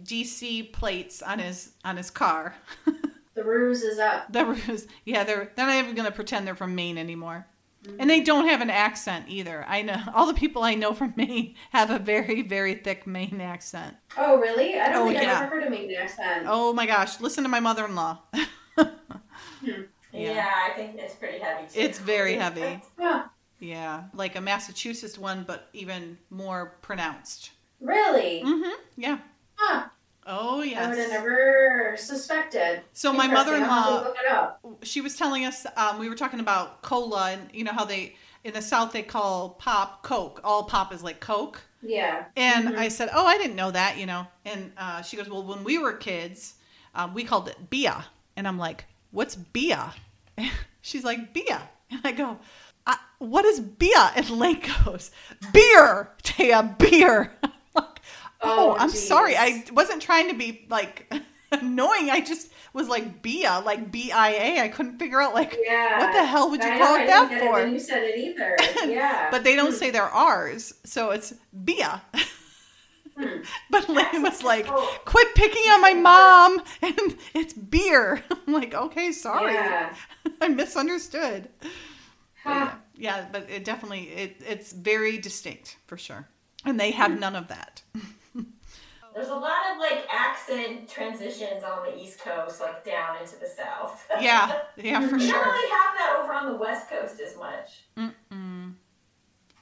DC 0.04 0.74
plates 0.74 1.22
on 1.22 1.40
his 1.40 1.72
on 1.86 1.96
his 1.96 2.12
car. 2.12 2.56
the 3.34 3.44
ruse 3.44 3.82
is 3.82 3.98
up. 3.98 4.32
The 4.32 4.44
was 4.44 4.88
yeah. 5.06 5.24
They're 5.24 5.52
they're 5.56 5.68
not 5.68 5.76
even 5.76 5.96
going 5.96 6.10
to 6.10 6.16
pretend 6.16 6.46
they're 6.46 6.56
from 6.56 6.76
Maine 6.76 6.98
anymore. 6.98 7.48
And 8.00 8.10
they 8.10 8.22
don't 8.22 8.48
have 8.48 8.62
an 8.62 8.70
accent 8.70 9.26
either. 9.28 9.66
I 9.68 9.82
know 9.82 10.02
all 10.14 10.28
the 10.28 10.34
people 10.34 10.64
I 10.64 10.76
know 10.76 10.94
from 10.94 11.14
Maine 11.16 11.56
have 11.72 11.90
a 11.90 12.00
very, 12.00 12.42
very 12.42 12.76
thick 12.76 13.08
Maine 13.08 13.42
accent. 13.42 13.96
Oh, 14.18 14.38
really? 14.38 14.80
I 14.80 14.90
don't 14.90 15.08
Oh, 15.08 15.10
think 15.10 15.22
yeah. 15.22 15.38
I've 15.38 15.44
ever 15.44 15.50
heard 15.56 15.64
a 15.66 15.70
Maine 15.70 15.96
accent. 16.02 16.46
Oh 16.46 16.74
my 16.74 16.86
gosh, 16.86 17.20
listen 17.20 17.44
to 17.44 17.50
my 17.50 17.60
mother 17.60 17.86
in 17.86 17.96
law. 17.96 18.20
Yeah. 20.14 20.34
Yeah. 20.34 20.46
I 20.66 20.72
think 20.76 20.96
it's 20.98 21.16
pretty 21.16 21.40
heavy 21.40 21.64
too. 21.68 21.80
It's 21.80 22.00
very 22.00 22.36
heavy. 22.36 22.82
Huh. 22.98 23.24
Yeah, 23.60 24.06
like 24.14 24.36
a 24.36 24.42
Massachusetts 24.42 25.18
one, 25.18 25.44
but 25.48 25.70
even 25.74 26.18
more 26.30 26.78
pronounced. 26.82 27.52
Really? 27.82 28.42
Mm-hmm. 28.44 28.82
Yeah. 28.96 29.20
Huh. 29.56 29.88
Oh 30.30 30.62
yes. 30.62 30.86
I 30.86 30.90
would 30.90 30.98
have 30.98 31.10
never 31.10 31.96
suspected. 31.98 32.82
So 32.94 33.14
my 33.14 33.26
Interesting. 33.26 33.64
I'll 33.64 33.64
have 33.64 33.66
to 33.66 33.68
mother-in-law, 33.68 34.04
look 34.04 34.16
it 34.26 34.32
up. 34.32 34.62
she 34.84 35.02
was 35.02 35.16
telling 35.16 35.46
us. 35.46 35.66
Um, 35.78 36.00
we 36.00 36.10
were 36.10 36.16
talking 36.16 36.40
about 36.42 36.82
cola, 36.82 37.32
and 37.32 37.50
you 37.54 37.64
know 37.64 37.72
how 37.72 37.86
they 37.86 38.16
in 38.44 38.54
the 38.54 38.62
South 38.62 38.92
they 38.92 39.04
call 39.04 39.52
pop 39.52 40.04
Coke. 40.04 40.42
All 40.44 40.64
pop 40.66 40.94
is 40.94 41.02
like 41.04 41.20
Coke. 41.22 41.62
Yeah. 41.82 42.26
And 42.36 42.70
Mhm. 42.70 42.78
I 42.78 42.88
said, 42.90 43.10
"Oh, 43.14 43.26
I 43.26 43.38
didn't 43.38 43.56
know 43.56 43.72
that," 43.72 43.98
you 43.98 44.06
know. 44.06 44.28
And 44.46 44.74
uh, 44.78 45.02
she 45.02 45.16
goes, 45.18 45.30
"Well, 45.30 45.44
when 45.44 45.64
we 45.64 45.78
were 45.78 45.94
kids, 45.94 46.56
um, 46.94 47.14
we 47.14 47.24
called 47.24 47.48
it 47.48 47.70
Bia." 47.70 48.06
And 48.36 48.48
I'm 48.48 48.58
like, 48.58 48.86
"What's 49.12 49.36
Bia?" 49.36 49.94
She's 50.82 51.04
like, 51.04 51.34
"Bia," 51.34 51.62
and 51.90 52.02
I 52.04 52.12
go, 52.12 52.38
I, 52.86 52.98
"What 53.20 53.46
is 53.46 53.60
Bia?" 53.62 54.12
And 54.16 54.30
Lake 54.30 54.70
goes, 54.86 55.12
"Beer, 55.54 56.12
Taya, 56.24 56.78
beer." 56.78 57.32
Oh, 58.42 58.72
Oh, 58.72 58.76
I'm 58.78 58.90
geez. 58.92 59.08
sorry. 59.08 59.36
I 59.38 59.64
wasn't 59.74 60.02
trying 60.02 60.30
to 60.30 60.36
be 60.36 60.66
like 60.70 61.12
annoying. 61.52 62.10
I 62.10 62.22
just 62.22 62.52
was 62.74 62.88
like 62.88 63.22
Bia, 63.22 63.62
like 63.66 63.92
B 63.92 64.12
I 64.12 64.30
A. 64.30 64.62
I 64.62 64.68
couldn't 64.68 65.00
figure 65.00 65.22
out 65.22 65.34
like 65.34 65.58
Yeah. 65.64 66.00
what 66.00 66.14
the 66.14 66.24
hell 66.26 66.50
would 66.52 66.64
you 66.64 66.70
I 66.70 66.78
call 66.78 66.98
know, 66.98 67.04
it 67.04 67.08
that 67.08 67.40
for? 67.42 67.62
It 67.62 67.72
you 67.72 67.80
said 67.80 68.04
it 68.04 68.18
either. 68.18 68.56
Yeah. 68.92 69.30
But 69.32 69.44
they 69.44 69.56
don't 69.56 69.74
say 69.74 69.90
they're 69.90 70.04
ours, 70.04 70.74
so 70.86 71.12
it's 71.12 71.34
Bia. 71.64 72.02
Hmm. 72.14 72.22
But 73.72 73.90
Lane 73.90 74.22
was 74.22 74.44
like, 74.44 74.68
quit 75.06 75.34
picking 75.34 75.64
on 75.72 75.82
my 75.82 75.94
mom, 75.96 76.62
and 76.84 77.18
it's 77.34 77.52
beer. 77.54 78.24
I'm 78.30 78.54
like, 78.54 78.76
okay, 78.76 79.12
sorry. 79.12 79.54
Yeah. 79.56 79.96
I 80.40 80.50
misunderstood. 80.50 81.50
But 81.60 81.70
yeah, 82.46 82.76
yeah, 82.96 83.26
but 83.32 83.50
it 83.50 83.66
definitely, 83.66 84.10
it, 84.10 84.42
it's 84.48 84.72
very 84.72 85.18
distinct 85.18 85.78
for 85.88 85.98
sure. 85.98 86.28
And 86.64 86.80
they 86.80 86.92
have 86.92 87.20
none 87.20 87.36
of 87.36 87.48
that. 87.48 87.82
There's 89.18 89.30
a 89.30 89.36
lot 89.36 89.72
of 89.74 89.80
like 89.80 90.06
accent 90.14 90.88
transitions 90.88 91.64
on 91.64 91.84
the 91.84 92.00
East 92.00 92.20
Coast, 92.20 92.62
like 92.62 92.86
down 92.86 93.18
into 93.20 93.36
the 93.40 93.48
South. 93.48 94.08
Yeah, 94.22 94.60
yeah, 94.76 95.00
for 95.02 95.08
sure. 95.08 95.18
we 95.18 95.32
don't 95.32 95.44
really 95.44 95.72
have 95.72 95.98
that 95.98 96.20
over 96.22 96.34
on 96.34 96.52
the 96.52 96.58
West 96.60 96.88
Coast 96.88 97.20
as 97.20 97.36
much. 97.36 97.86
Mm-mm. 97.98 98.76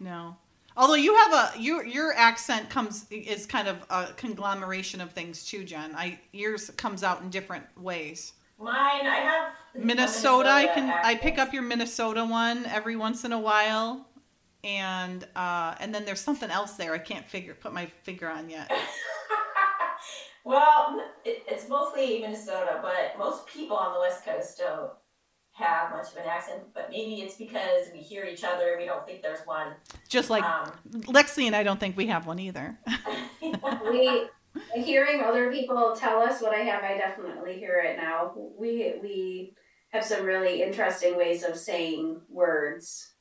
No. 0.01 0.35
Although 0.75 0.95
you 0.95 1.15
have 1.15 1.33
a 1.33 1.51
your 1.57 1.85
your 1.85 2.13
accent 2.17 2.69
comes 2.69 3.05
is 3.09 3.45
kind 3.45 3.69
of 3.69 3.77
a 3.89 4.07
conglomeration 4.17 4.99
of 4.99 5.13
things 5.13 5.45
too, 5.45 5.63
Jen. 5.63 5.95
I 5.95 6.19
yours 6.33 6.69
comes 6.71 7.01
out 7.01 7.21
in 7.21 7.29
different 7.29 7.63
ways. 7.77 8.33
Mine, 8.59 9.07
I 9.07 9.15
have 9.15 9.53
a 9.73 9.85
Minnesota, 9.85 10.49
I 10.49 10.67
can 10.67 10.89
I 10.89 11.15
pick 11.15 11.37
up 11.39 11.53
your 11.53 11.63
Minnesota 11.63 12.25
one 12.25 12.65
every 12.65 12.97
once 12.97 13.23
in 13.23 13.31
a 13.31 13.39
while, 13.39 14.05
and 14.65 15.25
uh, 15.33 15.75
and 15.79 15.95
then 15.95 16.03
there's 16.03 16.19
something 16.19 16.49
else 16.49 16.73
there 16.73 16.93
I 16.93 16.97
can't 16.97 17.25
figure 17.25 17.53
put 17.53 17.73
my 17.73 17.85
finger 18.03 18.27
on 18.27 18.49
yet. 18.49 18.69
well, 20.45 21.01
it, 21.25 21.43
it's 21.47 21.67
mostly 21.67 22.21
Minnesota, 22.21 22.79
but 22.81 23.17
most 23.19 23.45
people 23.47 23.75
on 23.75 23.93
the 23.93 23.99
West 23.99 24.23
Coast 24.23 24.59
don't 24.59 24.91
have 25.53 25.91
much 25.91 26.11
of 26.11 26.17
an 26.17 26.23
accent. 26.29 26.61
But 26.73 26.89
maybe 26.91 27.21
it's 27.21 27.35
because 27.35 27.87
we 27.91 27.99
hear 27.99 28.23
each 28.25 28.43
other 28.43 28.69
and 28.71 28.79
we 28.79 28.85
don't 28.85 29.05
think 29.05 29.21
there's 29.21 29.45
one. 29.45 29.73
Just 30.07 30.29
like 30.29 30.43
Um, 30.43 30.71
Lexi 30.91 31.47
and 31.47 31.55
I 31.55 31.63
don't 31.63 31.79
think 31.79 31.97
we 31.97 32.07
have 32.07 32.27
one 32.27 32.39
either. 32.39 32.77
we 33.89 34.27
hearing 34.75 35.21
other 35.21 35.51
people 35.51 35.95
tell 35.97 36.21
us 36.21 36.41
what 36.41 36.53
I 36.53 36.59
have, 36.59 36.83
I 36.83 36.97
definitely 36.97 37.57
hear 37.57 37.79
it 37.79 37.97
now. 37.97 38.33
We 38.57 38.93
we 39.01 39.53
have 39.89 40.03
some 40.05 40.25
really 40.25 40.61
interesting 40.61 41.17
ways 41.17 41.43
of 41.43 41.57
saying 41.57 42.21
words 42.29 43.13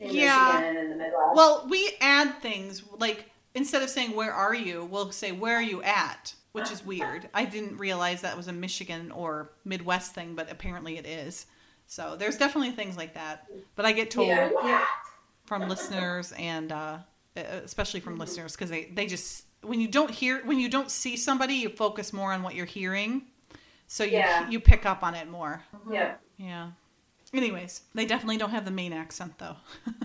in 0.00 0.10
Yeah. 0.14 0.36
Michigan 0.60 0.76
and 0.76 0.78
in 0.78 0.90
the 0.90 0.96
Midwest. 0.96 1.34
Well, 1.34 1.66
we 1.70 1.92
add 2.00 2.40
things 2.42 2.82
like 2.98 3.30
instead 3.54 3.82
of 3.82 3.88
saying 3.90 4.14
"Where 4.14 4.32
are 4.32 4.54
you," 4.54 4.84
we'll 4.84 5.12
say 5.12 5.32
"Where 5.32 5.56
are 5.56 5.62
you 5.62 5.82
at," 5.82 6.34
which 6.52 6.70
is 6.70 6.84
weird. 6.84 7.28
I 7.34 7.44
didn't 7.44 7.76
realize 7.78 8.20
that 8.22 8.36
was 8.36 8.48
a 8.48 8.52
Michigan 8.52 9.10
or 9.12 9.50
Midwest 9.64 10.14
thing, 10.14 10.34
but 10.34 10.50
apparently 10.50 10.98
it 10.98 11.06
is. 11.06 11.46
So 11.86 12.16
there's 12.16 12.36
definitely 12.36 12.72
things 12.72 12.96
like 12.96 13.14
that. 13.14 13.46
But 13.76 13.86
I 13.86 13.92
get 13.92 14.10
told 14.10 14.28
Yeah. 14.28 14.50
yeah. 14.64 14.84
from 15.46 15.68
listeners 15.68 16.32
and 16.38 16.70
uh, 16.72 16.98
especially 17.36 18.00
from 18.00 18.18
listeners 18.18 18.52
because 18.52 18.68
they 18.70 18.84
they 18.86 19.06
just 19.06 19.44
when 19.62 19.80
you 19.80 19.88
don't 19.88 20.10
hear 20.10 20.44
when 20.44 20.58
you 20.58 20.68
don't 20.68 20.90
see 20.90 21.16
somebody, 21.16 21.54
you 21.54 21.68
focus 21.68 22.12
more 22.12 22.32
on 22.32 22.42
what 22.42 22.54
you're 22.54 22.66
hearing, 22.66 23.22
so 23.86 24.04
you 24.04 24.12
Yeah. 24.12 24.48
you 24.50 24.60
pick 24.60 24.84
up 24.86 25.02
on 25.02 25.14
it 25.14 25.28
more. 25.30 25.62
yeah. 25.90 26.14
Yeah. 26.36 26.70
Anyways, 27.34 27.82
they 27.94 28.06
definitely 28.06 28.38
don't 28.38 28.50
have 28.50 28.64
the 28.64 28.70
Maine 28.70 28.92
accent 28.92 29.38
though. 29.38 29.56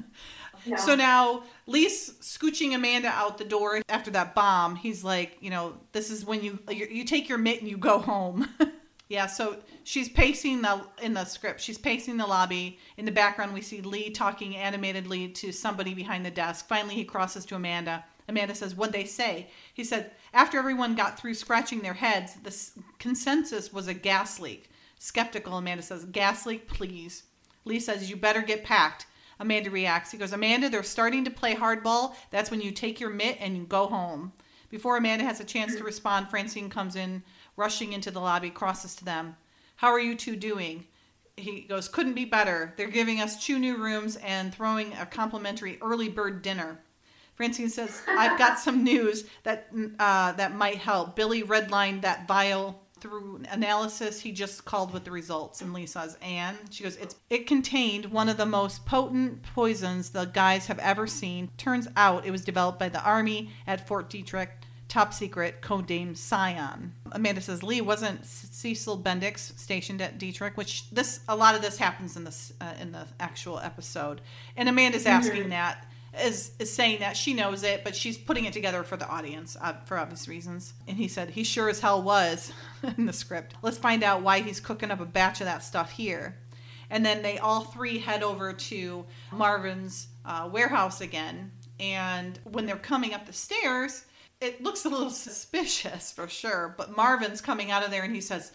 No. 0.66 0.78
So 0.78 0.96
now 0.96 1.44
Lee's 1.68 2.12
scooching 2.22 2.74
Amanda 2.74 3.10
out 3.10 3.38
the 3.38 3.46
door 3.46 3.82
after 3.90 4.12
that 4.12 4.36
bomb. 4.36 4.76
He's 4.76 5.04
like, 5.04 5.38
you 5.42 5.50
know, 5.50 5.74
this 5.92 6.10
is 6.10 6.26
when 6.26 6.44
you 6.44 6.60
you, 6.70 6.88
you 6.90 7.06
take 7.06 7.30
your 7.30 7.38
mitt 7.38 7.62
and 7.62 7.70
you 7.70 7.78
go 7.78 8.00
home. 8.00 8.48
yeah. 9.10 9.28
So 9.28 9.58
she's 9.84 10.10
pacing 10.10 10.62
the 10.62 10.86
in 11.02 11.14
the 11.14 11.26
script. 11.26 11.62
She's 11.62 11.78
pacing 11.78 12.18
the 12.18 12.26
lobby. 12.28 12.80
In 12.98 13.06
the 13.06 13.12
background, 13.12 13.54
we 13.54 13.62
see 13.62 13.82
Lee 13.82 14.10
talking 14.10 14.56
animatedly 14.56 15.30
to 15.30 15.52
somebody 15.52 15.94
behind 15.94 16.26
the 16.26 16.32
desk. 16.32 16.68
Finally, 16.68 16.96
he 16.96 17.04
crosses 17.06 17.46
to 17.46 17.56
Amanda. 17.56 18.06
Amanda 18.30 18.56
says, 18.56 18.74
"What 18.76 18.94
they 18.94 19.06
say?" 19.06 19.50
He 19.74 19.84
said, 19.84 20.12
"After 20.34 20.58
everyone 20.58 20.96
got 20.96 21.20
through 21.20 21.34
scratching 21.34 21.82
their 21.82 21.96
heads, 21.96 22.36
the 22.36 22.50
s- 22.50 22.72
consensus 23.00 23.74
was 23.74 23.88
a 23.88 23.94
gas 23.94 24.40
leak." 24.40 24.70
Skeptical, 24.98 25.58
Amanda 25.58 25.84
says, 25.84 26.06
"Gas 26.06 26.46
leak, 26.46 26.68
please." 26.68 27.24
Lee 27.66 27.82
says, 27.82 28.10
"You 28.10 28.16
better 28.16 28.42
get 28.42 28.64
packed." 28.64 29.08
Amanda 29.40 29.70
reacts. 29.70 30.12
He 30.12 30.18
goes, 30.18 30.34
Amanda, 30.34 30.70
they're 30.70 30.84
starting 30.84 31.26
to 31.26 31.32
play 31.32 31.56
hardball. 31.56 32.16
That's 32.32 32.52
when 32.52 32.62
you 32.62 32.72
take 32.72 33.00
your 33.00 33.10
mitt 33.10 33.38
and 33.40 33.58
you 33.58 33.64
go 33.64 33.88
home. 33.88 34.34
Before 34.70 34.98
Amanda 34.98 35.24
has 35.24 35.40
a 35.40 35.46
chance 35.46 35.76
to 35.76 35.84
respond, 35.84 36.30
Francine 36.30 36.70
comes 36.70 36.96
in, 36.96 37.24
rushing 37.56 37.94
into 37.94 38.10
the 38.10 38.20
lobby, 38.20 38.50
crosses 38.50 38.96
to 38.96 39.06
them. 39.06 39.36
How 39.76 39.90
are 39.90 40.00
you 40.00 40.16
two 40.16 40.36
doing? 40.36 40.86
He 41.38 41.62
goes, 41.62 41.88
Couldn't 41.88 42.14
be 42.14 42.26
better. 42.26 42.74
They're 42.78 42.88
giving 42.88 43.20
us 43.20 43.44
two 43.44 43.60
new 43.60 43.78
rooms 43.78 44.16
and 44.18 44.54
throwing 44.54 44.94
a 44.94 45.06
complimentary 45.06 45.78
early 45.82 46.10
bird 46.10 46.42
dinner. 46.42 46.80
Francine 47.36 47.70
says, 47.70 48.02
I've 48.08 48.38
got 48.38 48.60
some 48.60 48.84
news 48.84 49.26
that 49.44 49.68
uh, 50.00 50.34
that 50.34 50.56
might 50.56 50.78
help. 50.78 51.16
Billy 51.16 51.44
redlined 51.44 52.02
that 52.02 52.28
vial 52.28 52.83
through 53.04 53.42
analysis 53.52 54.22
he 54.22 54.32
just 54.32 54.64
called 54.64 54.94
with 54.94 55.04
the 55.04 55.12
results. 55.12 55.62
And 55.62 55.74
Lee 55.74 55.86
says, 55.86 56.18
and 56.22 56.58
she 56.72 56.84
goes, 56.84 56.96
it's, 56.96 57.18
it 57.30 57.46
contained 57.46 58.06
one 58.06 58.30
of 58.30 58.38
the 58.38 58.46
most 58.46 58.86
potent 58.86 59.44
poisons 59.44 60.12
the 60.12 60.24
guys 60.24 60.68
have 60.68 60.80
ever 60.80 61.06
seen. 61.06 61.50
Turns 61.58 61.90
out 61.98 62.26
it 62.26 62.32
was 62.32 62.46
developed 62.46 62.80
by 62.80 62.88
the 62.88 63.04
Army 63.04 63.52
at 63.68 63.86
Fort 63.86 64.10
Detrick, 64.10 64.48
top 64.88 65.14
secret, 65.14 65.62
codename 65.62 66.16
Scion. 66.16 66.94
Amanda 67.12 67.42
says, 67.42 67.62
Lee 67.62 67.82
wasn't 67.82 68.26
Cecil 68.26 69.00
Bendix 69.00 69.60
stationed 69.60 70.02
at 70.02 70.18
Detrick, 70.18 70.56
which 70.56 70.90
this, 70.92 71.20
a 71.28 71.36
lot 71.36 71.56
of 71.56 71.62
this 71.62 71.78
happens 71.78 72.16
in 72.16 72.24
this, 72.24 72.54
uh, 72.62 72.74
in 72.80 72.94
the 72.94 73.06
actual 73.20 73.60
episode. 73.60 74.22
And 74.56 74.70
Amanda's 74.70 75.06
asking 75.06 75.50
that 75.50 75.86
is 76.22 76.52
is 76.60 76.72
saying 76.72 77.00
that 77.00 77.18
she 77.18 77.34
knows 77.34 77.64
it, 77.64 77.84
but 77.84 77.96
she's 77.96 78.18
putting 78.18 78.46
it 78.46 78.54
together 78.54 78.84
for 78.84 78.98
the 78.98 79.08
audience 79.08 79.58
uh, 79.60 79.74
for 79.86 79.98
obvious 79.98 80.28
reasons. 80.28 80.74
And 80.88 80.98
he 80.98 81.08
said 81.08 81.32
he 81.32 81.44
sure 81.44 81.70
as 81.70 81.80
hell 81.80 82.02
was 82.02 82.52
in 82.98 83.06
the 83.06 83.14
script. 83.14 83.56
Let's 83.62 83.78
find 83.78 84.04
out 84.04 84.22
why 84.22 84.42
he's 84.42 84.60
cooking 84.60 84.92
up 84.92 85.00
a 85.00 85.06
batch 85.06 85.42
of 85.42 85.46
that 85.46 85.64
stuff 85.64 85.92
here. 85.92 86.38
And 86.90 87.06
then 87.06 87.22
they 87.24 87.40
all 87.40 87.62
three 87.62 87.98
head 87.98 88.22
over 88.22 88.54
to 88.54 89.06
Marvin's 89.32 90.08
uh, 90.26 90.50
warehouse 90.52 91.02
again. 91.02 91.52
And 91.80 92.38
when 92.44 92.66
they're 92.66 92.76
coming 92.76 93.14
up 93.14 93.26
the 93.26 93.34
stairs, 93.34 94.06
it 94.40 94.62
looks 94.62 94.86
a 94.86 94.90
little 94.90 95.10
suspicious 95.10 96.12
for 96.12 96.28
sure. 96.28 96.76
But 96.78 96.96
Marvin's 96.96 97.42
coming 97.42 97.72
out 97.72 97.84
of 97.84 97.90
there 97.90 98.04
and 98.04 98.14
he 98.14 98.22
says, 98.22 98.52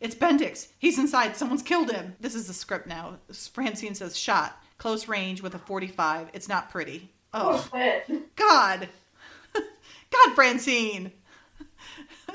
It's 0.00 0.14
Bendix. 0.14 0.68
He's 0.78 0.98
inside. 0.98 1.36
Someone's 1.36 1.62
killed 1.62 1.90
him. 1.90 2.14
This 2.20 2.34
is 2.34 2.46
the 2.46 2.54
script 2.54 2.86
now. 2.86 3.18
Francine 3.52 3.94
says, 3.94 4.16
Shot, 4.16 4.62
close 4.78 5.08
range 5.08 5.42
with 5.42 5.54
a 5.54 5.58
45. 5.58 6.28
It's 6.32 6.48
not 6.48 6.70
pretty. 6.70 7.10
Oh, 7.34 7.68
shit. 7.72 8.36
God. 8.36 8.88
God, 9.54 10.34
Francine. 10.34 11.12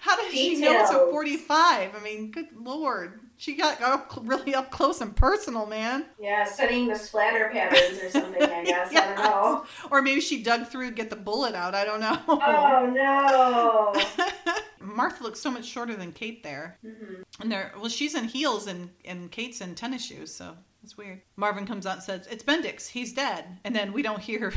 How 0.00 0.16
does 0.16 0.32
she 0.32 0.60
know 0.60 0.80
it's 0.80 0.90
a 0.90 1.10
45? 1.10 1.94
I 1.94 2.00
mean, 2.02 2.30
good 2.30 2.48
lord. 2.56 3.20
She 3.40 3.54
got 3.54 3.80
up 3.80 4.18
really 4.22 4.52
up 4.54 4.70
close 4.72 5.00
and 5.00 5.14
personal, 5.14 5.64
man. 5.64 6.06
Yeah, 6.20 6.44
studying 6.44 6.88
the 6.88 6.96
splatter 6.96 7.48
patterns 7.52 8.02
or 8.02 8.10
something, 8.10 8.42
I 8.42 8.64
guess. 8.64 8.90
I 8.94 9.14
don't 9.14 9.16
know. 9.24 9.64
Or 9.92 10.02
maybe 10.02 10.20
she 10.20 10.42
dug 10.42 10.66
through 10.66 10.88
to 10.90 10.94
get 10.94 11.08
the 11.08 11.14
bullet 11.16 11.54
out. 11.54 11.72
I 11.74 11.84
don't 11.84 12.00
know. 12.00 12.18
Oh 12.28 12.90
no. 12.92 14.54
Martha 14.80 15.22
looks 15.22 15.38
so 15.40 15.50
much 15.52 15.64
shorter 15.64 15.94
than 15.94 16.10
Kate 16.12 16.42
there. 16.42 16.78
Mhm. 16.84 17.22
And 17.40 17.52
they're 17.52 17.72
well, 17.76 17.88
she's 17.88 18.14
in 18.16 18.24
heels 18.24 18.66
and 18.66 18.90
and 19.04 19.30
Kate's 19.30 19.60
in 19.60 19.74
tennis 19.76 20.04
shoes, 20.04 20.34
so 20.34 20.56
it's 20.82 20.96
weird. 20.96 21.20
Marvin 21.36 21.64
comes 21.66 21.86
out 21.86 21.94
and 21.94 22.02
says, 22.02 22.26
"It's 22.28 22.42
Bendix. 22.42 22.88
He's 22.88 23.12
dead." 23.12 23.58
And 23.64 23.74
then 23.74 23.92
we 23.92 24.02
don't 24.02 24.20
hear. 24.20 24.52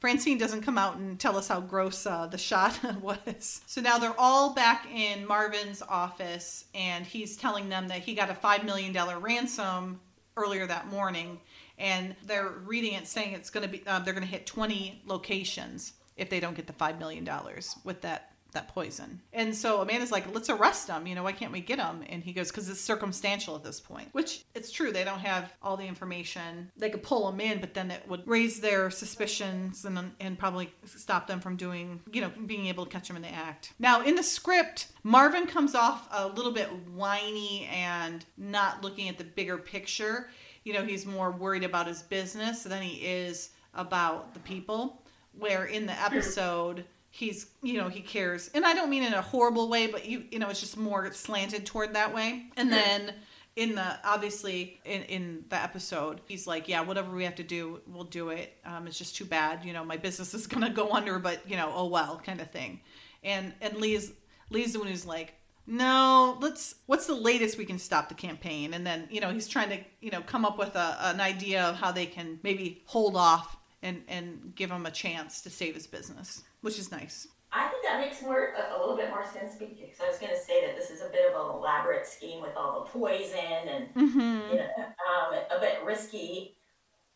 Francine 0.00 0.38
doesn't 0.38 0.62
come 0.62 0.78
out 0.78 0.96
and 0.96 1.20
tell 1.20 1.36
us 1.36 1.48
how 1.48 1.60
gross 1.60 2.06
uh, 2.06 2.26
the 2.26 2.38
shot 2.38 2.78
was. 3.02 3.60
So 3.66 3.82
now 3.82 3.98
they're 3.98 4.18
all 4.18 4.54
back 4.54 4.86
in 4.92 5.26
Marvin's 5.26 5.82
office, 5.82 6.64
and 6.74 7.04
he's 7.04 7.36
telling 7.36 7.68
them 7.68 7.88
that 7.88 7.98
he 7.98 8.14
got 8.14 8.30
a 8.30 8.34
five 8.34 8.64
million 8.64 8.92
dollar 8.92 9.18
ransom 9.18 10.00
earlier 10.36 10.66
that 10.66 10.88
morning, 10.88 11.38
and 11.78 12.16
they're 12.24 12.48
reading 12.64 12.94
it 12.94 13.06
saying 13.06 13.34
it's 13.34 13.50
going 13.50 13.66
to 13.66 13.70
be 13.70 13.86
uh, 13.86 13.98
they're 13.98 14.14
going 14.14 14.24
to 14.24 14.30
hit 14.30 14.46
twenty 14.46 15.02
locations 15.06 15.92
if 16.16 16.30
they 16.30 16.40
don't 16.40 16.56
get 16.56 16.66
the 16.66 16.72
five 16.72 16.98
million 16.98 17.22
dollars 17.22 17.76
with 17.84 18.00
that 18.00 18.29
that 18.52 18.68
poison. 18.68 19.20
And 19.32 19.54
so 19.54 19.80
Amanda's 19.80 20.12
like, 20.12 20.32
let's 20.34 20.50
arrest 20.50 20.86
them. 20.86 21.06
You 21.06 21.14
know, 21.14 21.22
why 21.22 21.32
can't 21.32 21.52
we 21.52 21.60
get 21.60 21.78
them? 21.78 22.04
And 22.08 22.22
he 22.22 22.32
goes, 22.32 22.50
because 22.50 22.68
it's 22.68 22.80
circumstantial 22.80 23.54
at 23.56 23.64
this 23.64 23.80
point, 23.80 24.08
which 24.12 24.44
it's 24.54 24.70
true. 24.70 24.92
They 24.92 25.04
don't 25.04 25.20
have 25.20 25.52
all 25.62 25.76
the 25.76 25.86
information. 25.86 26.70
They 26.76 26.90
could 26.90 27.02
pull 27.02 27.30
them 27.30 27.40
in, 27.40 27.60
but 27.60 27.74
then 27.74 27.90
it 27.90 28.06
would 28.08 28.26
raise 28.26 28.60
their 28.60 28.90
suspicions 28.90 29.84
and, 29.84 30.12
and 30.20 30.38
probably 30.38 30.72
stop 30.84 31.26
them 31.26 31.40
from 31.40 31.56
doing, 31.56 32.00
you 32.12 32.20
know, 32.20 32.30
being 32.46 32.66
able 32.66 32.84
to 32.84 32.90
catch 32.90 33.08
them 33.08 33.16
in 33.16 33.22
the 33.22 33.32
act. 33.32 33.72
Now, 33.78 34.02
in 34.02 34.14
the 34.14 34.22
script, 34.22 34.88
Marvin 35.02 35.46
comes 35.46 35.74
off 35.74 36.08
a 36.10 36.28
little 36.28 36.52
bit 36.52 36.68
whiny 36.94 37.68
and 37.72 38.24
not 38.36 38.82
looking 38.82 39.08
at 39.08 39.18
the 39.18 39.24
bigger 39.24 39.58
picture. 39.58 40.28
You 40.64 40.74
know, 40.74 40.84
he's 40.84 41.06
more 41.06 41.30
worried 41.30 41.64
about 41.64 41.86
his 41.86 42.02
business 42.02 42.64
than 42.64 42.82
he 42.82 42.96
is 43.06 43.50
about 43.74 44.34
the 44.34 44.40
people. 44.40 45.02
Where 45.38 45.66
in 45.66 45.86
the 45.86 45.92
episode, 45.92 46.84
he's 47.10 47.48
you 47.62 47.76
know 47.76 47.88
he 47.88 48.00
cares. 48.00 48.50
And 48.54 48.64
i 48.64 48.72
don't 48.72 48.88
mean 48.88 49.02
in 49.02 49.12
a 49.12 49.22
horrible 49.22 49.68
way 49.68 49.88
but 49.88 50.06
you 50.06 50.24
you 50.30 50.38
know 50.38 50.48
it's 50.48 50.60
just 50.60 50.76
more 50.76 51.12
slanted 51.12 51.66
toward 51.66 51.94
that 51.94 52.14
way. 52.14 52.46
And 52.56 52.72
then 52.72 53.14
in 53.56 53.74
the 53.74 53.98
obviously 54.04 54.80
in, 54.84 55.02
in 55.02 55.44
the 55.48 55.56
episode 55.56 56.20
he's 56.28 56.46
like 56.46 56.68
yeah 56.68 56.80
whatever 56.80 57.14
we 57.14 57.24
have 57.24 57.34
to 57.34 57.42
do 57.42 57.80
we'll 57.86 58.04
do 58.04 58.30
it. 58.30 58.56
Um, 58.64 58.86
it's 58.86 58.96
just 58.96 59.16
too 59.16 59.24
bad 59.24 59.64
you 59.64 59.72
know 59.72 59.84
my 59.84 59.96
business 59.96 60.32
is 60.38 60.46
gonna 60.46 60.70
go 60.70 60.90
under 60.92 61.18
but 61.18 61.48
you 61.50 61.56
know 61.56 61.72
oh 61.74 61.86
well 61.86 62.20
kind 62.24 62.40
of 62.40 62.50
thing. 62.50 62.80
And 63.22 63.52
and 63.60 63.76
lee's 63.76 64.12
lee's 64.50 64.72
the 64.72 64.78
one 64.78 64.88
who's 64.88 65.04
like 65.04 65.34
no 65.66 66.38
let's 66.40 66.76
what's 66.86 67.06
the 67.06 67.14
latest 67.14 67.58
we 67.58 67.64
can 67.64 67.78
stop 67.78 68.08
the 68.08 68.14
campaign? 68.14 68.72
And 68.72 68.86
then 68.86 69.08
you 69.10 69.20
know 69.20 69.30
he's 69.30 69.48
trying 69.48 69.70
to 69.70 69.78
you 70.00 70.10
know 70.10 70.20
come 70.22 70.44
up 70.44 70.58
with 70.58 70.76
a, 70.76 70.96
an 71.00 71.20
idea 71.20 71.64
of 71.64 71.74
how 71.74 71.90
they 71.90 72.06
can 72.06 72.38
maybe 72.42 72.82
hold 72.86 73.16
off 73.16 73.56
and 73.82 74.02
and 74.08 74.52
give 74.54 74.70
him 74.70 74.86
a 74.86 74.90
chance 74.90 75.40
to 75.40 75.50
save 75.50 75.74
his 75.74 75.86
business 75.86 76.42
which 76.60 76.78
is 76.78 76.90
nice 76.90 77.28
I 77.52 77.66
think 77.66 77.82
that 77.82 78.00
makes 78.00 78.22
more 78.22 78.54
a, 78.54 78.76
a 78.76 78.78
little 78.78 78.96
bit 78.96 79.10
more 79.10 79.24
sense 79.26 79.56
because 79.56 80.00
I 80.00 80.08
was 80.08 80.18
going 80.18 80.32
to 80.32 80.38
say 80.38 80.64
that 80.66 80.76
this 80.76 80.90
is 80.90 81.00
a 81.00 81.08
bit 81.08 81.28
of 81.28 81.34
an 81.34 81.56
elaborate 81.56 82.06
scheme 82.06 82.40
with 82.40 82.56
all 82.56 82.84
the 82.84 82.90
poison 82.98 83.68
and 83.68 83.94
mm-hmm. 83.94 84.52
you 84.52 84.58
know, 84.58 84.68
um, 84.78 85.34
a 85.50 85.58
bit 85.60 85.80
risky. 85.84 86.54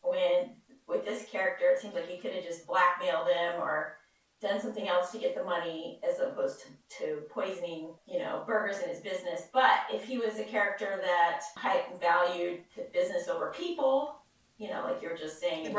When 0.01 0.51
with 0.87 1.05
this 1.05 1.25
character, 1.31 1.69
it 1.69 1.79
seems 1.79 1.95
like 1.95 2.09
he 2.09 2.17
could 2.17 2.33
have 2.33 2.43
just 2.43 2.67
blackmailed 2.67 3.27
him 3.29 3.61
or 3.61 3.97
done 4.41 4.59
something 4.59 4.87
else 4.87 5.11
to 5.11 5.17
get 5.17 5.35
the 5.35 5.43
money, 5.43 5.99
as 6.07 6.19
opposed 6.19 6.61
to, 6.61 6.97
to 6.97 7.21
poisoning, 7.29 7.89
you 8.05 8.19
know, 8.19 8.43
burgers 8.45 8.79
in 8.79 8.89
his 8.89 8.99
business. 8.99 9.47
But 9.53 9.71
if 9.91 10.03
he 10.03 10.17
was 10.17 10.37
a 10.37 10.43
character 10.43 10.99
that 11.01 11.43
valued 11.99 12.59
the 12.75 12.83
business 12.93 13.27
over 13.27 13.53
people, 13.55 14.17
you 14.57 14.69
know, 14.69 14.83
like 14.83 15.01
you 15.01 15.09
were 15.09 15.17
just 15.17 15.39
saying 15.39 15.65
in 15.65 15.73
the 15.73 15.77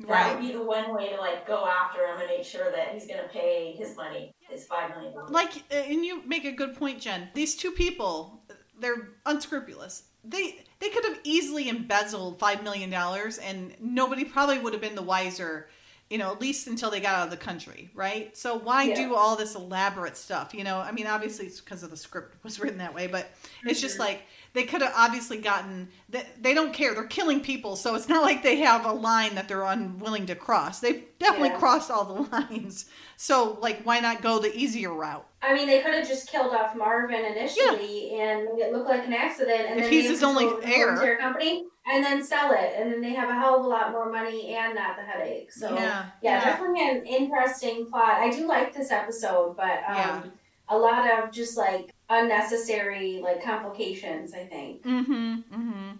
Right. 0.00 0.08
That 0.08 0.34
would 0.40 0.46
be 0.46 0.52
the 0.52 0.62
one 0.62 0.92
way 0.94 1.10
to 1.10 1.16
like 1.16 1.46
go 1.46 1.66
after 1.66 2.04
him 2.04 2.18
and 2.18 2.26
make 2.28 2.44
sure 2.44 2.70
that 2.72 2.88
he's 2.92 3.06
going 3.06 3.22
to 3.22 3.28
pay 3.28 3.72
his 3.78 3.96
money, 3.96 4.34
his 4.40 4.66
five 4.66 4.90
million 4.90 5.14
dollars. 5.14 5.30
like 5.30 5.52
uh, 5.70 5.74
and 5.76 6.04
you 6.04 6.22
make 6.26 6.44
a 6.44 6.52
good 6.52 6.74
point 6.74 7.00
jen 7.00 7.28
these 7.34 7.54
two 7.56 7.70
people 7.70 8.42
they're 8.80 9.08
unscrupulous 9.26 10.04
they 10.24 10.64
they 10.80 10.88
could 10.90 11.04
have 11.04 11.18
easily 11.24 11.68
embezzled 11.68 12.38
five 12.38 12.62
million 12.62 12.90
dollars 12.90 13.38
and 13.38 13.74
nobody 13.80 14.24
probably 14.24 14.58
would 14.58 14.72
have 14.72 14.82
been 14.82 14.94
the 14.94 15.02
wiser 15.02 15.68
you 16.10 16.18
know 16.18 16.32
at 16.32 16.40
least 16.40 16.66
until 16.66 16.90
they 16.90 17.00
got 17.00 17.14
out 17.14 17.24
of 17.26 17.30
the 17.30 17.36
country 17.36 17.88
right 17.94 18.36
so 18.36 18.56
why 18.58 18.84
Yeah. 18.84 18.94
do 18.96 19.14
all 19.14 19.36
this 19.36 19.54
elaborate 19.54 20.16
stuff 20.16 20.52
you 20.54 20.64
know 20.64 20.78
i 20.78 20.90
mean 20.92 21.06
obviously 21.06 21.46
it's 21.46 21.60
because 21.60 21.82
of 21.82 21.90
the 21.90 21.96
script 21.96 22.42
was 22.44 22.58
written 22.60 22.78
that 22.78 22.92
way 22.94 23.06
but 23.06 23.30
it's 23.64 23.80
just 23.80 23.98
like 23.98 24.22
they 24.54 24.64
could 24.64 24.80
have 24.82 24.92
obviously 24.96 25.36
gotten 25.38 25.88
they, 26.08 26.24
they 26.40 26.54
don't 26.54 26.72
care 26.72 26.94
they're 26.94 27.04
killing 27.06 27.40
people 27.40 27.76
so 27.76 27.94
it's 27.94 28.08
not 28.08 28.22
like 28.22 28.42
they 28.42 28.56
have 28.56 28.86
a 28.86 28.92
line 28.92 29.34
that 29.34 29.48
they're 29.48 29.64
unwilling 29.64 30.26
to 30.26 30.34
cross 30.34 30.80
they've 30.80 31.04
definitely 31.18 31.50
Yeah. 31.50 31.58
crossed 31.58 31.90
all 31.90 32.04
the 32.06 32.22
lines 32.32 32.86
so 33.16 33.58
like 33.60 33.82
why 33.84 34.00
not 34.00 34.22
go 34.22 34.38
the 34.38 34.56
easier 34.56 34.92
route 34.92 35.26
I 35.46 35.52
mean, 35.52 35.66
they 35.66 35.82
could 35.82 35.92
have 35.92 36.08
just 36.08 36.30
killed 36.30 36.54
off 36.54 36.74
Marvin 36.74 37.22
initially 37.22 38.18
and 38.18 38.44
made 38.46 38.62
it 38.64 38.72
look 38.72 38.88
like 38.88 39.06
an 39.06 39.12
accident, 39.12 39.68
and 39.68 39.78
If 39.78 39.84
then 39.84 39.92
he's 39.92 40.04
they 40.04 40.08
his 40.12 40.22
only 40.22 40.44
control 40.44 40.62
heir. 40.64 41.18
company, 41.18 41.64
and 41.84 42.02
then 42.02 42.24
sell 42.24 42.52
it, 42.52 42.72
and 42.78 42.90
then 42.90 43.02
they 43.02 43.12
have 43.12 43.28
a 43.28 43.34
hell 43.34 43.58
of 43.60 43.66
a 43.66 43.68
lot 43.68 43.92
more 43.92 44.10
money 44.10 44.54
and 44.54 44.74
not 44.74 44.96
the 44.96 45.02
headache. 45.04 45.52
So 45.52 45.74
yeah, 45.74 46.06
yeah 46.22 46.40
definitely 46.42 46.88
an 46.88 47.04
interesting 47.04 47.84
plot. 47.90 48.20
I 48.22 48.30
do 48.30 48.46
like 48.46 48.72
this 48.74 48.90
episode, 48.90 49.54
but 49.58 49.80
um, 49.86 49.86
Yeah. 49.96 50.22
a 50.70 50.78
lot 50.78 51.10
of 51.10 51.30
just 51.30 51.58
like 51.58 51.93
unnecessary 52.08 53.20
like 53.22 53.42
complications. 53.42 54.34
I 54.34 54.44
think. 54.44 54.82
Mm-hmm. 54.82 55.12
Mm-hmm. 55.52 55.90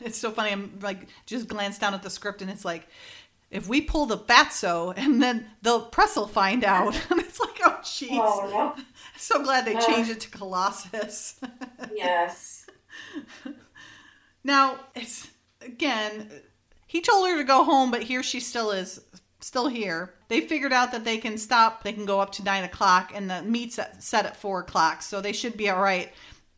It's 0.00 0.18
so 0.18 0.30
funny. 0.30 0.52
I'm 0.52 0.78
like 0.82 1.06
just 1.26 1.48
glanced 1.48 1.80
down 1.80 1.94
at 1.94 2.02
the 2.02 2.10
script 2.10 2.42
and 2.42 2.50
it's 2.50 2.64
like, 2.64 2.86
if 3.50 3.68
we 3.68 3.80
pull 3.80 4.06
the 4.06 4.18
fatso 4.18 4.92
and 4.96 5.22
then 5.22 5.46
the 5.62 5.80
press 5.80 6.16
will 6.16 6.28
find 6.28 6.64
out. 6.64 6.94
and 7.10 7.20
it's 7.20 7.40
like, 7.40 7.58
oh 7.64 7.78
jeez. 7.82 8.08
Oh 8.12 8.48
no! 8.76 8.84
So 9.16 9.42
glad 9.42 9.64
they 9.64 9.74
Uh. 9.74 9.80
changed 9.80 10.10
it 10.10 10.20
to 10.20 10.30
Colossus. 10.30 11.40
yes. 11.94 12.66
now 14.44 14.78
it's 14.94 15.28
again. 15.62 16.30
He 16.86 17.00
told 17.00 17.28
her 17.28 17.36
to 17.38 17.44
go 17.44 17.64
home, 17.64 17.90
but 17.90 18.02
here 18.04 18.22
she 18.22 18.38
still 18.40 18.70
is, 18.70 19.00
still 19.40 19.68
here. 19.68 20.14
They 20.28 20.40
figured 20.40 20.72
out 20.72 20.92
that 20.92 21.04
they 21.04 21.18
can 21.18 21.38
stop. 21.38 21.82
They 21.82 21.92
can 21.92 22.06
go 22.06 22.20
up 22.20 22.32
to 22.32 22.44
nine 22.44 22.64
o'clock, 22.64 23.12
and 23.14 23.30
the 23.30 23.42
meet's 23.42 23.78
set 23.98 24.26
at 24.26 24.36
four 24.36 24.60
o'clock, 24.60 25.02
so 25.02 25.20
they 25.20 25.32
should 25.32 25.56
be 25.56 25.70
all 25.70 25.80
right. 25.80 26.12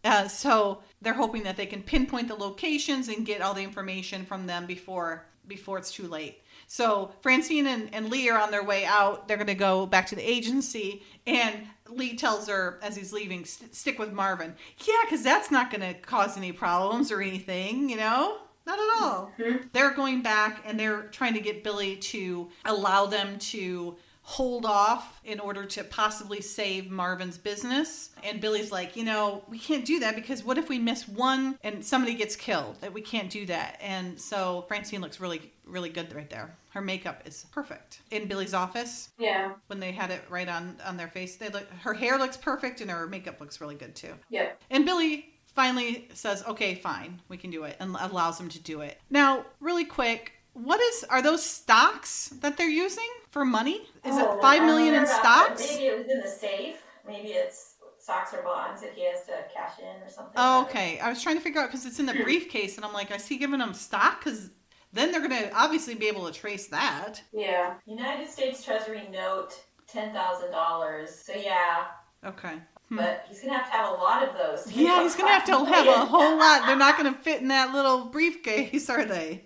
Uh, 0.04 0.28
so 0.28 0.82
they're 1.02 1.12
hoping 1.14 1.42
that 1.42 1.56
they 1.56 1.66
can 1.66 1.82
pinpoint 1.82 2.28
the 2.28 2.34
locations 2.34 3.08
and 3.08 3.26
get 3.26 3.42
all 3.42 3.54
the 3.54 3.62
information 3.62 4.24
from 4.24 4.46
them 4.46 4.66
before 4.66 5.26
before 5.46 5.78
it's 5.78 5.90
too 5.90 6.06
late. 6.06 6.42
So 6.66 7.12
Francine 7.22 7.66
and, 7.66 7.88
and 7.94 8.10
Lee 8.10 8.28
are 8.28 8.38
on 8.38 8.50
their 8.50 8.62
way 8.62 8.84
out. 8.84 9.26
They're 9.26 9.38
going 9.38 9.46
to 9.46 9.54
go 9.54 9.86
back 9.86 10.06
to 10.08 10.14
the 10.14 10.30
agency, 10.30 11.02
and 11.26 11.66
Lee 11.88 12.16
tells 12.16 12.46
her 12.48 12.78
as 12.82 12.94
he's 12.94 13.12
leaving, 13.12 13.44
"St- 13.44 13.74
"Stick 13.74 13.98
with 13.98 14.12
Marvin." 14.12 14.54
Yeah, 14.86 15.00
because 15.04 15.22
that's 15.22 15.50
not 15.50 15.70
going 15.70 15.80
to 15.80 15.98
cause 16.00 16.36
any 16.36 16.52
problems 16.52 17.10
or 17.10 17.22
anything, 17.22 17.88
you 17.88 17.96
know. 17.96 18.38
Not 18.68 18.78
at 18.78 19.02
all. 19.02 19.32
Mhm. 19.38 19.72
They're 19.72 19.92
going 19.92 20.20
back 20.20 20.62
and 20.66 20.78
they're 20.78 21.04
trying 21.04 21.32
to 21.34 21.40
get 21.40 21.64
Billy 21.64 21.96
to 21.96 22.50
allow 22.66 23.06
them 23.06 23.38
to 23.38 23.96
hold 24.20 24.66
off 24.66 25.22
in 25.24 25.40
order 25.40 25.64
to 25.64 25.82
possibly 25.84 26.42
save 26.42 26.90
Marvin's 26.90 27.38
business. 27.38 28.10
And 28.22 28.42
Billy's 28.42 28.70
like, 28.70 28.94
you 28.94 29.02
know, 29.04 29.42
we 29.48 29.58
can't 29.58 29.86
do 29.86 30.00
that 30.00 30.14
because 30.14 30.44
what 30.44 30.58
if 30.58 30.68
we 30.68 30.78
miss 30.78 31.08
one 31.08 31.58
and 31.64 31.82
somebody 31.82 32.12
gets 32.14 32.36
killed? 32.36 32.78
That 32.82 32.92
we 32.92 33.00
can't 33.00 33.30
do 33.30 33.46
that. 33.46 33.78
And 33.80 34.20
so 34.20 34.66
Francine 34.68 35.00
looks 35.00 35.18
really, 35.18 35.50
really 35.64 35.88
good 35.88 36.14
right 36.14 36.28
there. 36.28 36.54
Her 36.72 36.82
makeup 36.82 37.22
is 37.24 37.46
perfect. 37.52 38.00
In 38.10 38.28
Billy's 38.28 38.52
office, 38.52 39.08
Yeah. 39.18 39.52
when 39.68 39.80
they 39.80 39.92
had 39.92 40.10
it 40.10 40.22
right 40.28 40.46
on 40.48 40.76
on 40.84 40.98
their 40.98 41.08
face, 41.08 41.36
they 41.36 41.48
look. 41.48 41.66
Her 41.80 41.94
hair 41.94 42.18
looks 42.18 42.36
perfect 42.36 42.82
and 42.82 42.90
her 42.90 43.06
makeup 43.06 43.40
looks 43.40 43.62
really 43.62 43.76
good 43.76 43.96
too. 43.96 44.12
Yeah. 44.28 44.50
And 44.68 44.84
Billy 44.84 45.32
finally 45.58 46.08
says, 46.14 46.44
"Okay, 46.46 46.76
fine, 46.76 47.20
we 47.28 47.36
can 47.36 47.50
do 47.50 47.64
it," 47.64 47.76
and 47.80 47.96
allows 47.98 48.38
them 48.38 48.48
to 48.48 48.60
do 48.60 48.80
it. 48.82 49.00
Now, 49.10 49.44
really 49.58 49.84
quick, 49.84 50.34
what 50.52 50.80
is 50.80 51.02
are 51.10 51.20
those 51.20 51.44
stocks 51.44 52.28
that 52.42 52.56
they're 52.56 52.68
using 52.86 53.08
for 53.32 53.44
money? 53.44 53.88
Is 54.04 54.16
Oh, 54.18 54.22
it 54.36 54.40
five 54.40 54.62
million 54.62 54.94
in 54.94 55.02
that. 55.02 55.18
stocks? 55.20 55.72
Maybe 55.72 55.88
it 55.88 55.98
was 55.98 56.06
in 56.08 56.20
the 56.20 56.28
safe. 56.28 56.76
Maybe 57.04 57.30
it's 57.30 57.74
stocks 57.98 58.32
or 58.32 58.42
bonds 58.42 58.80
that 58.82 58.92
he 58.92 59.04
has 59.06 59.24
to 59.26 59.32
cash 59.52 59.80
in 59.80 60.00
or 60.00 60.08
something. 60.08 60.34
Oh, 60.36 60.62
okay. 60.62 61.00
I 61.00 61.08
was 61.08 61.20
trying 61.20 61.36
to 61.36 61.42
figure 61.42 61.60
out 61.60 61.70
because 61.70 61.84
it's 61.86 61.98
in 61.98 62.06
the 62.06 62.14
briefcase, 62.14 62.76
and 62.76 62.84
I'm 62.84 62.92
like, 62.92 63.10
is 63.10 63.26
he 63.26 63.36
giving 63.36 63.58
them 63.58 63.74
stock? 63.74 64.22
Because 64.22 64.50
then 64.92 65.10
they're 65.10 65.26
going 65.26 65.42
to 65.42 65.52
obviously 65.56 65.96
be 65.96 66.06
able 66.06 66.24
to 66.30 66.32
trace 66.32 66.68
that. 66.68 67.20
Yeah. 67.32 67.74
United 67.84 68.30
States 68.30 68.62
Treasury 68.64 69.08
note 69.10 69.58
ten 69.88 70.12
thousand 70.12 70.52
dollars. 70.52 71.10
So 71.26 71.32
yeah, 71.34 71.86
Okay. 72.24 72.60
Hmm. 72.88 72.96
but 72.96 73.26
he's 73.28 73.40
gonna 73.40 73.56
have 73.58 73.66
to 73.66 73.72
have 73.72 73.90
a 73.90 73.94
lot 73.94 74.26
of 74.26 74.34
those. 74.34 74.64
to 74.64 74.80
Yeah, 74.80 75.02
he's 75.02 75.14
going 75.14 75.28
to 75.28 75.34
have 75.34 75.44
to 75.44 75.64
have 75.64 75.86
a 75.86 76.06
whole 76.06 76.38
lot. 76.38 76.66
They're 76.66 76.76
not 76.76 76.96
going 76.98 77.12
to 77.14 77.20
fit 77.20 77.42
in 77.42 77.48
that 77.48 77.74
little 77.74 78.06
briefcase, 78.06 78.88
are 78.88 79.04
they? 79.04 79.44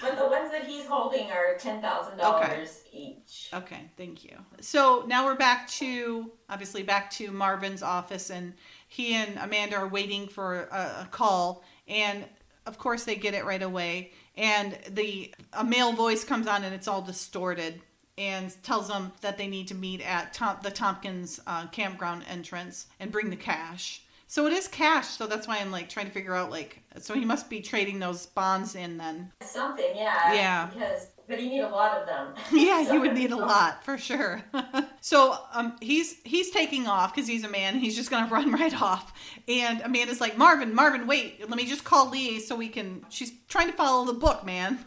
But 0.00 0.16
the 0.16 0.26
ones 0.26 0.50
that 0.50 0.64
he's 0.66 0.86
holding 0.86 1.30
are 1.30 1.56
ten 1.58 1.82
thousand 1.82 2.16
dollars 2.18 2.82
each. 2.92 3.50
Okay, 3.52 3.90
thank 3.96 4.24
you. 4.24 4.36
So 4.60 5.04
now 5.06 5.26
we're 5.26 5.36
back 5.36 5.68
to 5.68 6.30
obviously 6.48 6.82
back 6.82 7.10
to 7.12 7.30
Marvin's 7.30 7.82
office, 7.82 8.30
and 8.30 8.54
he 8.88 9.14
and 9.14 9.36
Amanda 9.38 9.76
are 9.76 9.88
waiting 9.88 10.28
for 10.28 10.64
a, 10.72 11.02
a 11.02 11.08
call, 11.10 11.62
and 11.88 12.24
of 12.64 12.78
course 12.78 13.04
they 13.04 13.16
get 13.16 13.34
it 13.34 13.44
right 13.44 13.62
away. 13.62 14.12
And 14.36 14.78
the 14.90 15.34
a 15.52 15.62
male 15.62 15.92
voice 15.92 16.24
comes 16.24 16.46
on, 16.46 16.64
and 16.64 16.74
it's 16.74 16.88
all 16.88 17.02
distorted, 17.02 17.82
and 18.18 18.54
tells 18.62 18.88
them 18.88 19.12
that 19.22 19.38
they 19.38 19.46
need 19.48 19.68
to 19.68 19.74
meet 19.74 20.00
at 20.02 20.32
Tom, 20.34 20.58
the 20.62 20.70
Tompkins 20.70 21.40
uh, 21.46 21.66
campground 21.68 22.24
entrance 22.28 22.86
and 23.00 23.10
bring 23.10 23.30
the 23.30 23.36
cash. 23.36 24.02
So 24.26 24.46
it 24.46 24.52
is 24.54 24.66
cash, 24.66 25.08
so 25.08 25.26
that's 25.26 25.46
why 25.46 25.58
I'm 25.58 25.70
like 25.70 25.90
trying 25.90 26.06
to 26.06 26.12
figure 26.12 26.34
out 26.34 26.50
like 26.50 26.82
so 26.98 27.12
he 27.14 27.24
must 27.24 27.50
be 27.50 27.60
trading 27.60 27.98
those 27.98 28.24
bonds 28.26 28.74
in 28.74 28.96
then. 28.96 29.30
Something, 29.42 29.92
yeah. 29.94 30.32
Yeah. 30.32 30.66
Because 30.72 31.08
but 31.28 31.40
you 31.40 31.48
need 31.50 31.60
a 31.60 31.68
lot 31.68 31.98
of 31.98 32.06
them. 32.06 32.34
Yeah, 32.52 32.84
So- 32.84 32.94
you 32.94 33.00
would 33.02 33.12
need 33.22 33.30
a 33.32 33.36
lot 33.36 33.84
for 33.84 33.98
sure. 33.98 34.42
so 35.02 35.36
um, 35.52 35.76
he's 35.82 36.16
he's 36.24 36.50
taking 36.50 36.86
off 36.86 37.14
because 37.14 37.28
he's 37.28 37.44
a 37.44 37.48
man. 37.48 37.78
He's 37.78 37.94
just 37.94 38.10
gonna 38.10 38.30
run 38.30 38.52
right 38.52 38.80
off. 38.80 39.12
And 39.48 39.82
Amanda's 39.82 40.20
like, 40.20 40.38
Marvin, 40.38 40.74
Marvin, 40.74 41.06
wait, 41.06 41.40
let 41.48 41.56
me 41.56 41.66
just 41.66 41.84
call 41.84 42.08
Lee 42.08 42.40
so 42.40 42.56
we 42.56 42.68
can. 42.68 43.04
She's 43.10 43.32
trying 43.48 43.66
to 43.68 43.74
follow 43.74 44.06
the 44.06 44.18
book, 44.18 44.46
man, 44.46 44.78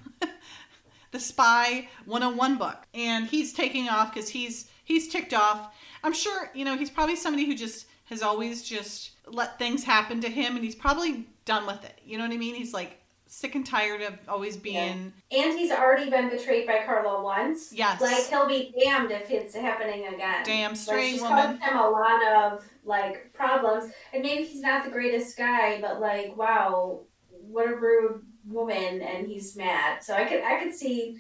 the 1.12 1.20
Spy 1.20 1.88
101 2.06 2.58
book, 2.58 2.78
and 2.94 3.26
he's 3.28 3.54
taking 3.54 3.90
off 3.90 4.14
because 4.14 4.30
he's 4.30 4.70
he's 4.84 5.08
ticked 5.08 5.34
off. 5.34 5.74
I'm 6.04 6.14
sure 6.14 6.50
you 6.54 6.66
know 6.66 6.78
he's 6.78 6.90
probably 6.90 7.16
somebody 7.16 7.46
who 7.46 7.56
just 7.56 7.88
has 8.06 8.22
always 8.22 8.62
just 8.64 9.12
let 9.28 9.58
things 9.58 9.84
happen 9.84 10.22
to 10.22 10.30
him, 10.30 10.56
and 10.56 10.64
he's 10.64 10.76
probably 10.76 11.28
done 11.46 11.66
with 11.66 11.84
it. 11.84 12.00
You 12.06 12.18
know 12.18 12.26
what 12.26 12.34
I 12.34 12.38
mean? 12.38 12.56
He's 12.56 12.74
like 12.74 13.02
sick 13.28 13.56
and 13.56 13.66
tired 13.66 14.02
of 14.02 14.14
always 14.30 14.56
being. 14.56 15.12
And 15.32 15.58
he's 15.58 15.72
already 15.72 16.10
been 16.10 16.30
betrayed 16.30 16.68
by 16.68 16.84
Carla 16.86 17.24
once. 17.24 17.74
Yes. 17.74 18.00
Like 18.00 18.28
he'll 18.28 18.48
be 18.48 18.74
damned 18.80 19.12
if 19.12 19.30
it's 19.32 19.56
happening 19.56 20.08
again. 20.08 20.44
Damn 20.46 20.72
Like, 20.72 20.78
straight 20.80 21.12
she's 21.14 21.22
woman. 21.22 21.58
caused 21.58 21.62
him 21.64 21.78
a 21.78 21.90
lot 21.90 22.28
of 22.28 22.66
like 22.84 23.34
problems, 23.34 23.92
and 24.14 24.22
maybe 24.22 24.44
he's 24.44 24.62
not 24.62 24.86
the 24.86 24.92
greatest 24.92 25.38
guy, 25.38 25.82
but 25.82 26.00
like, 26.00 26.38
wow, 26.38 27.02
what 27.30 27.68
a 27.68 27.76
rude 27.76 28.24
woman, 28.48 29.02
and 29.02 29.28
he's 29.28 29.56
mad. 29.56 30.04
So 30.04 30.14
I 30.14 30.26
could 30.26 30.44
I 30.44 30.64
could 30.64 30.74
see 30.74 31.20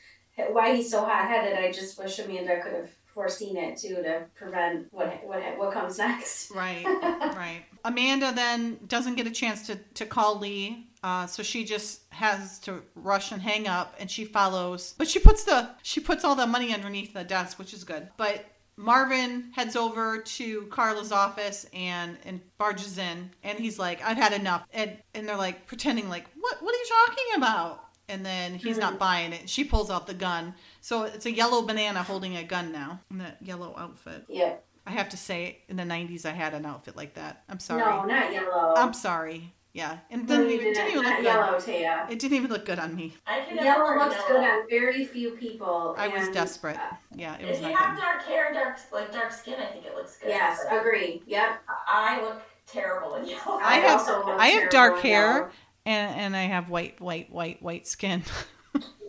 why 0.52 0.76
he's 0.76 0.92
so 0.92 1.04
hot 1.04 1.28
headed. 1.28 1.58
I 1.58 1.72
just 1.72 1.98
wish 1.98 2.20
Amanda 2.20 2.62
could 2.62 2.74
have 2.74 2.90
foreseen 3.16 3.56
it 3.56 3.78
too 3.78 3.96
to 3.96 4.26
prevent 4.36 4.92
what 4.92 5.26
what 5.26 5.42
what 5.58 5.72
comes 5.74 5.98
next. 6.08 6.52
Right, 6.52 6.86
right. 6.86 7.64
Amanda 7.84 8.32
then 8.34 8.78
doesn't 8.88 9.16
get 9.16 9.28
a 9.28 9.32
chance 9.32 9.66
to, 9.68 9.78
to 9.94 10.06
call 10.06 10.40
Lee, 10.40 10.88
uh, 11.04 11.26
so 11.28 11.44
she 11.44 11.64
just 11.64 12.02
has 12.10 12.60
to 12.60 12.82
rush 12.96 13.32
and 13.32 13.42
hang 13.42 13.68
up, 13.68 13.96
and 14.00 14.12
she 14.12 14.26
follows. 14.26 14.94
But 14.98 15.08
she 15.08 15.20
puts 15.20 15.46
the 15.46 15.70
she 15.82 16.00
puts 16.00 16.24
all 16.24 16.36
the 16.36 16.48
money 16.48 16.74
underneath 16.74 17.14
the 17.14 17.24
desk, 17.24 17.58
which 17.58 17.74
is 17.74 17.84
good. 17.84 18.10
But 18.18 18.46
Marvin 18.78 19.52
heads 19.54 19.76
over 19.76 20.20
to 20.20 20.64
Carla's 20.64 21.12
office 21.12 21.66
and 21.74 22.18
and 22.26 22.42
barges 22.58 22.98
in, 22.98 23.30
and 23.44 23.58
he's 23.58 23.80
like, 23.80 24.02
"I've 24.04 24.18
had 24.18 24.34
enough," 24.34 24.66
and 24.74 24.98
and 25.14 25.28
they're 25.28 25.38
like 25.38 25.66
pretending 25.66 26.10
like, 26.10 26.26
"What 26.40 26.62
what 26.62 26.76
are 26.76 26.78
you 26.78 26.88
talking 27.08 27.26
about?" 27.38 27.84
And 28.08 28.26
then 28.26 28.56
he's 28.56 28.78
not 28.78 28.92
mm-hmm. 28.92 29.00
buying 29.00 29.34
it. 29.34 29.50
She 29.50 29.64
pulls 29.64 29.90
out 29.90 30.06
the 30.06 30.14
gun. 30.14 30.54
So 30.80 31.04
it's 31.04 31.26
a 31.26 31.32
yellow 31.32 31.64
banana 31.64 32.04
holding 32.04 32.38
a 32.38 32.44
gun 32.44 32.72
now 32.72 33.00
in 33.10 33.18
that 33.18 33.38
yellow 33.42 33.74
outfit. 33.76 34.26
Yeah. 34.30 34.58
I 34.86 34.92
have 34.92 35.10
to 35.10 35.18
say, 35.18 35.64
in 35.68 35.78
the 35.78 35.84
'90s, 35.84 36.26
I 36.26 36.32
had 36.32 36.54
an 36.54 36.66
outfit 36.66 36.96
like 36.96 37.16
that. 37.16 37.44
I'm 37.50 37.60
sorry. 37.60 37.82
No, 37.82 38.04
not 38.04 38.32
yellow. 38.32 38.74
I'm 38.78 38.94
sorry. 38.94 39.55
Yeah, 39.76 39.98
and 40.10 40.22
it 40.22 40.28
didn't 40.28 40.52
even, 40.52 40.66
didn't 40.68 40.74
didn't. 40.76 40.90
even 40.92 41.04
look 41.04 41.16
good. 41.18 41.24
yellow, 41.26 41.58
Taya. 41.58 42.10
It 42.10 42.18
didn't 42.20 42.38
even 42.38 42.50
look 42.50 42.66
good 42.66 42.80
on 42.80 42.96
me. 42.96 43.14
I 43.28 43.42
can 43.42 43.58
Yellow 43.58 43.98
looks 43.98 44.16
good 44.26 44.38
on 44.38 44.70
very 44.70 45.04
few 45.04 45.32
people. 45.32 45.94
I 45.98 46.08
was 46.08 46.24
and- 46.28 46.34
desperate. 46.34 46.78
Yeah, 47.14 47.36
it 47.38 47.46
was 47.46 47.58
If 47.58 47.66
you 47.66 47.76
have 47.76 47.96
good. 47.98 48.02
dark 48.02 48.24
hair, 48.24 48.54
dark 48.54 48.78
like 48.94 49.12
dark 49.12 49.34
skin, 49.34 49.56
I 49.60 49.66
think 49.66 49.86
it 49.86 49.94
looks 49.94 50.16
good. 50.16 50.30
Yes, 50.30 50.62
But 50.70 50.80
agree. 50.80 51.22
Yep. 51.28 51.50
I 51.90 52.22
look 52.22 52.42
terrible 52.66 53.16
in 53.16 53.26
yellow. 53.28 53.60
I 53.62 53.76
have- 53.80 54.00
also 54.00 54.26
look 54.26 54.40
I 54.40 54.48
have 54.48 54.70
dark 54.70 55.00
hair. 55.00 55.52
And 55.86 56.20
and 56.20 56.36
I 56.38 56.44
have 56.44 56.70
white, 56.70 57.00
white, 57.02 57.30
white, 57.32 57.62
white 57.62 57.86
skin. 57.86 58.24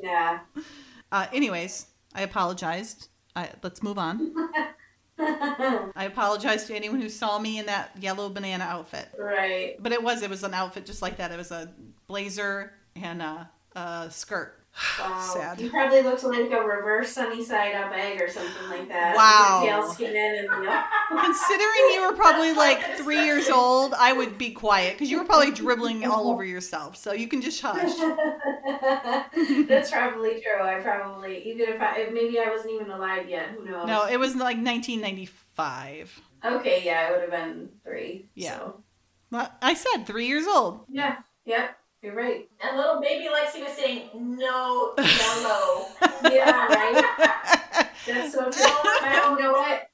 Yeah. 0.02 0.40
Uh, 1.12 1.24
anyways, 1.32 1.86
I 2.16 2.22
apologized. 2.22 3.08
I, 3.36 3.48
let's 3.62 3.80
move 3.80 3.96
on. 3.96 4.34
I 5.18 6.04
apologize 6.04 6.66
to 6.66 6.74
anyone 6.74 7.00
who 7.00 7.08
saw 7.08 7.38
me 7.38 7.58
in 7.58 7.66
that 7.66 7.90
yellow 8.00 8.28
banana 8.28 8.64
outfit. 8.64 9.08
right. 9.18 9.76
But 9.82 9.92
it 9.92 10.02
was 10.02 10.22
it 10.22 10.30
was 10.30 10.44
an 10.44 10.54
outfit 10.54 10.86
just 10.86 11.02
like 11.02 11.16
that. 11.18 11.32
It 11.32 11.38
was 11.38 11.50
a 11.50 11.72
blazer 12.06 12.72
and 12.94 13.22
a, 13.22 13.50
a 13.74 14.08
skirt. 14.10 14.58
Wow. 14.98 15.20
Sad. 15.34 15.60
You 15.60 15.70
probably 15.70 16.02
looked 16.02 16.22
like 16.24 16.50
a 16.50 16.60
reverse 16.60 17.12
sunny 17.12 17.42
side 17.42 17.74
up 17.74 17.92
egg 17.92 18.20
or 18.20 18.28
something 18.28 18.68
like 18.68 18.88
that. 18.88 19.16
Wow. 19.16 19.60
With 19.62 19.70
your 19.70 19.80
Pale 19.80 19.92
skin 19.92 20.34
and 20.36 20.62
you 20.62 20.68
know. 20.68 20.82
Considering 21.22 21.90
you 21.94 22.06
were 22.06 22.14
probably 22.14 22.52
like 22.52 22.96
three 22.96 23.24
years 23.24 23.48
old, 23.48 23.94
I 23.94 24.12
would 24.12 24.36
be 24.36 24.50
quiet 24.50 24.94
because 24.94 25.10
you 25.10 25.18
were 25.18 25.24
probably 25.24 25.50
dribbling 25.50 26.04
all 26.04 26.28
over 26.28 26.44
yourself. 26.44 26.96
So 26.96 27.12
you 27.12 27.26
can 27.26 27.40
just 27.40 27.60
hush. 27.62 27.96
That's 29.68 29.90
probably 29.90 30.42
true. 30.42 30.62
I 30.62 30.80
probably 30.80 31.42
even 31.48 31.68
if 31.74 31.80
I 31.80 32.08
maybe 32.12 32.38
I 32.38 32.50
wasn't 32.50 32.74
even 32.74 32.90
alive 32.90 33.28
yet. 33.28 33.50
Who 33.50 33.64
knows? 33.64 33.86
No, 33.86 34.06
it 34.06 34.18
was 34.18 34.34
like 34.34 34.56
1995. 34.58 36.20
Okay, 36.44 36.82
yeah, 36.84 37.08
I 37.08 37.12
would 37.12 37.22
have 37.22 37.30
been 37.30 37.70
three. 37.82 38.26
Yeah. 38.34 38.58
So. 38.58 38.82
Well, 39.30 39.50
I 39.62 39.74
said 39.74 40.04
three 40.06 40.26
years 40.26 40.46
old. 40.46 40.80
Yeah. 40.88 41.16
Yep. 41.46 41.76
You're 42.02 42.14
right. 42.14 42.48
And 42.60 42.76
little 42.76 43.00
baby 43.00 43.26
Lexi 43.26 43.64
was 43.64 43.72
saying, 43.72 44.10
no 44.14 44.94
yellow. 44.98 45.86
Yeah. 46.30 46.66
Right. 46.66 47.04
That's 48.06 48.32
so 48.32 48.50
true. 48.50 48.64
I, 48.64 49.34
you 49.36 49.42
know 49.42 49.52
what? 49.52 49.88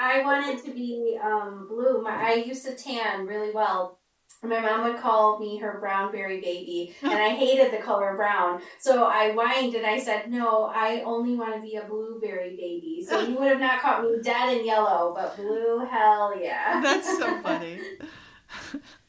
I 0.00 0.22
wanted 0.22 0.64
to 0.64 0.72
be 0.72 1.18
um, 1.22 1.66
blue. 1.68 2.02
My, 2.02 2.32
I 2.32 2.34
used 2.34 2.66
to 2.66 2.74
tan 2.74 3.26
really 3.26 3.52
well. 3.52 3.98
My 4.42 4.60
mom 4.60 4.84
would 4.84 5.00
call 5.00 5.38
me 5.38 5.58
her 5.58 5.78
brown 5.80 6.12
berry 6.12 6.40
baby, 6.40 6.94
and 7.02 7.12
I 7.12 7.30
hated 7.30 7.72
the 7.72 7.82
color 7.82 8.14
brown. 8.16 8.60
So 8.78 9.06
I 9.06 9.32
whined 9.32 9.74
and 9.74 9.86
I 9.86 9.98
said, 9.98 10.30
No, 10.30 10.64
I 10.64 11.02
only 11.04 11.36
want 11.36 11.54
to 11.54 11.60
be 11.60 11.76
a 11.76 11.84
blueberry 11.84 12.50
baby. 12.50 13.04
So 13.08 13.20
you 13.20 13.36
would 13.36 13.48
have 13.48 13.60
not 13.60 13.80
caught 13.80 14.02
me 14.02 14.18
dead 14.22 14.56
in 14.56 14.66
yellow, 14.66 15.14
but 15.16 15.36
blue, 15.36 15.86
hell 15.90 16.34
yeah. 16.38 16.80
That's 16.82 17.18
so 17.18 17.40
funny. 17.40 17.80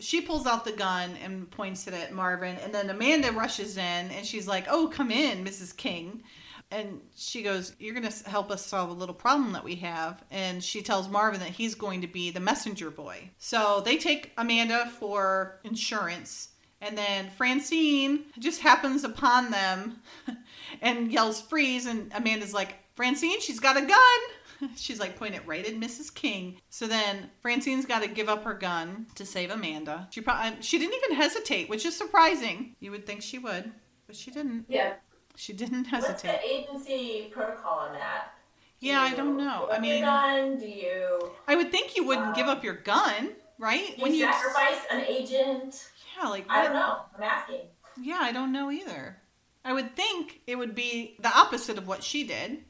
she 0.00 0.20
pulls 0.20 0.46
out 0.46 0.64
the 0.64 0.72
gun 0.72 1.16
and 1.22 1.50
points 1.50 1.86
it 1.86 1.94
at 1.94 2.12
Marvin, 2.12 2.56
and 2.62 2.74
then 2.74 2.90
Amanda 2.90 3.32
rushes 3.32 3.76
in 3.76 4.10
and 4.10 4.24
she's 4.24 4.46
like, 4.46 4.66
"Oh, 4.68 4.88
come 4.88 5.10
in, 5.10 5.44
Mrs. 5.44 5.76
King." 5.76 6.22
And 6.70 7.00
she 7.16 7.42
goes, 7.42 7.74
You're 7.78 7.94
going 7.94 8.10
to 8.10 8.28
help 8.28 8.50
us 8.50 8.66
solve 8.66 8.90
a 8.90 8.94
little 8.94 9.14
problem 9.14 9.52
that 9.52 9.64
we 9.64 9.76
have. 9.76 10.22
And 10.30 10.62
she 10.62 10.82
tells 10.82 11.08
Marvin 11.08 11.40
that 11.40 11.50
he's 11.50 11.74
going 11.74 12.02
to 12.02 12.06
be 12.06 12.30
the 12.30 12.40
messenger 12.40 12.90
boy. 12.90 13.30
So 13.38 13.80
they 13.84 13.96
take 13.96 14.32
Amanda 14.36 14.90
for 14.98 15.60
insurance. 15.64 16.50
And 16.80 16.96
then 16.96 17.30
Francine 17.30 18.24
just 18.38 18.60
happens 18.60 19.02
upon 19.02 19.50
them 19.50 20.00
and 20.82 21.10
yells, 21.10 21.40
Freeze. 21.40 21.86
And 21.86 22.12
Amanda's 22.14 22.54
like, 22.54 22.74
Francine, 22.94 23.40
she's 23.40 23.60
got 23.60 23.76
a 23.76 23.86
gun. 23.86 24.18
She's 24.76 25.00
like, 25.00 25.16
point 25.16 25.34
it 25.34 25.46
right 25.46 25.66
at 25.66 25.74
Mrs. 25.74 26.12
King. 26.12 26.60
So 26.70 26.86
then 26.86 27.30
Francine's 27.42 27.86
got 27.86 28.02
to 28.02 28.08
give 28.08 28.28
up 28.28 28.44
her 28.44 28.54
gun 28.54 29.06
to 29.14 29.24
save 29.24 29.50
Amanda. 29.50 30.08
She 30.10 30.20
probably 30.20 30.48
um, 30.48 30.62
she 30.62 30.78
didn't 30.78 30.94
even 31.04 31.16
hesitate, 31.16 31.68
which 31.68 31.84
is 31.84 31.96
surprising. 31.96 32.74
You 32.80 32.90
would 32.90 33.06
think 33.06 33.22
she 33.22 33.38
would, 33.38 33.70
but 34.06 34.16
she 34.16 34.30
didn't. 34.30 34.66
Yeah. 34.68 34.94
She 35.36 35.52
didn't 35.52 35.84
hesitate. 35.84 36.28
What's 36.28 36.42
the 36.42 36.52
agency 36.52 37.28
protocol 37.30 37.78
on 37.78 37.92
that? 37.92 38.32
Do 38.80 38.86
Yeah, 38.86 39.00
I 39.00 39.14
don't 39.14 39.36
know. 39.36 39.68
I 39.70 39.78
mean, 39.78 40.02
gun? 40.02 40.58
do 40.58 40.66
you, 40.66 41.32
I 41.46 41.56
would 41.56 41.70
think 41.70 41.96
you 41.96 42.06
wouldn't 42.06 42.34
give 42.34 42.46
uh, 42.46 42.52
up 42.52 42.64
your 42.64 42.74
gun, 42.74 43.30
right? 43.58 43.94
When 43.98 44.14
you 44.14 44.24
sacrifice 44.24 44.78
an 44.90 45.04
agent? 45.04 45.88
Yeah, 46.16 46.28
like 46.28 46.46
I 46.48 46.64
don't 46.64 46.74
know. 46.74 47.00
I'm 47.16 47.22
asking. 47.22 47.60
Yeah, 48.00 48.18
I 48.20 48.32
don't 48.32 48.52
know 48.52 48.70
either. 48.70 49.18
I 49.64 49.72
would 49.72 49.94
think 49.96 50.40
it 50.46 50.56
would 50.56 50.74
be 50.74 51.16
the 51.20 51.36
opposite 51.36 51.78
of 51.78 51.86
what 51.86 52.02
she 52.02 52.24
did. 52.24 52.64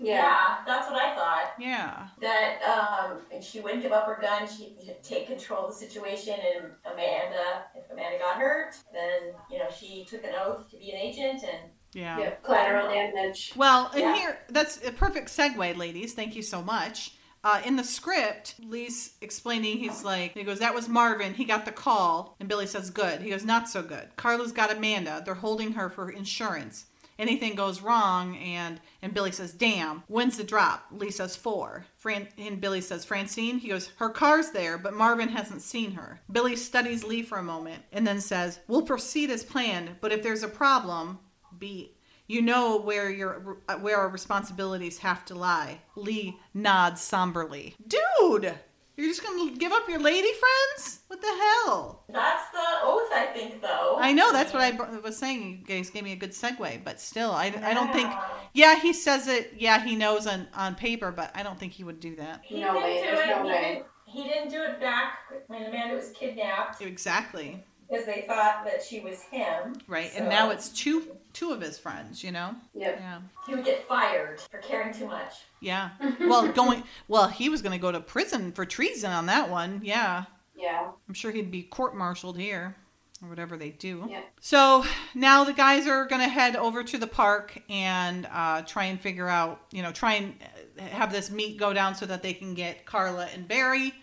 Yeah. 0.00 0.56
that's 0.66 0.90
what 0.90 1.00
I 1.00 1.14
thought. 1.14 1.52
Yeah. 1.58 2.08
That 2.20 2.62
um, 2.62 3.18
if 3.30 3.44
she 3.44 3.60
wouldn't 3.60 3.82
give 3.82 3.92
up 3.92 4.06
her 4.06 4.18
gun, 4.20 4.48
she'd 4.48 4.76
take 5.02 5.26
control 5.26 5.66
of 5.66 5.72
the 5.72 5.76
situation. 5.86 6.34
And 6.34 6.72
Amanda, 6.90 7.64
if 7.76 7.90
Amanda 7.90 8.18
got 8.18 8.36
hurt, 8.36 8.74
then 8.92 9.34
you 9.50 9.58
know 9.58 9.68
she 9.76 10.04
took 10.08 10.24
an 10.24 10.30
oath 10.40 10.70
to 10.70 10.76
be 10.76 10.90
an 10.90 10.96
agent, 10.96 11.42
and 11.42 11.70
Yeah. 11.92 12.18
Yeah. 12.18 12.30
Collateral 12.42 12.88
damage. 12.88 13.52
Well, 13.56 13.90
and 13.92 14.00
Yeah. 14.00 14.16
here, 14.16 14.38
that's 14.48 14.84
a 14.86 14.92
perfect 14.92 15.28
segue, 15.28 15.76
ladies. 15.76 16.14
Thank 16.14 16.34
you 16.36 16.42
so 16.42 16.62
much. 16.62 17.12
Uh, 17.42 17.60
in 17.64 17.76
the 17.76 17.84
script, 17.84 18.54
Lee's 18.62 19.14
explaining, 19.22 19.78
he's 19.78 20.04
like, 20.04 20.34
he 20.34 20.42
goes, 20.42 20.58
that 20.58 20.74
was 20.74 20.90
Marvin. 20.90 21.32
He 21.32 21.46
got 21.46 21.64
the 21.64 21.72
call. 21.72 22.36
And 22.38 22.50
Billy 22.50 22.66
says, 22.66 22.90
good. 22.90 23.22
He 23.22 23.30
goes, 23.30 23.46
not 23.46 23.66
so 23.66 23.82
good. 23.82 24.14
Carla's 24.16 24.52
got 24.52 24.70
Amanda. 24.70 25.22
They're 25.24 25.34
holding 25.34 25.72
her 25.72 25.88
for 25.88 26.10
insurance. 26.10 26.84
Anything 27.20 27.54
goes 27.54 27.82
wrong, 27.82 28.34
and 28.38 28.80
and 29.02 29.12
Billy 29.12 29.30
says, 29.30 29.52
"Damn, 29.52 30.04
when's 30.08 30.38
the 30.38 30.42
drop?" 30.42 30.86
Lee 30.90 31.10
says, 31.10 31.36
four. 31.36 31.84
Fran- 31.98 32.28
and 32.38 32.62
Billy 32.62 32.80
says, 32.80 33.04
"Francine." 33.04 33.58
He 33.58 33.68
goes, 33.68 33.88
"Her 33.98 34.08
car's 34.08 34.52
there, 34.52 34.78
but 34.78 34.94
Marvin 34.94 35.28
hasn't 35.28 35.60
seen 35.60 35.92
her." 35.92 36.22
Billy 36.32 36.56
studies 36.56 37.04
Lee 37.04 37.22
for 37.22 37.36
a 37.36 37.42
moment 37.42 37.84
and 37.92 38.06
then 38.06 38.22
says, 38.22 38.60
"We'll 38.66 38.86
proceed 38.86 39.30
as 39.30 39.44
planned, 39.44 39.96
but 40.00 40.12
if 40.12 40.22
there's 40.22 40.42
a 40.42 40.48
problem, 40.48 41.18
be 41.58 41.94
you 42.26 42.40
know 42.40 42.78
where 42.78 43.10
your 43.10 43.58
where 43.80 43.98
our 43.98 44.08
responsibilities 44.08 44.96
have 44.98 45.26
to 45.26 45.34
lie." 45.34 45.82
Lee 45.96 46.38
nods 46.54 47.02
somberly. 47.02 47.76
Dude, 47.86 48.58
you're 49.00 49.08
just 49.10 49.22
gonna 49.24 49.52
give 49.56 49.72
up 49.72 49.88
your 49.88 49.98
lady 50.00 50.28
friends? 50.32 51.00
What 51.08 51.20
the 51.20 51.26
hell? 51.26 52.04
That's 52.08 52.50
the 52.52 52.58
oath, 52.84 53.10
I 53.12 53.26
think, 53.34 53.60
though. 53.62 53.96
I 53.98 54.12
know 54.12 54.32
that's 54.32 54.52
what 54.52 54.62
I 54.62 54.98
was 55.00 55.16
saying. 55.16 55.64
You 55.68 55.76
guys 55.76 55.90
gave 55.90 56.04
me 56.04 56.12
a 56.12 56.16
good 56.16 56.30
segue, 56.32 56.84
but 56.84 57.00
still, 57.00 57.32
I, 57.32 57.46
I 57.64 57.74
don't 57.74 57.92
think. 57.92 58.12
Yeah, 58.52 58.78
he 58.78 58.92
says 58.92 59.26
it. 59.28 59.54
Yeah, 59.56 59.80
he 59.82 59.96
knows 59.96 60.26
on 60.26 60.48
on 60.54 60.74
paper, 60.74 61.10
but 61.12 61.30
I 61.34 61.42
don't 61.42 61.58
think 61.58 61.72
he 61.72 61.84
would 61.84 62.00
do 62.00 62.16
that. 62.16 62.42
He 62.44 62.60
No 62.60 62.74
didn't 62.74 62.82
way, 62.82 63.00
do 63.00 63.06
there's 63.06 63.20
it. 63.20 63.26
no 63.28 63.42
he, 63.42 63.48
way. 63.48 63.62
Didn't, 63.74 63.86
he 64.06 64.22
didn't 64.24 64.50
do 64.50 64.62
it 64.62 64.80
back 64.80 65.18
when 65.46 65.62
Amanda 65.64 65.94
was 65.96 66.10
kidnapped 66.10 66.80
Exactly 66.82 67.64
because 67.90 68.06
they 68.06 68.24
thought 68.28 68.64
that 68.64 68.82
she 68.82 69.00
was 69.00 69.22
him. 69.22 69.74
right, 69.88 70.10
So- 70.12 70.18
and 70.20 70.28
now 70.28 70.50
it's 70.50 70.68
two 70.68 71.16
two 71.32 71.50
of 71.52 71.60
his 71.60 71.78
friends. 71.78 72.22
You 72.24 72.32
know. 72.32 72.54
Yep. 72.74 72.96
Yeah. 73.00 73.18
He 73.46 73.54
would 73.54 73.64
get 73.64 73.86
fired 73.88 74.40
for 74.40 74.58
caring 74.58 74.92
too 74.94 75.06
much. 75.06 75.32
Yeah. 75.60 75.90
Well, 76.20 76.48
going. 76.52 76.82
Well, 77.08 77.28
he 77.28 77.48
was 77.48 77.62
going 77.62 77.72
to 77.72 77.82
go 77.82 77.90
to 77.92 78.00
prison 78.00 78.52
for 78.52 78.64
treason 78.64 79.10
on 79.10 79.26
that 79.26 79.50
one. 79.50 79.80
Yeah. 79.82 80.24
Yeah. 80.56 80.88
I'm 81.08 81.14
sure 81.14 81.30
he'd 81.30 81.50
be 81.50 81.62
court-martialed 81.62 82.36
here, 82.38 82.76
or 83.22 83.28
whatever 83.30 83.56
they 83.56 83.70
do. 83.70 84.06
Yeah. 84.10 84.20
So 84.40 84.84
now 85.14 85.44
the 85.44 85.52
guys 85.54 85.86
are 85.86 86.04
going 86.06 86.20
to 86.20 86.28
head 86.28 86.54
over 86.54 86.84
to 86.84 86.98
the 86.98 87.06
park 87.06 87.58
and 87.70 88.28
uh, 88.30 88.62
try 88.62 88.84
and 88.84 89.00
figure 89.00 89.26
out, 89.28 89.62
you 89.72 89.82
know, 89.82 89.90
try 89.90 90.14
and 90.14 90.34
uh, 90.78 90.82
have 90.82 91.10
this 91.12 91.30
meet 91.30 91.56
go 91.58 91.72
down 91.72 91.94
so 91.94 92.04
that 92.06 92.22
they 92.22 92.34
can 92.34 92.52
get 92.54 92.84
Carla 92.84 93.26
and 93.34 93.48
Barry, 93.48 93.94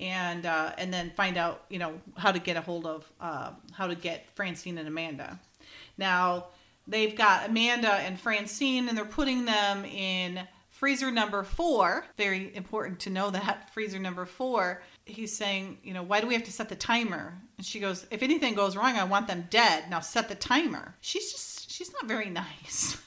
and 0.00 0.46
uh, 0.46 0.72
and 0.78 0.92
then 0.92 1.10
find 1.16 1.36
out, 1.36 1.64
you 1.68 1.78
know, 1.78 2.00
how 2.16 2.32
to 2.32 2.38
get 2.38 2.56
a 2.56 2.60
hold 2.60 2.86
of 2.86 3.10
uh, 3.20 3.50
how 3.72 3.86
to 3.86 3.94
get 3.94 4.26
Francine 4.34 4.78
and 4.78 4.88
Amanda. 4.88 5.38
Now 5.96 6.46
they've 6.86 7.16
got 7.16 7.48
Amanda 7.48 7.92
and 7.92 8.18
Francine, 8.18 8.88
and 8.88 8.96
they're 8.96 9.04
putting 9.04 9.44
them 9.44 9.84
in 9.84 10.46
freezer 10.74 11.10
number 11.10 11.44
four. 11.44 12.04
Very 12.16 12.54
important 12.54 13.00
to 13.00 13.10
know 13.10 13.30
that 13.30 13.70
freezer 13.74 13.98
number 13.98 14.26
four. 14.26 14.82
He's 15.06 15.34
saying, 15.34 15.78
you 15.82 15.94
know, 15.94 16.02
why 16.02 16.20
do 16.20 16.26
we 16.26 16.34
have 16.34 16.44
to 16.44 16.52
set 16.52 16.68
the 16.68 16.76
timer? 16.76 17.38
And 17.56 17.64
she 17.64 17.78
goes, 17.80 18.06
if 18.10 18.22
anything 18.22 18.54
goes 18.54 18.76
wrong, 18.76 18.96
I 18.96 19.04
want 19.04 19.28
them 19.28 19.46
dead. 19.50 19.88
Now 19.88 20.00
set 20.00 20.28
the 20.28 20.34
timer. 20.34 20.94
She's 21.00 21.30
just, 21.32 21.70
she's 21.70 21.92
not 21.92 22.06
very 22.06 22.28
nice. 22.30 22.98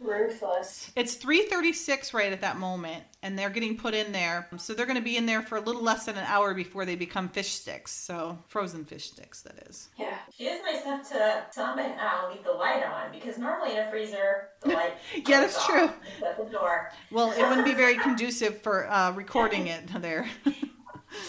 Ruthless. 0.00 0.90
it's 0.96 1.16
3:36 1.16 2.12
right 2.14 2.32
at 2.32 2.40
that 2.42 2.58
moment, 2.58 3.02
and 3.22 3.38
they're 3.38 3.50
getting 3.50 3.76
put 3.76 3.94
in 3.94 4.12
there. 4.12 4.48
So 4.58 4.74
they're 4.74 4.86
going 4.86 4.98
to 4.98 5.02
be 5.02 5.16
in 5.16 5.26
there 5.26 5.42
for 5.42 5.56
a 5.56 5.60
little 5.60 5.82
less 5.82 6.04
than 6.06 6.16
an 6.16 6.24
hour 6.26 6.54
before 6.54 6.84
they 6.84 6.96
become 6.96 7.28
fish 7.28 7.52
sticks. 7.52 7.92
So 7.92 8.38
frozen 8.48 8.84
fish 8.84 9.10
sticks, 9.10 9.42
that 9.42 9.66
is. 9.68 9.88
Yeah. 9.98 10.16
She 10.36 10.44
is 10.44 10.60
nice 10.62 10.84
enough 10.84 11.08
to 11.10 11.44
somehow 11.50 12.30
leave 12.30 12.44
the 12.44 12.52
light 12.52 12.82
on 12.84 13.10
because 13.12 13.38
normally 13.38 13.72
in 13.72 13.78
a 13.78 13.90
freezer 13.90 14.48
the 14.60 14.68
light. 14.70 14.92
Yeah, 15.26 15.40
that's 15.40 15.56
off. 15.56 15.66
true. 15.66 15.90
It's 16.14 16.22
at 16.22 16.36
the 16.36 16.50
door. 16.52 16.90
Well, 17.10 17.32
it 17.32 17.42
wouldn't 17.48 17.64
be 17.64 17.74
very 17.74 17.96
conducive 18.08 18.60
for 18.62 18.90
uh, 18.90 19.12
recording 19.12 19.66
it 19.68 19.86
there. 20.00 20.28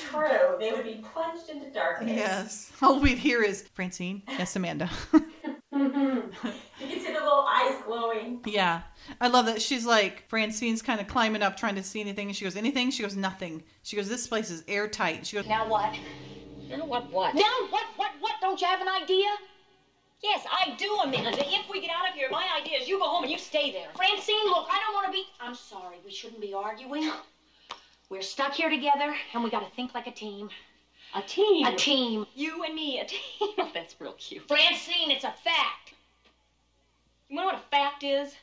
True, 0.09 0.57
they 0.59 0.71
would 0.73 0.83
be 0.83 1.03
plunged 1.13 1.49
into 1.49 1.69
darkness. 1.71 2.11
yes. 2.15 2.71
All 2.81 2.99
we'd 2.99 3.17
hear 3.19 3.41
is 3.41 3.61
Francine. 3.73 4.21
Yes, 4.27 4.55
Amanda. 4.55 4.89
Mhm. 5.77 6.33
You 6.79 6.87
can 6.87 6.99
see 6.99 7.07
the 7.07 7.19
little 7.19 7.45
eyes 7.47 7.75
glowing. 7.85 8.41
yeah. 8.45 8.81
I 9.19 9.27
love 9.29 9.45
that 9.47 9.61
she's 9.61 9.85
like 9.85 10.27
Francine's 10.29 10.81
kind 10.81 10.99
of 11.01 11.07
climbing 11.07 11.41
up 11.41 11.57
trying 11.57 11.75
to 11.75 11.83
see 11.83 11.99
anything. 12.01 12.27
And 12.27 12.35
she 12.35 12.45
goes, 12.45 12.55
anything? 12.55 12.91
She 12.91 13.01
goes, 13.03 13.15
nothing. 13.15 13.63
She 13.83 13.95
goes, 13.95 14.07
this 14.07 14.27
place 14.27 14.51
is 14.51 14.63
airtight. 14.67 15.25
She 15.25 15.37
goes, 15.37 15.47
Now 15.47 15.67
what? 15.67 15.93
Now 16.69 16.85
what, 16.85 17.11
what? 17.11 17.33
Now 17.33 17.41
what? 17.69 17.85
What? 17.95 18.11
What? 18.19 18.33
Don't 18.41 18.59
you 18.61 18.67
have 18.67 18.81
an 18.81 18.87
idea? 18.89 19.25
Yes, 20.21 20.45
I 20.51 20.75
do, 20.77 20.91
Amanda. 21.03 21.31
If 21.39 21.69
we 21.71 21.79
get 21.81 21.91
out 21.91 22.09
of 22.09 22.15
here, 22.15 22.27
my 22.31 22.45
idea 22.59 22.79
is 22.79 22.87
you 22.87 22.97
go 22.99 23.05
home 23.07 23.23
and 23.23 23.31
you 23.31 23.37
stay 23.37 23.71
there. 23.71 23.87
Francine, 23.95 24.45
look, 24.45 24.67
I 24.69 24.79
don't 24.85 24.93
want 24.95 25.05
to 25.07 25.11
be. 25.11 25.23
I'm 25.39 25.53
sorry, 25.55 25.97
we 26.03 26.11
shouldn't 26.11 26.41
be 26.41 26.53
arguing. 26.53 27.11
We're 28.09 28.21
stuck 28.21 28.53
here 28.53 28.69
together, 28.69 29.15
and 29.33 29.43
we 29.43 29.49
got 29.49 29.67
to 29.67 29.75
think 29.75 29.93
like 29.93 30.07
a 30.07 30.11
team. 30.11 30.49
A 31.13 31.21
team. 31.21 31.65
A 31.65 31.75
team. 31.75 32.25
You 32.35 32.63
and 32.63 32.75
me, 32.75 32.99
a 32.99 33.05
team. 33.05 33.49
Oh, 33.57 33.71
that's 33.73 33.95
real 33.99 34.13
cute. 34.13 34.47
Francine, 34.47 35.11
it's 35.11 35.23
a 35.23 35.31
fact. 35.31 35.93
You 37.29 37.35
know 37.35 37.45
what 37.45 37.55
a 37.55 37.69
fact 37.71 38.03
is? 38.03 38.35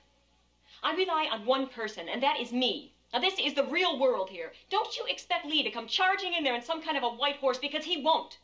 I 0.82 0.94
rely 0.94 1.28
on 1.32 1.46
one 1.46 1.68
person, 1.68 2.08
and 2.08 2.22
that 2.22 2.40
is 2.40 2.52
me. 2.52 2.92
Now, 3.12 3.20
this 3.20 3.38
is 3.38 3.54
the 3.54 3.64
real 3.64 3.98
world 3.98 4.28
here. 4.28 4.52
Don't 4.70 4.96
you 4.96 5.04
expect 5.06 5.46
Lee 5.46 5.62
to 5.62 5.70
come 5.70 5.86
charging 5.86 6.34
in 6.34 6.42
there 6.42 6.54
in 6.54 6.62
some 6.62 6.82
kind 6.82 6.96
of 6.96 7.04
a 7.04 7.08
white 7.08 7.36
horse 7.36 7.58
because 7.58 7.84
he 7.84 8.02
won't. 8.02 8.38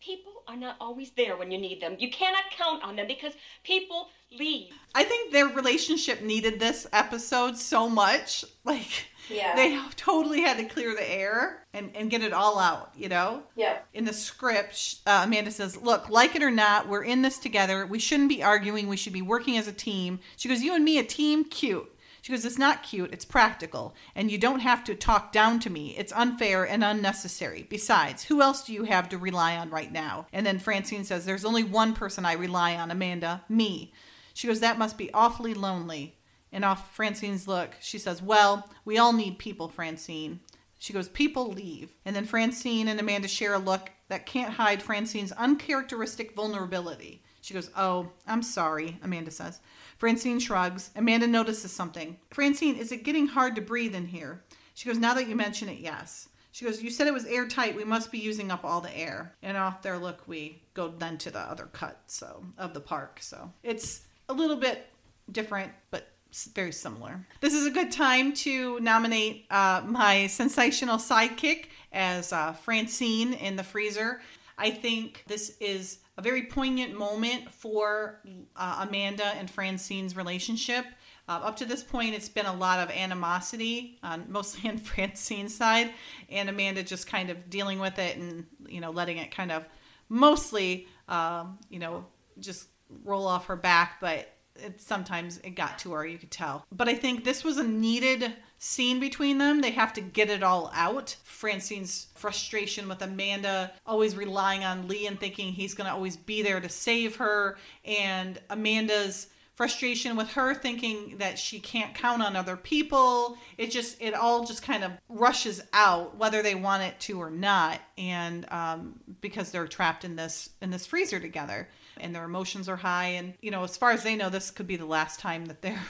People 0.00 0.32
are 0.46 0.56
not 0.56 0.76
always 0.80 1.10
there 1.16 1.36
when 1.36 1.50
you 1.50 1.58
need 1.58 1.80
them. 1.82 1.96
You 1.98 2.10
cannot 2.10 2.44
count 2.56 2.82
on 2.84 2.96
them 2.96 3.06
because 3.08 3.32
people 3.64 4.08
leave. 4.38 4.72
I 4.94 5.02
think 5.04 5.32
their 5.32 5.46
relationship 5.48 6.22
needed 6.22 6.60
this 6.60 6.86
episode 6.92 7.56
so 7.56 7.88
much. 7.88 8.44
Like, 8.64 9.06
Yeah. 9.30 9.56
they 9.56 9.78
totally 9.96 10.40
had 10.42 10.58
to 10.58 10.64
clear 10.66 10.94
the 10.94 11.10
air 11.10 11.64
and, 11.72 11.90
and 11.96 12.10
get 12.10 12.22
it 12.22 12.32
all 12.32 12.58
out, 12.58 12.92
you 12.96 13.08
know? 13.08 13.42
Yep. 13.56 13.86
in 13.94 14.04
the 14.04 14.12
script, 14.12 14.96
uh, 15.06 15.22
Amanda 15.24 15.50
says, 15.50 15.76
Look, 15.76 16.08
like 16.10 16.36
it 16.36 16.42
or 16.42 16.50
not, 16.50 16.86
we're 16.88 17.02
in 17.04 17.22
this 17.22 17.38
together. 17.38 17.86
We 17.86 17.98
shouldn't 17.98 18.28
be 18.28 18.42
arguing. 18.42 18.88
We 18.88 18.96
should 18.98 19.12
be 19.14 19.22
working 19.22 19.56
as 19.56 19.66
a 19.66 19.72
team. 19.72 20.20
She 20.36 20.48
goes, 20.48 20.62
You 20.62 20.74
and 20.74 20.84
me, 20.84 20.98
a 20.98 21.02
team? 21.04 21.44
Cute. 21.44 21.90
She 22.28 22.34
goes, 22.34 22.44
It's 22.44 22.58
not 22.58 22.82
cute. 22.82 23.14
It's 23.14 23.24
practical. 23.24 23.94
And 24.14 24.30
you 24.30 24.36
don't 24.36 24.60
have 24.60 24.84
to 24.84 24.94
talk 24.94 25.32
down 25.32 25.60
to 25.60 25.70
me. 25.70 25.94
It's 25.96 26.12
unfair 26.12 26.62
and 26.68 26.84
unnecessary. 26.84 27.66
Besides, 27.70 28.24
who 28.24 28.42
else 28.42 28.66
do 28.66 28.74
you 28.74 28.84
have 28.84 29.08
to 29.08 29.16
rely 29.16 29.56
on 29.56 29.70
right 29.70 29.90
now? 29.90 30.26
And 30.30 30.44
then 30.44 30.58
Francine 30.58 31.04
says, 31.04 31.24
There's 31.24 31.46
only 31.46 31.64
one 31.64 31.94
person 31.94 32.26
I 32.26 32.34
rely 32.34 32.76
on, 32.76 32.90
Amanda, 32.90 33.44
me. 33.48 33.94
She 34.34 34.46
goes, 34.46 34.60
That 34.60 34.76
must 34.76 34.98
be 34.98 35.10
awfully 35.14 35.54
lonely. 35.54 36.18
And 36.52 36.66
off 36.66 36.94
Francine's 36.94 37.48
look, 37.48 37.76
she 37.80 37.96
says, 37.96 38.20
Well, 38.20 38.68
we 38.84 38.98
all 38.98 39.14
need 39.14 39.38
people, 39.38 39.70
Francine. 39.70 40.40
She 40.78 40.92
goes, 40.92 41.08
People 41.08 41.50
leave. 41.50 41.94
And 42.04 42.14
then 42.14 42.26
Francine 42.26 42.88
and 42.88 43.00
Amanda 43.00 43.28
share 43.28 43.54
a 43.54 43.58
look 43.58 43.90
that 44.08 44.26
can't 44.26 44.52
hide 44.52 44.82
Francine's 44.82 45.32
uncharacteristic 45.32 46.34
vulnerability. 46.34 47.22
She 47.40 47.54
goes, 47.54 47.70
Oh, 47.74 48.10
I'm 48.26 48.42
sorry, 48.42 48.98
Amanda 49.02 49.30
says. 49.30 49.60
Francine 49.98 50.38
shrugs. 50.38 50.90
Amanda 50.96 51.26
notices 51.26 51.72
something. 51.72 52.16
Francine, 52.30 52.76
is 52.76 52.92
it 52.92 53.04
getting 53.04 53.26
hard 53.26 53.56
to 53.56 53.60
breathe 53.60 53.94
in 53.94 54.06
here? 54.06 54.42
She 54.74 54.88
goes, 54.88 54.98
Now 54.98 55.14
that 55.14 55.28
you 55.28 55.34
mention 55.34 55.68
it, 55.68 55.80
yes. 55.80 56.28
She 56.52 56.64
goes, 56.64 56.82
You 56.82 56.90
said 56.90 57.08
it 57.08 57.12
was 57.12 57.24
airtight. 57.26 57.76
We 57.76 57.84
must 57.84 58.12
be 58.12 58.18
using 58.18 58.50
up 58.50 58.64
all 58.64 58.80
the 58.80 58.96
air. 58.96 59.34
And 59.42 59.56
off 59.56 59.82
their 59.82 59.98
look, 59.98 60.22
we 60.26 60.62
go 60.74 60.88
then 60.88 61.18
to 61.18 61.30
the 61.30 61.40
other 61.40 61.68
cut 61.72 62.00
so 62.06 62.44
of 62.56 62.74
the 62.74 62.80
park. 62.80 63.18
So 63.20 63.52
it's 63.62 64.02
a 64.28 64.32
little 64.32 64.56
bit 64.56 64.86
different, 65.32 65.72
but 65.90 66.08
very 66.54 66.72
similar. 66.72 67.26
This 67.40 67.54
is 67.54 67.66
a 67.66 67.70
good 67.70 67.90
time 67.90 68.32
to 68.34 68.78
nominate 68.80 69.46
uh, 69.50 69.82
my 69.84 70.28
sensational 70.28 70.98
sidekick 70.98 71.66
as 71.92 72.32
uh, 72.32 72.52
Francine 72.52 73.32
in 73.32 73.56
the 73.56 73.64
freezer. 73.64 74.20
I 74.56 74.70
think 74.70 75.24
this 75.26 75.56
is 75.60 75.98
a 76.18 76.22
very 76.22 76.42
poignant 76.42 76.98
moment 76.98 77.54
for 77.54 78.20
uh, 78.56 78.84
Amanda 78.86 79.24
and 79.24 79.48
Francine's 79.48 80.16
relationship. 80.16 80.84
Uh, 81.28 81.40
up 81.44 81.56
to 81.56 81.64
this 81.64 81.82
point, 81.84 82.12
it's 82.12 82.28
been 82.28 82.46
a 82.46 82.54
lot 82.54 82.80
of 82.80 82.90
animosity, 82.90 83.98
on, 84.02 84.24
mostly 84.28 84.68
on 84.68 84.78
Francine's 84.78 85.54
side, 85.54 85.92
and 86.28 86.48
Amanda 86.48 86.82
just 86.82 87.06
kind 87.06 87.30
of 87.30 87.48
dealing 87.48 87.78
with 87.78 87.98
it 87.98 88.16
and 88.16 88.46
you 88.68 88.80
know 88.80 88.90
letting 88.90 89.18
it 89.18 89.30
kind 89.30 89.52
of 89.52 89.64
mostly 90.08 90.88
um, 91.08 91.58
you 91.70 91.78
know 91.78 92.04
just 92.40 92.68
roll 93.04 93.26
off 93.26 93.46
her 93.46 93.56
back, 93.56 93.98
but 94.00 94.34
it 94.56 94.80
sometimes 94.80 95.38
it 95.38 95.50
got 95.50 95.78
to 95.80 95.92
her, 95.92 96.04
you 96.04 96.18
could 96.18 96.32
tell. 96.32 96.66
But 96.72 96.88
I 96.88 96.94
think 96.94 97.22
this 97.22 97.44
was 97.44 97.58
a 97.58 97.64
needed 97.64 98.34
scene 98.58 99.00
between 99.00 99.38
them. 99.38 99.60
They 99.60 99.70
have 99.70 99.92
to 99.94 100.00
get 100.00 100.30
it 100.30 100.42
all 100.42 100.70
out. 100.74 101.16
Francine's 101.24 102.08
frustration 102.14 102.88
with 102.88 103.02
Amanda 103.02 103.72
always 103.86 104.16
relying 104.16 104.64
on 104.64 104.88
Lee 104.88 105.06
and 105.06 105.18
thinking 105.18 105.52
he's 105.52 105.74
going 105.74 105.86
to 105.86 105.94
always 105.94 106.16
be 106.16 106.42
there 106.42 106.60
to 106.60 106.68
save 106.68 107.16
her, 107.16 107.56
and 107.84 108.40
Amanda's 108.50 109.28
frustration 109.58 110.14
with 110.14 110.30
her 110.30 110.54
thinking 110.54 111.16
that 111.18 111.36
she 111.36 111.58
can't 111.58 111.92
count 111.92 112.22
on 112.22 112.36
other 112.36 112.56
people 112.56 113.36
it 113.56 113.72
just 113.72 114.00
it 114.00 114.14
all 114.14 114.44
just 114.44 114.62
kind 114.62 114.84
of 114.84 114.92
rushes 115.08 115.60
out 115.72 116.16
whether 116.16 116.44
they 116.44 116.54
want 116.54 116.80
it 116.80 116.94
to 117.00 117.20
or 117.20 117.28
not 117.28 117.80
and 117.98 118.46
um, 118.52 118.94
because 119.20 119.50
they're 119.50 119.66
trapped 119.66 120.04
in 120.04 120.14
this 120.14 120.50
in 120.62 120.70
this 120.70 120.86
freezer 120.86 121.18
together 121.18 121.68
and 121.96 122.14
their 122.14 122.22
emotions 122.22 122.68
are 122.68 122.76
high 122.76 123.08
and 123.08 123.34
you 123.40 123.50
know 123.50 123.64
as 123.64 123.76
far 123.76 123.90
as 123.90 124.04
they 124.04 124.14
know 124.14 124.30
this 124.30 124.52
could 124.52 124.68
be 124.68 124.76
the 124.76 124.86
last 124.86 125.18
time 125.18 125.46
that 125.46 125.60
they're 125.60 125.82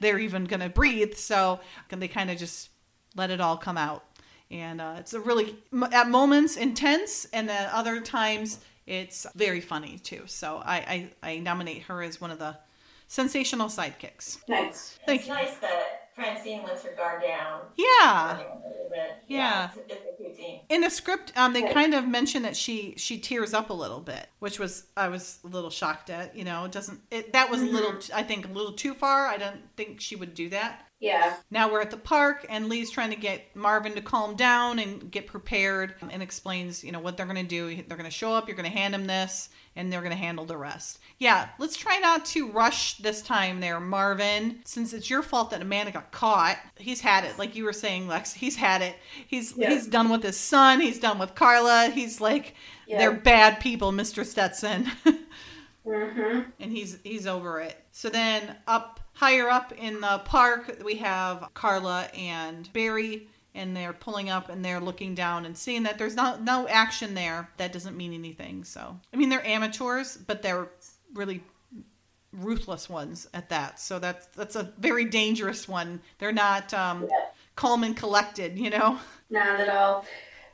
they're 0.00 0.18
even 0.18 0.44
going 0.44 0.60
to 0.60 0.68
breathe 0.68 1.14
so 1.14 1.60
they 2.00 2.08
kind 2.08 2.30
of 2.30 2.38
just 2.38 2.70
let 3.16 3.30
it 3.30 3.40
all 3.40 3.56
come 3.56 3.78
out 3.78 4.04
and 4.50 4.80
uh, 4.80 4.96
it's 4.98 5.12
a 5.14 5.20
really 5.20 5.56
at 5.92 6.08
moments 6.08 6.56
intense, 6.56 7.26
and 7.32 7.50
at 7.50 7.72
other 7.72 8.00
times 8.00 8.60
it's 8.86 9.26
very 9.34 9.60
funny 9.60 9.98
too. 9.98 10.22
So 10.26 10.62
I 10.64 11.10
I, 11.22 11.30
I 11.30 11.38
nominate 11.38 11.82
her 11.82 12.02
as 12.02 12.20
one 12.20 12.30
of 12.30 12.38
the 12.38 12.56
sensational 13.08 13.68
sidekicks. 13.68 14.38
Nice. 14.48 14.98
Thank 15.06 15.20
it's 15.20 15.28
you. 15.28 15.34
nice 15.34 15.56
that 15.58 16.07
Francine 16.18 16.62
lets 16.64 16.82
her 16.82 16.94
guard 16.96 17.22
down. 17.22 17.60
Yeah. 17.76 18.38
bit. 18.90 19.22
Yeah. 19.28 19.70
it's, 19.74 19.92
it's 19.92 20.06
a 20.12 20.22
cute 20.22 20.36
scene. 20.36 20.60
In 20.68 20.80
the 20.80 20.90
script, 20.90 21.32
um, 21.36 21.52
they 21.52 21.62
kind 21.72 21.94
of 21.94 22.08
mention 22.08 22.42
that 22.42 22.56
she 22.56 22.94
she 22.96 23.18
tears 23.18 23.54
up 23.54 23.70
a 23.70 23.74
little 23.74 24.00
bit, 24.00 24.28
which 24.40 24.58
was 24.58 24.86
I 24.96 25.08
was 25.08 25.38
a 25.44 25.46
little 25.46 25.70
shocked 25.70 26.10
at. 26.10 26.36
You 26.36 26.44
know, 26.44 26.64
it 26.64 26.72
doesn't 26.72 27.00
it 27.10 27.32
that 27.32 27.50
was 27.50 27.62
a 27.62 27.66
little 27.66 27.94
I 28.14 28.22
think 28.22 28.48
a 28.48 28.52
little 28.52 28.72
too 28.72 28.94
far. 28.94 29.26
I 29.26 29.36
don't 29.36 29.60
think 29.76 30.00
she 30.00 30.16
would 30.16 30.34
do 30.34 30.48
that. 30.50 30.88
Yeah. 31.00 31.36
Now 31.50 31.70
we're 31.70 31.80
at 31.80 31.92
the 31.92 31.96
park, 31.96 32.44
and 32.48 32.68
Lee's 32.68 32.90
trying 32.90 33.10
to 33.10 33.16
get 33.16 33.54
Marvin 33.54 33.94
to 33.94 34.00
calm 34.00 34.34
down 34.34 34.80
and 34.80 35.10
get 35.10 35.28
prepared, 35.28 35.94
and 36.10 36.22
explains, 36.22 36.82
you 36.82 36.90
know, 36.90 36.98
what 36.98 37.16
they're 37.16 37.26
going 37.26 37.36
to 37.36 37.44
do. 37.44 37.68
They're 37.76 37.96
going 37.96 38.04
to 38.04 38.10
show 38.10 38.32
up. 38.32 38.48
You're 38.48 38.56
going 38.56 38.70
to 38.70 38.76
hand 38.76 38.94
him 38.94 39.06
this, 39.06 39.48
and 39.78 39.90
they're 39.92 40.00
going 40.02 40.10
to 40.10 40.16
handle 40.18 40.44
the 40.44 40.56
rest. 40.56 40.98
Yeah, 41.18 41.48
let's 41.58 41.76
try 41.76 41.98
not 41.98 42.24
to 42.26 42.50
rush 42.50 42.98
this 42.98 43.22
time, 43.22 43.60
there, 43.60 43.80
Marvin. 43.80 44.60
Since 44.64 44.92
it's 44.92 45.08
your 45.08 45.22
fault 45.22 45.50
that 45.50 45.62
Amanda 45.62 45.92
got 45.92 46.10
caught, 46.10 46.58
he's 46.76 47.00
had 47.00 47.24
it. 47.24 47.38
Like 47.38 47.54
you 47.56 47.64
were 47.64 47.72
saying, 47.72 48.08
Lex, 48.08 48.32
he's 48.34 48.56
had 48.56 48.82
it. 48.82 48.96
He's 49.28 49.56
Yeah. 49.56 49.70
he's 49.70 49.86
done 49.86 50.10
with 50.10 50.22
his 50.22 50.36
son. 50.36 50.80
He's 50.80 50.98
done 50.98 51.18
with 51.18 51.34
Carla. 51.34 51.90
He's 51.94 52.20
like, 52.20 52.54
Yeah. 52.86 52.98
they're 52.98 53.12
bad 53.12 53.60
people, 53.60 53.92
Mr. 53.92 54.26
Stetson. 54.26 54.90
Mm-hmm. 55.86 56.40
and 56.60 56.70
he's 56.70 56.98
he's 57.02 57.26
over 57.26 57.60
it. 57.60 57.82
So 57.92 58.10
then 58.10 58.56
up 58.66 59.00
higher 59.14 59.48
up 59.48 59.72
in 59.72 60.02
the 60.02 60.20
park, 60.26 60.82
we 60.84 60.96
have 60.96 61.48
Carla 61.54 62.10
and 62.14 62.70
Barry, 62.74 63.26
and 63.54 63.76
they're 63.76 63.92
pulling 63.92 64.30
up 64.30 64.48
and 64.48 64.64
they're 64.64 64.80
looking 64.80 65.14
down 65.14 65.46
and 65.46 65.56
seeing 65.56 65.82
that 65.84 65.98
there's 65.98 66.14
no 66.14 66.36
no 66.38 66.68
action 66.68 67.14
there. 67.14 67.48
That 67.56 67.72
doesn't 67.72 67.96
mean 67.96 68.12
anything. 68.12 68.64
So 68.64 68.98
I 69.12 69.16
mean, 69.16 69.28
they're 69.28 69.44
amateurs, 69.46 70.16
but 70.16 70.42
they're 70.42 70.68
really 71.14 71.42
ruthless 72.32 72.88
ones 72.88 73.26
at 73.34 73.48
that. 73.48 73.80
So 73.80 73.98
that's 73.98 74.26
that's 74.28 74.56
a 74.56 74.72
very 74.78 75.04
dangerous 75.04 75.66
one. 75.68 76.00
They're 76.18 76.32
not 76.32 76.72
um, 76.74 77.02
Yeah. 77.02 77.26
calm 77.56 77.84
and 77.84 77.96
collected, 77.96 78.58
you 78.58 78.70
know. 78.70 78.98
Not 79.30 79.60
at 79.60 79.68
all. 79.68 80.04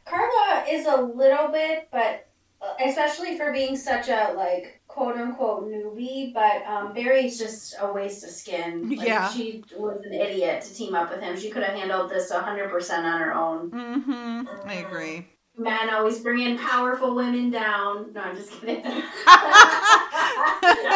Carla 0.05 0.65
is 0.69 0.87
a 0.87 0.97
little 0.97 1.49
bit, 1.49 1.89
but 1.91 2.27
uh, 2.61 2.75
especially 2.85 3.37
for 3.39 3.53
being 3.53 3.77
such 3.77 4.09
a 4.09 4.33
like 4.37 4.81
quote 4.95 5.17
unquote 5.17 5.69
newbie, 5.69 6.33
but 6.33 6.65
um, 6.67 6.95
Barry's 6.95 7.37
just 7.37 7.75
a 7.81 7.93
waste 7.93 8.23
of 8.23 8.31
skin. 8.31 8.89
Like, 8.89 9.07
Yeah. 9.09 9.29
she 9.29 9.65
was 9.77 10.01
an 10.05 10.13
idiot 10.15 10.63
to 10.63 10.73
team 10.75 10.95
up 10.95 11.11
with 11.11 11.21
him. 11.21 11.37
She 11.37 11.51
could 11.51 11.65
have 11.65 11.75
handled 11.77 12.11
this 12.11 12.31
hundred 12.31 12.71
percent 12.71 13.05
on 13.05 13.21
her 13.21 13.35
own. 13.35 13.71
Mm-hmm. 13.71 14.69
I 14.69 14.75
agree. 14.75 15.27
Men 15.57 15.91
always 15.91 16.19
bringing 16.21 16.59
powerful 16.59 17.15
women 17.15 17.51
down. 17.51 18.13
No, 18.13 18.21
I'm 18.21 18.37
just 18.37 18.51
kidding. 18.53 18.85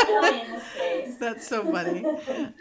Really 0.09 0.41
in 0.41 0.53
this 0.53 0.65
case. 0.77 1.17
That's 1.19 1.47
so 1.47 1.65
funny. 1.71 2.05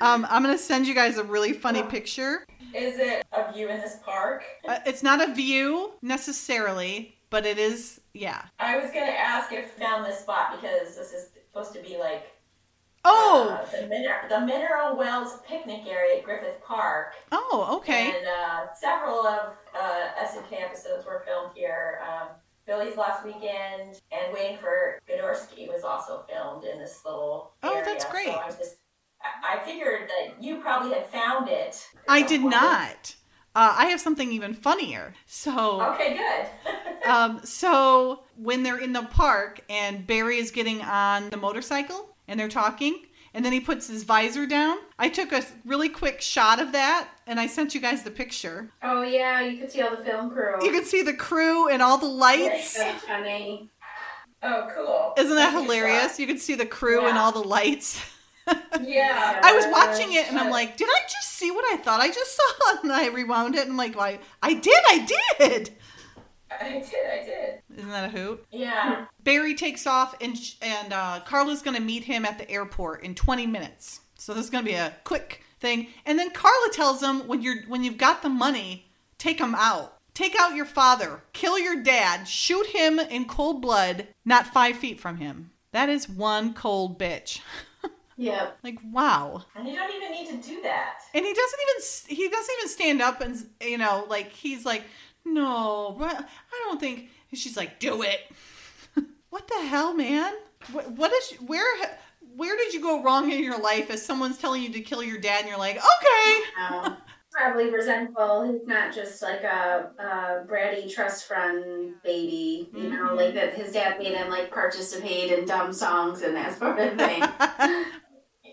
Um, 0.02 0.26
I'm 0.30 0.44
gonna 0.44 0.58
send 0.58 0.88
you 0.88 0.94
guys 0.94 1.18
a 1.18 1.24
really 1.24 1.54
funny 1.54 1.84
picture. 1.84 2.46
Is 2.76 3.00
it 3.00 3.26
a 3.32 3.52
view 3.54 3.70
in 3.70 3.80
this 3.80 3.98
park? 4.06 4.44
Uh, 4.68 4.80
it's 4.86 5.02
not 5.04 5.28
a 5.28 5.34
view 5.34 5.94
necessarily, 6.02 7.17
but 7.30 7.46
it 7.46 7.58
is. 7.58 8.00
Yeah. 8.14 8.44
I 8.60 8.78
was 8.78 8.92
gonna 8.92 9.06
ask 9.12 9.52
if 9.52 9.72
found 9.74 10.06
this 10.06 10.20
spot 10.20 10.60
because 10.60 10.96
this 10.96 11.12
is 11.14 11.30
supposed 11.50 11.74
to 11.74 11.82
be 11.82 11.98
like 11.98 12.28
Oh. 13.06 13.50
uh, 13.62 13.66
the, 13.72 13.88
Miner- 13.88 14.26
the 14.28 14.40
Mineral 14.42 14.98
Wells 14.98 15.40
picnic 15.48 15.82
area 15.88 16.18
at 16.18 16.24
Griffith 16.26 16.62
Park. 16.62 17.14
Oh. 17.32 17.78
Okay. 17.78 18.08
And 18.18 18.28
uh, 18.28 18.74
several 18.74 19.26
of 19.26 19.54
uh, 19.80 20.08
SMK 20.26 20.62
episodes 20.62 21.06
were 21.06 21.24
filmed 21.26 21.52
here. 21.56 22.02
Um, 22.06 22.30
Billy's 22.66 22.98
Last 22.98 23.24
Weekend 23.24 24.02
and 24.12 24.34
Waiting 24.34 24.58
for 24.58 25.00
Godorsky 25.10 25.70
was 25.70 25.84
also 25.86 26.26
filmed 26.30 26.66
in 26.66 26.80
this 26.80 27.02
little 27.06 27.54
Oh, 27.64 27.76
area. 27.76 27.86
that's 27.86 28.04
great. 28.06 28.26
So 28.28 28.34
I 28.34 28.46
was 28.46 28.58
just, 28.58 28.76
I 29.22 29.60
figured 29.64 30.10
that 30.10 30.44
you 30.44 30.60
probably 30.60 30.92
had 30.94 31.08
found 31.08 31.48
it. 31.48 31.88
I 32.10 32.24
did 32.24 32.42
point. 32.42 32.52
not. 32.52 33.16
Uh, 33.58 33.74
I 33.76 33.86
have 33.88 34.00
something 34.00 34.32
even 34.32 34.54
funnier. 34.54 35.16
So. 35.26 35.82
Okay, 35.94 36.18
good. 36.18 36.74
Um, 37.06 37.40
so 37.46 38.24
when 38.36 38.64
they're 38.64 38.80
in 38.80 38.92
the 38.92 39.04
park 39.04 39.62
and 39.70 40.06
Barry 40.06 40.40
is 40.40 40.52
getting 40.52 40.82
on 40.82 41.30
the 41.30 41.38
motorcycle 41.38 42.10
and 42.28 42.38
they're 42.38 42.50
talking, 42.50 43.06
and 43.34 43.46
then 43.46 43.54
he 43.54 43.62
puts 43.62 43.88
his 43.88 44.04
visor 44.04 44.46
down. 44.46 44.78
I 45.00 45.08
took 45.08 45.32
a 45.32 45.42
really 45.64 45.88
quick 45.88 46.20
shot 46.20 46.60
of 46.60 46.74
that 46.74 47.08
and 47.26 47.40
I 47.40 47.48
sent 47.48 47.74
you 47.74 47.80
guys 47.80 48.04
the 48.04 48.12
picture. 48.12 48.72
oh 48.84 49.04
yeah, 49.04 49.40
you 49.40 49.58
could 49.58 49.72
see 49.72 49.82
all 49.82 49.96
the 49.96 50.04
film 50.04 50.32
crew. 50.32 50.56
You 50.62 50.72
can 50.72 50.84
see 50.84 51.02
the 51.02 51.14
crew 51.14 51.70
and 51.70 51.82
all 51.82 51.98
the 51.98 52.08
lights. 52.08 52.74
That's 52.74 53.06
funny. 53.06 53.70
oh, 54.44 54.68
cool. 54.76 55.14
Isn't 55.18 55.38
that 55.38 55.54
That's 55.54 55.64
hilarious? 55.64 56.20
You 56.20 56.28
can 56.28 56.40
see 56.40 56.56
the 56.56 56.66
crew 56.66 57.06
and 57.08 57.18
all 57.18 57.32
the 57.32 57.40
lights. 57.40 58.04
Yeah. 58.82 59.40
I 59.44 59.54
was 59.54 59.66
watching 59.72 60.14
it 60.14 60.30
and 60.30 60.40
I'm 60.40 60.50
like, 60.50 60.78
did 60.78 60.88
I 60.88 61.02
just 61.04 61.32
see 61.32 61.52
what 61.52 61.66
I 61.74 61.78
thought 61.78 62.00
I 62.00 62.08
just 62.08 62.36
saw? 62.36 62.44
And 62.84 62.92
I 62.92 63.08
rewound 63.08 63.56
it 63.56 63.62
and 63.62 63.72
I'm 63.72 63.78
like, 63.78 63.96
why? 63.96 64.20
I 64.42 64.54
did, 64.54 64.84
I 64.90 65.08
did. 65.40 65.72
I 66.50 66.70
did, 66.80 66.84
I 67.12 67.26
did. 67.26 67.78
Isn't 67.78 67.90
that 67.90 68.06
a 68.06 68.10
hoot? 68.10 68.46
Yeah. 68.52 69.06
Barry 69.24 69.54
takes 69.54 69.86
off, 69.86 70.16
and 70.22 70.38
sh- 70.38 70.56
and 70.62 70.94
uh, 70.94 71.20
Carla's 71.26 71.62
going 71.62 71.76
to 71.76 71.82
meet 71.84 72.04
him 72.04 72.26
at 72.26 72.38
the 72.38 72.50
airport 72.50 73.04
in 73.04 73.16
20 73.16 73.46
minutes. 73.48 74.02
So 74.16 74.34
this 74.34 74.46
is 74.46 74.50
going 74.50 74.64
to 74.64 74.70
be 74.70 74.76
a 74.76 74.96
quick 75.04 75.44
thing. 75.60 75.88
And 76.06 76.18
then 76.18 76.32
Carla 76.32 76.72
tells 76.72 77.04
him, 77.04 77.28
when 77.28 77.42
you're 77.42 77.64
when 77.68 77.84
you've 77.84 77.98
got 77.98 78.22
the 78.22 78.30
money, 78.30 78.88
take 79.18 79.40
him 79.40 79.56
out. 79.56 79.96
Take 80.14 80.36
out 80.40 80.56
your 80.56 80.66
father, 80.66 81.22
kill 81.34 81.60
your 81.60 81.84
dad, 81.84 82.28
shoot 82.28 82.66
him 82.68 82.98
in 82.98 83.26
cold 83.26 83.62
blood, 83.62 84.08
not 84.26 84.48
five 84.48 84.78
feet 84.78 85.00
from 85.00 85.18
him. 85.18 85.52
That 85.74 85.90
is 85.90 86.10
one 86.10 86.54
cold 86.56 86.98
bitch. 86.98 87.42
Yep. 88.18 88.58
Like 88.64 88.80
wow. 88.92 89.46
And 89.56 89.68
you 89.68 89.76
don't 89.76 89.94
even 89.94 90.12
need 90.12 90.28
to 90.42 90.48
do 90.48 90.62
that. 90.64 91.00
And 91.14 91.24
he 91.26 91.34
doesn't 91.34 91.60
even 91.70 92.18
he 92.18 92.30
doesn't 92.30 92.56
even 92.60 92.70
stand 92.70 93.02
up 93.02 93.22
and 93.22 93.48
you 93.62 93.78
know 93.78 94.06
like 94.10 94.32
he's 94.32 94.66
like 94.66 94.84
no, 95.26 95.96
but 96.00 96.16
I 96.16 96.64
don't 96.66 96.80
think. 96.80 97.10
And 97.32 97.38
she's 97.40 97.58
like, 97.58 97.80
do 97.80 98.02
it. 98.02 98.20
what 99.30 99.48
the 99.48 99.62
hell, 99.68 99.94
man? 99.94 100.34
What, 100.72 100.90
what 100.92 101.12
is 101.14 101.32
where 101.46 101.66
where 102.36 102.56
did 102.56 102.74
you 102.74 102.82
go 102.82 103.04
wrong 103.04 103.32
in 103.32 103.44
your 103.44 103.60
life? 103.60 103.90
As 103.90 104.04
someone's 104.06 104.38
telling 104.38 104.64
you 104.64 104.70
to 104.74 104.82
kill 104.82 105.04
your 105.04 105.18
dad, 105.20 105.42
and 105.42 105.50
you're 105.50 105.58
like, 105.58 105.78
okay. 105.78 106.94
Probably 107.32 107.70
resentful. 107.70 108.52
He's 108.52 108.66
not 108.66 108.96
just 108.96 109.22
like 109.22 109.44
a, 109.44 109.92
a 110.00 110.52
bratty 110.52 110.92
trust 110.92 111.28
fund 111.28 111.94
baby, 112.04 112.70
you 112.74 112.90
know, 112.90 113.10
Mhm. 113.12 113.16
like 113.16 113.34
that 113.36 113.54
his 113.54 113.74
dad 113.74 114.00
made 114.00 114.14
him 114.14 114.30
like 114.30 114.50
participate 114.52 115.32
in 115.32 115.46
dumb 115.46 115.72
songs 115.72 116.22
and 116.24 116.36
that 116.36 116.58
sort 116.58 116.80
of 116.80 116.98
thing. 116.98 117.22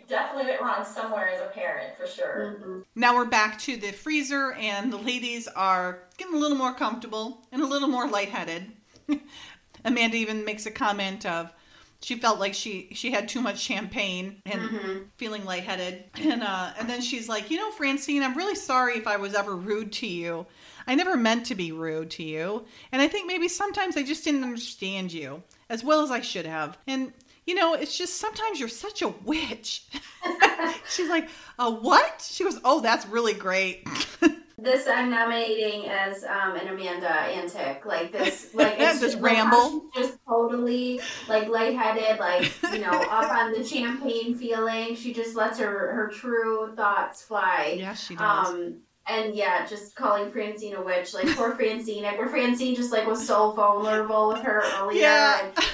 Definitely 0.09 0.51
went 0.51 0.61
wrong 0.63 0.85
somewhere 0.85 1.29
as 1.29 1.41
a 1.41 1.47
parent, 1.47 1.97
for 1.97 2.07
sure. 2.07 2.57
Mhm. 2.61 2.85
now 2.95 3.15
we're 3.15 3.25
back 3.25 3.59
to 3.61 3.77
the 3.77 3.93
freezer, 3.93 4.53
and 4.53 4.93
the 4.93 4.99
ladies 4.99 5.49
are 5.49 6.01
getting 6.19 6.35
a 6.35 6.39
little 6.39 6.57
more 6.59 6.75
comfortable 6.75 7.47
and 7.53 7.63
a 7.63 7.67
little 7.67 7.89
more 7.89 8.07
lightheaded. 8.09 8.71
Amanda 9.85 10.17
even 10.17 10.45
makes 10.45 10.67
a 10.67 10.71
comment 10.71 11.27
of 11.27 11.53
she 12.01 12.17
felt 12.17 12.39
like 12.39 12.53
she 12.55 12.89
she 12.93 13.11
had 13.13 13.29
too 13.29 13.41
much 13.41 13.59
champagne 13.59 14.43
and 14.45 14.61
Mhm. 14.61 15.05
feeling 15.17 15.45
lightheaded. 15.45 16.05
And 16.17 16.43
uh, 16.43 16.73
and 16.79 16.89
then 16.89 17.01
she's 17.01 17.29
like, 17.29 17.51
you 17.51 17.57
know, 17.57 17.71
Francine, 17.73 18.23
I'm 18.23 18.37
really 18.37 18.55
sorry 18.55 18.97
if 18.99 19.07
I 19.07 19.17
was 19.17 19.35
ever 19.35 19.57
rude 19.57 19.93
to 19.95 20.07
you. 20.07 20.47
I 20.87 20.95
never 20.95 21.17
meant 21.17 21.47
to 21.47 21.55
be 21.55 21.73
rude 21.73 22.11
to 22.13 22.23
you, 22.23 22.67
and 22.93 23.01
I 23.01 23.09
think 23.09 23.27
maybe 23.27 23.49
sometimes 23.49 23.97
I 23.97 24.03
just 24.03 24.23
didn't 24.25 24.45
understand 24.45 25.13
you 25.15 25.43
as 25.71 25.83
well 25.83 26.03
as 26.03 26.11
I 26.11 26.21
should 26.21 26.45
have. 26.45 26.77
And 26.87 27.13
you 27.47 27.55
know, 27.55 27.75
it's 27.75 27.97
just 27.97 28.16
sometimes 28.16 28.59
you're 28.59 28.69
such 28.69 29.03
a 29.03 29.09
witch. 29.09 29.87
she's 30.89 31.09
like, 31.09 31.29
a 31.59 31.71
what? 31.71 32.27
She 32.27 32.45
goes, 32.45 32.59
oh, 32.65 32.81
that's 32.81 33.07
really 33.07 33.35
great. 33.35 33.87
This 34.57 34.87
I'm 34.87 35.11
nominating 35.11 35.91
as 35.91 36.25
um, 36.25 36.55
an 36.55 36.69
Amanda 36.69 37.11
antic. 37.11 37.85
Like 37.85 38.12
this, 38.12 38.49
like 38.55 38.77
it's 38.79 39.01
just, 39.01 39.19
ramble. 39.19 39.91
just 39.95 40.16
totally 40.27 41.01
like 41.29 41.49
lightheaded, 41.49 42.19
like 42.21 42.51
you 42.73 42.79
know, 42.79 42.93
up 42.93 43.31
on 43.31 43.53
the 43.53 43.62
champagne 43.65 44.35
feeling. 44.35 44.95
She 44.95 45.12
just 45.12 45.37
lets 45.37 45.59
her 45.59 45.66
her 45.66 46.09
true 46.09 46.73
thoughts 46.77 47.21
fly. 47.21 47.75
yes, 47.77 48.07
she 48.07 48.15
does. 48.15 48.49
Um, 48.49 48.77
and 49.07 49.35
yeah, 49.35 49.66
just 49.66 49.97
calling 49.97 50.31
Francine 50.31 50.77
a 50.77 50.83
witch, 50.83 51.12
like 51.12 51.29
poor 51.37 51.55
Francine. 51.57 52.05
Like, 52.05 52.16
where 52.16 52.29
Francine 52.29 52.75
just 52.75 52.91
like 52.93 53.07
was 53.07 53.27
so 53.27 53.53
vulnerable 53.53 54.29
with 54.29 54.41
her 54.43 54.62
earlier. 54.79 55.03
yeah, 55.03 55.45
and 55.45 55.66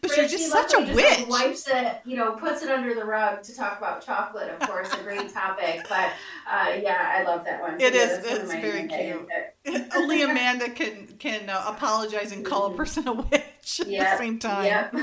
but 0.00 0.16
you're 0.16 0.28
just 0.28 0.50
such 0.50 0.72
a 0.74 0.84
just, 0.84 0.94
witch. 0.94 1.18
like, 1.20 1.28
wipes 1.28 1.68
it, 1.68 2.00
you 2.04 2.16
know, 2.16 2.32
puts 2.32 2.62
it 2.62 2.70
under 2.70 2.94
the 2.94 3.04
rug 3.04 3.42
to 3.42 3.54
talk 3.54 3.78
about 3.78 4.04
chocolate. 4.04 4.50
Of 4.50 4.68
course, 4.68 4.92
a 4.92 5.02
great 5.02 5.32
topic. 5.32 5.86
But 5.88 6.10
uh, 6.50 6.74
yeah, 6.82 7.14
I 7.16 7.22
love 7.24 7.44
that 7.44 7.60
one. 7.60 7.80
It 7.80 7.94
yeah, 7.94 8.00
is- 8.00 8.24
it's 8.24 8.52
very 8.52 8.86
cute. 8.88 9.88
Only 9.94 10.22
Amanda 10.22 10.70
can 10.70 11.06
can 11.18 11.48
uh, 11.48 11.64
apologize 11.66 12.32
and 12.32 12.44
call 12.44 12.72
a 12.72 12.76
person 12.76 13.08
a 13.08 13.12
witch 13.12 13.80
at 13.80 13.86
the 13.86 14.16
same 14.18 14.38
time. 14.38 14.64
Yep. 14.64 14.94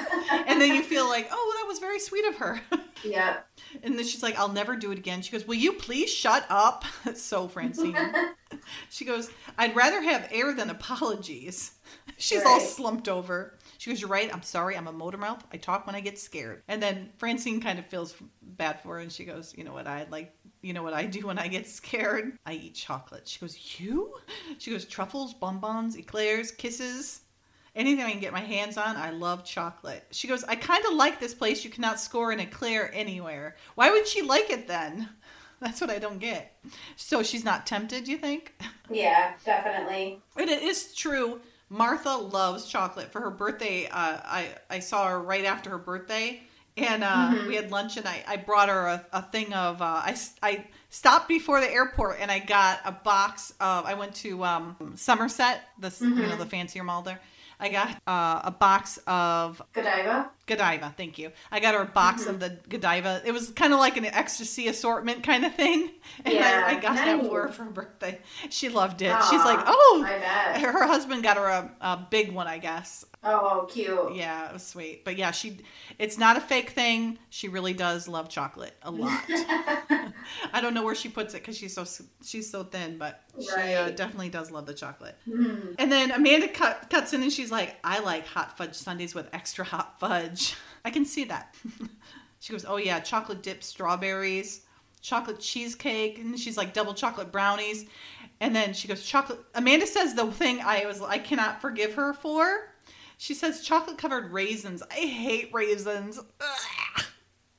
And 0.47 0.61
then 0.61 0.73
you 0.73 0.83
feel 0.83 1.07
like, 1.07 1.27
oh, 1.31 1.53
that 1.61 1.67
was 1.67 1.79
very 1.79 1.99
sweet 1.99 2.25
of 2.25 2.35
her. 2.37 2.61
yep. 3.03 3.47
And 3.81 3.97
then 3.97 4.05
she's 4.05 4.23
like, 4.23 4.37
I'll 4.37 4.51
never 4.51 4.75
do 4.75 4.91
it 4.91 4.97
again. 4.97 5.21
She 5.21 5.31
goes, 5.31 5.45
Will 5.47 5.55
you 5.55 5.73
please 5.73 6.09
shut 6.09 6.45
up? 6.49 6.85
So 7.15 7.47
Francine. 7.47 7.95
She 8.89 9.03
goes, 9.03 9.29
I'd 9.57 9.75
rather 9.75 10.01
have 10.01 10.29
air 10.31 10.53
than 10.53 10.69
apologies. 10.69 11.71
She's 12.17 12.43
all 12.45 12.59
slumped 12.59 13.09
over. 13.09 13.57
She 13.83 13.89
goes, 13.89 13.99
You're 13.99 14.09
right. 14.09 14.33
I'm 14.33 14.43
sorry. 14.43 14.77
I'm 14.77 14.87
a 14.87 14.93
motor 14.93 15.17
mouth. 15.17 15.43
I 15.51 15.57
talk 15.57 15.85
when 15.85 15.93
I 15.93 15.99
get 15.99 16.17
scared. 16.17 16.63
And 16.69 16.81
then 16.81 17.09
Francine 17.17 17.59
kind 17.59 17.77
of 17.77 17.85
feels 17.85 18.15
bad 18.41 18.79
for 18.79 18.95
her 18.95 18.99
and 18.99 19.11
she 19.11 19.25
goes, 19.25 19.53
You 19.57 19.65
know 19.65 19.73
what 19.73 19.87
I 19.87 20.07
like? 20.09 20.33
You 20.61 20.71
know 20.71 20.83
what 20.83 20.93
I 20.93 21.05
do 21.05 21.27
when 21.27 21.37
I 21.37 21.49
get 21.49 21.67
scared? 21.67 22.37
I 22.45 22.53
eat 22.53 22.75
chocolate. 22.75 23.27
She 23.27 23.41
goes, 23.41 23.81
You? 23.81 24.13
She 24.57 24.71
goes, 24.71 24.85
Truffles, 24.85 25.33
bonbons, 25.33 25.97
eclairs, 25.97 26.49
kisses. 26.49 27.23
Anything 27.75 28.05
I 28.05 28.11
can 28.11 28.21
get 28.21 28.31
my 28.31 28.39
hands 28.39 28.77
on, 28.77 28.95
I 28.95 29.09
love 29.09 29.43
chocolate. 29.43 30.05
She 30.11 30.29
goes, 30.29 30.45
I 30.45 30.55
kind 30.55 30.85
of 30.85 30.93
like 30.93 31.19
this 31.19 31.33
place. 31.33 31.65
You 31.65 31.69
cannot 31.69 31.99
score 31.99 32.31
an 32.31 32.39
eclair 32.39 32.89
anywhere. 32.93 33.57
Why 33.75 33.91
would 33.91 34.07
she 34.07 34.21
like 34.21 34.49
it 34.49 34.65
then? 34.65 35.09
That's 35.59 35.81
what 35.81 35.89
I 35.89 35.99
don't 35.99 36.19
get. 36.19 36.55
So 36.95 37.21
she's 37.21 37.43
not 37.43 37.67
tempted, 37.67 38.07
you 38.07 38.17
think? 38.17 38.53
Yeah, 38.89 39.33
definitely. 39.43 40.21
And 40.37 40.49
it 40.49 40.61
is 40.61 40.95
true. 40.95 41.41
Martha 41.73 42.15
loves 42.15 42.67
chocolate. 42.67 43.11
For 43.11 43.19
her 43.19 43.31
birthday, 43.31 43.87
uh, 43.87 43.89
I 44.23 44.49
I 44.69 44.79
saw 44.79 45.07
her 45.07 45.19
right 45.19 45.43
after 45.43 45.71
her 45.71 45.79
birthday, 45.79 46.43
and 46.77 47.03
uh, 47.03 47.33
we 47.47 47.55
had 47.55 47.71
lunch, 47.71 47.97
and 47.97 48.07
I, 48.07 48.23
I 48.27 48.37
brought 48.37 48.69
her 48.69 48.85
a, 48.85 49.05
a 49.11 49.21
thing 49.23 49.51
of 49.53 49.81
uh, 49.81 49.85
I 49.85 50.15
I 50.43 50.65
stopped 50.91 51.27
before 51.27 51.61
the 51.61 51.71
airport, 51.71 52.17
and 52.19 52.29
I 52.29 52.37
got 52.37 52.79
a 52.85 52.91
box 52.91 53.55
of 53.59 53.85
I 53.85 53.95
went 53.95 54.13
to 54.15 54.43
um, 54.43 54.93
Somerset, 54.95 55.61
the 55.79 55.87
s 55.87 55.99
you 55.99 56.13
know 56.13 56.37
the 56.37 56.45
fancier 56.45 56.83
mall 56.83 57.01
there. 57.01 57.19
I 57.59 57.69
got 57.69 57.89
uh, 58.07 58.41
a 58.43 58.51
box 58.51 58.99
of 59.07 59.61
Godiva. 59.73 60.29
Godiva. 60.45 60.93
Thank 60.97 61.17
you. 61.17 61.31
I 61.51 61.59
got 61.59 61.73
her 61.73 61.81
a 61.81 61.85
box 61.85 62.25
of 62.25 62.39
the 62.39 62.57
Godiva. 62.69 63.21
It 63.25 63.31
was 63.31 63.49
kind 63.51 63.73
of 63.73 63.79
like 63.79 63.97
an 63.97 64.05
ecstasy 64.05 64.67
assortment 64.67 65.23
kind 65.23 65.45
of 65.45 65.55
thing, 65.55 65.89
and 66.25 66.33
Yeah, 66.33 66.65
I, 66.67 66.71
I 66.77 66.79
got 66.79 66.95
that 66.95 67.21
for 67.25 67.43
her 67.43 67.49
for 67.49 67.63
her 67.63 67.71
birthday. 67.71 68.19
She 68.49 68.69
loved 68.69 69.01
it. 69.01 69.15
She's 69.29 69.43
like, 69.43 69.59
oh, 69.65 70.03
I 70.05 70.19
bet. 70.19 70.61
her 70.61 70.71
her 70.71 70.87
husband 70.87 71.23
got 71.23 71.37
her 71.37 71.47
a, 71.47 71.71
a 71.81 72.07
big 72.09 72.31
one, 72.33 72.47
I 72.47 72.57
guess. 72.57 73.05
Oh, 73.25 73.67
cute. 73.69 74.15
Yeah, 74.15 74.49
it 74.49 74.53
was 74.53 74.65
sweet. 74.65 75.05
But 75.05 75.17
yeah, 75.17 75.31
she 75.31 75.59
it's 75.97 76.17
not 76.17 76.35
a 76.35 76.41
fake 76.41 76.71
thing. 76.71 77.17
She 77.29 77.47
really 77.47 77.73
does 77.73 78.07
love 78.07 78.27
chocolate 78.27 78.75
a 78.81 78.91
lot. 78.91 79.23
I 80.53 80.59
don't 80.61 80.73
know 80.73 80.83
where 80.83 80.95
she 80.95 81.07
puts 81.09 81.33
it 81.33 81.39
because 81.39 81.57
she's 81.57 81.73
so 81.73 81.85
she's 82.23 82.49
so 82.49 82.63
thin, 82.63 82.97
but 82.97 83.23
she 83.39 83.73
uh, 83.73 83.91
definitely 83.91 84.29
does 84.29 84.51
love 84.51 84.65
the 84.65 84.73
chocolate. 84.73 85.15
Mm. 85.27 85.75
And 85.79 85.91
then 85.91 86.11
Amanda 86.11 86.49
cut, 86.49 86.89
cuts 86.89 87.13
in 87.13 87.23
and 87.23 87.31
she's 87.31 87.51
like, 87.51 87.77
"I 87.83 87.99
like 87.99 88.27
hot 88.27 88.57
fudge 88.57 88.75
sundaes 88.75 89.15
with 89.15 89.29
extra 89.33 89.63
hot 89.63 89.99
fudge." 89.99 90.55
I 90.83 90.89
can 90.89 91.05
see 91.05 91.23
that. 91.25 91.55
she 92.39 92.51
goes, 92.51 92.65
"Oh 92.67 92.77
yeah, 92.77 92.99
chocolate 92.99 93.41
dipped 93.41 93.63
strawberries, 93.63 94.61
chocolate 95.01 95.39
cheesecake," 95.39 96.19
and 96.19 96.37
she's 96.37 96.57
like, 96.57 96.73
"Double 96.73 96.93
chocolate 96.93 97.31
brownies." 97.31 97.85
And 98.41 98.53
then 98.53 98.73
she 98.73 98.89
goes, 98.89 99.05
"Chocolate." 99.05 99.39
Amanda 99.55 99.87
says 99.87 100.13
the 100.13 100.29
thing 100.29 100.59
I 100.61 100.85
was 100.85 101.01
I 101.01 101.19
cannot 101.19 101.61
forgive 101.61 101.93
her 101.93 102.13
for. 102.13 102.72
She 103.17 103.33
says 103.33 103.61
chocolate 103.61 103.97
covered 103.97 104.31
raisins. 104.31 104.83
I 104.91 104.95
hate 105.05 105.49
raisins. 105.53 106.19
Ugh. 106.19 107.03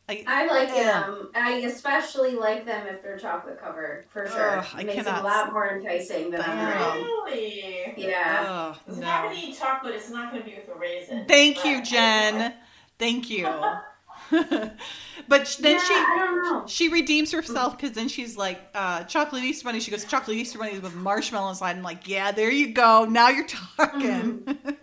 I, 0.07 0.23
I 0.27 0.47
like 0.47 0.69
Yeah. 0.69 1.01
them. 1.07 1.31
I 1.35 1.53
especially 1.61 2.35
like 2.35 2.67
them 2.67 2.87
if 2.89 3.03
they're 3.03 3.17
chocolate 3.19 3.59
covered, 3.59 4.05
for 4.13 4.27
sure. 4.29 4.59
Ugh, 4.59 4.67
it 4.81 4.87
makes 4.87 4.97
them 4.97 5.15
cannot 5.15 5.23
a 5.23 5.27
lot 5.27 5.53
more 5.55 5.69
enticing 5.79 6.31
than 6.31 6.43
on 6.43 6.57
their 6.59 6.77
Really? 7.05 7.95
Yeah. 7.97 8.45
Ugh, 8.47 8.77
If 8.87 8.89
no. 8.89 8.95
I'm 8.97 9.01
not 9.01 9.23
gonna 9.25 9.37
eat 9.41 9.57
chocolate, 9.59 9.95
it's 9.95 10.11
not 10.11 10.31
gonna 10.31 10.45
be 10.45 10.57
with 10.57 10.69
a 10.77 10.79
raisin. 10.79 11.25
Thank 11.27 11.65
you, 11.65 11.77
But- 11.79 11.85
Jen. 11.85 12.55
Thank 12.99 13.31
you. 13.31 13.45
but 14.31 15.57
then 15.61 15.75
yeah, 15.77 15.85
she 15.85 15.95
I 15.95 16.17
don't 16.19 16.43
know. 16.43 16.65
she 16.67 16.89
redeems 16.89 17.31
herself 17.33 17.77
because 17.77 17.93
then 17.95 18.09
she's 18.09 18.37
like, 18.37 18.61
uh, 18.75 19.05
chocolate 19.05 19.43
Easter 19.45 19.65
bunny. 19.65 19.81
She 19.81 19.91
goes, 19.91 20.05
chocolate 20.05 20.37
Easter 20.37 20.59
bunnies 20.59 20.81
with 20.81 20.95
marshmallow 20.95 21.51
inside. 21.51 21.77
I'm 21.77 21.83
like, 21.83 22.09
yeah, 22.09 22.31
there 22.33 22.51
you 22.51 22.73
go. 22.73 23.05
Now 23.05 23.29
you're 23.29 23.47
talking. 23.47 24.59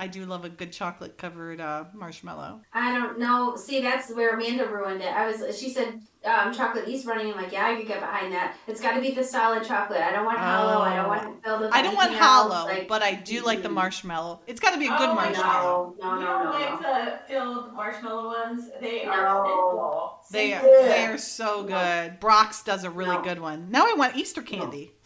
I 0.00 0.06
do 0.06 0.24
love 0.24 0.46
a 0.46 0.48
good 0.48 0.72
chocolate 0.72 1.18
covered 1.18 1.60
uh, 1.60 1.84
marshmallow. 1.92 2.62
I 2.72 2.96
don't 2.98 3.18
know. 3.18 3.54
See, 3.54 3.82
that's 3.82 4.10
where 4.10 4.30
Amanda 4.34 4.66
ruined 4.66 5.02
it. 5.02 5.12
I 5.14 5.26
was. 5.30 5.60
She 5.60 5.68
said 5.68 6.00
um, 6.24 6.54
chocolate 6.54 6.88
East 6.88 7.04
running. 7.06 7.30
I'm 7.30 7.36
like, 7.36 7.52
yeah, 7.52 7.66
I 7.66 7.76
could 7.76 7.86
get 7.86 8.00
behind 8.00 8.32
that. 8.32 8.56
It's 8.66 8.80
got 8.80 8.94
to 8.94 9.02
be 9.02 9.10
the 9.10 9.22
solid 9.22 9.62
chocolate. 9.62 10.00
I 10.00 10.10
don't 10.10 10.24
want 10.24 10.38
hollow. 10.38 10.80
I 10.80 10.96
don't 10.96 11.08
want 11.08 11.28
it 11.28 11.44
filled 11.44 11.60
with. 11.60 11.70
I 11.74 11.82
don't 11.82 11.94
want 11.96 12.12
else, 12.12 12.18
hollow, 12.18 12.64
like- 12.64 12.88
but 12.88 13.02
I 13.02 13.12
do 13.14 13.42
like 13.42 13.62
the 13.62 13.68
marshmallow. 13.68 14.40
It's 14.46 14.58
got 14.58 14.70
to 14.70 14.78
be 14.78 14.86
a 14.86 14.96
good 14.96 15.10
Oh, 15.10 15.14
marshmallow. 15.14 15.96
No, 16.00 16.08
no, 16.08 16.14
you 16.14 16.20
no, 16.20 16.26
don't 16.26 16.44
no, 16.44 16.50
like 16.50 16.80
no. 16.80 17.04
the 17.04 17.18
filled 17.28 17.74
marshmallow 17.74 18.26
ones? 18.28 18.70
They 18.80 19.04
No. 19.04 19.10
are 19.12 19.26
awful. 19.28 20.20
They 20.30 20.54
are, 20.54 20.60
Ugh. 20.60 20.64
they 20.64 21.04
are 21.04 21.18
so 21.18 21.62
good. 21.64 22.18
Brach's 22.20 22.62
does 22.62 22.84
a 22.84 22.90
really 22.90 23.16
No. 23.16 23.22
good 23.22 23.38
one. 23.38 23.70
Now 23.70 23.84
I 23.86 23.92
want 23.98 24.16
Easter 24.16 24.40
candy. 24.40 24.92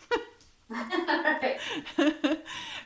Right. 0.71 1.59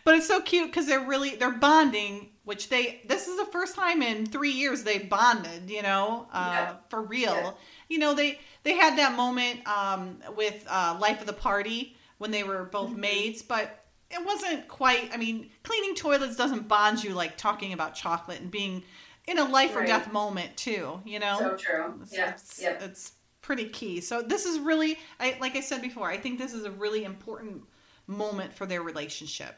but 0.05 0.15
it's 0.15 0.27
so 0.27 0.41
cute 0.41 0.67
because 0.71 0.87
they're 0.87 1.05
really 1.07 1.37
they're 1.37 1.51
bonding 1.51 2.29
which 2.45 2.69
they 2.71 3.01
this 3.07 3.29
is 3.29 3.37
the 3.37 3.45
first 3.47 3.75
time 3.77 4.03
in 4.03 4.25
three 4.27 4.51
years 4.53 4.83
they 4.85 4.99
bonded 4.99 5.69
you 5.71 5.83
know 5.83 6.27
uh, 6.33 6.51
Yeah. 6.53 6.75
for 6.89 7.03
real 7.03 7.33
Yeah. 7.35 7.51
you 7.89 7.99
know 7.99 8.15
they 8.15 8.39
they 8.63 8.75
had 8.75 8.97
that 8.99 9.15
moment 9.17 9.67
um, 9.69 10.19
with 10.37 10.65
uh, 10.69 10.97
life 11.01 11.21
of 11.21 11.27
the 11.27 11.33
party 11.33 11.97
when 12.19 12.31
they 12.31 12.43
were 12.45 12.65
both 12.65 12.91
Mm-hmm. 12.91 13.01
maids 13.01 13.43
but 13.43 13.85
it 14.11 14.25
wasn't 14.25 14.67
quite 14.69 15.11
i 15.13 15.17
mean 15.19 15.51
cleaning 15.63 15.95
toilets 15.95 16.37
doesn't 16.37 16.67
bond 16.69 17.05
you 17.05 17.13
like 17.15 17.37
talking 17.37 17.73
about 17.75 17.95
chocolate 17.95 18.41
and 18.41 18.51
being 18.51 18.83
in 19.27 19.39
a 19.39 19.45
life 19.45 19.77
or 19.77 19.85
death 19.85 20.11
moment 20.13 20.57
too 20.57 21.01
you 21.05 21.19
know 21.19 21.37
so 21.39 21.57
true. 21.57 21.95
it's, 22.03 22.13
Yeah. 22.15 22.31
it's, 22.31 22.63
Yep. 22.63 22.83
it's 22.83 23.13
pretty 23.41 23.67
key. 23.71 24.01
So 24.03 24.21
this 24.21 24.45
is 24.45 24.59
really, 24.59 24.99
I 25.19 25.37
like 25.41 25.57
I 25.57 25.61
said 25.61 25.81
before, 25.81 26.11
I 26.11 26.19
think 26.19 26.39
this 26.39 26.53
is 26.53 26.65
a 26.65 26.71
really 26.71 27.05
important 27.05 27.63
moment 28.09 28.53
for 28.55 28.67
their 28.67 28.83
relationship 28.83 29.55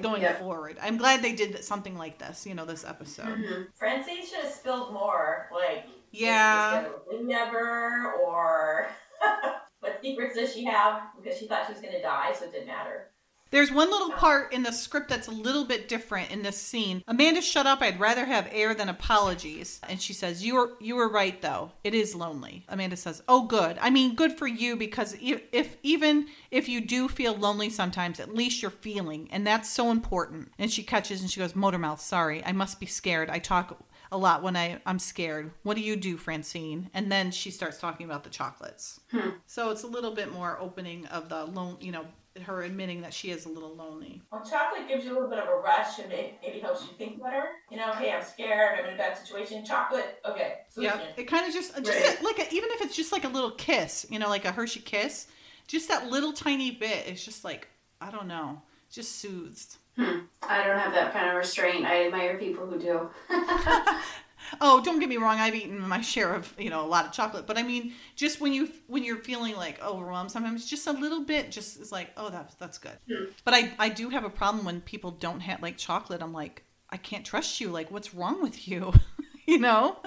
going 0.00 0.22
Yep. 0.22 0.40
forward. 0.40 0.78
I'm 0.82 0.96
glad 0.96 1.22
they 1.22 1.34
did 1.34 1.62
something 1.62 1.96
like 1.96 2.18
this. 2.18 2.46
You 2.46 2.54
know, 2.54 2.64
this 2.64 2.84
episode. 2.84 3.26
Mhm. 3.26 3.68
Francine 3.74 4.26
should 4.26 4.40
have 4.40 4.52
spilled 4.52 4.92
more. 4.92 5.48
Like, 5.52 5.84
Yeah. 6.10 6.82
was 6.82 6.92
she 7.08 7.16
gonna 7.16 7.22
live 7.28 7.48
ever, 7.48 8.12
or 8.14 8.88
what 9.80 10.00
secrets 10.02 10.34
does 10.34 10.52
she 10.52 10.64
have? 10.64 11.02
Because 11.22 11.38
she 11.38 11.46
thought 11.46 11.66
she 11.66 11.72
was 11.74 11.82
gonna 11.82 12.00
die, 12.02 12.32
so 12.32 12.46
it 12.46 12.52
didn't 12.52 12.66
matter. 12.68 13.10
There's 13.54 13.70
one 13.70 13.88
little 13.88 14.10
part 14.10 14.52
in 14.52 14.64
the 14.64 14.72
script 14.72 15.08
that's 15.08 15.28
a 15.28 15.30
little 15.30 15.64
bit 15.64 15.88
different 15.88 16.32
in 16.32 16.42
this 16.42 16.60
scene. 16.60 17.04
Amanda, 17.06 17.40
shut 17.40 17.68
up. 17.68 17.82
I'd 17.82 18.00
rather 18.00 18.24
have 18.24 18.48
air 18.50 18.74
than 18.74 18.88
apologies. 18.88 19.80
And 19.88 20.02
she 20.02 20.12
says, 20.12 20.44
"You 20.44 20.56
were 20.56 20.72
you 20.80 20.96
were 20.96 21.08
right 21.08 21.40
though. 21.40 21.70
It 21.84 21.94
is 21.94 22.16
lonely." 22.16 22.64
Amanda 22.68 22.96
says, 22.96 23.22
"Oh, 23.28 23.42
good. 23.42 23.78
I 23.80 23.90
mean, 23.90 24.16
good 24.16 24.32
for 24.36 24.48
you 24.48 24.74
because 24.74 25.16
if, 25.22 25.42
if 25.52 25.76
even 25.84 26.26
if 26.50 26.68
you 26.68 26.80
do 26.80 27.06
feel 27.06 27.32
lonely 27.32 27.70
sometimes, 27.70 28.18
at 28.18 28.34
least 28.34 28.60
you're 28.60 28.72
feeling, 28.72 29.28
and 29.30 29.46
that's 29.46 29.70
so 29.70 29.92
important." 29.92 30.50
And 30.58 30.68
she 30.68 30.82
catches 30.82 31.20
and 31.20 31.30
she 31.30 31.38
goes, 31.38 31.52
"Motormouth, 31.52 32.00
sorry. 32.00 32.44
I 32.44 32.50
must 32.50 32.80
be 32.80 32.86
scared. 32.86 33.30
I 33.30 33.38
talk 33.38 33.80
a 34.10 34.18
lot 34.18 34.42
when 34.42 34.56
I 34.56 34.80
I'm 34.84 34.98
scared. 34.98 35.52
What 35.62 35.76
do 35.76 35.80
you 35.80 35.94
do, 35.94 36.16
Francine?" 36.16 36.90
And 36.92 37.12
then 37.12 37.30
she 37.30 37.52
starts 37.52 37.78
talking 37.78 38.04
about 38.04 38.24
the 38.24 38.30
chocolates. 38.30 38.98
Hmm. 39.12 39.30
So 39.46 39.70
it's 39.70 39.84
a 39.84 39.86
little 39.86 40.12
bit 40.12 40.32
more 40.32 40.58
opening 40.58 41.06
of 41.06 41.28
the 41.28 41.44
lone, 41.44 41.76
you 41.80 41.92
know, 41.92 42.06
her 42.42 42.62
admitting 42.62 43.00
that 43.02 43.14
she 43.14 43.30
is 43.30 43.46
a 43.46 43.48
little 43.48 43.74
lonely. 43.74 44.20
Well, 44.32 44.44
chocolate 44.44 44.88
gives 44.88 45.04
you 45.04 45.12
a 45.12 45.14
little 45.14 45.28
bit 45.28 45.38
of 45.38 45.48
a 45.48 45.54
rush 45.56 45.98
and 46.00 46.08
may- 46.08 46.34
maybe 46.42 46.58
helps 46.60 46.82
you 46.82 46.88
think 46.98 47.22
better. 47.22 47.44
You 47.70 47.76
know, 47.76 47.92
hey, 47.92 48.12
I'm 48.12 48.22
scared. 48.24 48.78
I'm 48.78 48.86
in 48.86 48.94
a 48.94 48.98
bad 48.98 49.16
situation. 49.16 49.64
Chocolate, 49.64 50.20
okay, 50.26 50.58
solution. 50.68 50.98
Yeah, 50.98 51.06
it 51.22 51.24
kind 51.28 51.46
of 51.46 51.52
just 51.52 51.74
just 51.84 51.88
Right. 52.00 52.20
a- 52.20 52.24
like 52.24 52.38
a, 52.40 52.54
even 52.54 52.70
if 52.72 52.80
it's 52.82 52.96
just 52.96 53.12
like 53.12 53.24
a 53.24 53.28
little 53.28 53.52
kiss, 53.52 54.04
you 54.10 54.18
know, 54.18 54.28
like 54.28 54.44
a 54.44 54.52
Hershey 54.52 54.80
kiss, 54.80 55.28
just 55.68 55.88
that 55.88 56.08
little 56.10 56.32
tiny 56.32 56.70
bit 56.72 57.06
It's 57.06 57.24
just 57.24 57.44
like 57.44 57.68
I 58.00 58.10
don't 58.10 58.26
know, 58.26 58.60
just 58.90 59.16
soothed. 59.20 59.76
Hmm. 59.96 60.20
I 60.42 60.64
don't 60.64 60.76
have 60.78 60.92
that 60.92 61.12
kind 61.12 61.28
of 61.30 61.36
restraint. 61.36 61.86
I 61.86 62.06
admire 62.06 62.36
people 62.36 62.66
who 62.66 62.78
do. 62.80 63.08
Oh, 64.60 64.82
don't 64.82 65.00
get 65.00 65.08
me 65.08 65.16
wrong, 65.16 65.38
I've 65.38 65.54
eaten 65.54 65.80
my 65.80 66.00
share 66.00 66.34
of 66.34 66.54
you 66.58 66.70
know 66.70 66.84
a 66.84 66.88
lot 66.88 67.06
of 67.06 67.12
chocolate, 67.12 67.46
but 67.46 67.58
I 67.58 67.62
mean, 67.62 67.92
just 68.16 68.40
when 68.40 68.52
you 68.52 68.68
when 68.86 69.04
you're 69.04 69.18
feeling 69.18 69.56
like 69.56 69.82
overwhelmed, 69.82 70.30
sometimes 70.30 70.66
just 70.68 70.86
a 70.86 70.92
little 70.92 71.24
bit 71.24 71.50
just 71.50 71.80
is 71.80 71.92
like, 71.92 72.10
oh, 72.16 72.30
that's 72.30 72.54
that's 72.56 72.78
good. 72.78 72.98
Hmm. 73.08 73.24
But 73.44 73.54
I 73.54 73.72
I 73.78 73.88
do 73.88 74.08
have 74.10 74.24
a 74.24 74.30
problem 74.30 74.64
when 74.64 74.80
people 74.80 75.10
don't 75.10 75.40
have 75.40 75.62
like 75.62 75.76
chocolate. 75.76 76.22
I'm 76.22 76.32
like, 76.32 76.64
I 76.90 76.96
can't 76.96 77.24
trust 77.24 77.60
you. 77.60 77.68
Like, 77.70 77.90
what's 77.90 78.14
wrong 78.14 78.42
with 78.42 78.68
you? 78.68 78.92
you 79.46 79.58
know. 79.58 79.98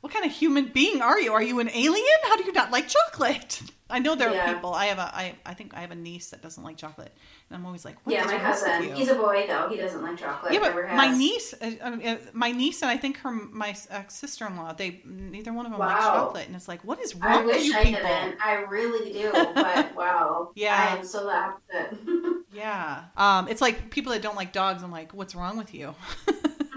What 0.00 0.12
kind 0.12 0.24
of 0.24 0.32
human 0.32 0.66
being 0.68 1.02
are 1.02 1.20
you? 1.20 1.32
Are 1.32 1.42
you 1.42 1.60
an 1.60 1.68
alien? 1.74 2.06
How 2.24 2.36
do 2.36 2.44
you 2.44 2.52
not 2.52 2.70
like 2.70 2.88
chocolate? 2.88 3.62
I 3.90 3.98
know 3.98 4.14
there 4.14 4.30
Yeah. 4.30 4.50
are 4.50 4.54
people. 4.54 4.72
I 4.72 4.86
have 4.86 4.98
a 4.98 5.14
I, 5.14 5.34
I 5.44 5.52
think 5.52 5.74
I 5.74 5.80
have 5.80 5.90
a 5.90 5.96
niece 5.96 6.30
that 6.30 6.40
doesn't 6.42 6.62
like 6.62 6.76
chocolate, 6.76 7.12
and 7.48 7.56
I'm 7.58 7.66
always 7.66 7.84
like, 7.84 7.96
what 8.06 8.12
yeah, 8.14 8.20
is 8.24 8.26
my 8.28 8.36
wrong 8.38 8.46
with 8.50 8.62
cousin. 8.62 8.94
He's 8.94 9.08
a 9.10 9.14
boy 9.16 9.46
though. 9.48 9.68
He 9.68 9.76
doesn't 9.76 10.00
like 10.00 10.16
chocolate. 10.16 10.52
Yeah, 10.52 10.60
but 10.60 10.94
my 10.94 11.08
niece, 11.10 11.52
uh, 11.60 11.72
uh, 11.82 12.16
my 12.32 12.52
niece, 12.52 12.82
and 12.82 12.90
I 12.90 12.96
think 12.96 13.18
her 13.18 13.32
my 13.32 13.72
sister 14.08 14.46
in 14.46 14.56
law, 14.56 14.72
they 14.72 15.00
neither 15.04 15.52
one 15.52 15.66
of 15.66 15.72
them 15.72 15.80
like 15.80 15.98
Wow. 15.98 16.12
chocolate, 16.12 16.46
and 16.46 16.54
it's 16.54 16.68
like, 16.68 16.84
what 16.84 17.00
is 17.00 17.16
I 17.20 17.26
wrong 17.26 17.46
with 17.46 17.56
wish 17.56 17.64
you 17.66 17.74
I 17.76 17.84
people? 17.84 18.08
didn't. 18.10 18.36
I 18.40 18.52
really 18.62 19.12
do. 19.12 19.32
But 19.54 19.96
wow. 19.96 20.52
Yeah. 20.54 20.76
I 20.78 20.96
am 20.96 21.04
so 21.04 21.24
the 21.24 21.34
opposite. 21.34 21.98
Yeah, 22.52 23.04
um, 23.16 23.46
it's 23.48 23.60
like 23.60 23.90
people 23.90 24.12
that 24.12 24.22
don't 24.22 24.34
like 24.34 24.52
dogs. 24.52 24.82
I'm 24.82 24.90
like, 24.90 25.14
what's 25.14 25.34
wrong 25.36 25.56
with 25.56 25.72
you? 25.72 25.94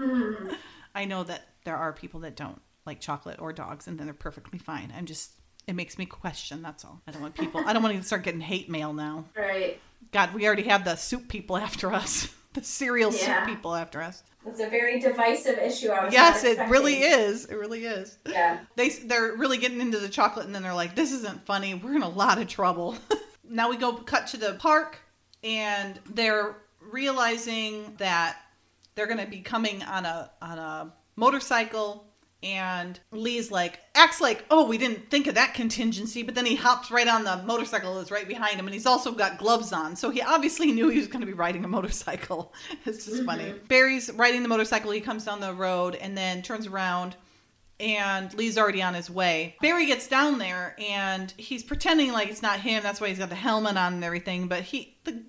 Mhm. 0.00 0.54
I 0.94 1.04
know 1.04 1.24
that 1.24 1.48
there 1.64 1.76
are 1.76 1.92
people 1.92 2.20
that 2.20 2.36
don't 2.36 2.60
like 2.86 3.00
chocolate 3.00 3.40
or 3.40 3.52
dogs, 3.52 3.86
and 3.86 3.98
then 3.98 4.06
they're 4.06 4.14
perfectly 4.14 4.58
fine. 4.58 4.92
I'm 4.96 5.06
just, 5.06 5.32
It 5.66 5.74
makes 5.74 5.96
me 5.98 6.04
question. 6.06 6.60
That's 6.62 6.84
all. 6.84 7.00
I 7.06 7.10
don't 7.12 7.22
want 7.22 7.34
people. 7.34 7.62
I 7.64 7.72
don't 7.72 7.82
want 7.82 7.96
to 7.96 8.02
start 8.02 8.22
getting 8.24 8.40
hate 8.40 8.68
mail 8.68 8.92
now. 8.92 9.24
Right. 9.36 9.80
God, 10.12 10.34
we 10.34 10.46
already 10.46 10.64
have 10.64 10.84
the 10.84 10.96
soup 10.96 11.28
people 11.28 11.56
after 11.56 11.92
us. 11.92 12.28
The 12.54 12.62
cereal 12.62 13.12
Yeah. 13.12 13.40
soup 13.40 13.48
people 13.48 13.74
after 13.74 14.00
us. 14.00 14.22
It's 14.46 14.60
a 14.60 14.68
very 14.68 15.00
divisive 15.00 15.58
issue. 15.58 15.88
I 15.88 16.04
was 16.04 16.12
Yes, 16.14 16.44
it 16.44 16.56
really 16.68 17.00
is. 17.02 17.46
It 17.46 17.56
really 17.56 17.84
is. 17.84 18.16
Yeah. 18.28 18.60
They 18.76 18.90
they're 18.90 19.32
really 19.34 19.58
getting 19.58 19.80
into 19.80 19.98
the 19.98 20.08
chocolate, 20.08 20.46
and 20.46 20.54
then 20.54 20.62
they're 20.62 20.72
like, 20.72 20.94
"This 20.94 21.10
isn't 21.10 21.44
funny. 21.46 21.74
We're 21.74 21.96
in 21.96 22.02
a 22.02 22.08
lot 22.08 22.38
of 22.40 22.46
trouble." 22.46 22.96
now 23.48 23.68
we 23.70 23.76
go 23.76 23.94
cut 23.94 24.28
to 24.28 24.36
the 24.36 24.52
park, 24.54 25.00
and 25.42 25.98
they're 26.08 26.54
realizing 26.80 27.94
that 27.98 28.36
they're 28.94 29.08
going 29.08 29.18
to 29.18 29.26
be 29.26 29.40
coming 29.40 29.82
on 29.82 30.06
a 30.06 30.30
on 30.40 30.58
a 30.58 30.92
motorcycle. 31.16 32.06
And 32.44 33.00
Lee's 33.10 33.50
like 33.50 33.80
acts 33.94 34.20
like, 34.20 34.44
"Oh, 34.50 34.66
we 34.66 34.76
didn't 34.78 35.10
think 35.10 35.26
of 35.26 35.34
that 35.34 35.54
contingency," 35.54 36.22
but 36.22 36.34
then 36.34 36.44
he 36.44 36.54
hops 36.54 36.90
right 36.90 37.08
on 37.08 37.24
the 37.24 37.38
motorcycle 37.38 37.94
that's 37.94 38.10
right 38.10 38.28
behind 38.28 38.60
him, 38.60 38.66
and 38.66 38.74
he's 38.74 38.86
also 38.86 39.12
got 39.12 39.38
gloves 39.38 39.72
on, 39.72 39.96
so 39.96 40.10
he 40.10 40.20
obviously 40.20 40.70
knew 40.72 40.88
he 40.90 40.98
was 40.98 41.08
going 41.08 41.20
to 41.22 41.26
be 41.26 41.32
riding 41.32 41.64
a 41.64 41.68
motorcycle. 41.68 42.52
It's 42.86 43.06
just 43.06 43.24
funny. 43.24 43.54
Barry's 43.68 44.12
riding 44.12 44.42
the 44.42 44.48
motorcycle. 44.48 44.90
He 44.90 45.00
comes 45.00 45.24
down 45.24 45.40
the 45.40 45.54
road 45.54 45.94
and 45.94 46.16
then 46.16 46.42
turns 46.42 46.66
around 46.66 47.16
and 47.80 48.32
Lee's 48.34 48.56
already 48.56 48.82
on 48.82 48.94
his 48.94 49.10
way. 49.10 49.56
Barry 49.60 49.86
gets 49.86 50.06
down 50.06 50.38
there 50.38 50.76
and 50.78 51.32
he's 51.36 51.62
pretending 51.62 52.12
like 52.12 52.28
it's 52.28 52.42
not 52.42 52.60
him. 52.60 52.82
That's 52.82 53.00
why 53.00 53.08
he's 53.08 53.18
got 53.18 53.30
the 53.30 53.34
helmet 53.34 53.76
on 53.76 53.94
and 53.94 54.04
everything. 54.04 54.48
But 54.48 54.62
he 54.62 54.96
the 55.04 55.22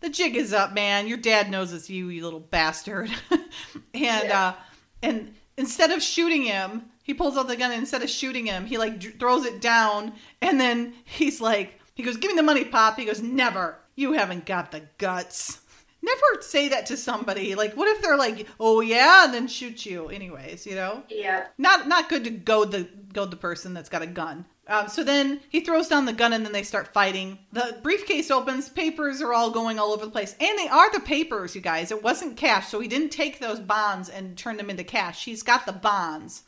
the 0.00 0.08
jig 0.08 0.36
is 0.36 0.52
up, 0.52 0.72
man. 0.72 1.08
Your 1.08 1.18
dad 1.18 1.50
knows 1.50 1.72
it's 1.72 1.90
you, 1.90 2.08
you 2.08 2.22
little 2.22 2.40
bastard. 2.40 3.10
and 3.94 4.30
uh 4.30 4.54
and 5.02 5.34
instead 5.58 5.90
of 5.90 6.02
shooting 6.02 6.44
him, 6.44 6.86
he 7.02 7.12
pulls 7.12 7.36
out 7.36 7.48
the 7.48 7.56
gun 7.56 7.70
and 7.72 7.80
instead 7.80 8.02
of 8.02 8.08
shooting 8.08 8.46
him, 8.46 8.64
he 8.64 8.78
like 8.78 8.98
dr- 8.98 9.18
throws 9.18 9.44
it 9.44 9.60
down 9.60 10.12
and 10.40 10.58
then 10.58 10.94
he's 11.04 11.40
like 11.40 11.78
he 11.94 12.02
goes, 12.02 12.16
"Give 12.16 12.30
me 12.30 12.36
the 12.36 12.42
money, 12.42 12.64
pop." 12.64 12.98
He 12.98 13.04
goes, 13.04 13.20
"Never. 13.20 13.76
You 13.96 14.12
haven't 14.12 14.46
got 14.46 14.70
the 14.70 14.82
guts." 14.98 15.60
Never 16.00 16.40
say 16.42 16.68
that 16.68 16.86
to 16.86 16.96
somebody. 16.96 17.56
Like, 17.56 17.74
what 17.76 17.88
if 17.88 18.00
they're 18.00 18.16
like, 18.16 18.46
"Oh 18.60 18.80
yeah," 18.80 19.24
and 19.24 19.34
then 19.34 19.48
shoot 19.48 19.84
you, 19.84 20.08
anyways? 20.08 20.64
You 20.64 20.76
know 20.76 21.02
Yeah. 21.08 21.46
not 21.58 21.88
not 21.88 22.08
good 22.08 22.22
to 22.24 22.30
goad 22.30 22.70
the 22.70 22.88
goad 23.12 23.30
the 23.32 23.36
person 23.36 23.74
that's 23.74 23.88
got 23.88 24.02
a 24.02 24.06
gun. 24.06 24.44
Um, 24.68 24.88
so 24.88 25.02
then 25.02 25.40
he 25.48 25.60
throws 25.60 25.88
down 25.88 26.04
the 26.04 26.12
gun 26.12 26.34
and 26.34 26.44
then 26.44 26.52
they 26.52 26.62
start 26.62 26.92
fighting. 26.92 27.38
The 27.52 27.78
briefcase 27.82 28.30
opens, 28.30 28.68
papers 28.68 29.22
are 29.22 29.32
all 29.32 29.50
going 29.50 29.78
all 29.78 29.92
over 29.92 30.04
the 30.04 30.12
place, 30.12 30.36
and 30.38 30.58
they 30.58 30.68
are 30.68 30.92
the 30.92 31.00
papers, 31.00 31.54
you 31.54 31.62
guys. 31.62 31.90
It 31.90 32.02
wasn't 32.02 32.36
cash, 32.36 32.68
so 32.68 32.78
he 32.78 32.88
didn't 32.88 33.08
take 33.08 33.38
those 33.38 33.60
bonds 33.60 34.10
and 34.10 34.36
turn 34.36 34.58
them 34.58 34.68
into 34.68 34.84
cash. 34.84 35.24
He's 35.24 35.42
got 35.42 35.64
the 35.64 35.72
bonds, 35.72 36.42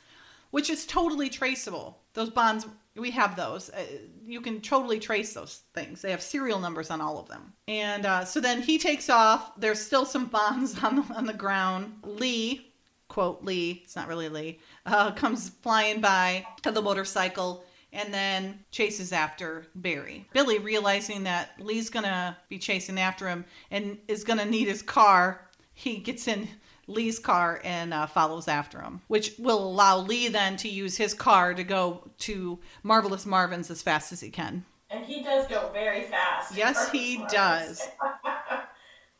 which 0.50 0.68
is 0.68 0.84
totally 0.84 1.30
traceable. 1.30 1.98
Those 2.12 2.28
bonds, 2.28 2.66
we 2.94 3.10
have 3.12 3.36
those. 3.36 3.70
Uh, 3.70 3.84
you 4.26 4.42
can 4.42 4.60
totally 4.60 4.98
trace 4.98 5.32
those 5.32 5.62
things. 5.72 6.02
They 6.02 6.10
have 6.10 6.22
serial 6.22 6.60
numbers 6.60 6.90
on 6.90 7.00
all 7.00 7.18
of 7.18 7.28
them. 7.28 7.54
And 7.68 8.04
uh, 8.04 8.26
so 8.26 8.40
then 8.40 8.60
he 8.60 8.78
takes 8.78 9.08
off. 9.08 9.52
There's 9.58 9.80
still 9.80 10.04
some 10.04 10.26
bonds 10.26 10.82
on 10.82 10.96
the, 10.96 11.14
on 11.14 11.24
the 11.24 11.32
ground. 11.32 11.94
Lee 12.04 12.66
quote 13.08 13.42
Lee, 13.42 13.82
it's 13.84 13.96
not 13.96 14.08
really 14.08 14.28
Lee, 14.28 14.60
uh, 14.86 15.10
comes 15.10 15.48
flying 15.48 16.00
by 16.00 16.46
to 16.62 16.70
the 16.70 16.80
motorcycle 16.80 17.64
and 17.92 18.12
then 18.12 18.60
chases 18.70 19.12
after 19.12 19.66
Barry. 19.74 20.26
Billy, 20.32 20.58
realizing 20.58 21.24
that 21.24 21.50
Lee's 21.58 21.90
gonna 21.90 22.36
be 22.48 22.58
chasing 22.58 22.98
after 22.98 23.28
him 23.28 23.44
and 23.70 23.98
is 24.08 24.24
gonna 24.24 24.44
need 24.44 24.68
his 24.68 24.82
car, 24.82 25.48
he 25.74 25.96
gets 25.96 26.28
in 26.28 26.48
Lee's 26.86 27.18
car 27.18 27.60
and 27.64 27.94
uh, 27.94 28.06
follows 28.06 28.48
after 28.48 28.80
him, 28.80 29.00
which 29.08 29.32
will 29.38 29.62
allow 29.62 29.98
Lee 29.98 30.28
then 30.28 30.56
to 30.58 30.68
use 30.68 30.96
his 30.96 31.14
car 31.14 31.54
to 31.54 31.64
go 31.64 32.08
to 32.18 32.58
Marvelous 32.82 33.26
Marvin's 33.26 33.70
as 33.70 33.82
fast 33.82 34.12
as 34.12 34.20
he 34.20 34.30
can. 34.30 34.64
And 34.90 35.04
he 35.04 35.22
does 35.22 35.46
go 35.46 35.70
very 35.72 36.02
fast. 36.02 36.56
Yes, 36.56 36.90
he 36.90 37.24
does. 37.30 37.88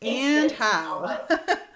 And 0.03 0.51
how? 0.51 1.27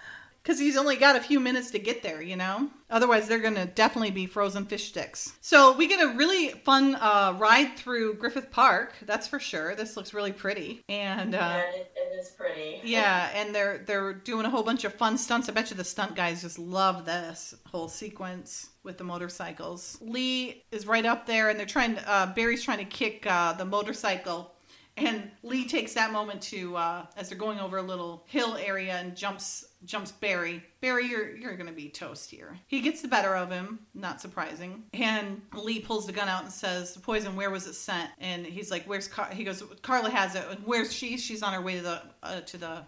Because 0.46 0.60
he's 0.60 0.78
only 0.78 0.96
got 0.96 1.16
a 1.16 1.22
few 1.22 1.40
minutes 1.40 1.72
to 1.72 1.80
get 1.80 2.04
there, 2.04 2.22
you 2.22 2.36
know? 2.36 2.70
Otherwise, 2.92 3.28
they're 3.28 3.40
going 3.40 3.56
to 3.56 3.66
definitely 3.66 4.12
be 4.12 4.28
frozen 4.28 4.66
fish 4.66 4.90
sticks. 4.90 5.34
So, 5.42 5.76
we 5.76 5.88
get 5.88 6.04
a 6.04 6.16
really 6.16 6.50
fun 6.50 6.94
uh, 6.94 7.34
ride 7.40 7.76
through 7.78 8.14
Griffith 8.16 8.52
Park, 8.52 8.94
that's 9.08 9.28
for 9.28 9.40
sure. 9.40 9.74
This 9.74 9.98
looks 9.98 10.14
really 10.14 10.32
pretty. 10.32 10.84
And, 10.88 11.34
uh, 11.34 11.64
it, 11.74 11.92
it 11.96 12.20
is 12.20 12.30
pretty. 12.30 12.82
yeah, 12.84 13.30
and 13.34 13.54
they're 13.54 13.80
they're 13.86 14.14
doing 14.14 14.46
a 14.46 14.50
whole 14.50 14.64
bunch 14.64 14.84
of 14.84 14.94
fun 14.94 15.18
stunts. 15.18 15.50
I 15.50 15.52
bet 15.52 15.72
you 15.72 15.78
the 15.78 15.84
stunt 15.84 16.16
guys 16.16 16.42
just 16.42 16.60
love 16.60 17.06
this 17.06 17.56
whole 17.68 17.88
sequence 17.88 18.70
with 18.84 18.98
the 18.98 19.04
motorcycles. 19.04 19.98
Lee 20.02 20.64
is 20.72 20.86
right 20.88 21.06
up 21.06 21.26
there, 21.26 21.50
and 21.50 21.60
they're 21.60 21.66
trying. 21.66 21.96
To, 21.96 22.10
uh, 22.10 22.34
Barry's 22.34 22.64
trying 22.64 22.80
to 22.80 22.86
kick 22.86 23.26
uh, 23.28 23.54
the 23.54 23.66
motorcycle, 23.66 24.52
and 24.98 25.30
Lee 25.44 25.68
takes 25.68 25.94
that 25.94 26.14
moment 26.14 26.42
to 26.44 26.78
uh, 26.78 27.06
as 27.18 27.28
they're 27.28 27.38
going 27.38 27.60
over 27.60 27.78
a 27.78 27.82
little 27.82 28.24
hill 28.28 28.56
area 28.56 28.94
and 28.94 29.16
jumps 29.16 29.66
jumps 29.84 30.12
Barry. 30.12 30.64
Barry, 30.80 31.08
you're 31.08 31.36
you're 31.36 31.58
gonna 31.58 31.74
be 31.74 31.90
toast 31.90 32.32
here. 32.32 32.58
He 32.68 32.80
gets 32.80 33.02
the 33.02 33.10
better 33.10 33.36
of 33.36 33.52
him, 33.52 33.80
not 33.94 34.22
surprising. 34.22 34.84
And 34.94 35.42
Lee 35.54 35.82
pulls 35.82 36.06
the 36.06 36.14
gun 36.14 36.30
out 36.30 36.44
and 36.44 36.52
says, 36.52 36.94
"The 36.94 37.02
"Poison, 37.02 37.36
where 37.36 37.50
was 37.50 37.68
it 37.68 37.74
sent?" 37.74 38.10
And 38.20 38.46
he's 38.46 38.72
like, 38.72 38.86
"Where's 38.86 39.08
Car-? 39.08 39.30
he 39.32 39.44
goes? 39.44 39.64
Carla 39.82 40.10
has 40.10 40.36
it. 40.36 40.46
Where's 40.64 40.94
she? 40.94 41.18
She's 41.18 41.44
on 41.44 41.54
her 41.54 41.62
way 41.62 41.76
to 41.76 41.82
the 41.82 42.02
uh, 42.24 42.42
to 42.42 42.58
the 42.58 42.84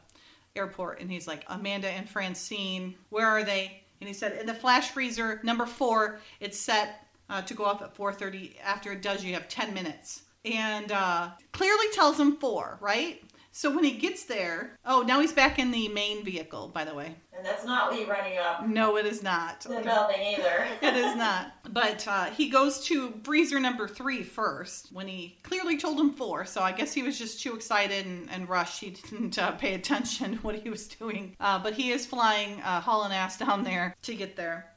airport." 0.56 1.02
And 1.02 1.12
he's 1.12 1.28
like, 1.28 1.44
"Amanda 1.48 1.90
and 1.90 2.10
Francine, 2.10 2.96
where 3.10 3.28
are 3.28 3.44
they?" 3.44 3.84
And 4.00 4.08
he 4.08 4.14
said, 4.14 4.40
"In 4.40 4.46
the 4.46 4.54
flash 4.54 4.92
freezer 4.92 5.42
number 5.44 5.66
four. 5.66 6.22
It's 6.40 6.58
set 6.58 7.06
uh, 7.30 7.42
to 7.42 7.54
go 7.54 7.66
off 7.66 7.82
at 7.82 7.96
4:30. 7.96 8.54
After 8.64 8.94
it 8.94 9.02
does, 9.02 9.26
you 9.26 9.34
have 9.34 9.50
10 9.50 9.74
minutes." 9.74 10.22
And 10.54 10.92
uh, 10.92 11.30
clearly 11.52 11.86
tells 11.94 12.20
him 12.20 12.38
four, 12.38 12.78
right? 12.82 13.22
So 13.52 13.74
when 13.74 13.84
he 13.84 13.94
gets 13.94 14.26
there, 14.26 14.78
oh, 14.86 15.02
now 15.02 15.20
he's 15.20 15.34
back 15.34 15.58
in 15.58 15.72
the 15.72 15.88
main 15.88 16.24
vehicle, 16.24 16.68
by 16.68 16.86
the 16.86 16.94
way. 16.94 17.16
And 17.36 17.44
that's 17.44 17.66
not 17.66 17.92
Lee 17.92 18.06
running 18.06 18.38
up 18.38 18.68
No, 18.68 18.98
it 18.98 19.08
is 19.08 19.24
not. 19.24 19.62
the 19.62 19.82
building 19.82 20.22
either. 20.38 20.68
It 20.84 20.96
is 20.96 21.16
not. 21.16 21.54
But 21.72 22.08
uh, 22.08 22.26
he 22.26 22.50
goes 22.50 22.86
to 22.86 23.20
freezer 23.24 23.60
number 23.60 23.88
three 23.88 24.22
first 24.22 24.90
when 24.92 25.08
he 25.08 25.40
clearly 25.42 25.76
told 25.76 26.00
him 26.00 26.12
four. 26.14 26.46
So 26.46 26.62
I 26.62 26.72
guess 26.72 26.94
he 26.94 27.02
was 27.02 27.18
just 27.18 27.42
too 27.42 27.56
excited 27.56 28.06
and, 28.06 28.30
and 28.30 28.48
rushed. 28.48 28.80
He 28.80 28.92
didn't 28.92 29.40
uh, 29.40 29.54
pay 29.54 29.74
attention 29.74 30.34
to 30.34 30.38
what 30.44 30.56
he 30.56 30.70
was 30.70 30.88
doing. 30.88 31.36
Uh, 31.40 31.58
but 31.58 31.74
he 31.74 31.90
is 31.92 32.06
flying, 32.06 32.62
uh, 32.62 32.80
hauling 32.82 33.12
ass 33.12 33.40
down 33.40 33.64
there 33.64 33.96
to 34.04 34.14
get 34.14 34.36
there. 34.36 34.68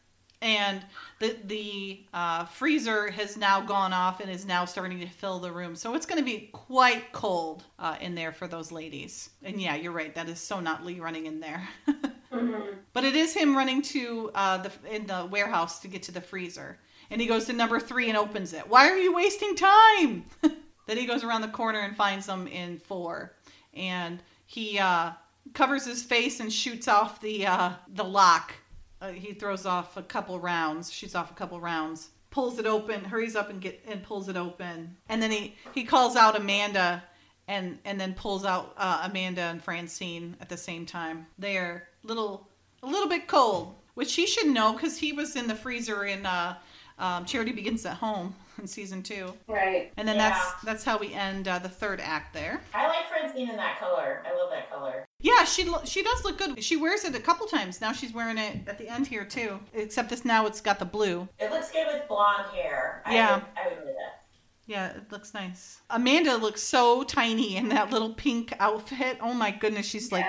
And 0.42 0.82
the 1.18 1.36
the 1.44 2.00
uh, 2.14 2.46
freezer 2.46 3.10
has 3.10 3.36
now 3.36 3.60
gone 3.60 3.92
off 3.92 4.20
and 4.20 4.30
is 4.30 4.46
now 4.46 4.64
starting 4.64 4.98
to 5.00 5.06
fill 5.06 5.38
the 5.38 5.52
room. 5.52 5.76
So 5.76 5.94
it's 5.94 6.06
going 6.06 6.18
to 6.18 6.24
be 6.24 6.48
quite 6.52 7.12
cold 7.12 7.64
uh, 7.78 7.96
in 8.00 8.14
there 8.14 8.32
for 8.32 8.48
those 8.48 8.72
ladies. 8.72 9.30
And 9.42 9.60
yeah, 9.60 9.74
you're 9.74 9.92
right. 9.92 10.14
That 10.14 10.30
is 10.30 10.40
so 10.40 10.60
not 10.60 10.84
Lee 10.84 10.98
running 10.98 11.26
in 11.26 11.40
there. 11.40 11.68
Mm-hmm. 12.32 12.78
But 12.92 13.04
it 13.04 13.16
is 13.16 13.34
him 13.34 13.56
running 13.56 13.82
to 13.82 14.30
uh, 14.34 14.58
the 14.58 14.70
in 14.88 15.06
the 15.06 15.26
warehouse 15.30 15.80
to 15.80 15.88
get 15.88 16.04
to 16.04 16.12
the 16.12 16.20
freezer, 16.20 16.78
and 17.10 17.20
he 17.20 17.26
goes 17.26 17.46
to 17.46 17.52
number 17.52 17.80
three 17.80 18.08
and 18.08 18.16
opens 18.16 18.52
it. 18.52 18.68
Why 18.68 18.88
are 18.88 18.96
you 18.96 19.12
wasting 19.12 19.56
time? 19.56 20.24
then 20.42 20.96
he 20.96 21.06
goes 21.06 21.24
around 21.24 21.42
the 21.42 21.48
corner 21.48 21.80
and 21.80 21.96
finds 21.96 22.26
them 22.26 22.46
in 22.46 22.78
four, 22.78 23.34
and 23.74 24.22
he 24.46 24.78
uh, 24.78 25.10
covers 25.54 25.84
his 25.84 26.04
face 26.04 26.38
and 26.38 26.52
shoots 26.52 26.86
off 26.86 27.20
the 27.20 27.46
uh, 27.46 27.72
the 27.94 28.04
lock. 28.04 28.54
Uh, 29.00 29.08
he 29.12 29.32
throws 29.32 29.64
off 29.66 29.96
a 29.96 30.02
couple 30.02 30.38
rounds, 30.38 30.92
shoots 30.92 31.14
off 31.14 31.30
a 31.30 31.34
couple 31.34 31.58
rounds, 31.60 32.10
pulls 32.30 32.58
it 32.58 32.66
open, 32.66 33.02
hurries 33.04 33.34
up 33.36 33.48
and 33.50 33.60
get 33.60 33.82
and 33.88 34.02
pulls 34.02 34.28
it 34.28 34.36
open, 34.36 34.96
and 35.08 35.22
then 35.22 35.30
he 35.30 35.54
he 35.74 35.84
calls 35.84 36.16
out 36.16 36.36
Amanda 36.36 37.02
and 37.48 37.78
and 37.84 38.00
then 38.00 38.14
pulls 38.14 38.44
out 38.44 38.74
uh, 38.76 39.02
Amanda 39.10 39.42
and 39.42 39.62
Francine 39.62 40.36
at 40.40 40.48
the 40.48 40.56
same 40.56 40.84
time. 40.86 41.26
They're 41.38 41.88
little 42.02 42.46
a 42.82 42.86
little 42.86 43.08
bit 43.08 43.26
cold, 43.26 43.74
which 43.94 44.14
he 44.14 44.26
should 44.26 44.48
know 44.48 44.72
because 44.74 44.98
he 44.98 45.12
was 45.12 45.34
in 45.36 45.46
the 45.48 45.54
freezer 45.54 46.04
in 46.04 46.26
uh, 46.26 46.56
um, 46.98 47.24
Charity 47.24 47.52
Begins 47.52 47.84
at 47.86 47.96
Home 47.96 48.34
in 48.58 48.66
season 48.66 49.02
two, 49.02 49.32
Right. 49.48 49.90
and 49.96 50.06
then 50.06 50.16
Yeah. 50.16 50.28
that's 50.30 50.62
that's 50.64 50.84
how 50.84 50.98
we 50.98 51.14
end 51.14 51.48
uh, 51.48 51.58
the 51.58 51.68
third 51.70 52.00
act 52.00 52.34
there. 52.34 52.60
I 52.74 52.86
like 52.86 53.08
Francine 53.08 53.48
in 53.48 53.56
that 53.56 53.78
color. 53.80 54.22
I 54.26 54.34
love 54.36 54.50
that 54.50 54.70
color. 54.70 55.06
Yeah, 55.22 55.44
she 55.44 55.64
lo- 55.64 55.82
she 55.84 56.02
does 56.02 56.24
look 56.24 56.38
good. 56.38 56.62
She 56.64 56.76
wears 56.76 57.04
it 57.04 57.14
a 57.14 57.20
couple 57.20 57.46
times 57.46 57.80
now. 57.80 57.92
She's 57.92 58.12
wearing 58.12 58.38
it 58.38 58.66
at 58.66 58.78
the 58.78 58.88
end 58.88 59.06
here 59.06 59.24
too, 59.24 59.60
except 59.74 60.08
this 60.08 60.24
now 60.24 60.46
it's 60.46 60.60
got 60.60 60.78
the 60.78 60.84
blue. 60.86 61.28
It 61.38 61.50
looks 61.50 61.70
good 61.70 61.86
with 61.92 62.08
blonde 62.08 62.46
hair. 62.54 63.02
I 63.04 63.14
Yeah. 63.14 63.34
Would, 63.36 63.44
I 63.56 63.68
would 63.68 63.84
wear 63.84 63.94
that. 63.94 64.22
Yeah, 64.66 64.88
it 64.92 65.10
looks 65.12 65.34
nice. 65.34 65.80
Amanda 65.90 66.36
looks 66.36 66.62
so 66.62 67.02
tiny 67.02 67.56
in 67.56 67.68
that 67.70 67.90
little 67.90 68.14
pink 68.14 68.54
outfit. 68.60 69.18
Oh 69.20 69.34
my 69.34 69.50
goodness, 69.50 69.84
she's 69.86 70.10
like 70.12 70.24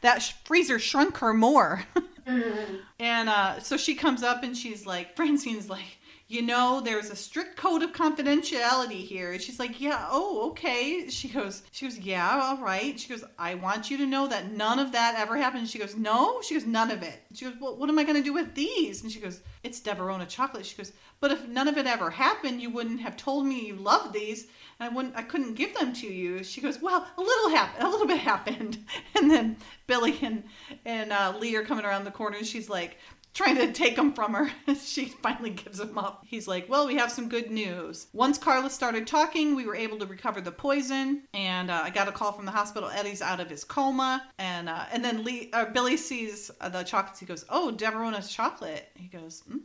that 0.00 0.22
sh- 0.22 0.32
freezer 0.44 0.78
shrunk 0.78 1.18
her 1.18 1.34
more. 1.34 1.84
Mhm. 2.26 2.78
And 3.00 3.28
uh, 3.28 3.58
so 3.60 3.76
she 3.76 3.94
comes 3.94 4.22
up 4.22 4.42
and 4.44 4.56
she's 4.56 4.86
like, 4.86 5.14
Francine's 5.16 5.68
like, 5.68 5.98
you 6.34 6.42
know, 6.42 6.80
there's 6.80 7.10
a 7.10 7.16
strict 7.16 7.56
code 7.56 7.84
of 7.84 7.92
confidentiality 7.92 9.04
here. 9.04 9.32
And 9.32 9.40
she's 9.40 9.60
like, 9.60 9.80
yeah, 9.80 10.08
oh, 10.10 10.50
okay. 10.50 11.08
She 11.08 11.28
goes, 11.28 11.62
she 11.70 11.86
goes, 11.86 11.96
yeah, 11.98 12.40
all 12.42 12.58
right. 12.58 12.98
She 12.98 13.08
goes, 13.08 13.24
I 13.38 13.54
want 13.54 13.88
you 13.88 13.96
to 13.98 14.06
know 14.06 14.26
that 14.26 14.50
none 14.50 14.80
of 14.80 14.90
that 14.92 15.14
ever 15.16 15.36
happened. 15.36 15.68
She 15.68 15.78
goes, 15.78 15.94
no. 15.94 16.42
She 16.42 16.54
goes, 16.54 16.66
none 16.66 16.90
of 16.90 17.04
it. 17.04 17.22
She 17.34 17.44
goes, 17.44 17.54
well, 17.60 17.76
what 17.76 17.88
am 17.88 18.00
I 18.00 18.02
going 18.02 18.16
to 18.16 18.22
do 18.22 18.32
with 18.32 18.52
these? 18.56 19.04
And 19.04 19.12
she 19.12 19.20
goes, 19.20 19.42
it's 19.62 19.80
Deverona 19.80 20.28
chocolate. 20.28 20.66
She 20.66 20.76
goes, 20.76 20.92
but 21.20 21.30
if 21.30 21.46
none 21.46 21.68
of 21.68 21.78
it 21.78 21.86
ever 21.86 22.10
happened, 22.10 22.60
you 22.60 22.68
wouldn't 22.68 23.00
have 23.00 23.16
told 23.16 23.46
me 23.46 23.68
you 23.68 23.76
loved 23.76 24.12
these. 24.12 24.48
And 24.80 24.90
I 24.90 24.94
wouldn't, 24.94 25.16
I 25.16 25.22
couldn't 25.22 25.54
give 25.54 25.74
them 25.74 25.92
to 25.94 26.06
you. 26.06 26.42
She 26.42 26.60
goes, 26.60 26.82
well, 26.82 27.06
a 27.16 27.20
little 27.20 27.50
happened, 27.50 27.86
a 27.86 27.90
little 27.90 28.08
bit 28.08 28.18
happened. 28.32 28.84
And 29.14 29.30
then 29.30 29.56
Billy 29.86 30.18
and 30.22 30.42
and 30.84 31.12
uh, 31.12 31.34
Lee 31.38 31.54
are 31.56 31.64
coming 31.64 31.84
around 31.84 32.04
the 32.04 32.10
corner, 32.10 32.38
and 32.38 32.46
she's 32.46 32.68
like, 32.68 32.98
trying 33.34 33.56
to 33.56 33.72
take 33.72 33.96
them 33.96 34.12
from 34.12 34.32
her. 34.32 34.50
she 34.82 35.06
finally 35.06 35.50
gives 35.50 35.80
him 35.80 35.98
up. 35.98 36.24
He's 36.26 36.48
like, 36.48 36.68
Well, 36.68 36.86
we 36.86 36.94
have 36.94 37.10
some 37.10 37.28
good 37.28 37.50
news. 37.50 38.06
Once 38.12 38.38
Carla 38.38 38.70
started 38.70 39.06
talking, 39.06 39.54
we 39.54 39.66
were 39.66 39.76
able 39.76 39.98
to 39.98 40.06
recover 40.06 40.40
the 40.40 40.52
poison, 40.52 41.22
and 41.34 41.70
uh, 41.70 41.82
I 41.84 41.90
got 41.90 42.08
a 42.08 42.12
call 42.12 42.32
from 42.32 42.46
the 42.46 42.52
hospital. 42.52 42.88
Eddie's 42.88 43.20
out 43.20 43.40
of 43.40 43.50
his 43.50 43.64
coma, 43.64 44.22
and 44.38 44.68
uh, 44.68 44.86
and 44.92 45.04
then 45.04 45.24
Lee, 45.24 45.50
uh, 45.52 45.66
Billy 45.66 45.96
sees 45.96 46.50
uh, 46.60 46.68
the 46.68 46.82
chocolates. 46.84 47.20
He 47.20 47.26
goes, 47.26 47.44
Oh, 47.50 47.72
Deverona's 47.76 48.32
chocolate. 48.32 48.88
He 48.94 49.08
goes, 49.08 49.42
mm. 49.50 49.60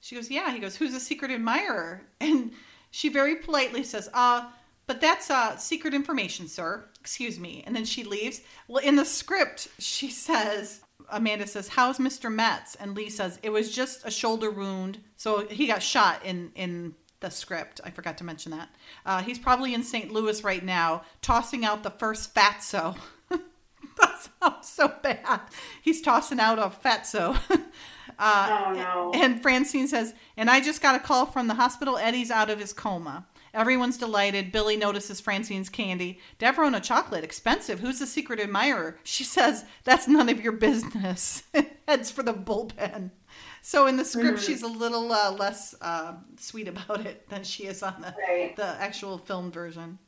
She 0.00 0.14
goes, 0.16 0.30
Yeah. 0.30 0.50
He 0.52 0.58
goes, 0.58 0.76
Who's 0.76 0.94
a 0.94 1.00
secret 1.00 1.30
admirer? 1.30 2.02
And 2.20 2.52
she 2.90 3.08
very 3.08 3.36
politely 3.36 3.84
says, 3.84 4.08
Uh, 4.12 4.50
but 4.86 5.00
that's 5.00 5.30
uh, 5.30 5.56
secret 5.56 5.94
information, 5.94 6.46
sir. 6.46 6.84
Excuse 7.00 7.40
me. 7.40 7.64
And 7.66 7.74
then 7.74 7.84
she 7.84 8.04
leaves. 8.04 8.42
Well, 8.68 8.84
in 8.84 8.96
the 8.96 9.04
script, 9.04 9.68
she 9.78 10.10
says, 10.10 10.80
Amanda 11.10 11.46
says, 11.46 11.68
"How's 11.68 11.98
Mr. 11.98 12.32
Metz?" 12.32 12.74
And 12.76 12.94
Lee 12.94 13.10
says, 13.10 13.38
"It 13.42 13.50
was 13.50 13.74
just 13.74 14.04
a 14.04 14.10
shoulder 14.10 14.50
wound. 14.50 15.00
So 15.16 15.46
he 15.46 15.66
got 15.66 15.82
shot 15.82 16.24
in 16.24 16.52
in 16.54 16.94
the 17.20 17.30
script. 17.30 17.80
I 17.84 17.90
forgot 17.90 18.18
to 18.18 18.24
mention 18.24 18.52
that. 18.52 18.68
Uh, 19.06 19.22
he's 19.22 19.38
probably 19.38 19.72
in 19.74 19.82
St. 19.82 20.12
Louis 20.12 20.44
right 20.44 20.64
now, 20.64 21.02
tossing 21.22 21.64
out 21.64 21.82
the 21.82 21.90
first 21.90 22.34
fatso. 22.34 22.96
that 23.30 24.28
sounds 24.42 24.68
so 24.68 24.88
bad. 25.02 25.40
He's 25.82 26.02
tossing 26.02 26.40
out 26.40 26.58
a 26.58 26.70
fatso. 26.70 27.38
uh, 28.18 28.64
Oh, 28.66 28.72
no. 28.74 29.12
And 29.14 29.40
Francine 29.40 29.88
says, 29.88 30.14
"And 30.36 30.50
I 30.50 30.60
just 30.60 30.82
got 30.82 30.94
a 30.96 30.98
call 31.00 31.26
from 31.26 31.46
the 31.48 31.54
hospital. 31.54 31.96
Eddie's 31.98 32.30
out 32.30 32.50
of 32.50 32.58
his 32.58 32.72
coma." 32.72 33.26
Everyone's 33.54 33.96
delighted. 33.96 34.50
Billy 34.52 34.76
notices 34.76 35.20
Francine's 35.20 35.68
candy. 35.68 36.18
Deverona 36.40 36.82
chocolate, 36.82 37.22
expensive. 37.24 37.80
Who's 37.80 38.00
the 38.00 38.06
secret 38.06 38.40
admirer? 38.40 38.98
She 39.04 39.22
says, 39.24 39.64
That's 39.84 40.08
none 40.08 40.28
of 40.28 40.40
your 40.42 40.52
business. 40.52 41.44
Heads 41.88 42.10
for 42.10 42.22
the 42.22 42.34
bullpen. 42.34 43.10
So 43.62 43.86
in 43.86 43.96
the 43.96 44.04
script, 44.04 44.40
she's 44.40 44.62
a 44.62 44.66
little 44.68 45.10
uh, 45.12 45.32
less 45.32 45.74
uh, 45.80 46.14
sweet 46.38 46.68
about 46.68 47.06
it 47.06 47.28
than 47.30 47.44
she 47.44 47.64
is 47.64 47.82
on 47.82 47.94
the, 48.00 48.14
Right. 48.28 48.54
the 48.56 48.66
actual 48.66 49.18
film 49.18 49.50
version. 49.50 49.98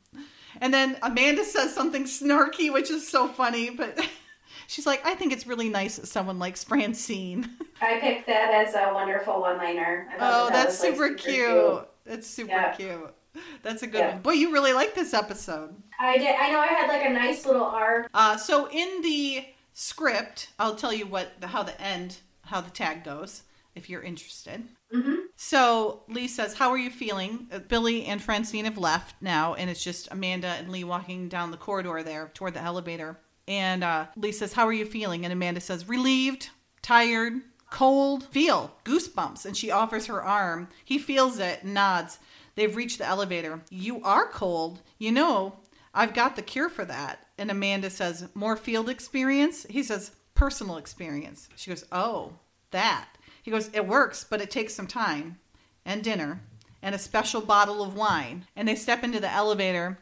And 0.61 0.73
then 0.73 0.97
Amanda 1.01 1.43
says 1.43 1.73
something 1.73 2.03
snarky, 2.05 2.71
which 2.71 2.91
is 2.91 3.07
so 3.07 3.27
funny, 3.27 3.69
but 3.69 3.99
she's 4.67 4.85
like, 4.85 5.05
I 5.05 5.15
think 5.15 5.31
it's 5.33 5.47
really 5.47 5.69
nice 5.69 5.97
that 5.97 6.07
someone 6.07 6.39
likes 6.39 6.63
Francine. 6.63 7.49
I 7.81 7.99
picked 7.99 8.27
that 8.27 8.53
as 8.53 8.73
a 8.75 8.91
wonderful 8.93 9.39
one-liner. 9.39 10.07
Oh, 10.19 10.47
that 10.49 10.53
that's 10.53 10.81
was, 10.83 10.99
like, 10.99 11.19
super, 11.19 11.31
cute. 11.31 11.87
That's 12.05 12.27
super 12.27 12.49
Yeah. 12.51 12.71
cute. 12.73 13.13
That's 13.63 13.83
a 13.83 13.87
good 13.87 13.99
Yeah. 13.99 14.13
one. 14.13 14.21
Boy, 14.21 14.31
you 14.33 14.51
really 14.51 14.73
like 14.73 14.95
this 14.95 15.13
episode. 15.13 15.75
I 15.99 16.17
did. 16.17 16.35
I 16.35 16.51
know 16.51 16.59
I 16.59 16.67
had 16.67 16.87
like 16.87 17.05
a 17.05 17.09
nice 17.13 17.45
little 17.45 17.65
arc. 17.65 18.09
Uh, 18.13 18.37
so 18.37 18.69
in 18.69 19.01
the 19.01 19.45
script, 19.73 20.49
I'll 20.59 20.75
tell 20.75 20.93
you 20.93 21.05
what 21.07 21.39
the, 21.41 21.47
how 21.47 21.63
the 21.63 21.79
end, 21.81 22.17
how 22.45 22.61
the 22.61 22.69
tag 22.69 23.03
goes, 23.03 23.43
if 23.75 23.89
you're 23.89 24.01
interested. 24.01 24.67
Mhm. 24.93 25.17
So 25.35 26.03
Lee 26.07 26.27
says, 26.27 26.53
"How 26.55 26.69
are 26.71 26.77
you 26.77 26.89
feeling?" 26.89 27.47
Uh, 27.51 27.59
Billy 27.59 28.05
and 28.05 28.21
Francine 28.21 28.65
have 28.65 28.77
left 28.77 29.15
now, 29.21 29.53
and 29.53 29.69
it's 29.69 29.83
just 29.83 30.07
Amanda 30.11 30.47
and 30.47 30.71
Lee 30.71 30.83
walking 30.83 31.27
down 31.29 31.51
the 31.51 31.57
corridor 31.57 32.01
there 32.03 32.31
toward 32.33 32.53
the 32.53 32.61
elevator. 32.61 33.19
And 33.47 33.83
uh, 33.83 34.05
Lee 34.15 34.31
says, 34.31 34.53
"How 34.53 34.65
are 34.65 34.73
you 34.73 34.85
feeling?" 34.85 35.23
And 35.25 35.33
Amanda 35.33 35.59
says, 35.61 35.87
"Relieved, 35.89 36.49
tired, 36.81 37.41
cold, 37.69 38.23
feel 38.29 38.77
goosebumps." 38.85 39.45
And 39.45 39.55
she 39.57 39.69
offers 39.71 40.05
her 40.07 40.23
arm. 40.23 40.69
He 40.85 40.97
feels 40.97 41.37
it, 41.37 41.65
nods. 41.65 42.19
They've 42.57 42.75
reached 42.75 42.97
the 42.97 43.05
elevator. 43.05 43.61
You 43.69 44.01
are 44.03 44.27
cold. 44.27 44.81
You 44.97 45.11
know, 45.11 45.57
I've 45.93 46.15
got 46.15 46.35
the 46.35 46.41
cure 46.41 46.69
for 46.69 46.83
that. 46.85 47.27
And 47.37 47.51
Amanda 47.51 47.91
says, 47.91 48.27
More 48.33 48.57
field 48.57 48.89
experience? 48.89 49.67
He 49.69 49.83
says, 49.83 50.11
Personal 50.33 50.77
experience. 50.77 51.49
She 51.55 51.69
goes, 51.69 51.85
Oh, 51.91 52.33
that. 52.71 53.09
He 53.43 53.51
goes, 53.51 53.69
It 53.73 53.85
works, 53.85 54.25
but 54.27 54.41
it 54.41 54.49
takes 54.49 54.73
some 54.73 54.87
time 54.87 55.37
and 55.85 56.03
dinner 56.03 56.41
and 56.81 56.95
a 56.95 56.99
special 56.99 57.41
bottle 57.41 57.83
of 57.83 57.95
wine. 57.95 58.47
And 58.55 58.67
they 58.67 58.75
step 58.75 59.03
into 59.03 59.19
the 59.19 59.31
elevator. 59.31 59.99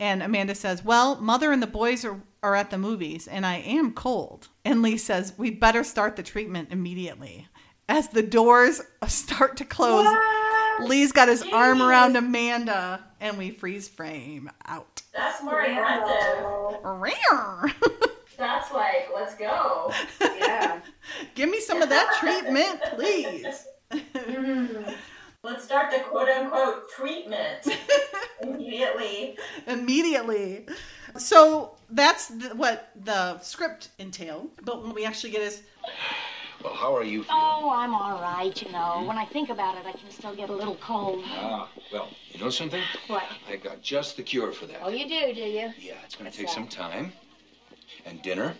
And 0.00 0.22
Amanda 0.22 0.54
says, 0.54 0.82
Well, 0.82 1.20
mother 1.20 1.52
and 1.52 1.62
the 1.62 1.66
boys 1.66 2.06
are, 2.06 2.22
are 2.42 2.56
at 2.56 2.70
the 2.70 2.78
movies, 2.78 3.28
and 3.28 3.44
I 3.44 3.56
am 3.56 3.92
cold. 3.92 4.48
And 4.64 4.80
Lee 4.80 4.96
says, 4.96 5.34
We'd 5.36 5.60
better 5.60 5.84
start 5.84 6.16
the 6.16 6.22
treatment 6.22 6.72
immediately. 6.72 7.48
As 7.86 8.08
the 8.08 8.22
doors 8.22 8.80
start 9.06 9.58
to 9.58 9.66
close, 9.66 10.06
Lee's 10.80 11.12
got 11.12 11.28
his 11.28 11.42
arm 11.52 11.82
around 11.82 12.16
Amanda, 12.16 13.04
and 13.20 13.36
we 13.38 13.50
freeze 13.50 13.88
frame 13.88 14.50
out. 14.66 15.02
That's 15.14 15.42
more 15.42 15.60
aggressive. 15.62 16.44
Wow. 16.84 17.64
That's 18.36 18.72
like, 18.72 19.08
let's 19.14 19.34
go. 19.34 19.92
Yeah. 20.20 20.80
Give 21.34 21.50
me 21.50 21.60
some 21.60 21.82
of 21.82 21.88
that 21.88 22.16
treatment, 22.20 22.80
please. 22.94 23.66
Mhm. 23.90 24.94
Let's 25.42 25.64
start 25.64 25.90
the 25.90 26.00
quote 26.00 26.28
unquote 26.28 26.90
treatment 26.90 27.66
immediately. 28.42 29.36
Immediately. 29.66 30.66
So 31.16 31.76
that's 31.90 32.28
th- 32.28 32.52
what 32.54 32.90
the 33.04 33.40
script 33.40 33.88
entailed. 33.98 34.50
But 34.62 34.82
when 34.84 34.94
we 34.94 35.04
actually 35.04 35.30
get 35.30 35.42
is 35.42 35.62
Well, 36.62 36.74
how 36.74 36.94
are 36.96 37.04
you 37.04 37.22
feeling? 37.22 37.40
Oh, 37.40 37.70
I'm 37.70 37.94
all 37.94 38.20
right, 38.20 38.60
you 38.62 38.72
know. 38.72 39.02
When 39.06 39.16
I 39.16 39.24
think 39.24 39.48
about 39.48 39.76
it, 39.76 39.86
I 39.86 39.92
can 39.92 40.10
still 40.10 40.34
get 40.34 40.50
a 40.50 40.52
little 40.52 40.74
cold. 40.76 41.22
Ah, 41.26 41.68
well, 41.92 42.08
you 42.32 42.40
know 42.40 42.50
something? 42.50 42.82
What? 43.06 43.24
I 43.48 43.56
got 43.56 43.80
just 43.80 44.16
the 44.16 44.22
cure 44.22 44.52
for 44.52 44.66
that. 44.66 44.80
Oh, 44.82 44.88
you 44.88 45.06
do, 45.08 45.32
do 45.32 45.40
you? 45.40 45.72
Yeah, 45.78 45.94
it's 46.04 46.16
going 46.16 46.30
to 46.30 46.36
take 46.36 46.46
that? 46.46 46.54
some 46.54 46.66
time. 46.66 47.12
And 48.04 48.20
dinner, 48.22 48.54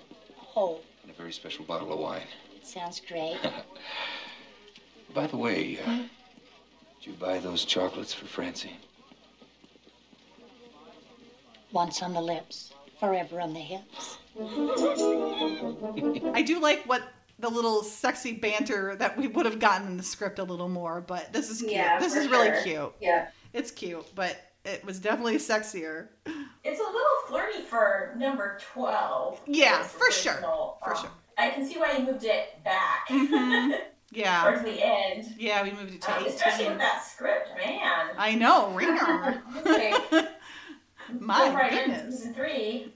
Oh, 0.57 0.79
and 1.03 1.11
a 1.11 1.15
very 1.15 1.33
special 1.33 1.65
bottle 1.65 1.93
of 1.93 1.99
wine. 1.99 2.27
sounds 2.63 3.01
great. 3.01 3.37
By 5.15 5.27
the 5.27 5.37
way, 5.37 5.79
uh, 5.85 5.97
did 5.97 6.07
you 7.03 7.13
buy 7.15 7.39
those 7.39 7.65
chocolates 7.65 8.13
for 8.13 8.27
Francine? 8.27 8.77
Once 11.73 12.03
on 12.03 12.13
the 12.13 12.21
lips, 12.21 12.73
forever 13.01 13.41
on 13.41 13.55
the 13.55 13.61
hips. 13.61 14.19
I 16.35 16.43
do 16.43 16.61
like 16.61 16.83
what 16.85 17.03
the 17.39 17.49
little 17.49 17.83
sexy 17.83 18.33
banter 18.33 18.97
that 18.97 19.17
we 19.17 19.29
would 19.29 19.47
have 19.47 19.59
gotten 19.59 19.87
in 19.87 19.97
the 19.97 20.03
script 20.03 20.39
a 20.39 20.45
little 20.45 20.69
more, 20.69 21.01
but 21.01 21.33
this 21.33 21.51
is 21.51 21.61
cute. 21.61 21.73
Yeah, 21.73 21.99
this 21.99 22.15
is 22.17 22.29
really 22.29 22.51
cute. 22.65 22.93
Yeah. 23.01 23.29
It's 23.53 23.71
cute, 23.71 24.07
but 24.15 24.37
it 24.65 24.85
was 24.85 24.99
definitely 24.99 25.37
sexier. 25.37 26.09
It's 26.65 26.81
a 26.81 26.83
little 26.83 27.03
flirty 27.29 27.63
for 27.63 28.15
number 28.19 28.59
12. 28.73 29.41
Yeah, 29.47 29.83
for 29.85 30.11
sure, 30.11 30.33
original. 30.35 30.79
for 30.83 30.95
Um, 30.97 31.03
sure. 31.03 31.11
I 31.39 31.51
can 31.51 31.65
see 31.67 31.79
why 31.79 31.93
you 31.93 32.05
moved 32.05 32.25
it 32.25 32.63
back 32.65 33.09
Mhm. 33.09 33.79
Yeah. 34.11 34.43
towards 34.43 34.63
the 34.63 34.83
end. 34.85 35.35
Yeah, 35.39 35.63
we 35.63 35.71
moved 35.71 35.95
it 35.95 36.03
to 36.03 36.17
Um, 36.17 36.25
especially 36.27 36.69
with 36.69 36.79
that 36.79 37.05
script, 37.05 37.51
man. 37.57 38.09
I 38.19 38.35
know, 38.35 38.71
ringer. 38.75 39.43
Like, 39.65 40.31
My 41.21 41.55
right 41.55 41.71
goodness. 41.71 42.17
season 42.17 42.35
three. 42.35 42.93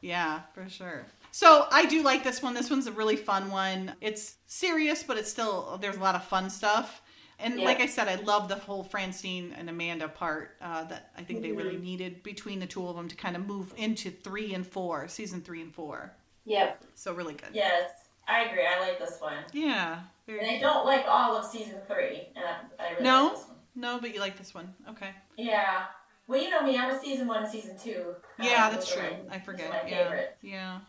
yeah, 0.00 0.40
for 0.54 0.68
sure. 0.68 1.06
So 1.30 1.66
I 1.70 1.86
do 1.86 2.02
like 2.02 2.24
this 2.24 2.42
one. 2.42 2.54
This 2.54 2.70
one's 2.70 2.86
a 2.86 2.92
really 2.92 3.16
fun 3.16 3.50
one. 3.50 3.94
It's 4.00 4.36
serious, 4.46 5.02
but 5.02 5.16
it's 5.18 5.30
still 5.30 5.78
there's 5.80 5.96
a 5.96 6.00
lot 6.00 6.14
of 6.14 6.24
fun 6.24 6.50
stuff. 6.50 7.02
And 7.40 7.60
Yeah. 7.60 7.66
like 7.66 7.80
I 7.80 7.86
said, 7.86 8.08
I 8.08 8.16
love 8.16 8.48
the 8.48 8.56
whole 8.56 8.82
Francine 8.82 9.54
and 9.56 9.70
Amanda 9.70 10.08
part 10.08 10.56
uh, 10.60 10.84
that 10.84 11.12
I 11.16 11.22
think 11.22 11.42
they 11.42 11.52
really 11.52 11.76
needed 11.76 12.22
between 12.24 12.58
the 12.58 12.66
two 12.66 12.86
of 12.88 12.96
them 12.96 13.06
to 13.08 13.14
kind 13.14 13.36
of 13.36 13.46
move 13.46 13.72
into 13.76 14.10
three 14.10 14.54
and 14.54 14.66
four, 14.66 15.06
season 15.06 15.40
three 15.40 15.60
and 15.62 15.72
four. 15.72 16.12
Yep. 16.46 16.82
So 16.96 17.12
really 17.14 17.34
good. 17.34 17.50
Yes, 17.52 17.90
I 18.26 18.44
agree. 18.44 18.66
I 18.66 18.80
like 18.80 18.98
this 18.98 19.20
one. 19.20 19.44
Yeah. 19.52 20.00
And 20.26 20.50
I 20.50 20.58
don't 20.58 20.84
like 20.84 21.04
all 21.06 21.36
of 21.36 21.44
season 21.44 21.76
three. 21.86 22.28
And 22.34 22.44
I, 22.44 22.84
I 22.84 22.90
really 22.92 23.04
No? 23.04 23.26
like. 23.34 23.44
No, 23.76 24.00
but 24.00 24.12
you 24.12 24.18
like 24.20 24.36
this 24.36 24.52
one. 24.52 24.74
Okay. 24.90 25.10
Yeah. 25.36 25.84
Well, 26.26 26.42
you 26.42 26.50
know 26.50 26.62
me. 26.62 26.76
I'm 26.76 26.90
a 26.94 27.00
season 27.00 27.28
one 27.28 27.48
season 27.48 27.78
two. 27.78 28.16
Yeah, 28.42 28.66
Um, 28.66 28.74
that's 28.74 28.92
true. 28.92 29.02
my- 29.28 29.36
I 29.36 29.38
forget. 29.38 29.70
My 29.70 29.88
Yeah. 29.88 30.02
favorite. 30.04 30.36
Yeah. 30.42 30.80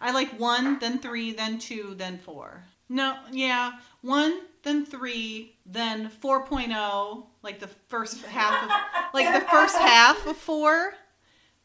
I 0.00 0.12
like 0.12 0.38
one, 0.38 0.78
then 0.78 0.98
three, 0.98 1.32
then 1.32 1.58
two, 1.58 1.94
then 1.96 2.18
four. 2.18 2.64
No, 2.88 3.16
yeah. 3.30 3.72
One, 4.00 4.40
then 4.62 4.84
three, 4.86 5.56
then 5.66 6.10
4.0, 6.22 7.26
like 7.42 7.60
the 7.60 7.68
first 7.88 8.24
half 8.24 8.64
of 8.64 8.70
like 9.12 9.32
the 9.32 9.46
first 9.48 9.76
half 9.78 10.26
of 10.26 10.36
four, 10.36 10.94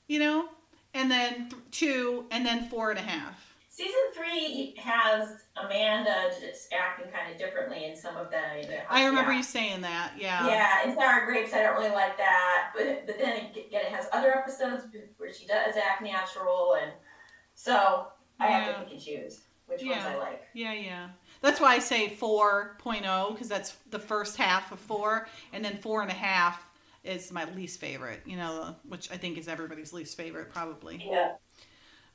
you 0.07 0.19
know? 0.19 0.49
And 0.93 1.10
then 1.10 1.49
th- 1.49 1.61
two, 1.72 2.26
and 2.30 2.45
then 2.45 2.69
four 2.69 2.91
and 2.91 2.99
a 2.99 3.03
half. 3.03 3.53
Season 3.69 4.01
three 4.14 4.76
has 4.77 5.45
Amanda 5.57 6.30
just 6.39 6.72
acting 6.72 7.11
kind 7.11 7.31
of 7.31 7.39
differently 7.39 7.85
in 7.85 7.95
some 7.95 8.15
of 8.15 8.30
them. 8.30 8.61
you 8.61 8.77
I 8.88 9.07
remember 9.07 9.34
you 9.34 9.41
saying 9.41 9.81
that. 9.81 10.14
Yeah. 10.15 10.45
Yeah, 10.45 10.88
in 10.88 10.95
Sour 10.95 11.26
Grapes, 11.26 11.53
I 11.53 11.64
don't 11.64 11.76
really 11.76 11.89
like 11.89 12.15
that. 12.18 12.69
But 12.77 13.07
but 13.07 13.18
then 13.18 13.47
again, 13.47 13.64
it 13.72 13.91
has 13.91 14.05
other 14.14 14.38
episodes 14.38 14.84
where 15.18 15.34
she 15.34 15.47
does 15.47 15.76
act 15.76 16.03
natural, 16.03 16.77
and 16.80 16.91
so 17.55 18.10
I 18.44 18.48
have 18.48 18.68
Yeah. 18.68 18.74
to 18.74 18.80
pick 18.84 18.94
and 18.94 19.02
choose 19.02 19.41
which 19.68 19.82
ones 19.82 19.91
Yeah. 19.95 20.07
I 20.07 20.15
like. 20.18 20.44
Yeah, 20.53 20.74
yeah. 20.74 21.10
That's 21.41 21.60
why 21.60 21.74
I 21.76 21.80
say 21.80 22.10
4.0 22.10 23.32
because 23.34 23.49
that's 23.49 23.72
the 23.90 23.99
first 23.99 24.38
half 24.38 24.72
of 24.72 24.80
four, 24.80 25.28
and 25.52 25.64
then 25.64 25.78
four 25.78 26.02
and 26.02 26.11
a 26.11 26.15
half 26.15 26.65
is 27.03 27.32
my 27.32 27.45
least 27.53 27.80
favorite. 27.80 28.22
You 28.26 28.38
know, 28.38 28.76
which 28.88 29.11
I 29.11 29.18
think 29.18 29.38
is 29.38 29.48
everybody's 29.48 29.94
least 29.94 30.15
favorite 30.18 30.52
probably, 30.52 31.06
Yeah. 31.10 31.34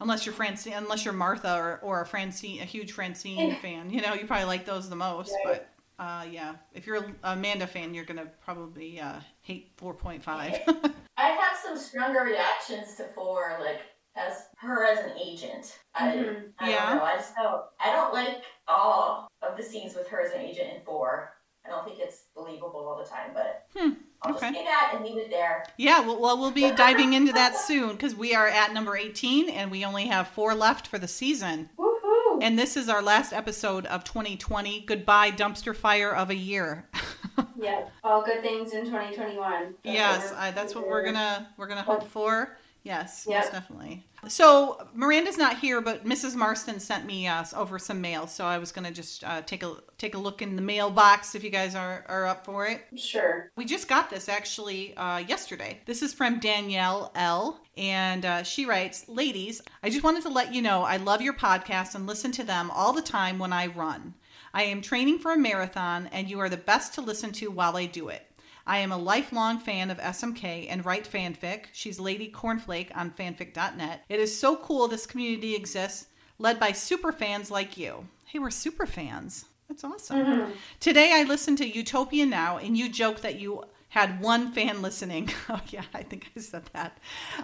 unless 0.01 0.25
you're 0.27 0.35
Francine, 0.35 0.75
unless 0.75 1.05
you're 1.05 1.15
Martha 1.15 1.57
or, 1.57 1.79
or 1.83 2.01
a 2.03 2.07
Francine, 2.07 2.61
a 2.63 2.65
huge 2.65 2.93
Francine 2.93 3.57
fan. 3.63 3.91
You 3.91 4.01
know, 4.03 4.15
you 4.15 4.27
probably 4.27 4.47
like 4.47 4.65
those 4.65 4.89
the 4.89 4.97
most. 4.97 5.35
Right. 5.45 5.63
But 5.99 6.03
uh, 6.03 6.25
yeah, 6.31 6.55
if 6.75 6.87
you're 6.87 6.97
an 6.97 7.17
Amanda 7.25 7.67
fan, 7.67 7.93
you're 7.93 8.05
gonna 8.05 8.27
probably 8.45 9.01
uh, 9.01 9.21
hate 9.43 9.77
4.5. 9.79 10.23
I 11.17 11.29
have 11.31 11.59
some 11.63 11.77
stronger 11.77 12.21
reactions 12.21 12.95
to 12.97 13.05
four, 13.15 13.59
like 13.61 13.81
as 14.19 14.47
her 14.57 14.85
as 14.85 14.99
an 15.05 15.17
agent. 15.19 15.79
I, 15.95 16.09
Mhm. 16.13 16.53
I 16.59 16.69
Yeah. 16.71 16.87
don't 16.89 16.97
know. 16.99 17.05
I 17.05 17.17
just 17.17 17.35
don't. 17.37 17.63
I 17.81 17.93
don't 17.93 18.13
like 18.13 18.43
all 18.67 19.29
of 19.43 19.57
the 19.57 19.63
scenes 19.63 19.95
with 19.95 20.09
her 20.09 20.21
as 20.21 20.33
an 20.33 20.41
agent 20.41 20.73
in 20.75 20.81
four. 20.83 21.35
I 21.65 21.71
don't 21.71 21.85
think 21.85 21.99
it's 21.99 22.25
believable 22.35 22.87
all 22.89 22.99
the 22.99 23.05
time, 23.09 23.33
but 23.35 23.67
Hmm, 23.77 23.91
I'll 24.23 24.33
just 24.33 24.43
okay. 24.43 24.55
say 24.55 24.65
that 24.65 24.93
and 24.95 25.05
leave 25.05 25.19
it 25.19 25.29
there. 25.31 25.65
Yeah, 25.77 26.01
well, 26.01 26.19
well, 26.19 26.39
we'll 26.39 26.51
be 26.51 26.71
diving 26.71 27.13
into 27.13 27.33
that 27.35 27.57
soon 27.57 27.91
because 27.91 28.15
we 28.15 28.35
are 28.35 28.49
at 28.49 28.73
number 28.73 28.97
18 28.97 29.51
and 29.51 29.71
we 29.71 29.85
only 29.85 30.07
have 30.07 30.29
four 30.29 30.55
left 30.55 30.87
for 30.87 30.99
the 30.99 31.09
season. 31.09 31.69
Woohoo! 31.79 32.39
And 32.43 32.59
this 32.59 32.77
is 32.77 32.89
our 32.89 33.03
last 33.03 33.33
episode 33.35 33.85
of 33.87 34.03
2020. 34.05 34.81
Goodbye, 34.87 35.31
dumpster 35.31 35.77
fire 35.77 36.15
of 36.15 36.31
a 36.31 36.35
year. 36.35 36.89
yeah. 37.57 37.85
All 38.03 38.23
good 38.23 38.41
things 38.43 38.73
in 38.73 38.85
2021. 38.87 39.75
That's 39.85 39.95
yes, 39.95 40.31
what 40.31 40.41
I, 40.41 40.51
that's 40.53 40.75
what 40.75 40.89
we're 40.89 41.05
gonna 41.05 41.49
we're 41.59 41.67
gonna 41.67 41.83
hope 41.83 42.09
for. 42.09 42.57
Yes, 42.83 43.27
Yep. 43.29 43.43
most 43.43 43.53
definitely. 43.53 44.07
So 44.27 44.89
Miranda's 44.95 45.39
not 45.39 45.59
here, 45.59 45.81
but 45.81 46.05
Mrs. 46.05 46.35
Marston 46.35 46.81
sent 46.81 47.07
me 47.07 47.29
uh, 47.29 47.45
over 47.55 47.79
some 47.79 48.01
mail, 48.01 48.27
so 48.27 48.45
I 48.45 48.59
was 48.59 48.73
gonna 48.73 48.91
just 48.91 49.23
uh, 49.23 49.43
take 49.43 49.63
a 49.63 49.77
take 49.97 50.15
a 50.15 50.19
look 50.19 50.43
in 50.43 50.57
the 50.57 50.63
mailbox 50.63 51.35
if 51.35 51.45
you 51.45 51.51
guys 51.51 51.75
are 51.75 52.05
are 52.09 52.27
up 52.27 52.45
for 52.45 52.67
it. 52.67 52.83
Sure. 52.97 53.51
We 53.57 53.65
just 53.65 53.89
got 53.89 54.11
this 54.11 54.29
actually 54.29 54.97
uh, 54.97 55.19
yesterday. 55.19 55.81
This 55.87 56.03
is 56.03 56.13
from 56.13 56.41
Danielle 56.41 57.13
L. 57.15 57.61
And 57.77 58.25
uh, 58.25 58.43
she 58.43 58.67
writes 58.67 59.09
Ladies, 59.09 59.63
I 59.85 59.91
just 59.91 60.03
wanted 60.03 60.25
to 60.25 60.31
let 60.31 60.53
you 60.53 60.61
know 60.61 60.83
I 60.83 60.97
love 60.97 61.23
your 61.23 61.35
podcast 61.35 61.95
and 61.95 62.09
listen 62.09 62.33
to 62.33 62.43
them 62.43 62.73
all 62.73 62.93
the 62.93 63.01
time 63.01 63.39
when 63.39 63.53
I 63.53 63.69
run. 63.69 64.15
I 64.53 64.65
am 64.65 64.83
training 64.83 65.21
for 65.21 65.33
a 65.33 65.39
marathon, 65.39 66.09
and 66.11 66.29
you 66.29 66.41
are 66.41 66.49
the 66.49 66.57
best 66.57 66.95
to 66.95 67.01
listen 67.01 67.31
to 67.33 67.51
while 67.51 67.77
I 67.77 67.87
do 67.87 68.09
it. 68.09 68.28
I 68.69 68.79
am 68.79 68.93
a 68.93 68.99
lifelong 68.99 69.59
fan 69.59 69.91
of 69.91 69.97
SMK 69.97 70.67
and 70.69 70.85
write 70.85 71.11
fanfic. 71.11 71.65
She's 71.73 71.99
Lady 71.99 72.31
Cornflake 72.31 72.95
on 72.95 73.11
fanfic.net. 73.11 74.05
It 74.11 74.21
is 74.21 74.39
so 74.39 74.57
cool 74.57 74.87
this 74.87 75.07
community 75.07 75.55
exists, 75.55 76.09
led 76.39 76.61
by 76.61 76.73
super 76.73 77.11
fans 77.11 77.51
like 77.51 77.79
you. 77.79 78.07
Hey, 78.27 78.39
we're 78.39 78.51
super 78.51 78.85
fans. 78.85 79.47
That's 79.69 79.85
awesome. 79.85 80.19
Mhm. 80.19 80.53
Today 80.81 81.13
I 81.15 81.23
listened 81.23 81.57
to 81.59 81.67
Utopia 81.67 82.27
Now, 82.27 82.59
and 82.59 82.77
you 82.77 82.91
joke 82.91 83.23
that 83.23 83.41
you 83.41 83.65
had 83.91 84.21
one 84.21 84.53
fan 84.53 84.83
listening. 84.83 85.31
Oh, 85.51 85.61
yeah, 85.71 85.85
I 85.95 86.03
think 86.03 86.31
I 86.37 86.41
said 86.41 86.65
that. 86.75 86.99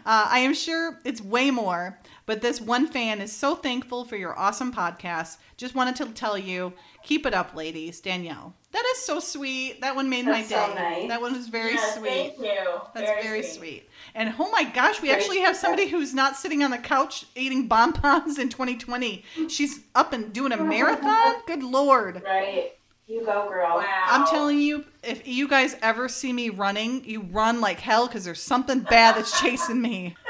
Uh, 0.05 0.29
I 0.31 0.41
am 0.41 0.53
sure 0.53 1.01
it's 1.07 1.23
way 1.23 1.51
more, 1.51 1.99
but 2.27 2.43
this 2.43 2.61
one 2.61 2.87
fan 2.87 3.23
is 3.23 3.33
so 3.33 3.55
thankful 3.55 4.05
for 4.05 4.17
your 4.17 4.39
awesome 4.39 4.73
podcast. 4.75 5.39
Just 5.57 5.75
wanted 5.75 5.97
to 5.97 6.07
tell 6.13 6.37
you, 6.37 6.75
keep 7.03 7.25
it 7.25 7.33
up, 7.33 7.55
ladies. 7.55 8.01
Danielle. 8.01 8.53
That 8.73 8.85
is 8.93 8.99
so 8.99 9.21
sweet. 9.21 9.81
That 9.81 9.97
one 9.97 10.11
made 10.11 10.27
That's 10.27 10.51
my 10.51 10.57
so 10.57 10.75
day. 10.75 10.75
nice. 10.75 11.09
That 11.09 11.23
one 11.23 11.33
was 11.33 11.49
very 11.49 11.73
yes, 11.75 11.97
sweet. 11.97 12.09
Thank 12.11 12.39
you. 12.41 12.81
That's 12.93 13.25
very, 13.25 13.43
sweet. 13.43 13.59
sweet. 13.59 13.89
And 14.15 14.35
oh 14.39 14.51
my 14.51 14.65
gosh, 14.65 15.01
we 15.01 15.09
Great. 15.09 15.17
actually 15.21 15.41
have 15.41 15.57
somebody 15.57 15.89
who's 15.89 16.13
not 16.13 16.37
sitting 16.37 16.63
on 16.63 16.71
the 16.73 16.79
couch 16.79 17.25
eating 17.35 17.67
bonbons 17.69 18.39
in 18.39 18.51
2020. 18.51 19.25
She's 19.49 19.81
up 19.95 20.13
and 20.13 20.31
doing 20.33 20.53
a 20.53 20.57
marathon. 20.63 21.37
Good 21.47 21.63
lord. 21.63 22.23
Right. 22.23 22.73
You 23.07 23.25
go, 23.25 23.49
girl. 23.49 23.77
Wow. 23.77 24.05
I'm 24.09 24.27
telling 24.27 24.59
you, 24.59 24.85
if 25.03 25.29
you 25.29 25.47
guys 25.47 25.77
ever 25.83 26.09
see 26.09 26.33
me 26.33 26.49
running, 26.49 27.05
you 27.05 27.21
run 27.21 27.61
like 27.61 27.79
hell 27.79 28.07
because 28.07 28.25
there's 28.25 28.41
something 28.41 28.81
bad 28.81 29.17
that's 29.17 29.39
chasing 29.43 29.83
me. 29.83 30.17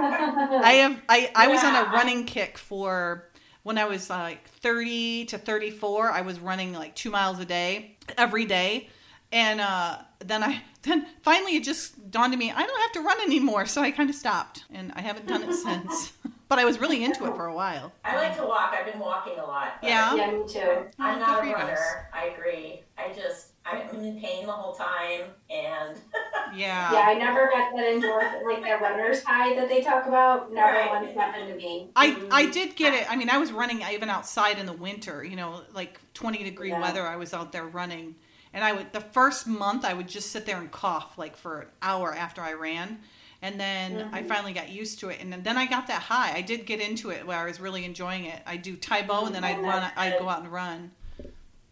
I 0.00 0.72
have 0.82 1.00
I, 1.08 1.30
I 1.34 1.48
was 1.48 1.62
on 1.62 1.74
a 1.74 1.90
running 1.90 2.24
kick 2.24 2.58
for 2.58 3.28
when 3.62 3.78
I 3.78 3.84
was 3.84 4.10
like 4.10 4.48
30 4.48 5.26
to 5.26 5.38
34. 5.38 6.10
I 6.10 6.22
was 6.22 6.40
running 6.40 6.72
like 6.72 6.94
two 6.96 7.10
miles 7.10 7.38
a 7.38 7.44
day 7.44 7.96
every 8.16 8.44
day, 8.44 8.88
and 9.30 9.60
uh, 9.60 9.98
then 10.18 10.42
I 10.42 10.62
then 10.82 11.06
finally 11.22 11.56
it 11.56 11.62
just 11.64 12.10
dawned 12.10 12.32
on 12.32 12.38
me 12.38 12.50
I 12.50 12.66
don't 12.66 12.80
have 12.80 12.92
to 12.92 13.00
run 13.00 13.20
anymore. 13.20 13.66
So 13.66 13.80
I 13.80 13.92
kind 13.92 14.10
of 14.10 14.16
stopped, 14.16 14.64
and 14.72 14.90
I 14.96 15.02
haven't 15.02 15.28
done 15.28 15.44
it 15.44 15.54
since. 15.54 16.12
But 16.48 16.58
I 16.58 16.64
was 16.64 16.78
really 16.80 17.04
into 17.08 17.24
it 17.26 17.34
for 17.36 17.46
a 17.46 17.54
while. 17.54 17.92
I 18.04 18.16
like 18.16 18.36
to 18.38 18.44
walk. 18.46 18.74
I've 18.78 18.90
been 18.90 19.00
walking 19.00 19.38
a 19.38 19.46
lot. 19.46 19.74
Yeah. 19.82 20.16
yeah, 20.16 20.32
me 20.32 20.46
too. 20.48 20.86
I'm 20.98 21.18
not 21.18 21.44
a 21.44 21.52
runner. 21.52 21.78
I 22.12 22.26
agree. 22.26 22.82
I 22.96 23.12
just 23.14 23.48
I'm 23.66 23.80
in 23.90 24.18
pain 24.20 24.46
the 24.46 24.52
whole 24.52 24.74
time, 24.74 25.22
and 25.50 25.96
Yeah. 26.56 26.92
Yeah, 26.92 27.00
I 27.06 27.14
never 27.14 27.50
got 27.52 27.70
that 27.76 27.84
endorphin, 27.84 28.42
like 28.44 28.64
that 28.64 28.80
runner's 28.80 29.22
high 29.22 29.54
that 29.54 29.68
they 29.68 29.82
talk 29.82 30.06
about. 30.06 30.52
Never 30.52 30.66
Right. 30.78 30.88
once 30.88 31.14
happened 31.14 31.48
to 31.48 31.54
me. 31.54 31.90
I, 31.94 32.08
Mhm. 32.12 32.22
I 32.30 32.46
did 32.46 32.74
get 32.76 32.94
it. 32.94 33.10
I 33.10 33.16
mean, 33.16 33.28
I 33.28 33.36
was 33.38 33.52
running 33.52 33.82
even 33.82 34.08
outside 34.08 34.58
in 34.58 34.64
the 34.66 34.72
winter, 34.72 35.22
you 35.22 35.36
know, 35.36 35.62
like 35.74 36.00
20 36.14 36.42
degree 36.42 36.70
Yeah. 36.70 36.80
weather. 36.80 37.06
I 37.06 37.16
was 37.16 37.34
out 37.34 37.52
there 37.52 37.64
running. 37.66 38.14
And 38.54 38.64
I 38.64 38.72
would, 38.72 38.92
the 38.92 39.00
first 39.00 39.46
month, 39.46 39.84
I 39.84 39.92
would 39.92 40.08
just 40.08 40.30
sit 40.32 40.46
there 40.46 40.56
and 40.56 40.70
cough 40.72 41.18
like 41.18 41.36
for 41.36 41.60
an 41.60 41.68
hour 41.82 42.14
after 42.14 42.40
I 42.40 42.54
ran. 42.54 43.00
And 43.40 43.60
then 43.60 44.10
I 44.12 44.22
Mhm. 44.22 44.28
finally 44.28 44.52
got 44.52 44.68
used 44.68 44.98
to 45.00 45.10
it. 45.10 45.20
And 45.20 45.32
then, 45.32 45.42
then 45.44 45.56
I 45.56 45.66
got 45.66 45.86
that 45.86 46.02
high. 46.02 46.32
I 46.34 46.40
did 46.42 46.66
get 46.66 46.80
into 46.80 47.10
it 47.10 47.24
where 47.26 47.38
I 47.38 47.44
was 47.44 47.60
really 47.60 47.84
enjoying 47.84 48.24
it. 48.24 48.42
I 48.46 48.56
do 48.56 48.76
Tai 48.76 49.02
Bo, 49.02 49.26
and 49.26 49.34
then 49.34 49.44
I'd 49.44 49.58
run, 49.60 49.90
I'd 49.96 50.18
go 50.18 50.28
out 50.28 50.40
and 50.42 50.52
run. 50.52 50.90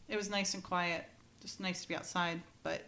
It 0.08 0.16
was 0.16 0.30
nice 0.30 0.54
and 0.54 0.62
quiet. 0.62 1.04
Just 1.40 1.58
nice 1.58 1.82
to 1.82 1.88
be 1.88 1.96
outside. 1.96 2.40
But 2.62 2.82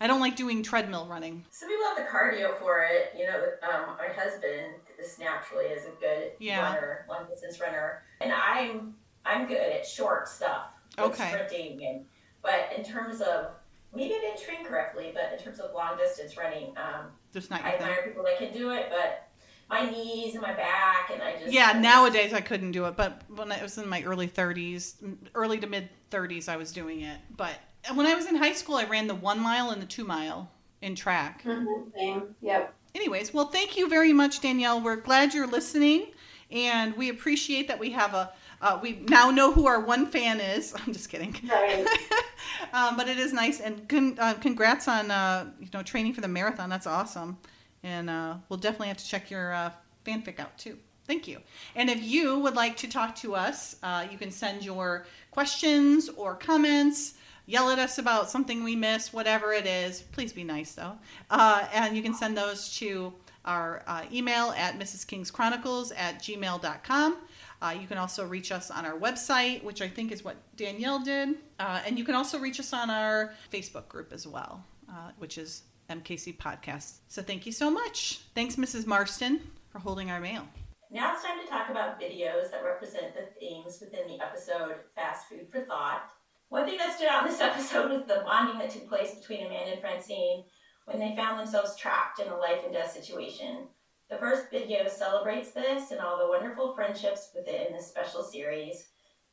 I 0.00 0.08
don't 0.08 0.18
like 0.20 0.34
doing 0.36 0.62
treadmill 0.64 1.06
running. 1.06 1.44
some 1.50 1.68
people 1.68 1.86
have 1.86 1.96
the 1.96 2.02
cardio 2.02 2.58
for 2.58 2.82
it. 2.84 3.14
You 3.16 3.26
know, 3.26 3.44
um, 3.62 3.96
my 3.96 4.08
husband 4.08 4.74
just 4.96 5.18
naturally 5.20 5.66
is 5.66 5.86
a 5.86 5.90
good 6.00 6.32
Yeah. 6.40 6.62
runner, 6.74 7.06
long 7.08 7.26
distance 7.28 7.60
runner, 7.60 8.02
and 8.20 8.32
I'm 8.32 8.96
I'm 9.24 9.46
good 9.46 9.56
at 9.58 9.84
short 9.86 10.28
stuff, 10.28 10.70
like 10.96 11.06
Okay. 11.08 11.28
sprinting, 11.30 11.84
and 11.84 12.06
but 12.42 12.72
in 12.76 12.84
terms 12.84 13.20
of 13.20 13.52
maybe 13.96 14.14
I 14.14 14.18
didn't 14.20 14.40
train 14.40 14.64
correctly, 14.64 15.10
but 15.14 15.32
in 15.36 15.42
terms 15.42 15.58
of 15.60 15.72
long 15.74 15.96
distance 15.96 16.36
running, 16.36 16.76
um, 16.76 17.06
Just 17.32 17.50
not 17.50 17.62
I 17.62 17.70
your 17.70 17.78
thing. 17.78 17.86
admire 17.88 18.02
people 18.04 18.24
that 18.24 18.38
can 18.38 18.52
do 18.52 18.70
it, 18.70 18.88
but 18.90 19.28
my 19.68 19.88
knees 19.90 20.34
and 20.34 20.42
my 20.42 20.52
back, 20.52 21.10
and 21.12 21.20
I 21.22 21.32
just 21.32 21.46
Yeah, 21.52 21.68
I 21.68 21.72
just- 21.72 21.82
nowadays 21.82 22.32
I 22.32 22.40
couldn't 22.40 22.72
do 22.72 22.84
it, 22.86 22.96
but 22.96 23.22
when 23.28 23.50
I 23.50 23.62
was 23.62 23.78
in 23.78 23.88
my 23.88 24.02
early 24.04 24.26
30s, 24.28 24.96
early 25.34 25.58
to 25.58 25.66
mid 25.66 25.88
30s, 26.10 26.48
I 26.48 26.56
was 26.56 26.70
doing 26.72 27.00
it. 27.00 27.18
But 27.36 27.54
when 27.94 28.06
I 28.06 28.14
was 28.14 28.26
in 28.26 28.36
high 28.36 28.52
school, 28.52 28.76
I 28.76 28.84
ran 28.84 29.06
the 29.08 29.14
one 29.14 29.40
mile 29.40 29.70
and 29.70 29.80
the 29.82 29.86
two 29.86 30.04
mile 30.04 30.50
in 30.82 30.94
track. 30.94 31.42
Mhm, 31.44 31.92
Same. 31.96 32.34
Yep. 32.42 32.74
Anyways, 32.94 33.34
well, 33.34 33.46
thank 33.48 33.76
you 33.76 33.88
very 33.88 34.12
much, 34.12 34.40
Danielle. 34.40 34.80
We're 34.80 34.96
glad 34.96 35.34
you're 35.34 35.46
listening, 35.46 36.12
and 36.50 36.96
we 36.96 37.08
appreciate 37.08 37.68
that 37.68 37.78
we 37.78 37.90
have 37.90 38.14
a. 38.14 38.32
Uh, 38.60 38.78
we 38.82 38.98
now 39.08 39.30
know 39.30 39.52
who 39.52 39.66
our 39.66 39.80
one 39.80 40.06
fan 40.06 40.40
is. 40.40 40.74
I'm 40.86 40.92
just 40.92 41.08
kidding. 41.08 41.34
Right. 41.48 41.86
um, 42.72 42.96
but 42.96 43.08
it 43.08 43.18
is 43.18 43.32
nice, 43.32 43.60
and 43.60 43.88
con- 43.88 44.16
uh, 44.18 44.34
congrats 44.34 44.88
on 44.88 45.10
uh, 45.10 45.50
you 45.60 45.68
know 45.72 45.82
training 45.82 46.14
for 46.14 46.20
the 46.20 46.28
marathon. 46.28 46.70
That's 46.70 46.86
awesome, 46.86 47.38
and 47.82 48.08
uh, 48.08 48.36
we'll 48.48 48.58
definitely 48.58 48.88
have 48.88 48.96
to 48.98 49.06
check 49.06 49.30
your 49.30 49.52
uh, 49.52 49.70
fanfic 50.04 50.40
out 50.40 50.56
too. 50.58 50.78
Thank 51.06 51.28
you. 51.28 51.40
And 51.76 51.88
if 51.88 52.02
you 52.02 52.38
would 52.40 52.56
like 52.56 52.76
to 52.78 52.88
talk 52.88 53.14
to 53.16 53.36
us, 53.36 53.76
uh, 53.82 54.06
you 54.10 54.18
can 54.18 54.30
send 54.30 54.64
your 54.64 55.06
questions 55.30 56.08
or 56.08 56.34
comments. 56.34 57.14
Yell 57.48 57.70
at 57.70 57.78
us 57.78 57.98
about 57.98 58.28
something 58.28 58.64
we 58.64 58.74
missed, 58.74 59.14
whatever 59.14 59.52
it 59.52 59.66
is. 59.66 60.02
Please 60.02 60.32
be 60.32 60.42
nice 60.42 60.72
though. 60.72 60.98
Uh, 61.30 61.64
and 61.72 61.96
you 61.96 62.02
can 62.02 62.12
send 62.12 62.36
those 62.36 62.76
to 62.78 63.12
our 63.44 63.84
uh, 63.86 64.02
email 64.12 64.52
at 64.56 64.78
Mrs. 64.78 65.06
King's 65.06 65.30
Chronicles 65.30 65.92
at 65.92 66.20
gmail.com. 66.20 67.16
Uh, 67.62 67.74
you 67.80 67.86
can 67.86 67.98
also 67.98 68.26
reach 68.26 68.52
us 68.52 68.70
on 68.70 68.84
our 68.84 68.98
website, 68.98 69.62
which 69.64 69.80
I 69.80 69.88
think 69.88 70.12
is 70.12 70.24
what 70.24 70.36
Danielle 70.56 71.00
did. 71.00 71.36
Uh, 71.58 71.80
and 71.86 71.98
you 71.98 72.04
can 72.04 72.14
also 72.14 72.38
reach 72.38 72.60
us 72.60 72.72
on 72.72 72.90
our 72.90 73.32
Facebook 73.52 73.88
group 73.88 74.12
as 74.12 74.26
well, 74.26 74.64
uh, 74.90 75.10
which 75.18 75.38
is 75.38 75.62
MKC 75.90 76.36
Podcast. 76.36 76.98
So 77.08 77.22
thank 77.22 77.46
you 77.46 77.52
so 77.52 77.70
much. 77.70 78.20
Thanks, 78.34 78.56
Mrs. 78.56 78.86
Marston, 78.86 79.40
for 79.70 79.78
holding 79.78 80.10
our 80.10 80.20
mail. 80.20 80.46
Now 80.90 81.14
it's 81.14 81.24
time 81.24 81.40
to 81.42 81.48
talk 81.48 81.70
about 81.70 82.00
videos 82.00 82.50
that 82.50 82.62
represent 82.64 83.14
the 83.14 83.28
themes 83.40 83.78
within 83.80 84.06
the 84.06 84.22
episode 84.22 84.76
Fast 84.94 85.28
Food 85.28 85.48
for 85.50 85.62
Thought. 85.62 86.02
One 86.48 86.64
thing 86.64 86.78
that 86.78 86.94
stood 86.94 87.08
out 87.08 87.24
in 87.24 87.32
this 87.32 87.40
episode 87.42 87.90
was 87.90 88.06
the 88.06 88.22
bonding 88.24 88.58
that 88.58 88.70
took 88.70 88.88
place 88.88 89.14
between 89.14 89.46
Amanda 89.46 89.72
and 89.72 89.80
Francine 89.80 90.44
when 90.84 91.00
they 91.00 91.16
found 91.16 91.40
themselves 91.40 91.76
trapped 91.76 92.20
in 92.20 92.28
a 92.28 92.36
life 92.36 92.60
and 92.64 92.72
death 92.72 92.92
situation. 92.92 93.66
The 94.08 94.18
first 94.18 94.52
video 94.52 94.86
celebrates 94.86 95.50
this 95.50 95.90
and 95.90 96.00
all 96.00 96.16
the 96.16 96.28
wonderful 96.28 96.76
friendships 96.76 97.30
within 97.34 97.72
this 97.72 97.88
special 97.88 98.22
series. 98.22 98.86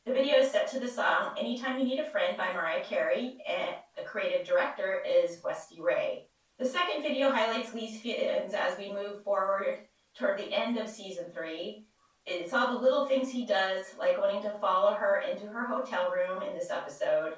The 0.04 0.14
video 0.14 0.38
is 0.38 0.50
set 0.50 0.68
to 0.72 0.80
the 0.80 0.88
song 0.88 1.36
Anytime 1.38 1.78
You 1.78 1.86
Need 1.86 2.00
a 2.00 2.10
Friend 2.10 2.36
by 2.36 2.52
Mariah 2.54 2.84
Carey, 2.84 3.38
and 3.48 3.76
the 3.96 4.02
creative 4.02 4.48
director 4.48 5.04
is 5.08 5.44
Westy 5.44 5.80
Ray. 5.80 6.26
The 6.58 6.66
second 6.66 7.04
video 7.04 7.30
highlights 7.30 7.76
Lee's 7.76 8.02
feelings 8.02 8.56
as 8.56 8.76
we 8.80 8.92
move 8.92 9.24
forward 9.24 9.78
toward 10.18 10.40
the 10.40 10.52
end 10.52 10.80
of 10.80 10.90
season 10.90 11.26
three. 11.32 11.86
It's 12.26 12.52
all 12.52 12.74
the 12.74 12.84
little 12.84 13.06
things 13.06 13.30
he 13.30 13.46
does, 13.46 13.86
like 14.00 14.18
wanting 14.18 14.42
to 14.42 14.58
follow 14.60 14.96
her 14.96 15.22
into 15.32 15.46
her 15.46 15.68
hotel 15.68 16.10
room 16.10 16.42
in 16.42 16.56
this 16.56 16.72
episode. 16.72 17.36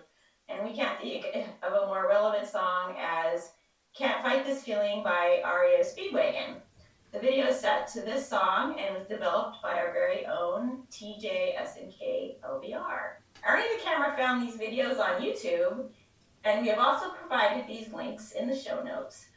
And 0.48 0.66
we 0.66 0.74
can't 0.74 1.02
think 1.02 1.26
of 1.62 1.74
a 1.74 1.88
more 1.88 2.08
relevant 2.08 2.48
song 2.48 2.96
as 2.98 3.52
Can't 3.94 4.24
Fight 4.24 4.46
This 4.46 4.64
Feeling 4.64 5.04
by 5.04 5.42
REO 5.44 5.82
Speedwagon. 5.82 6.62
The 7.16 7.22
video 7.22 7.48
is 7.48 7.62
set 7.62 7.88
to 7.94 8.02
this 8.02 8.28
song 8.28 8.78
and 8.78 8.94
was 8.94 9.08
developed 9.08 9.62
by 9.62 9.80
our 9.80 9.94
very 9.94 10.26
own 10.26 10.84
TJ 10.92 11.56
SMK 11.56 12.42
LBR. 12.42 13.14
Ernie 13.48 13.64
the 13.78 13.84
camera 13.86 14.14
found 14.18 14.46
these 14.46 14.58
videos 14.58 15.00
on 15.00 15.22
YouTube, 15.22 15.86
and 16.44 16.62
we 16.62 16.68
have 16.68 16.78
also 16.78 17.12
provided 17.12 17.68
these 17.68 17.94
links 17.94 18.34
in 18.34 18.50
the 18.50 18.56
show 18.56 18.84
notes 18.84 19.28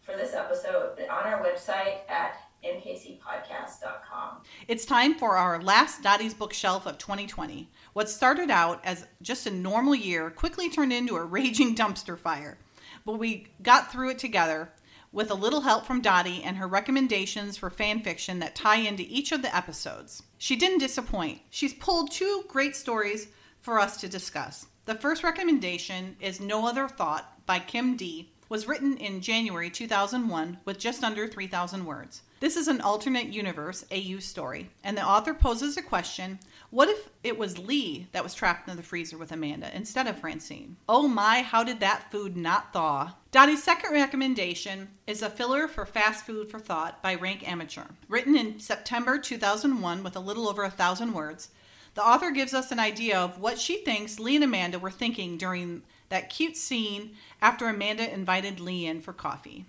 for 0.00 0.16
this 0.16 0.32
episode 0.32 0.98
on 1.10 1.26
our 1.26 1.44
website 1.44 2.08
at 2.08 2.38
mkcpodcast.com. 2.64 4.38
It's 4.66 4.86
time 4.86 5.16
for 5.16 5.36
our 5.36 5.60
last 5.60 6.02
Dottie's 6.02 6.32
Bookshelf 6.32 6.86
of 6.86 6.96
2020. 6.96 7.68
What 7.92 8.08
started 8.08 8.50
out 8.50 8.80
as 8.82 9.06
just 9.20 9.46
a 9.46 9.50
normal 9.50 9.94
year 9.94 10.30
quickly 10.30 10.70
turned 10.70 10.94
into 10.94 11.16
a 11.16 11.24
raging 11.24 11.74
dumpster 11.74 12.18
fire. 12.18 12.56
But 13.04 13.18
we 13.18 13.48
got 13.62 13.92
through 13.92 14.12
it 14.12 14.18
together 14.18 14.72
with 15.12 15.30
a 15.30 15.34
little 15.34 15.62
help 15.62 15.86
from 15.86 16.00
Dottie 16.00 16.42
and 16.42 16.56
her 16.56 16.66
recommendations 16.66 17.56
for 17.56 17.70
fan 17.70 18.02
fiction 18.02 18.38
that 18.40 18.54
tie 18.54 18.76
into 18.76 19.04
each 19.06 19.32
of 19.32 19.42
the 19.42 19.54
episodes. 19.54 20.22
She 20.38 20.56
didn't 20.56 20.78
disappoint. 20.78 21.40
She's 21.50 21.74
pulled 21.74 22.10
two 22.10 22.44
great 22.48 22.76
stories 22.76 23.28
for 23.60 23.80
us 23.80 23.96
to 23.98 24.08
discuss. 24.08 24.66
The 24.84 24.94
first 24.94 25.24
recommendation 25.24 26.16
is 26.20 26.40
No 26.40 26.66
Other 26.66 26.86
Thought 26.86 27.44
by 27.46 27.58
Kim 27.58 27.96
D. 27.96 28.30
Was 28.48 28.68
written 28.68 28.96
in 28.98 29.20
January 29.20 29.70
2001 29.70 30.58
with 30.64 30.78
just 30.78 31.02
under 31.02 31.26
3,000 31.26 31.84
words. 31.84 32.22
This 32.38 32.56
is 32.56 32.68
an 32.68 32.80
alternate 32.80 33.26
universe 33.26 33.84
AU 33.90 34.20
story, 34.20 34.70
and 34.84 34.96
the 34.96 35.04
author 35.04 35.34
poses 35.34 35.76
a 35.76 35.82
question 35.82 36.38
what 36.70 36.88
if 36.88 37.10
it 37.22 37.38
was 37.38 37.58
Lee 37.58 38.08
that 38.12 38.22
was 38.22 38.34
trapped 38.34 38.68
in 38.68 38.76
the 38.76 38.82
freezer 38.82 39.16
with 39.16 39.32
Amanda 39.32 39.74
instead 39.74 40.06
of 40.06 40.18
Francine? 40.18 40.76
Oh 40.88 41.06
my, 41.06 41.42
how 41.42 41.62
did 41.62 41.80
that 41.80 42.10
food 42.10 42.36
not 42.36 42.72
thaw? 42.72 43.14
Dottie's 43.30 43.62
second 43.62 43.92
recommendation 43.92 44.88
is 45.06 45.22
a 45.22 45.30
filler 45.30 45.68
for 45.68 45.86
Fast 45.86 46.24
Food 46.26 46.50
for 46.50 46.58
Thought 46.58 47.02
by 47.02 47.14
Rank 47.14 47.46
Amateur. 47.48 47.84
Written 48.08 48.36
in 48.36 48.58
September 48.58 49.18
2001 49.18 50.02
with 50.02 50.16
a 50.16 50.20
little 50.20 50.48
over 50.48 50.64
a 50.64 50.70
thousand 50.70 51.12
words, 51.12 51.50
the 51.94 52.06
author 52.06 52.30
gives 52.30 52.52
us 52.52 52.72
an 52.72 52.80
idea 52.80 53.18
of 53.18 53.40
what 53.40 53.58
she 53.58 53.78
thinks 53.78 54.18
Lee 54.18 54.36
and 54.36 54.44
Amanda 54.44 54.78
were 54.78 54.90
thinking 54.90 55.38
during 55.38 55.82
that 56.08 56.30
cute 56.30 56.56
scene 56.56 57.16
after 57.40 57.68
Amanda 57.68 58.12
invited 58.12 58.60
Lee 58.60 58.86
in 58.86 59.00
for 59.00 59.12
coffee. 59.12 59.66